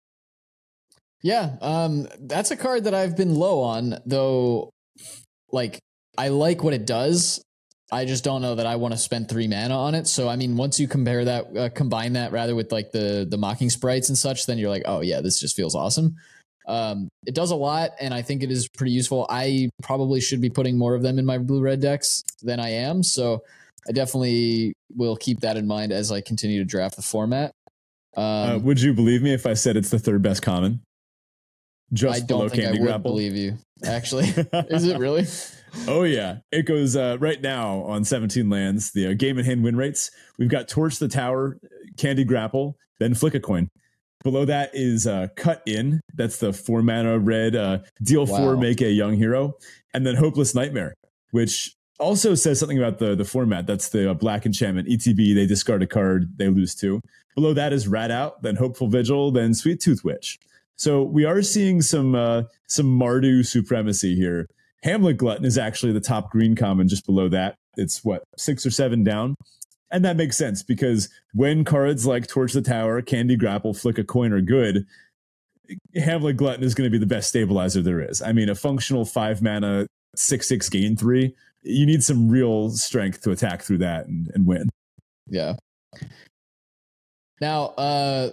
Yeah, 1.22 1.56
um, 1.60 2.08
that's 2.20 2.50
a 2.50 2.56
card 2.56 2.84
that 2.84 2.94
I've 2.94 3.16
been 3.16 3.34
low 3.34 3.60
on, 3.60 3.98
though. 4.04 4.70
Like, 5.52 5.78
I 6.18 6.28
like 6.28 6.64
what 6.64 6.74
it 6.74 6.84
does. 6.84 7.42
I 7.92 8.06
just 8.06 8.24
don't 8.24 8.40
know 8.40 8.54
that 8.54 8.66
I 8.66 8.76
want 8.76 8.92
to 8.92 8.98
spend 8.98 9.28
three 9.28 9.46
mana 9.46 9.76
on 9.76 9.94
it. 9.94 10.06
So, 10.06 10.28
I 10.28 10.36
mean, 10.36 10.56
once 10.56 10.80
you 10.80 10.88
compare 10.88 11.24
that, 11.26 11.56
uh, 11.56 11.68
combine 11.68 12.14
that 12.14 12.32
rather 12.32 12.54
with 12.54 12.72
like 12.72 12.90
the 12.90 13.26
the 13.28 13.36
mocking 13.36 13.68
sprites 13.68 14.08
and 14.08 14.16
such, 14.16 14.46
then 14.46 14.56
you're 14.58 14.70
like, 14.70 14.84
oh 14.86 15.02
yeah, 15.02 15.20
this 15.20 15.38
just 15.38 15.54
feels 15.54 15.74
awesome. 15.74 16.16
Um, 16.66 17.08
it 17.26 17.34
does 17.34 17.50
a 17.50 17.56
lot, 17.56 17.90
and 18.00 18.14
I 18.14 18.22
think 18.22 18.42
it 18.42 18.50
is 18.50 18.68
pretty 18.68 18.92
useful. 18.92 19.26
I 19.28 19.68
probably 19.82 20.20
should 20.20 20.40
be 20.40 20.48
putting 20.48 20.78
more 20.78 20.94
of 20.94 21.02
them 21.02 21.18
in 21.18 21.26
my 21.26 21.36
blue 21.36 21.60
red 21.60 21.80
decks 21.80 22.22
than 22.40 22.60
I 22.60 22.70
am. 22.70 23.02
So, 23.02 23.42
I 23.86 23.92
definitely 23.92 24.72
will 24.96 25.16
keep 25.16 25.40
that 25.40 25.56
in 25.56 25.66
mind 25.66 25.92
as 25.92 26.10
I 26.10 26.22
continue 26.22 26.60
to 26.60 26.64
draft 26.64 26.96
the 26.96 27.02
format. 27.02 27.52
Um, 28.16 28.24
uh, 28.24 28.58
would 28.58 28.80
you 28.80 28.94
believe 28.94 29.22
me 29.22 29.34
if 29.34 29.46
I 29.46 29.54
said 29.54 29.76
it's 29.76 29.90
the 29.90 29.98
third 29.98 30.22
best 30.22 30.42
common? 30.42 30.80
just 31.92 32.22
I 32.22 32.24
don't 32.24 32.50
think 32.50 32.66
I 32.66 32.70
would 32.72 32.80
Grapple. 32.80 33.10
believe 33.10 33.36
you. 33.36 33.58
Actually, 33.84 34.26
is 34.70 34.86
it 34.86 34.98
really? 34.98 35.26
Oh 35.88 36.02
yeah, 36.02 36.38
it 36.50 36.66
goes 36.66 36.96
uh, 36.96 37.16
right 37.20 37.40
now 37.40 37.82
on 37.82 38.04
17 38.04 38.48
lands. 38.48 38.92
The 38.92 39.08
uh, 39.08 39.12
game 39.14 39.38
in 39.38 39.44
hand 39.44 39.64
win 39.64 39.76
rates. 39.76 40.10
We've 40.38 40.48
got 40.48 40.68
Torch 40.68 40.98
the 40.98 41.08
Tower, 41.08 41.58
Candy 41.96 42.24
Grapple, 42.24 42.76
then 42.98 43.14
Flick 43.14 43.34
a 43.34 43.40
Coin. 43.40 43.68
Below 44.22 44.44
that 44.44 44.70
is 44.72 45.06
uh, 45.06 45.28
Cut 45.34 45.62
In. 45.66 46.00
That's 46.14 46.38
the 46.38 46.52
four 46.52 46.82
mana 46.82 47.18
red. 47.18 47.56
Uh, 47.56 47.78
deal 48.02 48.26
wow. 48.26 48.36
four, 48.36 48.56
make 48.56 48.80
a 48.80 48.90
young 48.90 49.14
hero, 49.14 49.54
and 49.94 50.06
then 50.06 50.14
Hopeless 50.14 50.54
Nightmare, 50.54 50.94
which 51.32 51.74
also 51.98 52.34
says 52.34 52.60
something 52.60 52.78
about 52.78 52.98
the 52.98 53.14
the 53.14 53.24
format. 53.24 53.66
That's 53.66 53.88
the 53.88 54.10
uh, 54.10 54.14
black 54.14 54.46
enchantment 54.46 54.88
ETB. 54.88 55.34
They 55.34 55.46
discard 55.46 55.82
a 55.82 55.86
card, 55.86 56.36
they 56.36 56.48
lose 56.48 56.74
two. 56.74 57.00
Below 57.34 57.54
that 57.54 57.72
is 57.72 57.88
Rat 57.88 58.10
Out, 58.10 58.42
then 58.42 58.56
Hopeful 58.56 58.88
Vigil, 58.88 59.30
then 59.32 59.52
Sweettooth 59.52 60.04
Witch. 60.04 60.38
So 60.76 61.02
we 61.02 61.24
are 61.24 61.42
seeing 61.42 61.82
some 61.82 62.14
uh, 62.14 62.42
some 62.68 62.86
Mardu 62.86 63.44
supremacy 63.44 64.14
here. 64.14 64.48
Hamlet 64.82 65.16
Glutton 65.16 65.44
is 65.44 65.58
actually 65.58 65.92
the 65.92 66.00
top 66.00 66.30
green 66.30 66.56
common 66.56 66.88
just 66.88 67.06
below 67.06 67.28
that. 67.28 67.54
It's 67.76 68.04
what 68.04 68.22
six 68.36 68.66
or 68.66 68.70
seven 68.70 69.04
down. 69.04 69.36
And 69.90 70.04
that 70.04 70.16
makes 70.16 70.38
sense 70.38 70.62
because 70.62 71.08
when 71.34 71.64
cards 71.64 72.06
like 72.06 72.26
Torch 72.26 72.54
the 72.54 72.62
Tower, 72.62 73.02
Candy 73.02 73.36
Grapple, 73.36 73.74
Flick 73.74 73.98
a 73.98 74.04
Coin 74.04 74.32
are 74.32 74.40
good, 74.40 74.86
Hamlet 75.94 76.36
Glutton 76.36 76.64
is 76.64 76.74
going 76.74 76.86
to 76.86 76.90
be 76.90 76.98
the 76.98 77.06
best 77.06 77.28
stabilizer 77.28 77.82
there 77.82 78.00
is. 78.00 78.22
I 78.22 78.32
mean, 78.32 78.48
a 78.48 78.54
functional 78.54 79.04
five 79.04 79.42
mana, 79.42 79.86
six, 80.16 80.48
six 80.48 80.68
gain 80.68 80.96
three, 80.96 81.34
you 81.62 81.86
need 81.86 82.02
some 82.02 82.28
real 82.28 82.70
strength 82.70 83.22
to 83.22 83.30
attack 83.30 83.62
through 83.62 83.78
that 83.78 84.06
and, 84.06 84.30
and 84.34 84.46
win. 84.46 84.68
Yeah. 85.28 85.56
Now, 87.40 87.66
uh, 87.76 88.30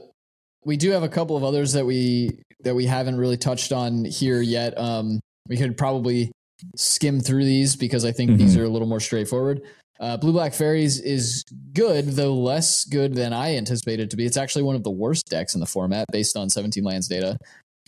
we 0.63 0.77
do 0.77 0.91
have 0.91 1.03
a 1.03 1.09
couple 1.09 1.35
of 1.35 1.43
others 1.43 1.73
that 1.73 1.85
we 1.85 2.39
that 2.61 2.75
we 2.75 2.85
haven't 2.85 3.17
really 3.17 3.37
touched 3.37 3.71
on 3.71 4.05
here 4.05 4.41
yet. 4.41 4.77
Um, 4.77 5.19
we 5.47 5.57
could 5.57 5.77
probably 5.77 6.31
skim 6.75 7.19
through 7.19 7.45
these 7.45 7.75
because 7.75 8.05
I 8.05 8.11
think 8.11 8.31
mm-hmm. 8.31 8.39
these 8.39 8.57
are 8.57 8.63
a 8.63 8.69
little 8.69 8.87
more 8.87 8.99
straightforward. 8.99 9.61
Uh, 9.99 10.15
Blue 10.15 10.31
Black 10.31 10.53
Fairies 10.53 10.99
is 11.01 11.43
good, 11.73 12.07
though 12.07 12.33
less 12.33 12.85
good 12.85 13.13
than 13.13 13.33
I 13.33 13.57
anticipated 13.57 14.09
to 14.11 14.17
be. 14.17 14.25
It's 14.25 14.37
actually 14.37 14.63
one 14.63 14.75
of 14.75 14.83
the 14.83 14.91
worst 14.91 15.27
decks 15.27 15.55
in 15.55 15.59
the 15.59 15.65
format 15.65 16.05
based 16.11 16.37
on 16.37 16.49
17 16.49 16.83
lands 16.83 17.07
data. 17.07 17.37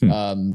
Hmm. 0.02 0.12
Um, 0.12 0.54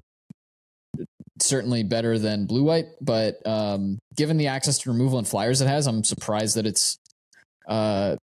certainly 1.40 1.82
better 1.82 2.18
than 2.18 2.46
Blue 2.46 2.62
White, 2.62 2.86
but 3.00 3.46
um, 3.46 3.98
given 4.16 4.36
the 4.36 4.48
access 4.48 4.78
to 4.78 4.90
removal 4.92 5.18
and 5.18 5.26
flyers 5.26 5.60
it 5.60 5.68
has, 5.68 5.86
I'm 5.86 6.04
surprised 6.04 6.56
that 6.56 6.66
it's 6.66 6.98
uh, 7.68 8.16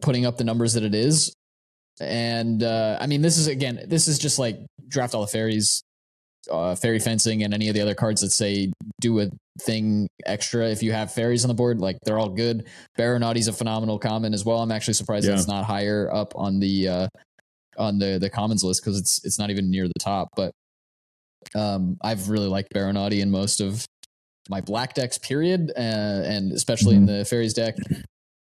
putting 0.00 0.26
up 0.26 0.36
the 0.36 0.44
numbers 0.44 0.74
that 0.74 0.84
it 0.84 0.94
is. 0.94 1.34
And 2.00 2.62
uh, 2.62 2.98
I 3.00 3.06
mean, 3.06 3.20
this 3.20 3.36
is 3.36 3.46
again, 3.46 3.84
this 3.86 4.08
is 4.08 4.18
just 4.18 4.38
like 4.38 4.58
draft 4.88 5.14
all 5.14 5.20
the 5.20 5.26
fairies, 5.26 5.82
uh, 6.50 6.74
fairy 6.74 6.98
fencing, 6.98 7.42
and 7.42 7.52
any 7.52 7.68
of 7.68 7.74
the 7.74 7.80
other 7.80 7.94
cards 7.94 8.20
that 8.20 8.30
say 8.30 8.72
do 9.00 9.20
a 9.20 9.28
thing 9.60 10.08
extra. 10.26 10.68
If 10.68 10.82
you 10.82 10.92
have 10.92 11.12
fairies 11.12 11.44
on 11.44 11.48
the 11.48 11.54
board, 11.54 11.80
like 11.80 11.98
they're 12.04 12.18
all 12.18 12.28
good. 12.28 12.66
is 12.98 13.48
a 13.48 13.52
phenomenal 13.52 13.98
common 13.98 14.34
as 14.34 14.44
well. 14.44 14.58
I'm 14.58 14.72
actually 14.72 14.94
surprised 14.94 15.26
yeah. 15.26 15.34
it's 15.34 15.48
not 15.48 15.64
higher 15.64 16.10
up 16.12 16.32
on 16.36 16.60
the 16.60 16.88
uh, 16.88 17.08
on 17.78 17.98
the 17.98 18.18
the 18.18 18.30
commons 18.30 18.62
list 18.64 18.82
because 18.82 18.98
it's 18.98 19.24
it's 19.24 19.38
not 19.38 19.50
even 19.50 19.70
near 19.70 19.86
the 19.86 20.00
top. 20.00 20.28
But 20.36 20.52
um, 21.54 21.96
I've 22.02 22.28
really 22.28 22.48
liked 22.48 22.72
Barrow 22.72 22.92
Naughty 22.92 23.20
in 23.20 23.30
most 23.30 23.60
of 23.60 23.84
my 24.48 24.60
black 24.60 24.94
decks, 24.94 25.18
period, 25.18 25.72
uh, 25.76 25.80
and 25.80 26.52
especially 26.52 26.94
mm-hmm. 26.94 27.08
in 27.08 27.18
the 27.18 27.24
fairies 27.24 27.54
deck. 27.54 27.76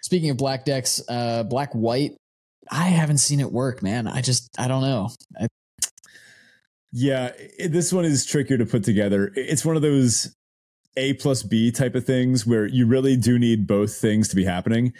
Speaking 0.03 0.30
of 0.30 0.38
black 0.38 0.64
decks, 0.64 1.03
uh, 1.09 1.43
black 1.43 1.72
white 1.72 2.16
I 2.70 2.84
haven't 2.84 3.18
seen 3.18 3.41
it 3.41 3.51
work, 3.51 3.82
man. 3.82 4.07
I 4.07 4.20
just 4.20 4.49
I 4.59 4.68
don't 4.68 4.82
know. 4.82 5.11
I, 5.38 5.49
yeah, 6.93 7.32
it, 7.36 7.72
this 7.72 7.93
one 7.93 8.05
is 8.05 8.24
trickier 8.26 8.59
to 8.59 8.66
put 8.66 8.84
together. 8.84 9.32
It's 9.36 9.64
one 9.64 9.76
of 9.76 9.82
those 9.82 10.34
A 10.97 11.14
plus 11.14 11.43
B 11.43 11.70
type 11.70 11.95
of 11.95 12.05
things 12.05 12.47
where 12.47 12.66
you 12.66 12.86
really 12.86 13.16
do 13.16 13.38
need 13.38 13.66
both 13.66 13.97
things 13.97 14.28
to 14.28 14.36
be 14.36 14.45
happening. 14.45 14.93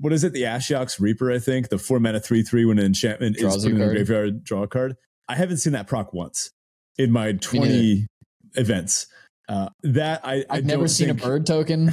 What 0.00 0.12
is 0.12 0.24
it? 0.24 0.32
The 0.32 0.42
Ashiok's 0.42 0.98
Reaper, 0.98 1.30
I 1.30 1.38
think. 1.38 1.68
The 1.68 1.78
four 1.78 2.00
mana 2.00 2.20
three 2.20 2.42
three 2.42 2.64
when 2.64 2.78
an 2.78 2.86
enchantment 2.86 3.36
Draws 3.36 3.56
is 3.56 3.64
put 3.64 3.72
in 3.72 3.78
the 3.78 3.86
graveyard, 3.86 4.44
draw 4.44 4.62
a 4.62 4.68
card. 4.68 4.96
I 5.28 5.36
haven't 5.36 5.58
seen 5.58 5.72
that 5.74 5.86
proc 5.86 6.12
once 6.12 6.50
in 6.98 7.12
my 7.12 7.32
twenty 7.32 8.06
events. 8.54 9.06
Uh, 9.48 9.68
that 9.82 10.22
I 10.24 10.44
I've 10.50 10.64
I 10.64 10.66
never 10.66 10.88
seen 10.88 11.08
think... 11.08 11.22
a 11.22 11.24
bird 11.24 11.46
token. 11.46 11.92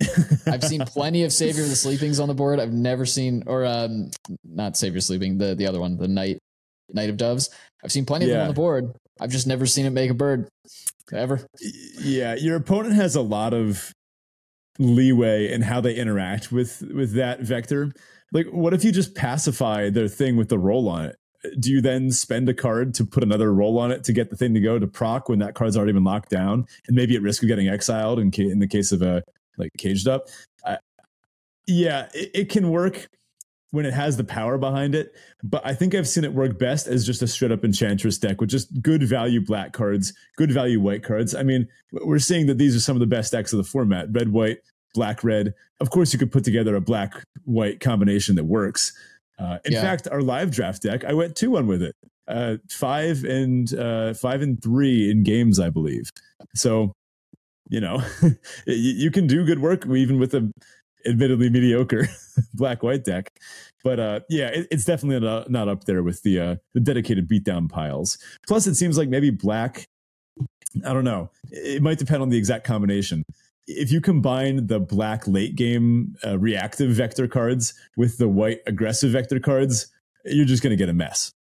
I've 0.46 0.64
seen 0.64 0.80
plenty 0.84 1.22
of 1.24 1.32
Savior 1.32 1.62
of 1.62 1.68
the 1.68 1.76
Sleepings 1.76 2.18
on 2.18 2.28
the 2.28 2.34
board. 2.34 2.58
I've 2.58 2.72
never 2.72 3.06
seen, 3.06 3.44
or 3.46 3.64
um, 3.64 4.10
not 4.44 4.76
Savior 4.76 5.00
Sleeping, 5.00 5.38
the 5.38 5.54
the 5.54 5.66
other 5.66 5.80
one, 5.80 5.96
the 5.96 6.08
Knight 6.08 6.38
Knight 6.92 7.10
of 7.10 7.16
Doves. 7.16 7.50
I've 7.84 7.92
seen 7.92 8.04
plenty 8.04 8.26
yeah. 8.26 8.32
of 8.32 8.34
them 8.34 8.42
on 8.42 8.48
the 8.48 8.54
board. 8.54 8.94
I've 9.20 9.30
just 9.30 9.46
never 9.46 9.66
seen 9.66 9.86
it 9.86 9.90
make 9.90 10.10
a 10.10 10.14
bird 10.14 10.48
ever. 11.12 11.46
Yeah, 11.98 12.34
your 12.34 12.56
opponent 12.56 12.94
has 12.94 13.14
a 13.14 13.20
lot 13.20 13.54
of 13.54 13.92
leeway 14.78 15.52
in 15.52 15.62
how 15.62 15.80
they 15.80 15.94
interact 15.94 16.50
with 16.50 16.82
with 16.94 17.14
that 17.14 17.40
vector. 17.40 17.92
Like, 18.32 18.46
what 18.46 18.72
if 18.72 18.84
you 18.84 18.92
just 18.92 19.14
pacify 19.14 19.90
their 19.90 20.08
thing 20.08 20.36
with 20.36 20.48
the 20.48 20.58
role 20.58 20.88
on 20.88 21.04
it? 21.06 21.16
Do 21.58 21.70
you 21.70 21.80
then 21.80 22.12
spend 22.12 22.48
a 22.48 22.54
card 22.54 22.94
to 22.94 23.04
put 23.04 23.22
another 23.22 23.52
role 23.52 23.78
on 23.78 23.90
it 23.90 24.04
to 24.04 24.12
get 24.12 24.30
the 24.30 24.36
thing 24.36 24.54
to 24.54 24.60
go 24.60 24.78
to 24.78 24.86
proc 24.86 25.28
when 25.28 25.40
that 25.40 25.54
card's 25.54 25.76
already 25.76 25.92
been 25.92 26.04
locked 26.04 26.30
down 26.30 26.66
and 26.86 26.96
maybe 26.96 27.16
at 27.16 27.22
risk 27.22 27.42
of 27.42 27.48
getting 27.48 27.68
exiled 27.68 28.20
in, 28.20 28.30
ca- 28.30 28.48
in 28.48 28.60
the 28.60 28.68
case 28.68 28.92
of 28.92 29.02
a 29.02 29.22
like 29.58 29.70
caged 29.76 30.06
up. 30.06 30.28
Uh, 30.64 30.76
yeah, 31.66 32.08
it, 32.14 32.30
it, 32.32 32.48
can 32.48 32.70
work. 32.70 33.08
When 33.72 33.86
it 33.86 33.94
has 33.94 34.16
the 34.16 34.24
power 34.24 34.58
behind 34.58 34.94
it. 34.94 35.14
But 35.42 35.66
I 35.66 35.74
think 35.74 35.94
I've 35.94 36.06
seen 36.06 36.24
it 36.24 36.32
work 36.32 36.58
best 36.58 36.86
as 36.86 37.04
just 37.04 37.22
a 37.22 37.26
straight 37.26 37.50
up 37.50 37.64
Enchantress 37.64 38.18
deck 38.18 38.40
with 38.40 38.50
just 38.50 38.82
good 38.82 39.02
value 39.02 39.40
black 39.40 39.72
cards, 39.72 40.12
good 40.36 40.52
value 40.52 40.78
white 40.78 41.02
cards. 41.02 41.34
I 41.34 41.42
mean, 41.42 41.66
we're 41.90 42.18
seeing 42.18 42.46
that 42.46 42.58
these 42.58 42.76
are 42.76 42.80
some 42.80 42.94
of 42.94 43.00
the 43.00 43.06
best 43.06 43.32
decks 43.32 43.52
of 43.52 43.56
the 43.56 43.64
format 43.64 44.08
red, 44.12 44.30
white, 44.30 44.58
black, 44.94 45.24
red. 45.24 45.54
Of 45.80 45.90
course, 45.90 46.12
you 46.12 46.18
could 46.18 46.30
put 46.30 46.44
together 46.44 46.76
a 46.76 46.80
black, 46.80 47.14
white 47.44 47.80
combination 47.80 48.36
that 48.36 48.44
works. 48.44 48.92
Uh, 49.38 49.58
in 49.64 49.72
yeah. 49.72 49.80
fact, 49.80 50.06
our 50.12 50.20
live 50.20 50.50
draft 50.50 50.82
deck, 50.82 51.04
I 51.04 51.14
went 51.14 51.34
2 51.34 51.50
1 51.50 51.66
with 51.66 51.82
it. 51.82 51.96
Uh, 52.28 52.56
five 52.70 53.24
and 53.24 53.74
uh, 53.74 54.14
five 54.14 54.42
and 54.42 54.62
three 54.62 55.10
in 55.10 55.24
games, 55.24 55.58
I 55.58 55.70
believe. 55.70 56.10
So, 56.54 56.92
you 57.68 57.80
know, 57.80 58.02
you, 58.66 58.74
you 58.74 59.10
can 59.10 59.26
do 59.26 59.44
good 59.44 59.58
work 59.58 59.86
even 59.86 60.20
with 60.20 60.34
a 60.34 60.52
admittedly 61.06 61.50
mediocre 61.50 62.08
black 62.54 62.82
white 62.82 63.04
deck. 63.04 63.32
But 63.84 64.00
uh, 64.00 64.20
yeah, 64.28 64.48
it, 64.48 64.68
it's 64.70 64.84
definitely 64.84 65.26
not, 65.26 65.50
not, 65.50 65.68
up 65.68 65.84
there 65.84 66.02
with 66.02 66.22
the 66.22 66.38
uh, 66.38 66.56
the 66.74 66.80
dedicated 66.80 67.28
beatdown 67.28 67.68
piles. 67.68 68.18
Plus, 68.46 68.66
it 68.66 68.74
seems 68.74 68.96
like 68.96 69.08
maybe 69.08 69.30
black. 69.30 69.88
I 70.86 70.92
don't 70.92 71.04
know. 71.04 71.30
It 71.50 71.82
might 71.82 71.98
depend 71.98 72.22
on 72.22 72.30
the 72.30 72.38
exact 72.38 72.64
combination. 72.64 73.24
If 73.66 73.92
you 73.92 74.00
combine 74.00 74.66
the 74.66 74.80
black 74.80 75.28
late 75.28 75.54
game 75.54 76.16
uh, 76.24 76.38
reactive 76.38 76.90
vector 76.92 77.28
cards 77.28 77.74
with 77.96 78.18
the 78.18 78.28
white 78.28 78.60
aggressive 78.66 79.10
vector 79.10 79.38
cards, 79.38 79.92
you're 80.24 80.46
just 80.46 80.62
going 80.62 80.70
to 80.70 80.76
get 80.76 80.88
a 80.88 80.94
mess. 80.94 81.32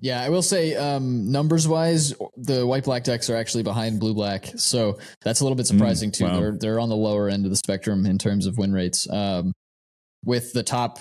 Yeah, 0.00 0.22
I 0.22 0.30
will 0.30 0.42
say, 0.42 0.74
um, 0.76 1.30
numbers 1.30 1.68
wise, 1.68 2.14
the 2.36 2.66
white 2.66 2.84
black 2.84 3.04
decks 3.04 3.28
are 3.28 3.36
actually 3.36 3.64
behind 3.64 4.00
blue 4.00 4.14
black, 4.14 4.46
so 4.56 4.98
that's 5.20 5.40
a 5.40 5.44
little 5.44 5.56
bit 5.56 5.66
mm, 5.66 5.68
surprising 5.68 6.10
mm, 6.10 6.14
too. 6.14 6.24
Wow. 6.24 6.40
They're 6.40 6.56
they're 6.58 6.80
on 6.80 6.88
the 6.88 6.96
lower 6.96 7.28
end 7.28 7.44
of 7.44 7.50
the 7.50 7.56
spectrum 7.56 8.06
in 8.06 8.16
terms 8.16 8.46
of 8.46 8.56
win 8.56 8.72
rates. 8.72 9.08
Um, 9.10 9.52
with 10.24 10.52
the 10.52 10.62
top 10.62 10.98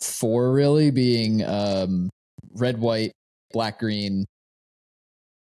four 0.00 0.52
really 0.52 0.90
being 0.90 1.44
um, 1.44 2.10
red, 2.54 2.78
white, 2.78 3.12
black, 3.52 3.80
green, 3.80 4.24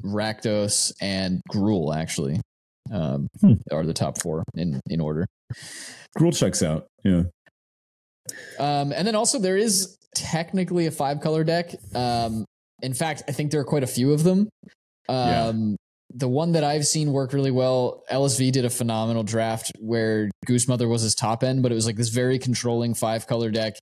Rakdos, 0.05 0.93
and 1.01 1.41
Gruul. 1.51 1.97
Actually, 1.97 2.41
um, 2.93 3.27
hmm. 3.41 3.55
are 3.73 3.85
the 3.85 3.95
top 3.95 4.21
four 4.21 4.45
in 4.55 4.81
in 4.89 5.01
order. 5.01 5.27
Gruul 6.17 6.37
checks 6.37 6.63
out. 6.63 6.87
Yeah. 7.05 7.25
Um, 8.59 8.93
and 8.93 9.07
then 9.07 9.17
also 9.17 9.41
there 9.41 9.57
is 9.57 9.97
technically 10.15 10.87
a 10.87 10.91
five 10.93 11.21
color 11.21 11.43
deck. 11.43 11.75
Um, 11.95 12.45
in 12.83 12.95
fact, 12.95 13.23
I 13.29 13.33
think 13.33 13.51
there 13.51 13.61
are 13.61 13.65
quite 13.65 13.83
a 13.83 13.89
few 13.89 14.13
of 14.13 14.25
them. 14.25 14.49
Um, 15.09 15.71
yeah. 15.71 15.77
The 16.15 16.29
one 16.29 16.53
that 16.53 16.65
I've 16.65 16.87
seen 16.87 17.13
work 17.13 17.33
really 17.33 17.51
well, 17.51 18.03
LSV 18.11 18.53
did 18.53 18.67
a 18.67 18.71
phenomenal 18.71 19.23
draft 19.23 19.73
where 19.81 20.31
Goose 20.45 20.69
Mother 20.69 20.87
was 20.87 21.01
his 21.01 21.15
top 21.15 21.43
end, 21.43 21.63
but 21.63 21.73
it 21.73 21.75
was 21.75 21.87
like 21.87 21.97
this 21.97 22.11
very 22.11 22.39
controlling 22.39 22.93
five 22.93 23.27
color 23.27 23.51
deck 23.51 23.77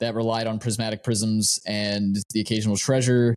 that 0.00 0.14
relied 0.14 0.46
on 0.46 0.58
prismatic 0.58 1.04
prisms 1.04 1.60
and 1.66 2.16
the 2.30 2.40
occasional 2.40 2.76
treasure 2.76 3.34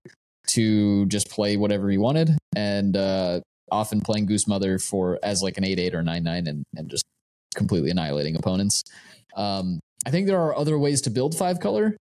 to 0.47 1.05
just 1.07 1.30
play 1.30 1.57
whatever 1.57 1.89
he 1.89 1.97
wanted, 1.97 2.38
and 2.55 2.95
uh, 2.95 3.41
often 3.70 3.99
playing 3.99 4.26
Goose 4.26 4.47
Mother 4.47 4.80
for 4.80 5.20
as 5.24 5.43
like 5.43 5.57
an 5.57 5.65
eight 5.65 5.80
eight 5.80 5.93
or 5.93 6.01
nine 6.01 6.24
nine 6.24 6.47
and 6.47 6.63
and 6.76 6.89
just 6.89 7.03
completely 7.53 7.89
annihilating 7.89 8.38
opponents. 8.38 8.84
Um, 9.36 9.80
I 10.05 10.09
think 10.09 10.28
there 10.28 10.39
are 10.39 10.55
other 10.55 10.80
ways 10.80 11.01
to 11.01 11.09
build 11.09 11.36
five 11.36 11.59
color, 11.59 11.97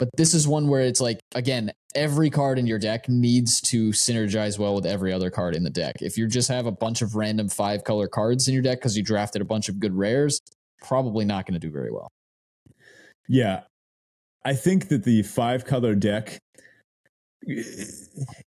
but 0.00 0.08
this 0.16 0.32
is 0.32 0.48
one 0.48 0.66
where 0.66 0.80
it's 0.80 1.00
like 1.00 1.20
again 1.34 1.70
every 1.94 2.30
card 2.30 2.58
in 2.58 2.66
your 2.66 2.78
deck 2.78 3.08
needs 3.08 3.60
to 3.60 3.90
synergize 3.90 4.58
well 4.58 4.74
with 4.74 4.86
every 4.86 5.12
other 5.12 5.30
card 5.30 5.54
in 5.54 5.62
the 5.62 5.70
deck. 5.70 5.96
If 6.00 6.16
you 6.16 6.26
just 6.26 6.48
have 6.48 6.66
a 6.66 6.72
bunch 6.72 7.02
of 7.02 7.14
random 7.14 7.48
five 7.48 7.84
color 7.84 8.08
cards 8.08 8.48
in 8.48 8.54
your 8.54 8.62
deck 8.62 8.78
because 8.78 8.96
you 8.96 9.02
drafted 9.02 9.42
a 9.42 9.44
bunch 9.44 9.68
of 9.68 9.78
good 9.78 9.92
rares, 9.92 10.40
probably 10.80 11.24
not 11.24 11.46
going 11.46 11.60
to 11.60 11.60
do 11.60 11.70
very 11.70 11.92
well. 11.92 12.08
Yeah. 13.28 13.62
I 14.44 14.54
think 14.54 14.88
that 14.88 15.04
the 15.04 15.22
five 15.22 15.66
color 15.66 15.94
deck, 15.94 16.38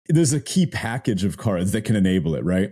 there's 0.08 0.32
a 0.32 0.40
key 0.40 0.66
package 0.66 1.22
of 1.22 1.36
cards 1.36 1.72
that 1.72 1.82
can 1.82 1.96
enable 1.96 2.34
it, 2.34 2.44
right? 2.44 2.70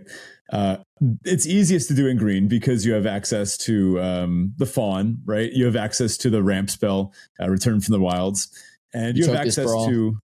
Uh, 0.51 0.77
it's 1.23 1.45
easiest 1.45 1.87
to 1.87 1.93
do 1.93 2.07
in 2.07 2.17
green 2.17 2.47
because 2.47 2.85
you 2.85 2.93
have 2.93 3.05
access 3.05 3.57
to 3.57 4.01
um, 4.01 4.53
the 4.57 4.65
fawn, 4.65 5.17
right? 5.25 5.51
You 5.51 5.65
have 5.65 5.75
access 5.75 6.17
to 6.17 6.29
the 6.29 6.43
ramp 6.43 6.69
spell, 6.69 7.13
uh, 7.39 7.49
return 7.49 7.79
from 7.79 7.93
the 7.93 8.01
wilds, 8.01 8.49
and 8.93 9.17
you 9.17 9.25
have 9.25 9.35
access 9.35 9.67
sprawl. 9.67 9.87
to 9.87 10.17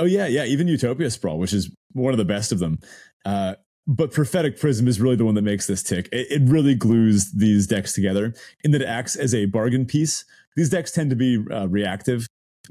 Oh 0.00 0.06
yeah, 0.06 0.26
yeah. 0.26 0.44
Even 0.44 0.66
Utopia 0.66 1.10
Sprawl, 1.10 1.38
which 1.38 1.52
is 1.52 1.70
one 1.92 2.14
of 2.14 2.18
the 2.18 2.24
best 2.24 2.52
of 2.52 2.58
them. 2.58 2.78
Uh, 3.26 3.56
but 3.86 4.12
Prophetic 4.12 4.58
Prism 4.58 4.88
is 4.88 5.00
really 5.00 5.16
the 5.16 5.26
one 5.26 5.34
that 5.34 5.42
makes 5.42 5.66
this 5.66 5.82
tick. 5.82 6.08
It, 6.10 6.26
it, 6.30 6.42
really 6.48 6.74
glues 6.74 7.32
these 7.32 7.66
decks 7.66 7.92
together 7.92 8.32
in 8.64 8.70
that 8.70 8.82
it 8.82 8.86
acts 8.86 9.14
as 9.14 9.34
a 9.34 9.44
bargain 9.46 9.84
piece. 9.84 10.24
These 10.56 10.70
decks 10.70 10.90
tend 10.92 11.10
to 11.10 11.16
be 11.16 11.44
uh, 11.50 11.68
reactive, 11.68 12.26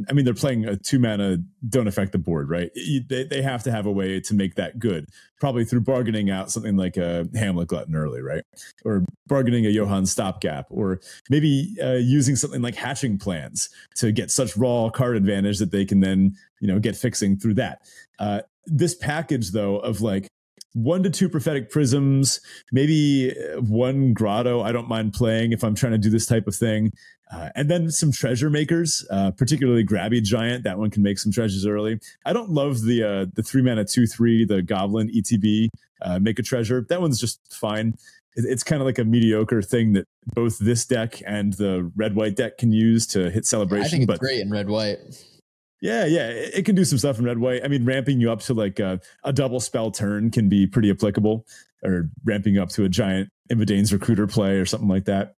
I 0.07 0.13
mean, 0.13 0.23
they're 0.23 0.33
playing 0.33 0.65
a 0.65 0.77
two 0.77 0.99
mana, 0.99 1.39
don't 1.67 1.87
affect 1.87 2.11
the 2.11 2.17
board, 2.19 2.49
right? 2.49 2.71
You, 2.75 3.01
they, 3.07 3.23
they 3.23 3.41
have 3.41 3.63
to 3.63 3.71
have 3.71 3.85
a 3.85 3.91
way 3.91 4.19
to 4.21 4.33
make 4.33 4.55
that 4.55 4.79
good, 4.79 5.09
probably 5.39 5.65
through 5.65 5.81
bargaining 5.81 6.29
out 6.29 6.51
something 6.51 6.77
like 6.77 6.95
a 6.95 7.27
Hamlet 7.35 7.67
Glutton 7.67 7.95
early, 7.95 8.21
right? 8.21 8.43
Or 8.85 9.03
bargaining 9.27 9.65
a 9.65 9.69
Johann 9.69 10.05
Stopgap, 10.05 10.65
or 10.69 11.01
maybe 11.29 11.75
uh, 11.83 11.93
using 11.93 12.35
something 12.35 12.61
like 12.61 12.75
hatching 12.75 13.17
plans 13.17 13.69
to 13.95 14.11
get 14.11 14.31
such 14.31 14.55
raw 14.55 14.89
card 14.89 15.17
advantage 15.17 15.59
that 15.59 15.71
they 15.71 15.85
can 15.85 15.99
then, 15.99 16.35
you 16.61 16.67
know, 16.67 16.79
get 16.79 16.95
fixing 16.95 17.37
through 17.37 17.55
that. 17.55 17.81
Uh, 18.19 18.41
this 18.65 18.95
package, 18.95 19.51
though, 19.51 19.77
of 19.77 20.01
like 20.01 20.27
one 20.73 21.03
to 21.03 21.09
two 21.09 21.29
prophetic 21.29 21.69
prisms, 21.69 22.41
maybe 22.71 23.31
uh, 23.31 23.61
one 23.61 24.13
grotto. 24.13 24.61
I 24.61 24.71
don't 24.71 24.87
mind 24.87 25.13
playing 25.13 25.51
if 25.51 25.63
I'm 25.63 25.75
trying 25.75 25.93
to 25.93 25.97
do 25.97 26.09
this 26.09 26.25
type 26.25 26.47
of 26.47 26.55
thing. 26.55 26.91
Uh, 27.31 27.49
and 27.55 27.69
then 27.69 27.91
some 27.91 28.11
treasure 28.11 28.49
makers, 28.49 29.05
uh, 29.11 29.31
particularly 29.31 29.83
Grabby 29.83 30.21
Giant. 30.23 30.63
That 30.63 30.79
one 30.79 30.89
can 30.89 31.03
make 31.03 31.19
some 31.19 31.31
treasures 31.31 31.65
early. 31.65 31.99
I 32.25 32.33
don't 32.33 32.49
love 32.49 32.81
the 32.81 33.03
uh, 33.03 33.25
the 33.33 33.43
three 33.43 33.61
mana 33.61 33.85
two 33.85 34.07
three 34.07 34.45
the 34.45 34.63
Goblin 34.63 35.09
ETB 35.09 35.69
uh, 36.01 36.19
make 36.19 36.39
a 36.39 36.43
treasure. 36.43 36.85
That 36.89 37.01
one's 37.01 37.19
just 37.19 37.39
fine. 37.53 37.95
It, 38.35 38.45
it's 38.45 38.63
kind 38.63 38.81
of 38.81 38.87
like 38.87 38.97
a 38.97 39.05
mediocre 39.05 39.61
thing 39.61 39.93
that 39.93 40.07
both 40.33 40.57
this 40.57 40.85
deck 40.85 41.21
and 41.25 41.53
the 41.53 41.91
red 41.95 42.15
white 42.15 42.35
deck 42.35 42.57
can 42.57 42.71
use 42.71 43.05
to 43.07 43.29
hit 43.29 43.45
celebration. 43.45 43.85
I 43.85 43.89
think 43.89 44.03
it's 44.03 44.11
but, 44.11 44.19
great 44.19 44.41
in 44.41 44.49
red 44.49 44.67
white. 44.67 44.97
Yeah, 45.81 46.05
yeah, 46.05 46.27
it, 46.27 46.55
it, 46.55 46.65
can 46.65 46.75
do 46.75 46.83
some 46.83 46.97
stuff 46.97 47.19
in 47.19 47.25
red 47.25 47.37
white. 47.37 47.63
I 47.63 47.69
mean, 47.69 47.85
ramping 47.85 48.19
you 48.19 48.31
up 48.31 48.41
to 48.41 48.53
like 48.53 48.79
a, 48.79 48.99
a 49.23 49.31
double 49.31 49.61
spell 49.61 49.91
turn 49.91 50.29
can 50.29 50.49
be 50.49 50.67
pretty 50.67 50.89
applicable, 50.91 51.45
or 51.83 52.09
ramping 52.25 52.57
up 52.57 52.69
to 52.69 52.83
a 52.83 52.89
giant 52.89 53.29
Imodane's 53.49 53.93
recruiter 53.93 54.27
play 54.27 54.57
or 54.57 54.65
something 54.65 54.89
like 54.89 55.05
that. 55.05 55.35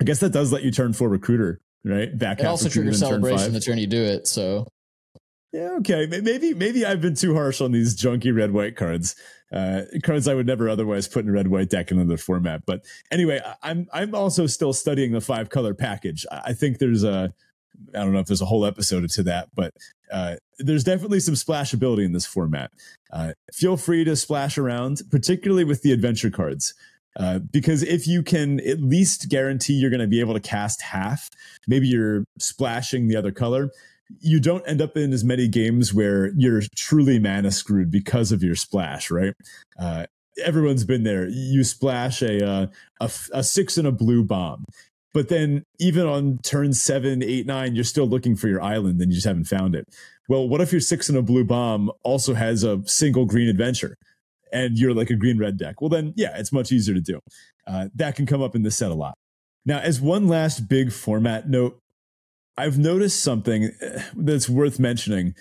I 0.00 0.04
guess 0.04 0.20
that 0.20 0.30
does 0.30 0.52
let 0.52 0.62
you 0.62 0.70
turn 0.70 0.92
for 0.92 1.08
recruiter, 1.08 1.60
right? 1.84 2.16
Back 2.16 2.40
it 2.40 2.46
also 2.46 2.68
triggers 2.68 3.00
celebration 3.00 3.52
the 3.52 3.60
turn 3.60 3.78
you 3.78 3.86
do 3.86 4.02
it. 4.02 4.26
So 4.26 4.68
yeah, 5.52 5.76
okay. 5.78 6.06
Maybe 6.06 6.52
maybe 6.52 6.84
I've 6.84 7.00
been 7.00 7.14
too 7.14 7.34
harsh 7.34 7.60
on 7.60 7.70
these 7.70 7.96
junky 7.96 8.36
red 8.36 8.52
white 8.52 8.76
cards. 8.76 9.14
Uh, 9.52 9.82
cards 10.02 10.26
I 10.26 10.34
would 10.34 10.48
never 10.48 10.68
otherwise 10.68 11.06
put 11.06 11.24
in 11.24 11.30
a 11.30 11.32
red 11.32 11.46
white 11.46 11.70
deck 11.70 11.92
in 11.92 12.00
another 12.00 12.16
format. 12.16 12.62
But 12.66 12.84
anyway, 13.12 13.40
I'm 13.62 13.86
I'm 13.92 14.16
also 14.16 14.48
still 14.48 14.72
studying 14.72 15.12
the 15.12 15.20
five 15.20 15.50
color 15.50 15.72
package. 15.72 16.26
I 16.30 16.54
think 16.54 16.78
there's 16.78 17.04
a 17.04 17.32
I 17.94 17.98
don't 17.98 18.12
know 18.12 18.20
if 18.20 18.26
there's 18.26 18.42
a 18.42 18.46
whole 18.46 18.66
episode 18.66 19.08
to 19.08 19.22
that, 19.24 19.48
but 19.54 19.72
uh, 20.12 20.36
there's 20.58 20.84
definitely 20.84 21.20
some 21.20 21.34
splashability 21.34 22.04
in 22.04 22.12
this 22.12 22.26
format. 22.26 22.70
Uh, 23.12 23.32
feel 23.52 23.76
free 23.76 24.04
to 24.04 24.16
splash 24.16 24.58
around, 24.58 25.02
particularly 25.10 25.64
with 25.64 25.82
the 25.82 25.92
adventure 25.92 26.30
cards. 26.30 26.74
Uh, 27.16 27.38
because 27.38 27.82
if 27.82 28.08
you 28.08 28.22
can 28.22 28.58
at 28.60 28.80
least 28.80 29.28
guarantee 29.28 29.74
you're 29.74 29.90
going 29.90 30.00
to 30.00 30.06
be 30.06 30.20
able 30.20 30.34
to 30.34 30.40
cast 30.40 30.82
half, 30.82 31.30
maybe 31.68 31.86
you're 31.86 32.24
splashing 32.38 33.06
the 33.06 33.16
other 33.16 33.30
color, 33.30 33.70
you 34.20 34.40
don't 34.40 34.66
end 34.68 34.82
up 34.82 34.96
in 34.96 35.12
as 35.12 35.24
many 35.24 35.48
games 35.48 35.94
where 35.94 36.32
you're 36.36 36.62
truly 36.76 37.18
mana 37.18 37.50
screwed 37.50 37.90
because 37.90 38.32
of 38.32 38.42
your 38.42 38.56
splash, 38.56 39.10
right? 39.10 39.32
Uh, 39.78 40.06
everyone's 40.42 40.84
been 40.84 41.04
there. 41.04 41.28
You 41.28 41.64
splash 41.64 42.20
a, 42.20 42.46
uh, 42.46 42.66
a, 43.00 43.10
a 43.32 43.42
six 43.42 43.78
and 43.78 43.86
a 43.86 43.92
blue 43.92 44.24
bomb, 44.24 44.64
but 45.14 45.30
then 45.30 45.64
even 45.78 46.06
on 46.06 46.38
turn 46.42 46.74
seven, 46.74 47.22
eight, 47.22 47.46
nine, 47.46 47.74
you're 47.74 47.84
still 47.84 48.06
looking 48.06 48.36
for 48.36 48.48
your 48.48 48.60
island 48.60 49.00
and 49.00 49.10
you 49.10 49.14
just 49.14 49.26
haven't 49.26 49.44
found 49.44 49.74
it. 49.74 49.86
Well, 50.28 50.46
what 50.46 50.60
if 50.60 50.72
your 50.72 50.80
six 50.82 51.08
and 51.08 51.16
a 51.16 51.22
blue 51.22 51.44
bomb 51.44 51.90
also 52.02 52.34
has 52.34 52.64
a 52.64 52.82
single 52.84 53.24
green 53.24 53.48
adventure? 53.48 53.96
and 54.54 54.78
you're 54.78 54.94
like 54.94 55.10
a 55.10 55.16
green 55.16 55.36
red 55.36 55.58
deck, 55.58 55.80
well, 55.80 55.90
then 55.90 56.14
yeah, 56.16 56.38
it's 56.38 56.52
much 56.52 56.72
easier 56.72 56.94
to 56.94 57.00
do. 57.00 57.20
Uh, 57.66 57.88
that 57.94 58.14
can 58.14 58.24
come 58.24 58.40
up 58.40 58.54
in 58.54 58.62
this 58.62 58.76
set 58.76 58.90
a 58.90 58.94
lot. 58.94 59.18
Now, 59.66 59.80
as 59.80 60.00
one 60.00 60.28
last 60.28 60.68
big 60.68 60.92
format 60.92 61.48
note, 61.48 61.78
I've 62.56 62.78
noticed 62.78 63.20
something 63.20 63.72
uh, 63.82 64.02
that's 64.16 64.48
worth 64.48 64.78
mentioning. 64.78 65.34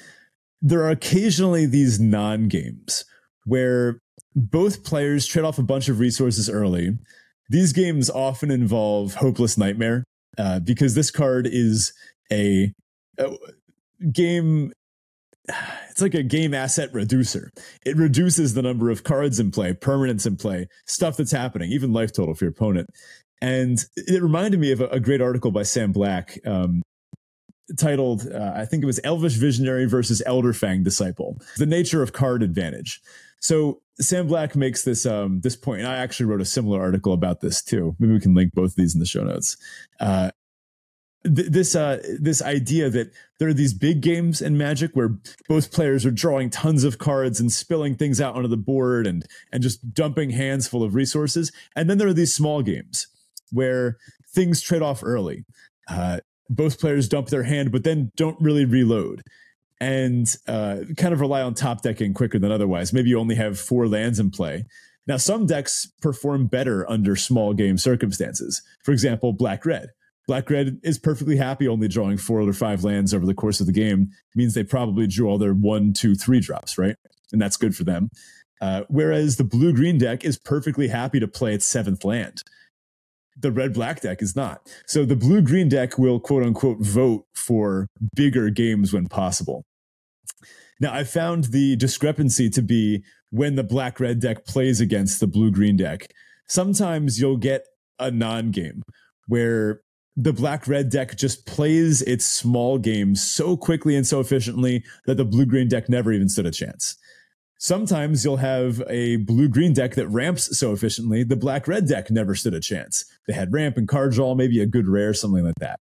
There 0.61 0.81
are 0.81 0.89
occasionally 0.89 1.65
these 1.65 1.99
non 1.99 2.47
games 2.47 3.05
where 3.45 3.99
both 4.35 4.83
players 4.83 5.27
trade 5.27 5.45
off 5.45 5.59
a 5.59 5.63
bunch 5.63 5.89
of 5.89 5.99
resources 5.99 6.49
early. 6.49 6.97
These 7.49 7.73
games 7.73 8.09
often 8.09 8.51
involve 8.51 9.15
Hopeless 9.15 9.57
Nightmare 9.57 10.03
uh, 10.37 10.59
because 10.59 10.95
this 10.95 11.11
card 11.11 11.47
is 11.49 11.93
a, 12.31 12.73
a 13.17 13.35
game 14.11 14.71
it's 15.89 16.01
like 16.01 16.13
a 16.13 16.23
game 16.23 16.53
asset 16.53 16.89
reducer. 16.93 17.51
It 17.85 17.95
reduces 17.97 18.53
the 18.53 18.61
number 18.61 18.89
of 18.89 19.03
cards 19.03 19.39
in 19.39 19.51
play, 19.51 19.73
permanents 19.73 20.25
in 20.25 20.37
play, 20.37 20.67
stuff 20.85 21.17
that's 21.17 21.31
happening, 21.31 21.71
even 21.71 21.93
life 21.93 22.13
total 22.13 22.33
for 22.33 22.45
your 22.45 22.51
opponent. 22.51 22.89
And 23.41 23.77
it 23.95 24.23
reminded 24.23 24.59
me 24.59 24.71
of 24.71 24.81
a, 24.81 24.87
a 24.87 24.99
great 24.99 25.21
article 25.21 25.51
by 25.51 25.63
Sam 25.63 25.91
Black 25.91 26.39
um, 26.45 26.81
titled, 27.77 28.31
uh, 28.31 28.53
I 28.55 28.65
think 28.65 28.83
it 28.83 28.85
was 28.85 29.01
Elvish 29.03 29.35
Visionary 29.35 29.85
versus 29.85 30.23
Elderfang 30.25 30.83
Disciple 30.83 31.37
The 31.57 31.65
Nature 31.65 32.01
of 32.01 32.13
Card 32.13 32.41
Advantage. 32.41 33.01
So 33.41 33.81
Sam 33.99 34.27
Black 34.27 34.55
makes 34.55 34.83
this 34.83 35.05
um, 35.05 35.41
this 35.41 35.55
point, 35.55 35.81
and 35.81 35.87
I 35.87 35.97
actually 35.97 36.25
wrote 36.25 36.41
a 36.41 36.45
similar 36.45 36.81
article 36.81 37.13
about 37.13 37.41
this 37.41 37.61
too. 37.61 37.95
Maybe 37.99 38.13
we 38.13 38.19
can 38.19 38.33
link 38.33 38.53
both 38.53 38.71
of 38.71 38.75
these 38.75 38.93
in 38.93 38.99
the 38.99 39.05
show 39.05 39.23
notes. 39.23 39.55
Uh, 39.99 40.31
th- 41.23 41.49
this 41.49 41.75
uh, 41.75 42.01
this 42.19 42.41
idea 42.41 42.89
that 42.89 43.11
there 43.39 43.47
are 43.49 43.53
these 43.53 43.73
big 43.73 44.01
games 44.01 44.41
in 44.41 44.57
Magic 44.57 44.91
where 44.93 45.17
both 45.47 45.71
players 45.71 46.05
are 46.05 46.11
drawing 46.11 46.49
tons 46.49 46.83
of 46.83 46.97
cards 46.97 47.39
and 47.39 47.51
spilling 47.51 47.95
things 47.95 48.19
out 48.19 48.35
onto 48.35 48.47
the 48.47 48.57
board 48.57 49.05
and 49.05 49.25
and 49.51 49.61
just 49.61 49.93
dumping 49.93 50.31
hands 50.31 50.67
full 50.67 50.83
of 50.83 50.95
resources, 50.95 51.51
and 51.75 51.89
then 51.89 51.97
there 51.99 52.07
are 52.07 52.13
these 52.13 52.33
small 52.33 52.63
games 52.63 53.07
where 53.51 53.97
things 54.33 54.61
trade 54.61 54.81
off 54.81 55.03
early. 55.03 55.45
Uh, 55.87 56.19
both 56.49 56.79
players 56.79 57.07
dump 57.07 57.27
their 57.27 57.43
hand, 57.43 57.71
but 57.71 57.83
then 57.83 58.11
don't 58.15 58.39
really 58.41 58.65
reload 58.65 59.21
and 59.83 60.35
uh, 60.47 60.77
kind 60.95 61.13
of 61.13 61.19
rely 61.19 61.41
on 61.41 61.53
top 61.53 61.81
decking 61.81 62.13
quicker 62.13 62.39
than 62.39 62.51
otherwise. 62.51 62.93
Maybe 62.93 63.09
you 63.09 63.19
only 63.19 63.35
have 63.35 63.59
four 63.59 63.87
lands 63.87 64.17
in 64.17 64.31
play. 64.31 64.65
Now, 65.05 65.17
some 65.17 65.45
decks 65.45 65.91
perform 66.01 66.47
better 66.47 66.89
under 66.89 67.17
small 67.17 67.53
game 67.53 67.77
circumstances. 67.77 68.61
For 68.85 68.93
example, 68.93 69.33
Black 69.33 69.65
Red. 69.65 69.89
Black 70.25 70.49
Red 70.49 70.79
is 70.83 70.97
perfectly 70.97 71.35
happy 71.35 71.67
only 71.67 71.89
drawing 71.89 72.17
four 72.17 72.39
or 72.39 72.53
five 72.53 72.85
lands 72.85 73.13
over 73.13 73.25
the 73.25 73.33
course 73.33 73.59
of 73.59 73.65
the 73.65 73.73
game. 73.73 74.09
It 74.33 74.37
means 74.37 74.53
they 74.53 74.63
probably 74.63 75.05
drew 75.05 75.27
all 75.27 75.37
their 75.37 75.53
one, 75.53 75.91
two, 75.91 76.15
three 76.15 76.39
drops, 76.39 76.77
right? 76.77 76.95
And 77.33 77.41
that's 77.41 77.57
good 77.57 77.75
for 77.75 77.83
them. 77.83 78.09
Uh, 78.61 78.83
whereas 78.87 79.35
the 79.35 79.43
blue 79.43 79.73
green 79.73 79.97
deck 79.97 80.23
is 80.23 80.39
perfectly 80.39 80.87
happy 80.87 81.19
to 81.19 81.27
play 81.27 81.53
its 81.53 81.65
seventh 81.65 82.05
land 82.05 82.43
the 83.37 83.51
red 83.51 83.73
black 83.73 84.01
deck 84.01 84.21
is 84.21 84.35
not. 84.35 84.61
So 84.85 85.05
the 85.05 85.15
blue 85.15 85.41
green 85.41 85.69
deck 85.69 85.97
will 85.97 86.19
quote 86.19 86.43
unquote 86.43 86.79
vote 86.79 87.25
for 87.33 87.87
bigger 88.15 88.49
games 88.49 88.93
when 88.93 89.07
possible. 89.07 89.63
Now 90.79 90.93
I 90.93 91.03
found 91.03 91.45
the 91.45 91.75
discrepancy 91.75 92.49
to 92.51 92.61
be 92.61 93.03
when 93.29 93.55
the 93.55 93.63
black 93.63 93.99
red 93.99 94.19
deck 94.19 94.45
plays 94.45 94.81
against 94.81 95.19
the 95.19 95.27
blue 95.27 95.51
green 95.51 95.77
deck. 95.77 96.07
Sometimes 96.47 97.19
you'll 97.19 97.37
get 97.37 97.65
a 97.99 98.11
non 98.11 98.51
game 98.51 98.83
where 99.27 99.81
the 100.15 100.33
black 100.33 100.67
red 100.67 100.89
deck 100.89 101.15
just 101.17 101.45
plays 101.47 102.01
its 102.03 102.25
small 102.25 102.77
games 102.77 103.23
so 103.23 103.57
quickly 103.57 103.95
and 103.95 104.05
so 104.05 104.19
efficiently 104.19 104.83
that 105.05 105.15
the 105.15 105.25
blue 105.25 105.45
green 105.45 105.67
deck 105.67 105.89
never 105.89 106.11
even 106.11 106.29
stood 106.29 106.45
a 106.45 106.51
chance. 106.51 106.95
Sometimes 107.57 108.25
you'll 108.25 108.37
have 108.37 108.83
a 108.89 109.15
blue 109.17 109.47
green 109.47 109.73
deck 109.73 109.95
that 109.95 110.07
ramps 110.09 110.59
so 110.59 110.73
efficiently, 110.73 111.23
the 111.23 111.37
black 111.37 111.67
red 111.67 111.87
deck 111.87 112.11
never 112.11 112.35
stood 112.35 112.53
a 112.53 112.59
chance. 112.59 113.05
They 113.25 113.33
had 113.33 113.53
ramp 113.53 113.77
and 113.77 113.87
card 113.87 114.11
draw, 114.11 114.35
maybe 114.35 114.61
a 114.61 114.65
good 114.65 114.87
rare, 114.87 115.13
something 115.13 115.45
like 115.45 115.55
that. 115.59 115.79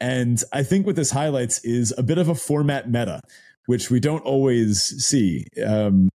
And 0.00 0.42
I 0.52 0.62
think 0.62 0.86
what 0.86 0.96
this 0.96 1.10
highlights 1.10 1.62
is 1.64 1.92
a 1.98 2.02
bit 2.02 2.18
of 2.18 2.28
a 2.28 2.34
format 2.34 2.88
meta, 2.88 3.20
which 3.66 3.90
we 3.90 4.00
don't 4.00 4.24
always 4.24 4.82
see. 4.82 5.46
Um, 5.64 6.08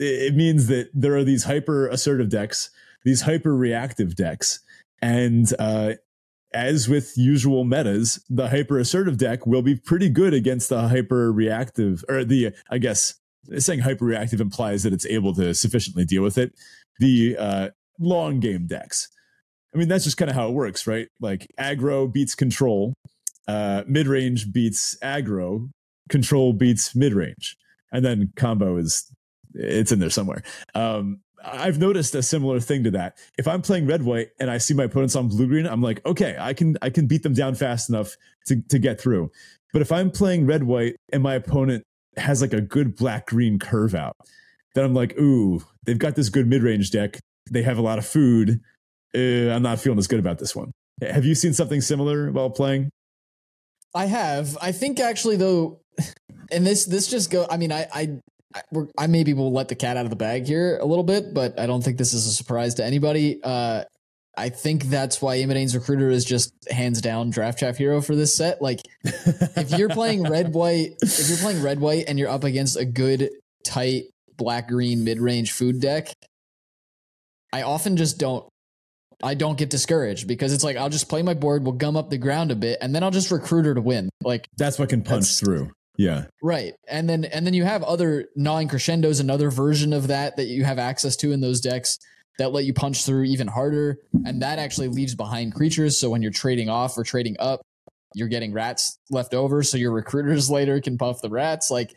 it 0.00 0.34
means 0.34 0.66
that 0.66 0.90
there 0.92 1.16
are 1.16 1.24
these 1.24 1.44
hyper 1.44 1.86
assertive 1.86 2.28
decks, 2.28 2.70
these 3.04 3.22
hyper 3.22 3.54
reactive 3.54 4.16
decks, 4.16 4.60
and 5.00 5.52
uh, 5.58 5.92
as 6.52 6.88
with 6.88 7.16
usual 7.16 7.64
metas, 7.64 8.24
the 8.28 8.48
hyper 8.48 8.78
assertive 8.78 9.18
deck 9.18 9.46
will 9.46 9.62
be 9.62 9.76
pretty 9.76 10.08
good 10.08 10.34
against 10.34 10.68
the 10.68 10.88
hyper 10.88 11.32
reactive, 11.32 12.04
or 12.08 12.24
the 12.24 12.52
I 12.70 12.78
guess 12.78 13.14
saying 13.58 13.80
hyper 13.80 14.04
reactive 14.04 14.40
implies 14.40 14.82
that 14.82 14.92
it's 14.92 15.06
able 15.06 15.34
to 15.34 15.54
sufficiently 15.54 16.04
deal 16.04 16.22
with 16.22 16.38
it. 16.38 16.54
The 16.98 17.36
uh, 17.38 17.68
long 17.98 18.40
game 18.40 18.66
decks. 18.66 19.08
I 19.74 19.78
mean, 19.78 19.88
that's 19.88 20.04
just 20.04 20.16
kind 20.16 20.30
of 20.30 20.36
how 20.36 20.48
it 20.48 20.52
works, 20.52 20.86
right? 20.86 21.08
Like 21.20 21.46
aggro 21.58 22.10
beats 22.12 22.34
control, 22.34 22.94
uh, 23.48 23.82
mid 23.86 24.06
range 24.06 24.52
beats 24.52 24.96
aggro, 25.02 25.70
control 26.08 26.52
beats 26.52 26.94
mid 26.94 27.12
range, 27.12 27.56
and 27.92 28.04
then 28.04 28.32
combo 28.36 28.76
is 28.76 29.10
it's 29.54 29.92
in 29.92 29.98
there 29.98 30.10
somewhere. 30.10 30.42
Um, 30.74 31.20
I've 31.44 31.78
noticed 31.78 32.14
a 32.14 32.22
similar 32.22 32.58
thing 32.58 32.84
to 32.84 32.90
that. 32.92 33.18
If 33.36 33.46
I'm 33.46 33.60
playing 33.60 33.86
red 33.86 34.02
white 34.02 34.28
and 34.40 34.50
I 34.50 34.58
see 34.58 34.72
my 34.72 34.84
opponents 34.84 35.14
on 35.14 35.28
blue 35.28 35.46
green, 35.46 35.66
I'm 35.66 35.82
like, 35.82 36.04
okay, 36.06 36.36
I 36.38 36.54
can 36.54 36.76
I 36.80 36.90
can 36.90 37.06
beat 37.06 37.22
them 37.22 37.34
down 37.34 37.54
fast 37.54 37.88
enough 37.88 38.16
to 38.46 38.62
to 38.70 38.78
get 38.78 39.00
through. 39.00 39.30
But 39.72 39.82
if 39.82 39.90
I'm 39.90 40.10
playing 40.10 40.46
red 40.46 40.62
white 40.64 40.96
and 41.12 41.22
my 41.22 41.34
opponent 41.34 41.84
has 42.16 42.40
like 42.40 42.52
a 42.52 42.60
good 42.60 42.96
black 42.96 43.26
green 43.26 43.58
curve 43.58 43.94
out. 43.94 44.16
Then 44.74 44.84
I'm 44.84 44.94
like, 44.94 45.18
ooh, 45.18 45.62
they've 45.84 45.98
got 45.98 46.16
this 46.16 46.28
good 46.28 46.46
mid 46.46 46.62
range 46.62 46.90
deck. 46.90 47.18
They 47.50 47.62
have 47.62 47.78
a 47.78 47.82
lot 47.82 47.98
of 47.98 48.06
food. 48.06 48.60
Uh, 49.14 49.54
I'm 49.54 49.62
not 49.62 49.80
feeling 49.80 49.98
as 49.98 50.06
good 50.06 50.18
about 50.18 50.38
this 50.38 50.54
one. 50.54 50.72
Have 51.00 51.24
you 51.24 51.34
seen 51.34 51.54
something 51.54 51.80
similar 51.80 52.30
while 52.30 52.50
playing? 52.50 52.90
I 53.94 54.06
have. 54.06 54.56
I 54.60 54.72
think 54.72 55.00
actually 55.00 55.36
though, 55.36 55.80
and 56.50 56.66
this 56.66 56.84
this 56.84 57.08
just 57.08 57.30
go. 57.30 57.46
I 57.50 57.56
mean, 57.56 57.72
I 57.72 57.86
I 57.92 58.18
I, 58.54 58.62
I 58.98 59.06
maybe 59.06 59.34
will 59.34 59.52
let 59.52 59.68
the 59.68 59.74
cat 59.74 59.96
out 59.96 60.04
of 60.04 60.10
the 60.10 60.16
bag 60.16 60.46
here 60.46 60.78
a 60.78 60.84
little 60.84 61.04
bit, 61.04 61.34
but 61.34 61.58
I 61.58 61.66
don't 61.66 61.82
think 61.82 61.98
this 61.98 62.14
is 62.14 62.26
a 62.26 62.32
surprise 62.32 62.74
to 62.74 62.84
anybody. 62.84 63.40
Uh, 63.42 63.84
I 64.36 64.48
think 64.48 64.84
that's 64.84 65.22
why 65.22 65.36
Imodane's 65.36 65.74
recruiter 65.76 66.10
is 66.10 66.24
just 66.24 66.52
hands 66.70 67.00
down 67.00 67.30
draft 67.30 67.58
chaff 67.58 67.76
hero 67.76 68.00
for 68.00 68.16
this 68.16 68.36
set. 68.36 68.60
Like, 68.60 68.80
if 69.04 69.78
you're 69.78 69.88
playing 69.88 70.24
red 70.24 70.52
white, 70.54 70.94
if 71.02 71.28
you're 71.28 71.38
playing 71.38 71.62
red 71.62 71.80
white 71.80 72.04
and 72.08 72.18
you're 72.18 72.28
up 72.28 72.42
against 72.42 72.76
a 72.76 72.84
good 72.84 73.30
tight 73.64 74.04
black 74.36 74.68
green 74.68 75.04
mid 75.04 75.20
range 75.20 75.52
food 75.52 75.80
deck, 75.80 76.12
I 77.52 77.62
often 77.62 77.96
just 77.96 78.18
don't. 78.18 78.44
I 79.24 79.34
don't 79.34 79.58
get 79.58 79.70
discouraged 79.70 80.28
because 80.28 80.52
it's 80.52 80.62
like 80.62 80.76
I'll 80.76 80.90
just 80.90 81.08
play 81.08 81.22
my 81.22 81.34
board, 81.34 81.64
we'll 81.64 81.72
gum 81.72 81.96
up 81.96 82.10
the 82.10 82.18
ground 82.18 82.50
a 82.50 82.56
bit, 82.56 82.78
and 82.80 82.94
then 82.94 83.02
I'll 83.02 83.10
just 83.10 83.30
recruit 83.30 83.64
her 83.64 83.74
to 83.74 83.80
win. 83.80 84.10
Like 84.22 84.48
that's 84.56 84.78
what 84.78 84.90
can 84.90 85.02
punch 85.02 85.38
through. 85.40 85.70
Yeah. 85.96 86.26
Right. 86.42 86.74
And 86.88 87.08
then 87.08 87.24
and 87.24 87.46
then 87.46 87.54
you 87.54 87.64
have 87.64 87.82
other 87.82 88.26
gnawing 88.36 88.68
crescendos, 88.68 89.20
another 89.20 89.50
version 89.50 89.92
of 89.92 90.08
that 90.08 90.36
that 90.36 90.46
you 90.46 90.64
have 90.64 90.78
access 90.78 91.16
to 91.16 91.32
in 91.32 91.40
those 91.40 91.60
decks 91.60 91.98
that 92.38 92.52
let 92.52 92.64
you 92.64 92.74
punch 92.74 93.04
through 93.04 93.24
even 93.24 93.46
harder. 93.46 93.98
And 94.24 94.42
that 94.42 94.58
actually 94.58 94.88
leaves 94.88 95.14
behind 95.14 95.54
creatures. 95.54 95.98
So 95.98 96.10
when 96.10 96.20
you're 96.20 96.32
trading 96.32 96.68
off 96.68 96.98
or 96.98 97.04
trading 97.04 97.36
up, 97.38 97.62
you're 98.14 98.28
getting 98.28 98.52
rats 98.52 98.98
left 99.10 99.34
over. 99.34 99.62
So 99.62 99.76
your 99.78 99.92
recruiters 99.92 100.50
later 100.50 100.80
can 100.80 100.98
puff 100.98 101.22
the 101.22 101.30
rats. 101.30 101.70
Like 101.70 101.94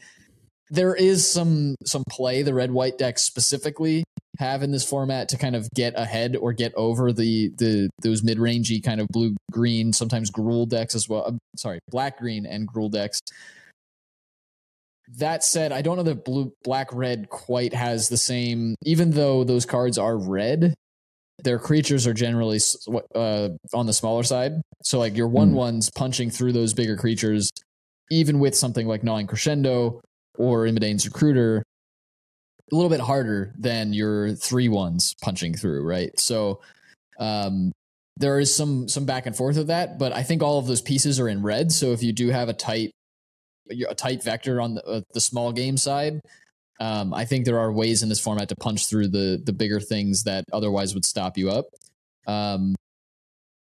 there 0.69 0.95
is 0.95 1.29
some 1.29 1.75
some 1.85 2.03
play 2.09 2.41
the 2.41 2.53
red 2.53 2.71
white 2.71 2.97
decks 2.97 3.23
specifically 3.23 4.03
have 4.39 4.61
in 4.61 4.71
this 4.71 4.87
format 4.87 5.29
to 5.29 5.37
kind 5.37 5.55
of 5.55 5.69
get 5.71 5.97
ahead 5.97 6.35
or 6.35 6.53
get 6.53 6.73
over 6.75 7.11
the 7.11 7.49
the 7.57 7.89
those 8.01 8.23
mid 8.23 8.37
rangey 8.37 8.83
kind 8.83 9.01
of 9.01 9.07
blue 9.07 9.35
green, 9.51 9.93
sometimes 9.93 10.31
Gruul 10.31 10.67
decks 10.67 10.95
as 10.95 11.07
well. 11.09 11.25
I'm 11.25 11.39
sorry, 11.55 11.79
black 11.89 12.19
green 12.19 12.45
and 12.45 12.67
Gruul 12.67 12.91
decks 12.91 13.19
that 15.15 15.43
said, 15.43 15.71
I 15.71 15.81
don't 15.81 15.97
know 15.97 16.03
that 16.03 16.25
blue, 16.25 16.51
black, 16.63 16.93
red 16.93 17.29
quite 17.29 17.73
has 17.73 18.09
the 18.09 18.17
same. 18.17 18.75
Even 18.83 19.11
though 19.11 19.43
those 19.43 19.65
cards 19.65 19.97
are 19.97 20.17
red, 20.17 20.73
their 21.43 21.59
creatures 21.59 22.05
are 22.07 22.13
generally 22.13 22.59
uh, 23.15 23.49
on 23.73 23.85
the 23.85 23.93
smaller 23.93 24.23
side. 24.23 24.53
So 24.83 24.99
like 24.99 25.15
your 25.15 25.27
one 25.27 25.51
mm. 25.51 25.55
ones 25.55 25.89
punching 25.95 26.31
through 26.31 26.53
those 26.53 26.73
bigger 26.73 26.97
creatures, 26.97 27.51
even 28.11 28.39
with 28.39 28.55
something 28.55 28.87
like 28.87 29.03
gnawing 29.03 29.27
crescendo 29.27 30.01
or 30.37 30.65
Imodane's 30.65 31.05
recruiter, 31.05 31.63
a 32.71 32.75
little 32.75 32.89
bit 32.89 32.99
harder 32.99 33.53
than 33.57 33.93
your 33.93 34.33
three 34.33 34.69
ones 34.69 35.15
punching 35.21 35.55
through, 35.55 35.83
right? 35.83 36.17
So 36.19 36.61
um, 37.19 37.71
there 38.17 38.39
is 38.39 38.53
some 38.53 38.87
some 38.87 39.05
back 39.05 39.25
and 39.25 39.35
forth 39.35 39.57
of 39.57 39.67
that, 39.67 39.97
but 39.97 40.11
I 40.11 40.23
think 40.23 40.41
all 40.43 40.59
of 40.59 40.67
those 40.67 40.81
pieces 40.81 41.19
are 41.19 41.29
in 41.29 41.43
red. 41.43 41.71
So 41.71 41.91
if 41.91 42.03
you 42.03 42.13
do 42.13 42.29
have 42.29 42.49
a 42.49 42.53
tight 42.53 42.91
a 43.89 43.95
tight 43.95 44.23
vector 44.23 44.61
on 44.61 44.75
the, 44.75 44.85
uh, 44.85 45.01
the 45.13 45.21
small 45.21 45.51
game 45.51 45.77
side. 45.77 46.21
Um, 46.79 47.13
I 47.13 47.25
think 47.25 47.45
there 47.45 47.59
are 47.59 47.71
ways 47.71 48.03
in 48.03 48.09
this 48.09 48.19
format 48.19 48.49
to 48.49 48.55
punch 48.55 48.87
through 48.87 49.09
the 49.09 49.41
the 49.43 49.53
bigger 49.53 49.79
things 49.79 50.23
that 50.23 50.45
otherwise 50.53 50.93
would 50.93 51.05
stop 51.05 51.37
you 51.37 51.49
up. 51.49 51.65
Um, 52.27 52.75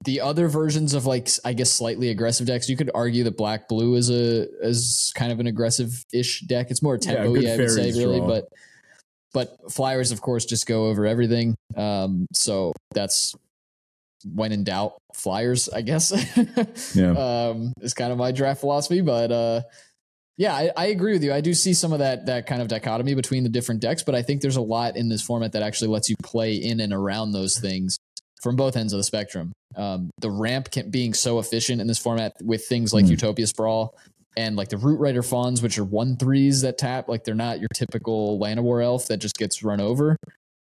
the 0.05 0.21
other 0.21 0.49
versions 0.49 0.95
of 0.95 1.07
like 1.07 1.29
I 1.45 1.53
guess 1.53 1.71
slightly 1.71 2.09
aggressive 2.09 2.47
decks, 2.47 2.69
you 2.69 2.77
could 2.77 2.91
argue 2.95 3.25
that 3.25 3.37
black 3.37 3.69
blue 3.69 3.95
is 3.97 4.11
a 4.11 4.49
is 4.67 5.13
kind 5.15 5.31
of 5.31 5.41
an 5.41 5.47
aggressive 5.47 6.05
ish 6.13 6.41
deck. 6.43 6.71
It's 6.71 6.83
more 6.83 6.97
tempo, 6.97 7.35
yeah, 7.35 7.55
I 7.55 7.57
would 7.59 7.71
say, 7.71 7.93
really, 7.93 8.19
draw. 8.19 8.27
but 8.27 8.49
but 9.33 9.73
flyers, 9.73 10.11
of 10.11 10.21
course, 10.21 10.45
just 10.45 10.67
go 10.67 10.87
over 10.87 11.07
everything. 11.07 11.55
Um, 11.77 12.27
so 12.33 12.73
that's 12.95 13.35
when 14.25 14.53
in 14.53 14.65
doubt, 14.65 14.95
flyers, 15.15 15.69
I 15.69 15.83
guess. 15.83 16.13
yeah. 16.95 17.13
Um, 17.13 17.73
is 17.81 17.95
kind 17.95 18.13
of 18.13 18.19
my 18.19 18.33
draft 18.33 18.61
philosophy, 18.61 19.03
but 19.03 19.31
uh, 19.31 19.63
yeah, 20.37 20.55
I, 20.55 20.71
I, 20.77 20.87
agree 20.87 21.13
with 21.13 21.23
you. 21.23 21.33
I 21.33 21.41
do 21.41 21.55
see 21.55 21.75
some 21.75 21.93
of 21.93 21.99
that 21.99 22.27
that 22.27 22.47
kind 22.47 22.63
of 22.63 22.69
dichotomy 22.69 23.15
between 23.15 23.43
the 23.43 23.51
different 23.51 23.83
decks, 23.83 24.03
but 24.03 24.15
I 24.15 24.23
think 24.23 24.41
there's 24.41 24.57
a 24.57 24.63
lot 24.63 24.97
in 24.97 25.09
this 25.09 25.23
format 25.23 25.53
that 25.53 25.63
actually 25.63 25.89
lets 25.89 26.09
you 26.09 26.17
play 26.23 26.55
in 26.55 26.81
and 26.81 26.93
around 26.93 27.33
those 27.33 27.59
things 27.59 27.99
from 28.41 28.57
both 28.57 28.77
ends 28.77 28.93
of 28.93 28.99
the 28.99 29.05
spectrum. 29.05 29.53
Um, 29.77 30.11
the 30.19 30.31
ramp 30.31 30.71
can, 30.71 30.91
being 30.91 31.15
so 31.15 31.39
efficient 31.39 31.81
in 31.81 31.87
this 31.87 31.99
format 31.99 32.35
with 32.43 32.67
things 32.67 32.93
like 32.93 33.05
mm. 33.05 33.11
Utopia 33.11 33.47
Sprawl 33.47 33.95
and 34.37 34.57
like 34.57 34.69
the 34.69 34.77
Rootrider 34.77 35.27
Fauns, 35.27 35.63
which 35.63 35.79
are 35.79 35.85
one 35.85 36.17
threes 36.17 36.63
that 36.63 36.79
tap, 36.79 37.09
like 37.09 37.25
they're 37.25 37.35
not 37.35 37.61
your 37.61 37.69
typical 37.75 38.39
Llanowar 38.39 38.83
elf 38.83 39.07
that 39.09 39.19
just 39.19 39.37
gets 39.37 39.63
run 39.63 39.81
over. 39.81 40.17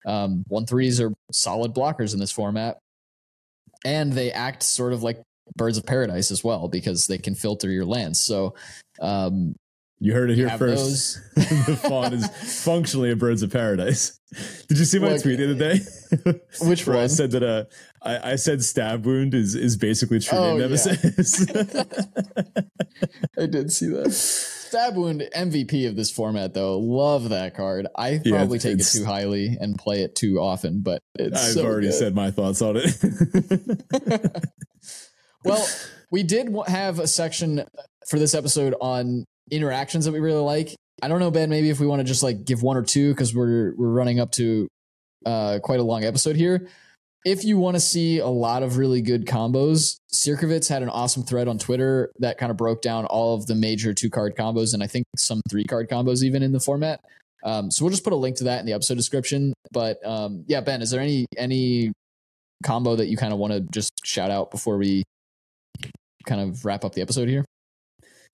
Um, 0.05 0.43
one 0.47 0.65
threes 0.65 1.01
are 1.01 1.13
solid 1.31 1.73
blockers 1.73 2.13
in 2.13 2.19
this 2.19 2.31
format 2.31 2.77
and 3.85 4.13
they 4.13 4.31
act 4.31 4.63
sort 4.63 4.93
of 4.93 5.03
like 5.03 5.21
birds 5.55 5.77
of 5.77 5.85
paradise 5.85 6.31
as 6.31 6.43
well 6.43 6.67
because 6.67 7.07
they 7.07 7.17
can 7.17 7.35
filter 7.35 7.69
your 7.69 7.85
lands. 7.85 8.19
So 8.19 8.55
um, 8.99 9.55
you 9.99 10.13
heard 10.13 10.29
it 10.29 10.35
here 10.35 10.49
first. 10.57 11.19
the 11.35 11.79
fawn 11.81 12.13
is 12.13 12.27
functionally 12.63 13.11
a 13.11 13.15
birds 13.15 13.41
of 13.41 13.51
paradise. 13.51 14.19
Did 14.67 14.77
you 14.77 14.85
see 14.85 14.99
my 14.99 15.17
tweet 15.17 15.39
the 15.39 15.51
other 15.51 15.55
day? 15.55 16.39
Which 16.67 16.85
one? 16.85 16.97
I 16.97 17.07
said 17.07 17.31
that 17.31 17.43
uh, 17.43 17.63
I, 18.01 18.33
I, 18.33 18.35
said 18.35 18.63
stab 18.63 19.05
wound 19.05 19.33
is 19.33 19.55
is 19.55 19.75
basically 19.77 20.19
true 20.19 20.37
oh, 20.37 20.57
nemesis. 20.57 21.47
Yeah. 21.49 21.83
I 23.39 23.45
did 23.47 23.71
see 23.71 23.87
that. 23.87 24.11
Stab 24.11 24.97
wound 24.97 25.23
MVP 25.35 25.87
of 25.87 25.95
this 25.95 26.11
format 26.11 26.53
though. 26.53 26.77
Love 26.77 27.29
that 27.29 27.55
card. 27.55 27.87
I 27.97 28.19
probably 28.23 28.57
yeah, 28.59 28.61
take 28.61 28.79
it 28.79 28.83
too 28.83 29.05
highly 29.05 29.57
and 29.59 29.77
play 29.77 30.03
it 30.03 30.13
too 30.13 30.39
often, 30.39 30.81
but 30.81 31.01
I've 31.19 31.37
so 31.37 31.65
already 31.65 31.87
good. 31.87 31.93
said 31.93 32.13
my 32.13 32.29
thoughts 32.29 32.61
on 32.61 32.75
it. 32.77 34.41
well, 35.43 35.65
we 36.11 36.21
did 36.21 36.55
have 36.67 36.99
a 36.99 37.07
section 37.07 37.63
for 38.07 38.19
this 38.19 38.35
episode 38.35 38.75
on 38.79 39.25
interactions 39.51 40.05
that 40.05 40.11
we 40.11 40.19
really 40.19 40.41
like. 40.41 40.75
I 41.01 41.07
don't 41.07 41.19
know, 41.19 41.31
Ben. 41.31 41.49
Maybe 41.49 41.69
if 41.69 41.79
we 41.79 41.87
want 41.87 41.99
to 41.99 42.03
just 42.03 42.23
like 42.23 42.43
give 42.45 42.63
one 42.63 42.77
or 42.77 42.83
two 42.83 43.13
because 43.13 43.35
we're 43.35 43.75
we're 43.75 43.89
running 43.89 44.19
up 44.19 44.31
to 44.33 44.67
uh, 45.25 45.59
quite 45.61 45.79
a 45.79 45.83
long 45.83 46.03
episode 46.03 46.35
here. 46.35 46.67
If 47.25 47.43
you 47.43 47.57
want 47.57 47.75
to 47.75 47.81
see 47.81 48.19
a 48.19 48.27
lot 48.27 48.63
of 48.63 48.77
really 48.77 49.01
good 49.01 49.25
combos, 49.25 49.97
Sierkovitz 50.13 50.69
had 50.69 50.81
an 50.81 50.89
awesome 50.89 51.23
thread 51.23 51.47
on 51.47 51.57
Twitter 51.57 52.11
that 52.19 52.37
kind 52.37 52.51
of 52.51 52.57
broke 52.57 52.81
down 52.81 53.05
all 53.05 53.35
of 53.35 53.47
the 53.47 53.55
major 53.55 53.93
two 53.93 54.09
card 54.09 54.35
combos 54.35 54.73
and 54.73 54.81
I 54.81 54.87
think 54.87 55.05
some 55.17 55.41
three 55.49 55.65
card 55.65 55.89
combos 55.89 56.23
even 56.23 56.41
in 56.41 56.53
the 56.53 56.59
format. 56.59 57.01
Um, 57.43 57.69
so 57.69 57.83
we'll 57.83 57.91
just 57.91 58.03
put 58.03 58.13
a 58.13 58.17
link 58.17 58.37
to 58.37 58.45
that 58.45 58.61
in 58.61 58.65
the 58.65 58.73
episode 58.73 58.95
description. 58.95 59.53
But 59.71 60.03
um, 60.05 60.45
yeah, 60.47 60.61
Ben, 60.61 60.81
is 60.81 60.89
there 60.89 61.01
any 61.01 61.25
any 61.37 61.91
combo 62.63 62.95
that 62.95 63.07
you 63.07 63.17
kind 63.17 63.33
of 63.33 63.39
want 63.39 63.53
to 63.53 63.59
just 63.59 63.91
shout 64.05 64.31
out 64.31 64.49
before 64.49 64.77
we 64.77 65.03
kind 66.25 66.41
of 66.41 66.65
wrap 66.65 66.85
up 66.85 66.93
the 66.93 67.01
episode 67.01 67.27
here? 67.27 67.45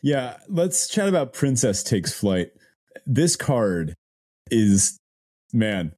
Yeah, 0.04 0.36
let's 0.50 0.90
chat 0.90 1.08
about 1.08 1.32
Princess 1.32 1.82
Takes 1.82 2.12
Flight. 2.12 2.52
This 3.06 3.38
card 3.38 3.96
is, 4.52 5.00
man, 5.54 5.94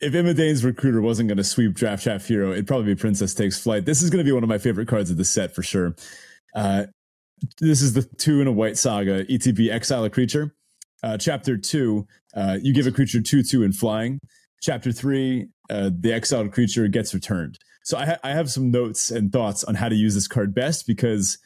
if 0.00 0.14
Imodane's 0.14 0.64
recruiter 0.64 1.02
wasn't 1.02 1.28
going 1.28 1.38
to 1.38 1.44
sweep 1.44 1.74
Draft 1.74 2.04
Chaff 2.04 2.24
Hero, 2.24 2.52
it'd 2.52 2.68
probably 2.68 2.94
be 2.94 2.94
Princess 2.94 3.34
Takes 3.34 3.58
Flight. 3.60 3.84
This 3.84 4.00
is 4.00 4.10
going 4.10 4.24
to 4.24 4.24
be 4.24 4.30
one 4.30 4.44
of 4.44 4.48
my 4.48 4.58
favorite 4.58 4.86
cards 4.86 5.10
of 5.10 5.16
the 5.16 5.24
set 5.24 5.56
for 5.56 5.64
sure. 5.64 5.96
Uh, 6.54 6.86
this 7.60 7.82
is 7.82 7.94
the 7.94 8.04
two 8.04 8.40
in 8.40 8.46
a 8.46 8.52
white 8.52 8.78
saga, 8.78 9.24
ETB 9.24 9.70
Exile 9.70 10.04
a 10.04 10.10
Creature. 10.10 10.54
Uh, 11.02 11.18
chapter 11.18 11.56
two, 11.56 12.06
uh, 12.36 12.58
you 12.62 12.72
give 12.72 12.86
a 12.86 12.92
creature 12.92 13.20
2 13.20 13.42
2 13.42 13.64
in 13.64 13.72
flying. 13.72 14.20
Chapter 14.62 14.92
three, 14.92 15.48
uh, 15.68 15.90
the 15.92 16.12
exiled 16.12 16.52
creature 16.52 16.86
gets 16.88 17.12
returned. 17.12 17.58
So 17.82 17.96
I, 17.96 18.06
ha- 18.06 18.18
I 18.22 18.30
have 18.30 18.50
some 18.50 18.70
notes 18.70 19.10
and 19.10 19.32
thoughts 19.32 19.64
on 19.64 19.74
how 19.76 19.88
to 19.88 19.94
use 19.94 20.14
this 20.14 20.28
card 20.28 20.54
best 20.54 20.86
because 20.86 21.38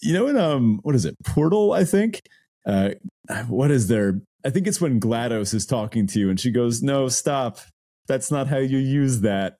you 0.00 0.12
know 0.12 0.26
in 0.26 0.36
um 0.36 0.80
what 0.82 0.94
is 0.94 1.04
it? 1.04 1.16
Portal 1.24 1.72
i 1.72 1.84
think? 1.84 2.22
Uh 2.66 2.90
what 3.48 3.70
is 3.70 3.88
there? 3.88 4.20
I 4.44 4.50
think 4.50 4.66
it's 4.66 4.80
when 4.80 5.00
glados 5.00 5.54
is 5.54 5.66
talking 5.66 6.06
to 6.08 6.18
you 6.18 6.30
and 6.30 6.38
she 6.38 6.50
goes 6.50 6.82
no 6.82 7.08
stop. 7.08 7.58
That's 8.06 8.30
not 8.30 8.48
how 8.48 8.58
you 8.58 8.78
use 8.78 9.20
that. 9.20 9.58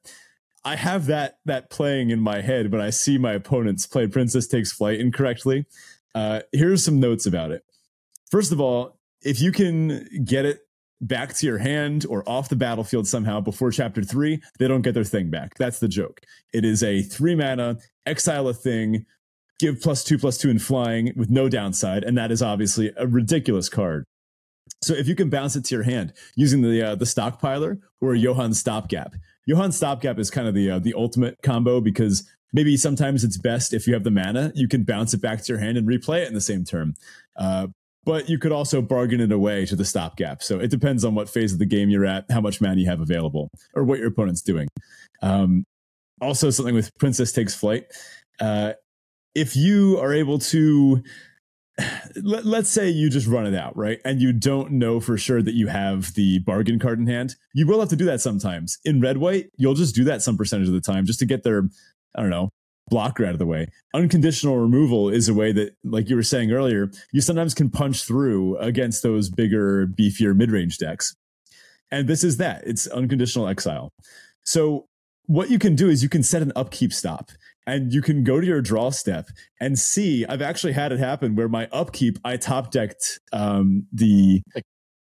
I 0.65 0.77
have 0.77 1.07
that 1.07 1.39
that 1.47 1.71
playing 1.71 2.11
in 2.11 2.21
my 2.21 2.41
head 2.41 2.73
when 2.73 2.81
i 2.81 2.91
see 2.91 3.19
my 3.19 3.33
opponents 3.33 3.87
play 3.87 4.07
princess 4.07 4.47
takes 4.47 4.73
flight 4.73 5.01
incorrectly. 5.01 5.67
Uh 6.15 6.41
here's 6.53 6.85
some 6.85 7.01
notes 7.01 7.27
about 7.27 7.51
it. 7.51 7.65
First 8.31 8.53
of 8.53 8.61
all 8.61 8.99
if 9.23 9.41
you 9.41 9.53
can 9.53 10.07
get 10.25 10.47
it 10.47 10.61
back 11.01 11.35
to 11.35 11.47
your 11.47 11.59
hand 11.59 12.05
or 12.09 12.29
off 12.29 12.49
the 12.49 12.57
battlefield 12.57 13.07
somehow 13.07 13.41
before 13.41 13.71
chapter 13.71 14.03
three, 14.03 14.41
they 14.59 14.69
don't 14.69 14.83
get 14.83 14.95
their 14.95 15.05
thing 15.05 15.31
back. 15.31 15.55
That's 15.57 15.79
the 15.81 15.89
joke. 15.89 16.21
It 16.53 16.65
is 16.65 16.83
a 16.83 17.03
three 17.03 17.35
mana, 17.35 17.79
exile 18.07 18.49
a 18.49 18.55
thing, 18.55 19.07
give 19.61 19.81
plus 19.81 20.03
two 20.03 20.19
plus 20.19 20.39
two 20.39 20.51
in 20.51 20.59
flying 20.59 21.13
with 21.17 21.31
no 21.31 21.49
downside, 21.49 22.05
and 22.05 22.17
that 22.19 22.31
is 22.31 22.43
obviously 22.43 22.93
a 22.97 23.07
ridiculous 23.07 23.69
card. 23.69 24.05
So 24.83 24.95
if 24.95 25.07
you 25.09 25.15
can 25.15 25.29
bounce 25.29 25.57
it 25.57 25.65
to 25.67 25.75
your 25.75 25.85
hand 25.85 26.13
using 26.37 26.63
the 26.63 26.83
uh, 26.83 26.95
the 26.95 27.05
stockpiler 27.05 27.81
or 28.01 28.15
Johann 28.15 28.55
stopgap, 28.55 29.15
Johann 29.47 29.73
stopgap 29.73 30.19
is 30.19 30.31
kind 30.31 30.49
of 30.49 30.55
the 30.55 30.71
uh, 30.71 30.79
the 30.79 30.95
ultimate 30.95 31.37
combo 31.43 31.81
because 31.81 32.29
maybe 32.53 32.77
sometimes 32.77 33.25
it's 33.25 33.37
best 33.37 33.73
if 33.73 33.87
you 33.87 33.95
have 33.95 34.05
the 34.05 34.11
mana, 34.11 34.53
you 34.55 34.69
can 34.69 34.85
bounce 34.85 35.15
it 35.15 35.21
back 35.21 35.43
to 35.43 35.53
your 35.53 35.61
hand 35.61 35.77
and 35.77 35.87
replay 35.87 36.23
it 36.23 36.29
in 36.29 36.35
the 36.35 36.41
same 36.41 36.65
turn. 36.65 36.95
Uh, 37.37 37.69
but 38.05 38.29
you 38.29 38.39
could 38.39 38.53
also 38.53 38.81
bargain 38.81 39.21
it 39.21 39.31
away 39.31 39.67
to 39.67 39.77
the 39.77 39.85
stopgap. 39.85 40.43
So 40.43 40.59
it 40.59 40.71
depends 40.71 41.05
on 41.05 41.15
what 41.15 41.29
phase 41.29 41.53
of 41.53 41.59
the 41.59 41.67
game 41.67 41.91
you're 41.91 42.07
at, 42.07 42.25
how 42.31 42.41
much 42.41 42.61
mana 42.61 42.81
you 42.81 42.87
have 42.87 43.01
available, 43.01 43.51
or 43.75 43.85
what 43.85 43.99
your 43.99 44.09
opponent's 44.09 44.41
doing. 44.41 44.69
Um, 45.23 45.65
also, 46.21 46.51
something 46.51 46.75
with 46.75 46.91
Princess 46.99 47.33
Takes 47.33 47.55
Flight. 47.55 47.85
Uh, 48.41 48.73
if 49.35 49.57
you 49.57 49.99
are 50.01 50.13
able 50.13 50.39
to 50.39 51.03
let, 52.23 52.47
us 52.47 52.71
say 52.71 52.89
you 52.89 53.11
just 53.11 53.27
run 53.27 53.47
it 53.47 53.55
out, 53.55 53.77
right? 53.77 54.01
And 54.05 54.21
you 54.21 54.33
don't 54.33 54.73
know 54.73 55.01
for 55.01 55.17
sure 55.17 55.43
that 55.43 55.55
you 55.55 55.69
have 55.69 56.15
the 56.15 56.41
bargain 56.41 56.79
card 56.79 56.99
in 56.99 57.07
hand. 57.07 57.37
You 57.55 57.67
will 57.67 57.81
have 57.81 57.89
to 57.91 57.97
do 57.97 58.05
that 58.07 58.21
sometimes. 58.21 58.79
In 58.85 59.01
red 59.01 59.19
white, 59.19 59.51
you'll 59.57 59.75
just 59.75 59.95
do 59.95 60.05
that 60.05 60.23
some 60.23 60.37
percentage 60.37 60.69
of 60.69 60.75
the 60.75 60.81
time 60.81 61.07
just 61.07 61.19
to 61.21 61.27
get 61.27 61.43
their, 61.43 61.69
I 62.15 62.21
don't 62.21 62.31
know, 62.31 62.51
blocker 62.89 63.25
out 63.25 63.33
of 63.33 63.39
the 63.39 63.47
way. 63.47 63.69
Unconditional 63.95 64.59
removal 64.59 65.09
is 65.09 65.29
a 65.29 65.35
way 65.35 65.53
that, 65.53 65.77
like 65.85 66.09
you 66.09 66.17
were 66.17 66.23
saying 66.23 66.53
earlier, 66.53 66.91
you 67.13 67.21
sometimes 67.21 67.55
can 67.55 67.71
punch 67.71 68.05
through 68.05 68.57
against 68.59 69.03
those 69.03 69.31
bigger, 69.31 69.87
beefier 69.87 70.35
mid 70.35 70.51
range 70.51 70.79
decks. 70.79 71.15
And 71.91 72.09
this 72.09 72.23
is 72.23 72.37
that 72.37 72.63
it's 72.67 72.87
unconditional 72.89 73.49
exile. 73.49 73.93
So, 74.45 74.87
what 75.27 75.49
you 75.49 75.61
can 75.61 75.77
do 75.77 75.89
is 75.89 76.03
you 76.03 76.09
can 76.09 76.25
set 76.25 76.43
an 76.43 76.53
upkeep 76.57 76.93
stop 76.93 77.31
and 77.67 77.93
you 77.93 78.03
can 78.03 78.25
go 78.25 78.41
to 78.41 78.47
your 78.47 78.61
draw 78.61 78.91
step 78.91 79.29
and 79.61 79.79
see. 79.79 80.27
I've 80.27 80.43
actually 80.43 80.73
had 80.73 80.93
it 80.93 80.99
happen 80.99 81.37
where 81.37 81.49
my 81.49 81.69
upkeep, 81.73 82.19
I 82.25 82.37
top 82.37 82.71
decked 82.71 83.21
um, 83.33 83.87
the 83.93 84.43
like 84.55 84.65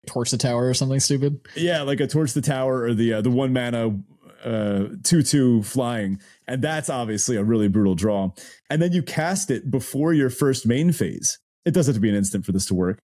torch 0.07 0.31
the 0.31 0.37
tower 0.37 0.67
or 0.67 0.73
something 0.73 0.99
stupid. 0.99 1.39
Yeah, 1.55 1.81
like 1.81 1.99
a 1.99 2.07
torch 2.07 2.33
the 2.33 2.41
tower 2.41 2.83
or 2.83 2.93
the 2.93 3.13
uh, 3.13 3.21
the 3.21 3.31
one 3.31 3.53
mana 3.53 3.99
uh, 4.43 4.85
two 5.03 5.23
two 5.23 5.63
flying, 5.63 6.19
and 6.47 6.61
that's 6.61 6.89
obviously 6.89 7.35
a 7.37 7.43
really 7.43 7.67
brutal 7.67 7.95
draw. 7.95 8.31
And 8.69 8.81
then 8.81 8.91
you 8.91 9.03
cast 9.03 9.49
it 9.49 9.71
before 9.71 10.13
your 10.13 10.29
first 10.29 10.65
main 10.65 10.91
phase. 10.91 11.39
It 11.65 11.73
does 11.73 11.87
have 11.87 11.95
to 11.95 12.01
be 12.01 12.09
an 12.09 12.15
instant 12.15 12.45
for 12.45 12.51
this 12.51 12.65
to 12.67 12.73
work. 12.73 12.99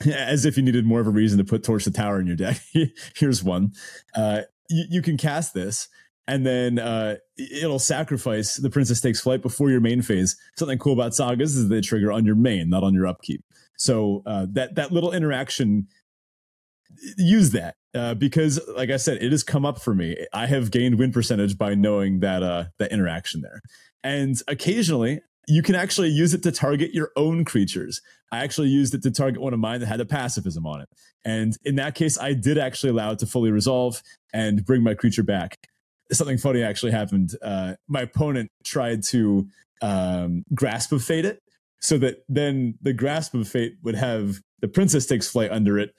As 0.12 0.44
if 0.44 0.56
you 0.56 0.62
needed 0.62 0.84
more 0.84 1.00
of 1.00 1.06
a 1.06 1.10
reason 1.10 1.38
to 1.38 1.44
put 1.44 1.64
torch 1.64 1.84
the 1.84 1.90
tower 1.90 2.20
in 2.20 2.26
your 2.26 2.36
deck. 2.36 2.60
Here's 3.16 3.42
one. 3.42 3.72
Uh, 4.14 4.42
you, 4.68 4.84
you 4.90 5.02
can 5.02 5.16
cast 5.16 5.54
this 5.54 5.88
and 6.28 6.46
then 6.46 6.78
uh, 6.78 7.16
it'll 7.38 7.78
sacrifice 7.78 8.56
the 8.56 8.70
princess 8.70 9.00
takes 9.00 9.18
flight 9.18 9.40
before 9.40 9.70
your 9.70 9.80
main 9.80 10.02
phase. 10.02 10.36
Something 10.56 10.78
cool 10.78 10.92
about 10.92 11.14
sagas 11.14 11.56
is 11.56 11.68
they 11.68 11.80
trigger 11.80 12.12
on 12.12 12.26
your 12.26 12.34
main, 12.36 12.68
not 12.68 12.84
on 12.84 12.94
your 12.94 13.06
upkeep. 13.06 13.42
So 13.76 14.22
uh, 14.26 14.46
that 14.52 14.74
that 14.74 14.92
little 14.92 15.12
interaction, 15.12 15.88
use 17.16 17.50
that 17.52 17.76
uh, 17.94 18.14
because, 18.14 18.60
like 18.76 18.90
I 18.90 18.98
said, 18.98 19.22
it 19.22 19.32
has 19.32 19.42
come 19.42 19.64
up 19.64 19.80
for 19.80 19.94
me. 19.94 20.16
I 20.32 20.46
have 20.46 20.70
gained 20.70 20.98
win 20.98 21.12
percentage 21.12 21.56
by 21.56 21.74
knowing 21.74 22.20
that 22.20 22.42
uh, 22.42 22.66
that 22.78 22.92
interaction 22.92 23.40
there, 23.40 23.62
and 24.04 24.36
occasionally 24.46 25.20
you 25.50 25.62
can 25.62 25.74
actually 25.74 26.10
use 26.10 26.34
it 26.34 26.42
to 26.42 26.52
target 26.52 26.92
your 26.92 27.10
own 27.16 27.42
creatures. 27.42 28.02
I 28.30 28.44
actually 28.44 28.68
used 28.68 28.92
it 28.92 29.02
to 29.04 29.10
target 29.10 29.40
one 29.40 29.54
of 29.54 29.60
mine 29.60 29.80
that 29.80 29.86
had 29.86 29.98
a 29.98 30.04
pacifism 30.04 30.66
on 30.66 30.82
it. 30.82 30.90
And 31.24 31.56
in 31.64 31.76
that 31.76 31.94
case, 31.94 32.18
I 32.18 32.34
did 32.34 32.58
actually 32.58 32.90
allow 32.90 33.12
it 33.12 33.18
to 33.20 33.26
fully 33.26 33.50
resolve 33.50 34.02
and 34.34 34.62
bring 34.66 34.82
my 34.82 34.92
creature 34.92 35.22
back 35.22 35.56
something 36.12 36.38
funny 36.38 36.62
actually 36.62 36.92
happened. 36.92 37.34
Uh, 37.42 37.74
my 37.88 38.02
opponent 38.02 38.50
tried 38.64 39.02
to 39.04 39.46
um, 39.82 40.44
grasp 40.54 40.92
of 40.92 41.04
fate 41.04 41.24
it, 41.24 41.40
so 41.80 41.98
that 41.98 42.24
then 42.28 42.74
the 42.82 42.92
grasp 42.92 43.34
of 43.34 43.48
fate 43.48 43.76
would 43.82 43.94
have 43.94 44.40
the 44.60 44.68
princess 44.68 45.06
takes 45.06 45.28
flight 45.28 45.50
under 45.50 45.78
it, 45.78 45.94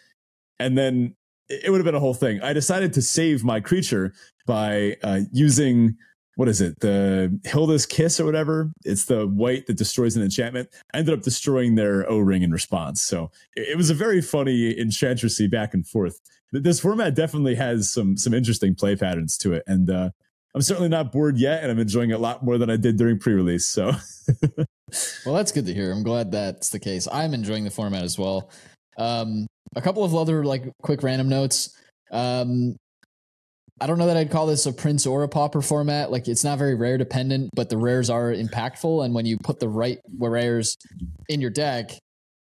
and 0.59 0.77
then 0.77 1.15
it 1.49 1.71
would 1.71 1.79
have 1.79 1.85
been 1.85 1.95
a 1.95 1.99
whole 1.99 2.13
thing. 2.13 2.41
I 2.41 2.53
decided 2.53 2.93
to 2.93 3.01
save 3.01 3.43
my 3.43 3.59
creature 3.59 4.13
by 4.45 4.97
uh, 5.03 5.21
using 5.31 5.95
what 6.39 6.47
is 6.47 6.61
it, 6.61 6.79
the 6.79 7.37
Hylda's 7.45 7.85
Kiss 7.85 8.17
or 8.17 8.23
whatever. 8.23 8.71
It's 8.85 9.03
the 9.05 9.27
white 9.27 9.67
that 9.67 9.75
destroys 9.75 10.15
an 10.15 10.23
enchantment. 10.23 10.69
I 10.93 10.99
ended 10.99 11.13
up 11.13 11.21
destroying 11.21 11.75
their 11.75 12.09
O 12.09 12.17
ring 12.17 12.43
in 12.43 12.51
response. 12.51 13.01
So 13.01 13.29
it, 13.57 13.71
it 13.71 13.77
was 13.77 13.89
a 13.89 13.93
very 13.93 14.21
funny 14.21 14.73
enchantressy 14.73 15.51
back 15.51 15.73
and 15.73 15.85
forth 15.85 16.21
this 16.51 16.79
format 16.79 17.15
definitely 17.15 17.55
has 17.55 17.91
some 17.91 18.17
some 18.17 18.33
interesting 18.33 18.75
play 18.75 18.95
patterns 18.95 19.37
to 19.39 19.53
it, 19.53 19.63
and 19.67 19.89
uh, 19.89 20.09
I'm 20.55 20.61
certainly 20.61 20.89
not 20.89 21.11
bored 21.11 21.37
yet, 21.37 21.61
and 21.61 21.71
I'm 21.71 21.79
enjoying 21.79 22.09
it 22.09 22.13
a 22.13 22.19
lot 22.19 22.43
more 22.43 22.57
than 22.57 22.69
I 22.69 22.75
did 22.75 22.97
during 22.97 23.19
pre-release. 23.19 23.67
So, 23.67 23.91
well, 25.25 25.35
that's 25.35 25.51
good 25.51 25.65
to 25.67 25.73
hear. 25.73 25.91
I'm 25.91 26.03
glad 26.03 26.31
that's 26.31 26.69
the 26.69 26.79
case. 26.79 27.07
I'm 27.11 27.33
enjoying 27.33 27.63
the 27.63 27.69
format 27.69 28.03
as 28.03 28.17
well. 28.17 28.49
Um, 28.97 29.45
a 29.75 29.81
couple 29.81 30.03
of 30.03 30.15
other 30.15 30.43
like 30.43 30.71
quick 30.81 31.03
random 31.03 31.29
notes. 31.29 31.77
Um, 32.11 32.75
I 33.79 33.87
don't 33.87 33.97
know 33.97 34.07
that 34.07 34.17
I'd 34.17 34.31
call 34.31 34.47
this 34.47 34.65
a 34.65 34.73
Prince 34.73 35.05
or 35.05 35.23
a 35.23 35.29
Pauper 35.29 35.61
format. 35.61 36.11
Like 36.11 36.27
it's 36.27 36.43
not 36.43 36.57
very 36.57 36.75
rare 36.75 36.97
dependent, 36.97 37.51
but 37.55 37.69
the 37.69 37.77
rares 37.77 38.09
are 38.09 38.33
impactful, 38.33 39.05
and 39.05 39.13
when 39.13 39.25
you 39.25 39.37
put 39.37 39.59
the 39.59 39.69
right 39.69 39.99
rares 40.17 40.75
in 41.29 41.41
your 41.41 41.51
deck, 41.51 41.91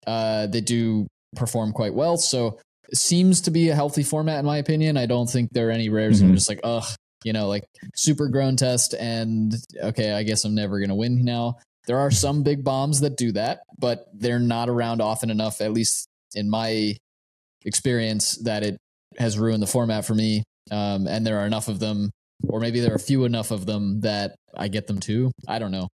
uh, 0.06 0.46
they 0.46 0.62
do 0.62 1.06
perform 1.36 1.72
quite 1.72 1.94
well. 1.94 2.16
So 2.16 2.58
seems 2.94 3.40
to 3.42 3.50
be 3.50 3.68
a 3.68 3.74
healthy 3.74 4.02
format 4.02 4.38
in 4.38 4.44
my 4.44 4.58
opinion. 4.58 4.96
I 4.96 5.06
don't 5.06 5.28
think 5.28 5.50
there 5.52 5.68
are 5.68 5.72
any 5.72 5.88
rares 5.88 6.20
mm-hmm. 6.20 6.32
are 6.32 6.34
just 6.34 6.48
like, 6.48 6.60
ugh, 6.64 6.86
you 7.24 7.32
know, 7.32 7.48
like 7.48 7.64
super 7.94 8.28
grown 8.28 8.56
test 8.56 8.94
and 8.94 9.54
okay, 9.82 10.12
I 10.12 10.22
guess 10.22 10.44
I'm 10.44 10.54
never 10.54 10.84
to 10.84 10.94
win 10.94 11.24
now. 11.24 11.58
There 11.86 11.98
are 11.98 12.10
some 12.10 12.42
big 12.42 12.62
bombs 12.62 13.00
that 13.00 13.16
do 13.16 13.32
that, 13.32 13.60
but 13.78 14.06
they're 14.14 14.38
not 14.38 14.68
around 14.68 15.00
often 15.00 15.30
enough, 15.30 15.60
at 15.60 15.72
least 15.72 16.08
in 16.34 16.48
my 16.48 16.96
experience, 17.64 18.36
that 18.44 18.62
it 18.62 18.76
has 19.18 19.38
ruined 19.38 19.62
the 19.62 19.66
format 19.66 20.04
for 20.04 20.14
me. 20.14 20.44
Um, 20.70 21.06
and 21.06 21.26
there 21.26 21.38
are 21.38 21.46
enough 21.46 21.68
of 21.68 21.80
them, 21.80 22.10
or 22.48 22.60
maybe 22.60 22.80
there 22.80 22.94
are 22.94 22.98
few 22.98 23.24
enough 23.24 23.50
of 23.50 23.66
them 23.66 24.00
that 24.02 24.36
I 24.56 24.68
get 24.68 24.86
them 24.86 25.00
too. 25.00 25.32
I 25.48 25.58
don't 25.58 25.72
know. 25.72 25.88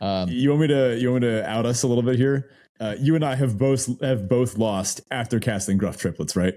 Um, 0.00 0.28
you 0.28 0.50
want 0.50 0.62
me 0.62 0.66
to 0.68 0.98
you 0.98 1.10
want 1.10 1.22
me 1.22 1.30
to 1.30 1.48
out 1.48 1.64
us 1.64 1.82
a 1.82 1.86
little 1.86 2.02
bit 2.02 2.16
here? 2.16 2.50
Uh, 2.82 2.96
you 2.98 3.14
and 3.14 3.24
I 3.24 3.36
have 3.36 3.56
both 3.56 3.88
have 4.02 4.28
both 4.28 4.58
lost 4.58 5.02
after 5.12 5.38
casting 5.38 5.78
gruff 5.78 5.98
triplets, 5.98 6.34
right? 6.34 6.54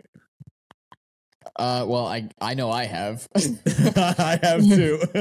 Uh, 1.55 1.85
well, 1.87 2.07
I 2.07 2.29
I 2.41 2.55
know 2.55 2.71
I 2.71 2.85
have. 2.85 3.27
I 3.35 4.39
have 4.41 4.67
too. 4.67 4.99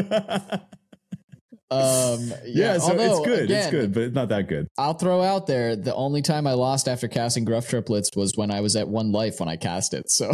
um, 1.71 2.31
yeah, 2.31 2.47
yeah 2.47 2.79
so 2.79 2.93
although, 2.93 3.19
it's 3.19 3.27
good. 3.27 3.43
Again, 3.45 3.59
it's 3.59 3.71
good, 3.71 3.93
but 3.93 4.03
it's 4.05 4.15
not 4.15 4.31
that 4.31 4.49
good. 4.49 4.67
I'll 4.79 4.95
throw 4.95 5.21
out 5.21 5.47
there 5.47 5.77
the 5.77 5.95
only 5.95 6.23
time 6.23 6.47
I 6.47 6.55
lost 6.55 6.89
after 6.89 7.07
casting 7.07 7.45
gruff 7.45 7.69
triplets 7.69 8.09
was 8.17 8.35
when 8.35 8.51
I 8.51 8.63
was 8.63 8.75
at 8.75 8.89
one 8.89 9.13
life 9.13 9.41
when 9.41 9.49
I 9.51 9.57
cast 9.57 9.93
it. 9.93 10.11
So. 10.11 10.33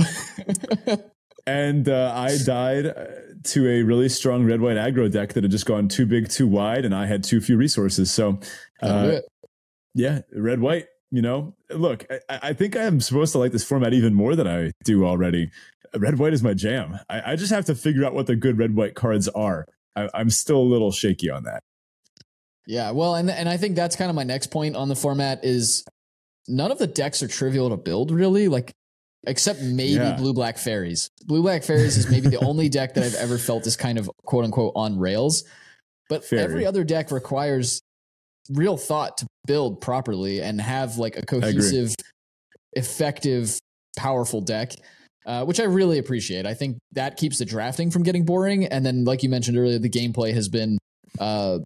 and 1.49 1.89
uh, 1.89 2.13
I 2.15 2.39
died 2.47 2.87
uh, 2.87 3.07
to 3.43 3.69
a 3.69 3.83
really 3.83 4.09
strong 4.09 4.45
red 4.45 4.61
white 4.61 4.77
aggro 4.77 5.11
deck 5.11 5.33
that 5.33 5.43
had 5.43 5.51
just 5.51 5.67
gone 5.67 5.89
too 5.89 6.07
big, 6.07 6.29
too 6.29 6.47
wide, 6.47 6.85
and 6.85 6.95
I 6.95 7.07
had 7.07 7.25
too 7.25 7.41
few 7.41 7.57
resources. 7.57 8.13
So, 8.13 8.39
uh, 8.83 9.19
yeah, 9.95 10.21
red 10.35 10.61
white. 10.61 10.87
You 11.13 11.23
know, 11.23 11.55
look, 11.71 12.07
I, 12.29 12.39
I, 12.43 12.53
think 12.53 12.77
I 12.77 12.85
am 12.85 13.01
supposed 13.01 13.33
to 13.33 13.39
like 13.39 13.51
this 13.51 13.65
format 13.65 13.93
even 13.93 14.15
more 14.15 14.37
than 14.37 14.47
I 14.47 14.71
do 14.85 15.05
already 15.05 15.51
red 15.97 16.19
white 16.19 16.33
is 16.33 16.43
my 16.43 16.55
jam. 16.55 16.99
I, 17.09 17.33
I, 17.33 17.37
just 17.37 17.53
have 17.53 17.65
to 17.67 17.75
figure 17.75 18.05
out 18.05 18.15
what 18.15 18.27
the 18.27 18.37
good 18.37 18.59
red 18.59 18.75
white 18.75 18.95
cards 18.95 19.29
are. 19.29 19.67
I, 19.97 20.09
I'm 20.15 20.31
still 20.31 20.59
a 20.59 20.63
little 20.63 20.93
shaky 20.93 21.31
on 21.31 21.45
that. 21.45 21.63
Yeah, 22.67 22.93
well, 22.93 23.17
and 23.17 23.31
and 23.31 23.49
I 23.49 23.57
think 23.57 23.75
that's 23.75 23.97
kind 23.97 24.11
of 24.11 24.15
my 24.15 24.23
next 24.23 24.49
point 24.49 24.77
on 24.77 24.89
the 24.89 24.95
format 24.95 25.45
is 25.45 25.85
none 26.47 26.71
of 26.71 26.79
the 26.79 26.87
decks 26.87 27.23
are 27.23 27.29
trivial 27.29 27.71
to 27.71 27.77
build 27.77 28.11
really. 28.11 28.49
Like 28.49 28.73
except 29.27 29.61
maybe 29.61 29.95
yeah. 29.95 30.17
blue 30.17 30.33
black 30.33 30.57
fairies. 30.59 31.11
Blue 31.27 31.43
black 31.43 31.65
fairies 31.65 31.97
is 31.97 32.09
maybe 32.09 32.29
the 32.29 32.39
only 32.45 32.69
deck 32.69 32.95
that 32.95 33.05
I've 33.05 33.15
ever 33.17 33.39
felt 33.39 33.67
is 33.67 33.77
kind 33.77 33.99
of 33.99 34.11
quote 34.25 34.45
unquote 34.45 34.73
on 34.77 34.99
rails. 34.99 35.45
But 36.09 36.25
Fairy. 36.25 36.43
every 36.43 36.67
other 36.67 36.85
deck 36.85 37.11
requires 37.11 37.83
real 38.53 38.77
thought 38.77 39.19
to 39.19 39.27
build 39.47 39.81
properly 39.81 40.41
and 40.41 40.61
have 40.61 40.99
like 40.99 41.17
a 41.17 41.23
cohesive, 41.23 41.95
effective, 42.75 43.59
powerful 43.97 44.41
deck 44.41 44.73
uh, 45.27 45.45
which 45.45 45.61
I 45.61 45.65
really 45.65 45.99
appreciate. 45.99 46.47
I 46.47 46.55
think 46.55 46.79
that 46.93 47.17
keeps 47.17 47.39
the 47.39 47.45
drafting 47.45 47.91
from 47.91 48.03
getting 48.03 48.25
boring. 48.25 48.67
And 48.67 48.85
then, 48.85 49.05
like 49.05 49.23
you 49.23 49.29
mentioned 49.29 49.59
earlier, 49.59 49.79
the 49.79 49.91
gameplay 49.91 50.33
has 50.33 50.49
been 50.49 50.79
uh, 51.19 51.59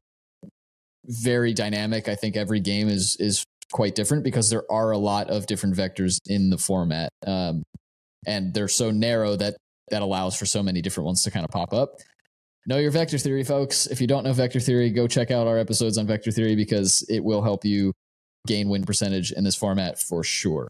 very 1.07 1.55
dynamic. 1.55 2.09
I 2.09 2.15
think 2.15 2.37
every 2.37 2.61
game 2.61 2.89
is 2.89 3.17
is 3.19 3.45
quite 3.73 3.95
different 3.95 4.25
because 4.25 4.51
there 4.51 4.65
are 4.71 4.91
a 4.91 4.99
lot 4.99 5.31
of 5.31 5.47
different 5.47 5.77
vectors 5.77 6.19
in 6.27 6.51
the 6.51 6.59
format, 6.59 7.11
um, 7.27 7.63
and 8.27 8.53
they're 8.53 8.69
so 8.69 8.91
narrow 8.91 9.37
that 9.37 9.57
that 9.91 10.03
allows 10.03 10.37
for 10.37 10.47
so 10.47 10.63
many 10.63 10.83
different 10.83 11.07
ones 11.07 11.23
to 11.23 11.31
kind 11.31 11.45
of 11.45 11.51
pop 11.51 11.73
up. 11.73 11.91
Know 12.67 12.79
your 12.79 12.91
vector 12.91 13.19
theory, 13.19 13.45
folks. 13.45 13.87
If 13.87 14.01
you 14.01 14.07
don't 14.07 14.25
know 14.25 14.33
vector 14.33 14.61
theory, 14.61 14.91
go 14.91 15.07
check 15.07 15.31
out 15.31 15.47
our 15.47 15.59
episodes 15.59 15.99
on 15.99 16.07
vector 16.07 16.31
theory 16.31 16.57
because 16.57 17.07
it 17.11 17.23
will 17.23 17.43
help 17.43 17.65
you 17.65 17.93
gain 18.47 18.69
win 18.69 18.85
percentage 18.85 19.33
in 19.33 19.45
this 19.45 19.55
format 19.55 19.99
for 19.99 20.23
sure. 20.25 20.69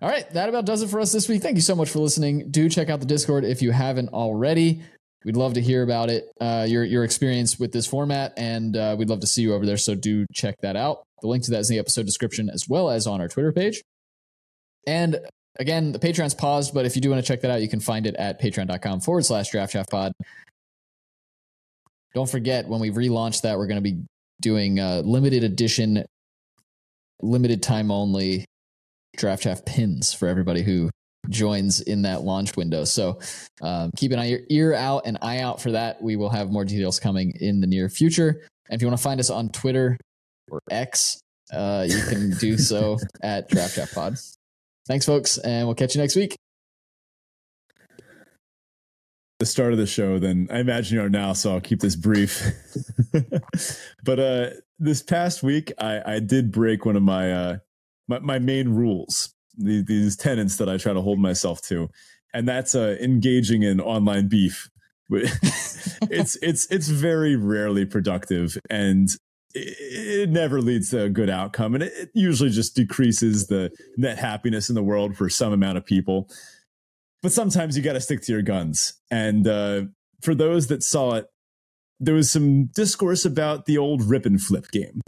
All 0.00 0.08
right, 0.08 0.28
that 0.32 0.48
about 0.48 0.64
does 0.64 0.82
it 0.82 0.88
for 0.88 1.00
us 1.00 1.12
this 1.12 1.28
week. 1.28 1.42
Thank 1.42 1.56
you 1.56 1.62
so 1.62 1.74
much 1.74 1.90
for 1.90 1.98
listening. 1.98 2.50
Do 2.50 2.68
check 2.68 2.88
out 2.88 3.00
the 3.00 3.06
Discord 3.06 3.44
if 3.44 3.62
you 3.62 3.70
haven't 3.70 4.08
already. 4.10 4.82
We'd 5.24 5.36
love 5.36 5.54
to 5.54 5.60
hear 5.60 5.82
about 5.82 6.10
it, 6.10 6.30
uh, 6.40 6.66
your 6.68 6.84
your 6.84 7.04
experience 7.04 7.58
with 7.58 7.72
this 7.72 7.86
format, 7.86 8.34
and 8.36 8.76
uh, 8.76 8.94
we'd 8.98 9.08
love 9.08 9.20
to 9.20 9.26
see 9.26 9.42
you 9.42 9.54
over 9.54 9.64
there. 9.64 9.78
So 9.78 9.94
do 9.94 10.26
check 10.34 10.56
that 10.60 10.76
out. 10.76 11.04
The 11.22 11.28
link 11.28 11.44
to 11.44 11.50
that 11.52 11.60
is 11.60 11.70
in 11.70 11.76
the 11.76 11.80
episode 11.80 12.04
description 12.04 12.50
as 12.50 12.68
well 12.68 12.90
as 12.90 13.06
on 13.06 13.22
our 13.22 13.28
Twitter 13.28 13.52
page. 13.52 13.80
And 14.86 15.18
again, 15.58 15.92
the 15.92 15.98
Patreon's 15.98 16.34
paused, 16.34 16.74
but 16.74 16.84
if 16.84 16.96
you 16.96 17.00
do 17.00 17.10
want 17.10 17.24
to 17.24 17.26
check 17.26 17.40
that 17.40 17.50
out, 17.50 17.62
you 17.62 17.68
can 17.68 17.80
find 17.80 18.06
it 18.06 18.14
at 18.16 18.40
patreon.com 18.40 19.00
forward 19.00 19.24
slash 19.24 19.50
draft 19.50 19.74
pod. 19.90 20.12
Don't 22.14 22.30
forget, 22.30 22.68
when 22.68 22.80
we 22.80 22.90
relaunch 22.90 23.42
that, 23.42 23.58
we're 23.58 23.66
going 23.66 23.82
to 23.82 23.90
be 23.92 24.02
doing 24.40 24.78
a 24.78 25.00
limited 25.00 25.44
edition, 25.44 26.04
limited 27.20 27.62
time 27.62 27.90
only 27.90 28.44
draft 29.16 29.42
draft 29.42 29.66
pins 29.66 30.12
for 30.12 30.28
everybody 30.28 30.62
who 30.62 30.90
joins 31.30 31.80
in 31.80 32.02
that 32.02 32.22
launch 32.22 32.56
window. 32.56 32.84
So 32.84 33.18
um, 33.62 33.90
keep 33.96 34.12
an 34.12 34.18
eye, 34.18 34.38
ear 34.50 34.74
out 34.74 35.02
and 35.06 35.18
eye 35.22 35.40
out 35.40 35.60
for 35.60 35.72
that. 35.72 36.02
We 36.02 36.16
will 36.16 36.30
have 36.30 36.50
more 36.50 36.64
details 36.64 37.00
coming 37.00 37.32
in 37.40 37.60
the 37.60 37.66
near 37.66 37.88
future. 37.88 38.42
And 38.68 38.76
if 38.76 38.82
you 38.82 38.88
want 38.88 38.98
to 38.98 39.02
find 39.02 39.20
us 39.20 39.30
on 39.30 39.48
Twitter 39.50 39.96
or 40.50 40.60
X, 40.70 41.20
uh, 41.52 41.86
you 41.88 42.02
can 42.08 42.30
do 42.38 42.58
so 42.58 42.98
at 43.22 43.48
Draft 43.48 43.76
Chaff 43.76 43.94
Pod. 43.94 44.16
Thanks, 44.86 45.06
folks, 45.06 45.38
and 45.38 45.66
we'll 45.66 45.74
catch 45.74 45.94
you 45.94 46.00
next 46.00 46.16
week. 46.16 46.36
The 49.40 49.46
start 49.46 49.72
of 49.72 49.78
the 49.78 49.86
show, 49.86 50.18
then 50.18 50.46
I 50.50 50.60
imagine 50.60 50.96
you 50.96 51.04
are 51.04 51.10
now, 51.10 51.32
so 51.32 51.52
I'll 51.52 51.60
keep 51.60 51.80
this 51.80 51.96
brief. 51.96 52.40
but 54.04 54.20
uh, 54.20 54.50
this 54.78 55.02
past 55.02 55.42
week, 55.42 55.72
I, 55.78 56.14
I 56.14 56.20
did 56.20 56.52
break 56.52 56.84
one 56.86 56.94
of 56.94 57.02
my 57.02 57.32
uh, 57.32 57.56
my, 58.06 58.20
my 58.20 58.38
main 58.38 58.68
rules, 58.68 59.34
the, 59.56 59.82
these 59.82 60.16
tenets 60.16 60.56
that 60.58 60.68
I 60.68 60.76
try 60.76 60.92
to 60.92 61.00
hold 61.00 61.18
myself 61.18 61.60
to, 61.62 61.88
and 62.32 62.46
that's 62.46 62.74
uh, 62.74 62.96
engaging 63.00 63.62
in 63.62 63.80
online 63.80 64.28
beef. 64.28 64.70
it's 65.10 66.36
it's 66.36 66.66
it's 66.70 66.88
very 66.88 67.36
rarely 67.36 67.84
productive, 67.84 68.56
and 68.70 69.10
it, 69.54 69.76
it 70.24 70.30
never 70.30 70.60
leads 70.60 70.90
to 70.90 71.04
a 71.04 71.10
good 71.10 71.30
outcome, 71.30 71.74
and 71.74 71.84
it, 71.84 71.92
it 71.96 72.10
usually 72.14 72.50
just 72.50 72.74
decreases 72.74 73.46
the 73.46 73.70
net 73.96 74.18
happiness 74.18 74.68
in 74.68 74.74
the 74.74 74.82
world 74.82 75.16
for 75.16 75.28
some 75.28 75.52
amount 75.52 75.78
of 75.78 75.84
people. 75.84 76.28
But 77.24 77.32
sometimes 77.32 77.76
you 77.76 77.82
got 77.82 77.94
to 77.94 78.00
stick 78.00 78.20
to 78.22 78.32
your 78.32 78.42
guns, 78.42 78.94
and 79.10 79.48
uh, 79.48 79.82
for 80.22 80.36
those 80.36 80.68
that 80.68 80.84
saw 80.84 81.14
it, 81.14 81.26
there 81.98 82.14
was 82.14 82.30
some 82.30 82.66
discourse 82.66 83.24
about 83.24 83.66
the 83.66 83.78
old 83.78 84.02
rip 84.02 84.26
and 84.26 84.40
flip 84.40 84.70
game 84.70 85.00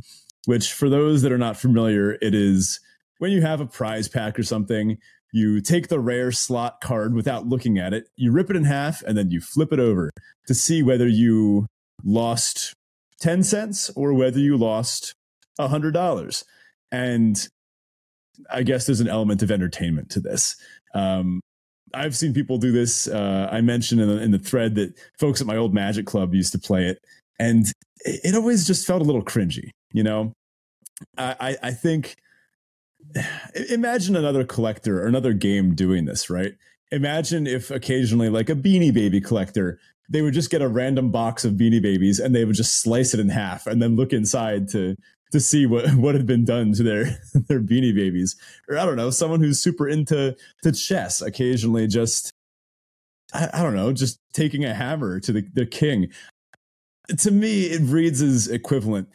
which 0.46 0.72
for 0.72 0.88
those 0.88 1.22
that 1.22 1.32
are 1.32 1.38
not 1.38 1.56
familiar, 1.56 2.12
it 2.22 2.34
is 2.34 2.80
when 3.18 3.32
you 3.32 3.42
have 3.42 3.60
a 3.60 3.66
prize 3.66 4.08
pack 4.08 4.38
or 4.38 4.42
something, 4.42 4.96
you 5.32 5.60
take 5.60 5.88
the 5.88 6.00
rare 6.00 6.32
slot 6.32 6.80
card 6.80 7.14
without 7.14 7.46
looking 7.46 7.78
at 7.78 7.92
it, 7.92 8.08
you 8.16 8.32
rip 8.32 8.48
it 8.48 8.56
in 8.56 8.64
half, 8.64 9.02
and 9.02 9.18
then 9.18 9.30
you 9.30 9.40
flip 9.40 9.72
it 9.72 9.80
over 9.80 10.10
to 10.46 10.54
see 10.54 10.82
whether 10.82 11.06
you 11.06 11.66
lost 12.04 12.72
10 13.20 13.42
cents 13.42 13.90
or 13.96 14.14
whether 14.14 14.38
you 14.38 14.56
lost 14.56 15.14
$100. 15.58 16.44
And 16.92 17.48
I 18.50 18.62
guess 18.62 18.86
there's 18.86 19.00
an 19.00 19.08
element 19.08 19.42
of 19.42 19.50
entertainment 19.50 20.10
to 20.10 20.20
this. 20.20 20.56
Um, 20.94 21.40
I've 21.94 22.16
seen 22.16 22.34
people 22.34 22.58
do 22.58 22.72
this. 22.72 23.08
Uh, 23.08 23.48
I 23.50 23.60
mentioned 23.60 24.00
in 24.00 24.08
the, 24.08 24.22
in 24.22 24.30
the 24.30 24.38
thread 24.38 24.74
that 24.74 24.98
folks 25.18 25.40
at 25.40 25.46
my 25.46 25.56
old 25.56 25.74
Magic 25.74 26.06
Club 26.06 26.34
used 26.34 26.52
to 26.52 26.58
play 26.58 26.86
it, 26.86 26.98
and 27.38 27.66
it, 28.00 28.34
always 28.34 28.66
just 28.66 28.86
felt 28.86 29.02
a 29.02 29.04
little 29.04 29.24
cringy. 29.24 29.70
You 29.92 30.02
know, 30.02 30.32
I, 31.16 31.56
I 31.62 31.70
think 31.70 32.16
imagine 33.70 34.16
another 34.16 34.44
collector 34.44 35.02
or 35.02 35.06
another 35.06 35.32
game 35.32 35.74
doing 35.74 36.04
this, 36.04 36.30
right? 36.30 36.54
Imagine 36.92 37.46
if 37.46 37.70
occasionally, 37.70 38.28
like 38.28 38.48
a 38.48 38.54
beanie 38.54 38.94
baby 38.94 39.20
collector, 39.20 39.78
they 40.08 40.22
would 40.22 40.34
just 40.34 40.50
get 40.50 40.62
a 40.62 40.68
random 40.68 41.10
box 41.10 41.44
of 41.44 41.54
beanie 41.54 41.82
babies 41.82 42.20
and 42.20 42.34
they 42.34 42.44
would 42.44 42.54
just 42.54 42.80
slice 42.80 43.12
it 43.12 43.20
in 43.20 43.28
half 43.28 43.66
and 43.66 43.82
then 43.82 43.96
look 43.96 44.12
inside 44.12 44.68
to 44.68 44.96
to 45.32 45.40
see 45.40 45.66
what 45.66 45.90
what 45.94 46.14
had 46.14 46.26
been 46.26 46.44
done 46.44 46.72
to 46.72 46.82
their 46.82 47.04
their 47.48 47.60
beanie 47.60 47.94
babies. 47.94 48.36
Or 48.68 48.78
I 48.78 48.86
don't 48.86 48.96
know, 48.96 49.10
someone 49.10 49.40
who's 49.40 49.62
super 49.62 49.88
into 49.88 50.36
to 50.62 50.72
chess 50.72 51.22
occasionally 51.22 51.86
just 51.86 52.32
I, 53.32 53.48
I 53.52 53.62
don't 53.62 53.74
know, 53.74 53.92
just 53.92 54.20
taking 54.32 54.64
a 54.64 54.74
hammer 54.74 55.20
to 55.20 55.32
the, 55.32 55.46
the 55.54 55.66
king. 55.66 56.08
To 57.18 57.30
me, 57.30 57.66
it 57.66 57.82
reads 57.82 58.20
as 58.20 58.48
equivalent 58.48 59.08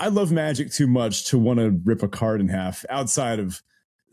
I 0.00 0.08
love 0.08 0.30
Magic 0.30 0.70
too 0.70 0.86
much 0.86 1.24
to 1.26 1.38
want 1.38 1.58
to 1.58 1.70
rip 1.84 2.02
a 2.02 2.08
card 2.08 2.40
in 2.40 2.48
half 2.48 2.84
outside 2.88 3.40
of 3.40 3.62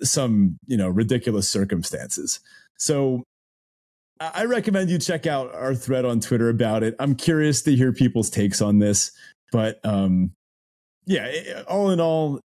some, 0.01 0.57
you 0.65 0.77
know, 0.77 0.89
ridiculous 0.89 1.47
circumstances. 1.47 2.39
So 2.77 3.23
I 4.19 4.45
recommend 4.45 4.89
you 4.89 4.97
check 4.97 5.27
out 5.27 5.53
our 5.53 5.75
thread 5.75 6.05
on 6.05 6.21
Twitter 6.21 6.49
about 6.49 6.83
it. 6.83 6.95
I'm 6.99 7.15
curious 7.15 7.61
to 7.63 7.75
hear 7.75 7.91
people's 7.91 8.29
takes 8.29 8.61
on 8.61 8.79
this, 8.79 9.11
but 9.51 9.79
um, 9.83 10.31
yeah, 11.05 11.63
all 11.67 11.91
in 11.91 11.99
all, 11.99 12.39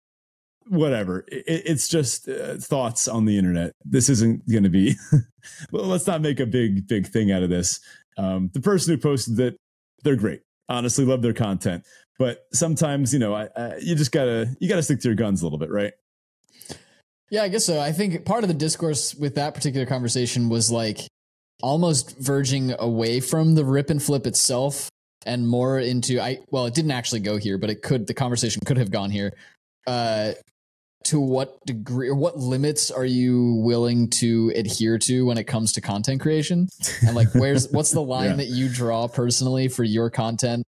whatever. 0.68 1.24
it's 1.28 1.88
just 1.88 2.28
uh, 2.28 2.56
thoughts 2.56 3.08
on 3.08 3.24
the 3.24 3.36
internet. 3.36 3.72
This 3.84 4.08
isn't 4.08 4.48
going 4.50 4.64
to 4.64 4.70
be. 4.70 4.96
well, 5.72 5.86
let's 5.86 6.06
not 6.06 6.20
make 6.20 6.40
a 6.40 6.46
big 6.46 6.86
big 6.86 7.06
thing 7.06 7.32
out 7.32 7.42
of 7.42 7.50
this. 7.50 7.80
Um, 8.16 8.50
the 8.52 8.60
person 8.60 8.94
who 8.94 9.00
posted 9.00 9.38
it, 9.40 9.56
they're 10.04 10.16
great. 10.16 10.42
Honestly, 10.68 11.04
love 11.04 11.22
their 11.22 11.32
content 11.32 11.84
but 12.20 12.46
sometimes 12.52 13.12
you 13.12 13.18
know 13.18 13.34
I, 13.34 13.48
I, 13.56 13.76
you 13.78 13.96
just 13.96 14.12
gotta 14.12 14.54
you 14.60 14.68
gotta 14.68 14.84
stick 14.84 15.00
to 15.00 15.08
your 15.08 15.16
guns 15.16 15.42
a 15.42 15.46
little 15.46 15.58
bit 15.58 15.70
right 15.70 15.94
yeah 17.30 17.42
i 17.42 17.48
guess 17.48 17.64
so 17.64 17.80
i 17.80 17.90
think 17.90 18.24
part 18.24 18.44
of 18.44 18.48
the 18.48 18.54
discourse 18.54 19.14
with 19.16 19.34
that 19.34 19.54
particular 19.54 19.86
conversation 19.86 20.48
was 20.48 20.70
like 20.70 21.00
almost 21.62 22.16
verging 22.18 22.74
away 22.78 23.18
from 23.18 23.56
the 23.56 23.64
rip 23.64 23.90
and 23.90 24.00
flip 24.00 24.26
itself 24.26 24.88
and 25.26 25.46
more 25.46 25.78
into 25.78 26.20
I 26.20 26.38
well 26.50 26.66
it 26.66 26.74
didn't 26.74 26.92
actually 26.92 27.20
go 27.20 27.36
here 27.36 27.58
but 27.58 27.70
it 27.70 27.82
could 27.82 28.06
the 28.06 28.14
conversation 28.14 28.62
could 28.64 28.78
have 28.78 28.90
gone 28.90 29.10
here. 29.10 29.32
Uh 29.86 30.32
to 31.02 31.18
what 31.18 31.58
degree 31.64 32.08
or 32.08 32.14
what 32.14 32.38
limits 32.38 32.90
are 32.90 33.04
you 33.04 33.54
willing 33.64 34.08
to 34.08 34.52
adhere 34.54 34.98
to 34.98 35.24
when 35.24 35.38
it 35.38 35.44
comes 35.44 35.72
to 35.72 35.80
content 35.80 36.20
creation? 36.20 36.68
And 37.06 37.16
like 37.16 37.28
where's 37.34 37.68
what's 37.72 37.90
the 37.90 38.02
line 38.02 38.30
yeah. 38.30 38.36
that 38.36 38.48
you 38.48 38.68
draw 38.68 39.08
personally 39.08 39.68
for 39.68 39.82
your 39.82 40.10
content 40.10 40.64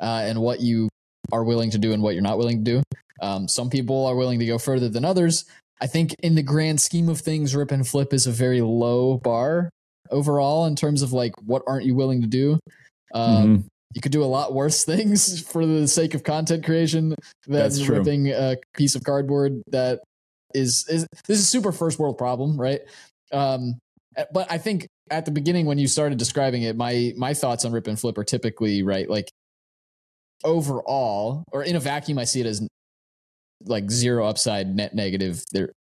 uh, 0.00 0.22
and 0.24 0.40
what 0.40 0.60
you 0.60 0.88
are 1.30 1.44
willing 1.44 1.70
to 1.70 1.78
do 1.78 1.92
and 1.92 2.02
what 2.02 2.14
you're 2.14 2.22
not 2.22 2.38
willing 2.38 2.64
to 2.64 2.70
do? 2.70 2.82
Um, 3.22 3.46
some 3.46 3.70
people 3.70 4.06
are 4.06 4.16
willing 4.16 4.40
to 4.40 4.46
go 4.46 4.58
further 4.58 4.88
than 4.88 5.04
others. 5.04 5.44
I 5.80 5.86
think 5.86 6.14
in 6.20 6.34
the 6.34 6.42
grand 6.42 6.80
scheme 6.80 7.08
of 7.08 7.20
things 7.20 7.54
rip 7.54 7.70
and 7.70 7.86
flip 7.86 8.12
is 8.12 8.26
a 8.26 8.32
very 8.32 8.60
low 8.60 9.16
bar 9.18 9.70
overall 10.10 10.66
in 10.66 10.74
terms 10.74 11.02
of 11.02 11.12
like 11.12 11.32
what 11.44 11.62
aren't 11.68 11.84
you 11.84 11.94
willing 11.94 12.20
to 12.22 12.26
do? 12.26 12.58
Um, 13.14 13.44
mm-hmm 13.44 13.66
you 13.94 14.00
could 14.00 14.12
do 14.12 14.22
a 14.22 14.26
lot 14.26 14.52
worse 14.52 14.84
things 14.84 15.42
for 15.42 15.64
the 15.66 15.88
sake 15.88 16.14
of 16.14 16.22
content 16.22 16.64
creation 16.64 17.14
than 17.46 17.70
ripping 17.86 18.28
a 18.28 18.56
piece 18.74 18.94
of 18.94 19.04
cardboard 19.04 19.62
that 19.68 20.00
is 20.54 20.86
is 20.88 21.06
this 21.26 21.38
is 21.38 21.48
super 21.48 21.72
first 21.72 21.98
world 21.98 22.18
problem, 22.18 22.58
right? 22.60 22.80
Um, 23.32 23.78
eh, 24.16 24.24
but 24.32 24.50
I 24.50 24.58
think 24.58 24.88
at 25.10 25.24
the 25.24 25.30
beginning 25.30 25.66
when 25.66 25.78
you 25.78 25.86
started 25.86 26.18
describing 26.18 26.62
it, 26.62 26.76
my 26.76 27.12
my 27.16 27.34
thoughts 27.34 27.64
on 27.64 27.72
rip 27.72 27.86
and 27.86 27.98
flip 27.98 28.18
are 28.18 28.24
typically 28.24 28.82
right, 28.82 29.08
like 29.08 29.30
overall 30.44 31.44
or 31.52 31.62
in 31.62 31.76
a 31.76 31.80
vacuum, 31.80 32.18
I 32.18 32.24
see 32.24 32.40
it 32.40 32.46
as 32.46 32.66
like 33.64 33.90
zero 33.90 34.26
upside, 34.26 34.74
net 34.74 34.94
negative. 34.94 35.44
There 35.52 35.72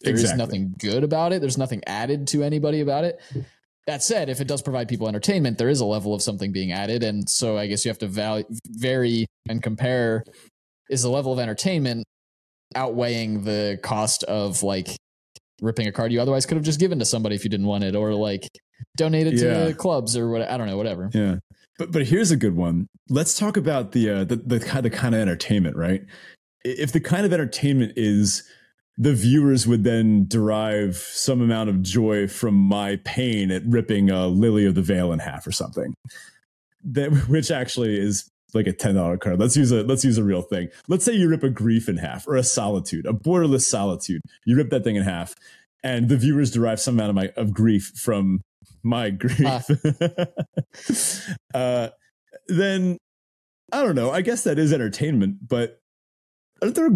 there 0.00 0.12
exactly. 0.12 0.32
is 0.32 0.38
nothing 0.38 0.74
good 0.78 1.04
about 1.04 1.32
it. 1.32 1.40
There's 1.40 1.58
nothing 1.58 1.82
added 1.86 2.28
to 2.28 2.42
anybody 2.42 2.80
about 2.80 3.04
it. 3.04 3.20
That 3.88 4.02
said, 4.02 4.28
if 4.28 4.42
it 4.42 4.46
does 4.46 4.60
provide 4.60 4.86
people 4.86 5.08
entertainment, 5.08 5.56
there 5.56 5.70
is 5.70 5.80
a 5.80 5.86
level 5.86 6.12
of 6.12 6.20
something 6.20 6.52
being 6.52 6.72
added, 6.72 7.02
and 7.02 7.26
so 7.26 7.56
I 7.56 7.66
guess 7.66 7.86
you 7.86 7.88
have 7.88 7.98
to 8.00 8.06
value, 8.06 8.44
vary 8.66 9.24
and 9.48 9.62
compare. 9.62 10.24
Is 10.90 11.00
the 11.00 11.08
level 11.08 11.32
of 11.32 11.38
entertainment 11.38 12.04
outweighing 12.74 13.44
the 13.44 13.78
cost 13.82 14.24
of 14.24 14.62
like 14.62 14.88
ripping 15.62 15.86
a 15.86 15.92
card 15.92 16.12
you 16.12 16.20
otherwise 16.20 16.44
could 16.44 16.58
have 16.58 16.66
just 16.66 16.78
given 16.78 16.98
to 16.98 17.06
somebody 17.06 17.34
if 17.34 17.44
you 17.44 17.48
didn't 17.48 17.64
want 17.64 17.82
it, 17.82 17.96
or 17.96 18.12
like 18.12 18.46
donated 18.98 19.40
yeah. 19.40 19.68
to 19.68 19.72
clubs 19.72 20.18
or 20.18 20.28
what? 20.28 20.42
I 20.42 20.58
don't 20.58 20.66
know, 20.66 20.76
whatever. 20.76 21.08
Yeah, 21.14 21.36
but 21.78 21.90
but 21.90 22.06
here's 22.08 22.30
a 22.30 22.36
good 22.36 22.56
one. 22.56 22.88
Let's 23.08 23.38
talk 23.38 23.56
about 23.56 23.92
the 23.92 24.10
uh, 24.10 24.24
the 24.24 24.36
the 24.36 24.60
kind 24.60 24.84
the 24.84 24.90
kind 24.90 25.14
of 25.14 25.22
entertainment, 25.22 25.76
right? 25.76 26.02
If 26.62 26.92
the 26.92 27.00
kind 27.00 27.24
of 27.24 27.32
entertainment 27.32 27.94
is 27.96 28.42
the 29.00 29.14
viewers 29.14 29.66
would 29.66 29.84
then 29.84 30.26
derive 30.26 30.96
some 30.96 31.40
amount 31.40 31.70
of 31.70 31.82
joy 31.82 32.26
from 32.26 32.54
my 32.54 32.96
pain 33.04 33.52
at 33.52 33.62
ripping 33.64 34.10
a 34.10 34.26
lily 34.26 34.66
of 34.66 34.74
the 34.74 34.82
veil 34.82 35.12
in 35.12 35.20
half 35.20 35.46
or 35.46 35.52
something. 35.52 35.94
That 36.84 37.12
which 37.28 37.50
actually 37.52 37.96
is 37.96 38.28
like 38.54 38.66
a 38.66 38.72
$10 38.72 39.20
card. 39.20 39.38
Let's 39.38 39.56
use 39.56 39.70
a 39.70 39.84
let's 39.84 40.04
use 40.04 40.18
a 40.18 40.24
real 40.24 40.42
thing. 40.42 40.68
Let's 40.88 41.04
say 41.04 41.12
you 41.12 41.28
rip 41.28 41.44
a 41.44 41.50
grief 41.50 41.88
in 41.88 41.98
half 41.98 42.26
or 42.26 42.34
a 42.34 42.42
solitude 42.42 43.06
a 43.06 43.12
borderless 43.12 43.62
solitude. 43.62 44.20
You 44.44 44.56
rip 44.56 44.70
that 44.70 44.82
thing 44.82 44.96
in 44.96 45.04
half 45.04 45.34
and 45.84 46.08
the 46.08 46.16
viewers 46.16 46.50
derive 46.50 46.80
some 46.80 46.98
amount 46.98 47.10
of 47.10 47.16
my 47.16 47.28
of 47.36 47.54
grief 47.54 47.92
from 47.94 48.40
my 48.82 49.10
grief. 49.10 49.46
Uh. 49.46 50.26
uh, 51.56 51.88
then 52.48 52.98
i 53.70 53.82
don't 53.84 53.94
know. 53.94 54.10
I 54.10 54.22
guess 54.22 54.42
that 54.42 54.58
is 54.58 54.72
entertainment 54.72 55.46
but 55.46 55.78
aren't 56.60 56.74
there 56.74 56.90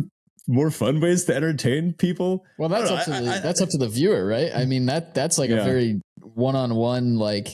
more 0.48 0.70
fun 0.70 1.00
ways 1.00 1.24
to 1.26 1.34
entertain 1.34 1.92
people. 1.92 2.44
Well, 2.58 2.68
that's 2.68 2.90
up 2.90 3.04
to 3.04 3.10
the, 3.10 3.16
I, 3.16 3.38
that's 3.40 3.60
up 3.60 3.68
to 3.70 3.78
the 3.78 3.88
viewer, 3.88 4.26
right? 4.26 4.50
I 4.54 4.64
mean 4.64 4.86
that 4.86 5.14
that's 5.14 5.38
like 5.38 5.50
yeah. 5.50 5.56
a 5.56 5.64
very 5.64 6.00
one 6.20 6.56
on 6.56 6.74
one 6.74 7.16
like 7.16 7.52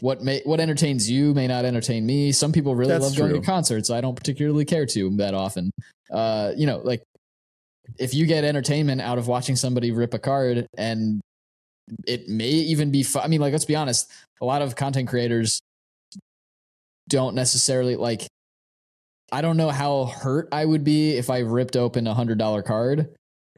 what 0.00 0.22
may 0.22 0.40
what 0.44 0.60
entertains 0.60 1.10
you 1.10 1.34
may 1.34 1.46
not 1.46 1.64
entertain 1.64 2.04
me. 2.04 2.32
Some 2.32 2.52
people 2.52 2.74
really 2.74 2.90
that's 2.90 3.04
love 3.04 3.16
going 3.16 3.32
to 3.34 3.40
concerts. 3.40 3.90
I 3.90 4.00
don't 4.00 4.16
particularly 4.16 4.64
care 4.64 4.86
to 4.86 5.16
that 5.16 5.34
often. 5.34 5.70
Uh, 6.10 6.52
you 6.56 6.66
know, 6.66 6.78
like 6.78 7.02
if 7.98 8.14
you 8.14 8.26
get 8.26 8.44
entertainment 8.44 9.00
out 9.00 9.18
of 9.18 9.28
watching 9.28 9.56
somebody 9.56 9.92
rip 9.92 10.14
a 10.14 10.18
card 10.18 10.66
and 10.76 11.20
it 12.06 12.28
may 12.28 12.48
even 12.48 12.90
be 12.90 13.02
fun. 13.02 13.22
I 13.22 13.28
mean, 13.28 13.40
like 13.40 13.52
let's 13.52 13.64
be 13.64 13.76
honest, 13.76 14.10
a 14.40 14.44
lot 14.44 14.62
of 14.62 14.76
content 14.76 15.08
creators 15.08 15.60
don't 17.08 17.34
necessarily 17.34 17.96
like 17.96 18.26
I 19.32 19.40
don't 19.40 19.56
know 19.56 19.70
how 19.70 20.04
hurt 20.04 20.48
I 20.52 20.64
would 20.64 20.84
be 20.84 21.16
if 21.16 21.30
I 21.30 21.38
ripped 21.38 21.74
open 21.74 22.06
a 22.06 22.12
hundred 22.12 22.38
dollar 22.38 22.62
card. 22.62 23.08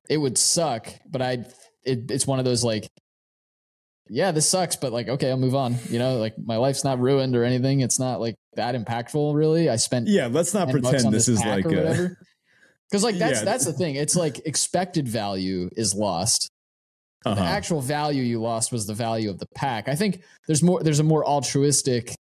It 0.09 0.19
would 0.19 0.39
suck, 0.39 0.89
but 1.11 1.21
I 1.21 1.45
it, 1.85 2.11
it's 2.11 2.27
one 2.27 2.39
of 2.39 2.45
those 2.45 2.63
like, 2.63 2.89
yeah, 4.09 4.31
this 4.31 4.49
sucks, 4.49 4.77
but 4.77 4.93
like, 4.93 5.09
okay, 5.09 5.31
I'll 5.31 5.37
move 5.37 5.57
on. 5.57 5.77
You 5.91 5.99
know, 5.99 6.19
like 6.19 6.35
my 6.39 6.57
life's 6.57 6.85
not 6.85 7.01
ruined 7.01 7.35
or 7.35 7.43
anything. 7.43 7.81
It's 7.81 7.99
not 7.99 8.21
like 8.21 8.37
that 8.55 8.77
impactful, 8.77 9.35
really. 9.35 9.69
I 9.69 9.77
spent 9.77 10.07
yeah. 10.07 10.29
Let's 10.29 10.55
not 10.55 10.71
pretend 10.71 11.13
this, 11.13 11.27
this 11.27 11.29
is 11.29 11.45
like 11.45 11.65
whatever. 11.65 12.19
Because 12.91 13.03
like 13.03 13.17
that's 13.17 13.41
yeah. 13.41 13.45
that's 13.45 13.65
the 13.65 13.73
thing. 13.73 13.97
It's 13.97 14.15
like 14.15 14.47
expected 14.47 15.09
value 15.09 15.69
is 15.77 15.95
lost. 15.95 16.49
Uh-huh. 17.25 17.35
The 17.35 17.41
actual 17.41 17.81
value 17.81 18.23
you 18.23 18.41
lost 18.41 18.71
was 18.71 18.87
the 18.87 18.95
value 18.95 19.31
of 19.31 19.41
the 19.41 19.49
pack. 19.57 19.89
I 19.89 19.97
think 19.97 20.23
there's 20.47 20.63
more. 20.63 20.81
There's 20.81 21.01
a 21.01 21.03
more 21.03 21.27
altruistic 21.27 22.15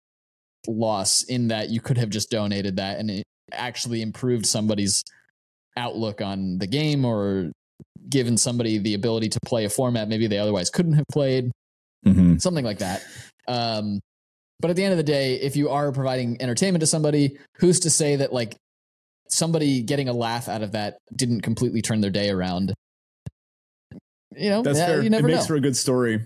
loss 0.68 1.24
in 1.24 1.50
that 1.50 1.70
you 1.70 1.80
could 1.80 1.98
have 1.98 2.10
just 2.10 2.32
donated 2.32 2.78
that 2.78 2.98
and 2.98 3.24
actually 3.52 4.02
improved 4.02 4.46
somebody's 4.46 5.04
outlook 5.76 6.22
on 6.22 6.58
the 6.60 6.68
game 6.68 7.06
or 7.06 7.52
given 8.10 8.38
somebody 8.38 8.78
the 8.78 8.94
ability 8.94 9.30
to 9.30 9.40
play 9.46 9.66
a 9.66 9.70
format 9.70 10.08
maybe 10.08 10.28
they 10.28 10.38
otherwise 10.38 10.70
couldn't 10.70 10.94
have 10.94 11.08
played, 11.12 11.52
mm-hmm. 12.06 12.38
something 12.38 12.66
like 12.66 12.80
that. 12.80 13.04
Um, 13.48 14.00
but 14.60 14.70
at 14.70 14.76
the 14.76 14.84
end 14.84 14.94
of 14.94 14.98
the 14.98 15.04
day, 15.04 15.36
if 15.36 15.56
you 15.56 15.70
are 15.70 15.92
providing 15.92 16.42
entertainment 16.42 16.82
to 16.82 16.88
somebody, 16.88 17.38
who's 17.58 17.82
to 17.82 17.90
say 17.90 18.18
that 18.18 18.32
like 18.32 18.56
somebody 19.28 19.82
getting 19.82 20.08
a 20.08 20.14
laugh 20.14 20.48
out 20.48 20.62
of 20.62 20.72
that 20.74 20.98
didn't 21.16 21.42
completely 21.42 21.82
turn 21.82 22.02
their 22.02 22.12
day 22.12 22.30
around? 22.30 22.74
You 24.36 24.50
know, 24.50 24.62
that's 24.62 24.80
yeah, 24.80 24.86
fair. 24.86 25.02
It 25.02 25.12
makes 25.12 25.24
know. 25.24 25.46
for 25.46 25.56
a 25.56 25.62
good 25.62 25.76
story. 25.76 26.26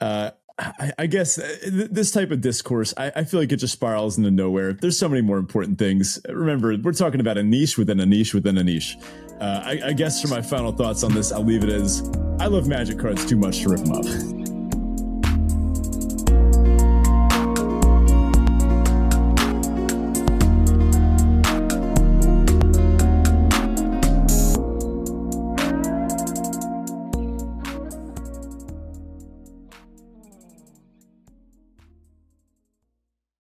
Uh, 0.00 0.30
I, 0.58 0.92
I 0.98 1.06
guess 1.06 1.38
uh, 1.38 1.56
this 1.70 2.10
type 2.10 2.30
of 2.32 2.40
discourse, 2.40 2.92
I, 2.96 3.12
I, 3.14 3.24
feel 3.24 3.38
like 3.38 3.52
it 3.52 3.56
just 3.56 3.72
spirals 3.72 4.18
into 4.18 4.30
nowhere. 4.30 4.72
There's 4.72 4.98
so 4.98 5.08
many 5.08 5.22
more 5.22 5.38
important 5.38 5.78
things. 5.78 6.18
Remember, 6.28 6.76
we're 6.82 6.92
talking 6.92 7.20
about 7.20 7.38
a 7.38 7.44
niche 7.44 7.78
within 7.78 8.00
a 8.00 8.06
niche 8.06 8.34
within 8.34 8.58
a 8.58 8.64
niche. 8.64 8.96
Uh, 9.40 9.62
I, 9.64 9.80
I 9.86 9.92
guess 9.92 10.20
for 10.20 10.28
my 10.28 10.42
final 10.42 10.72
thoughts 10.72 11.04
on 11.04 11.14
this, 11.14 11.30
I'll 11.30 11.44
leave 11.44 11.62
it 11.62 11.70
as 11.70 12.10
I 12.40 12.46
love 12.46 12.66
magic 12.66 12.98
cards 12.98 13.24
too 13.24 13.36
much 13.36 13.60
to 13.60 13.68
rip 13.68 13.84
them 13.84 13.92
up. 13.92 14.34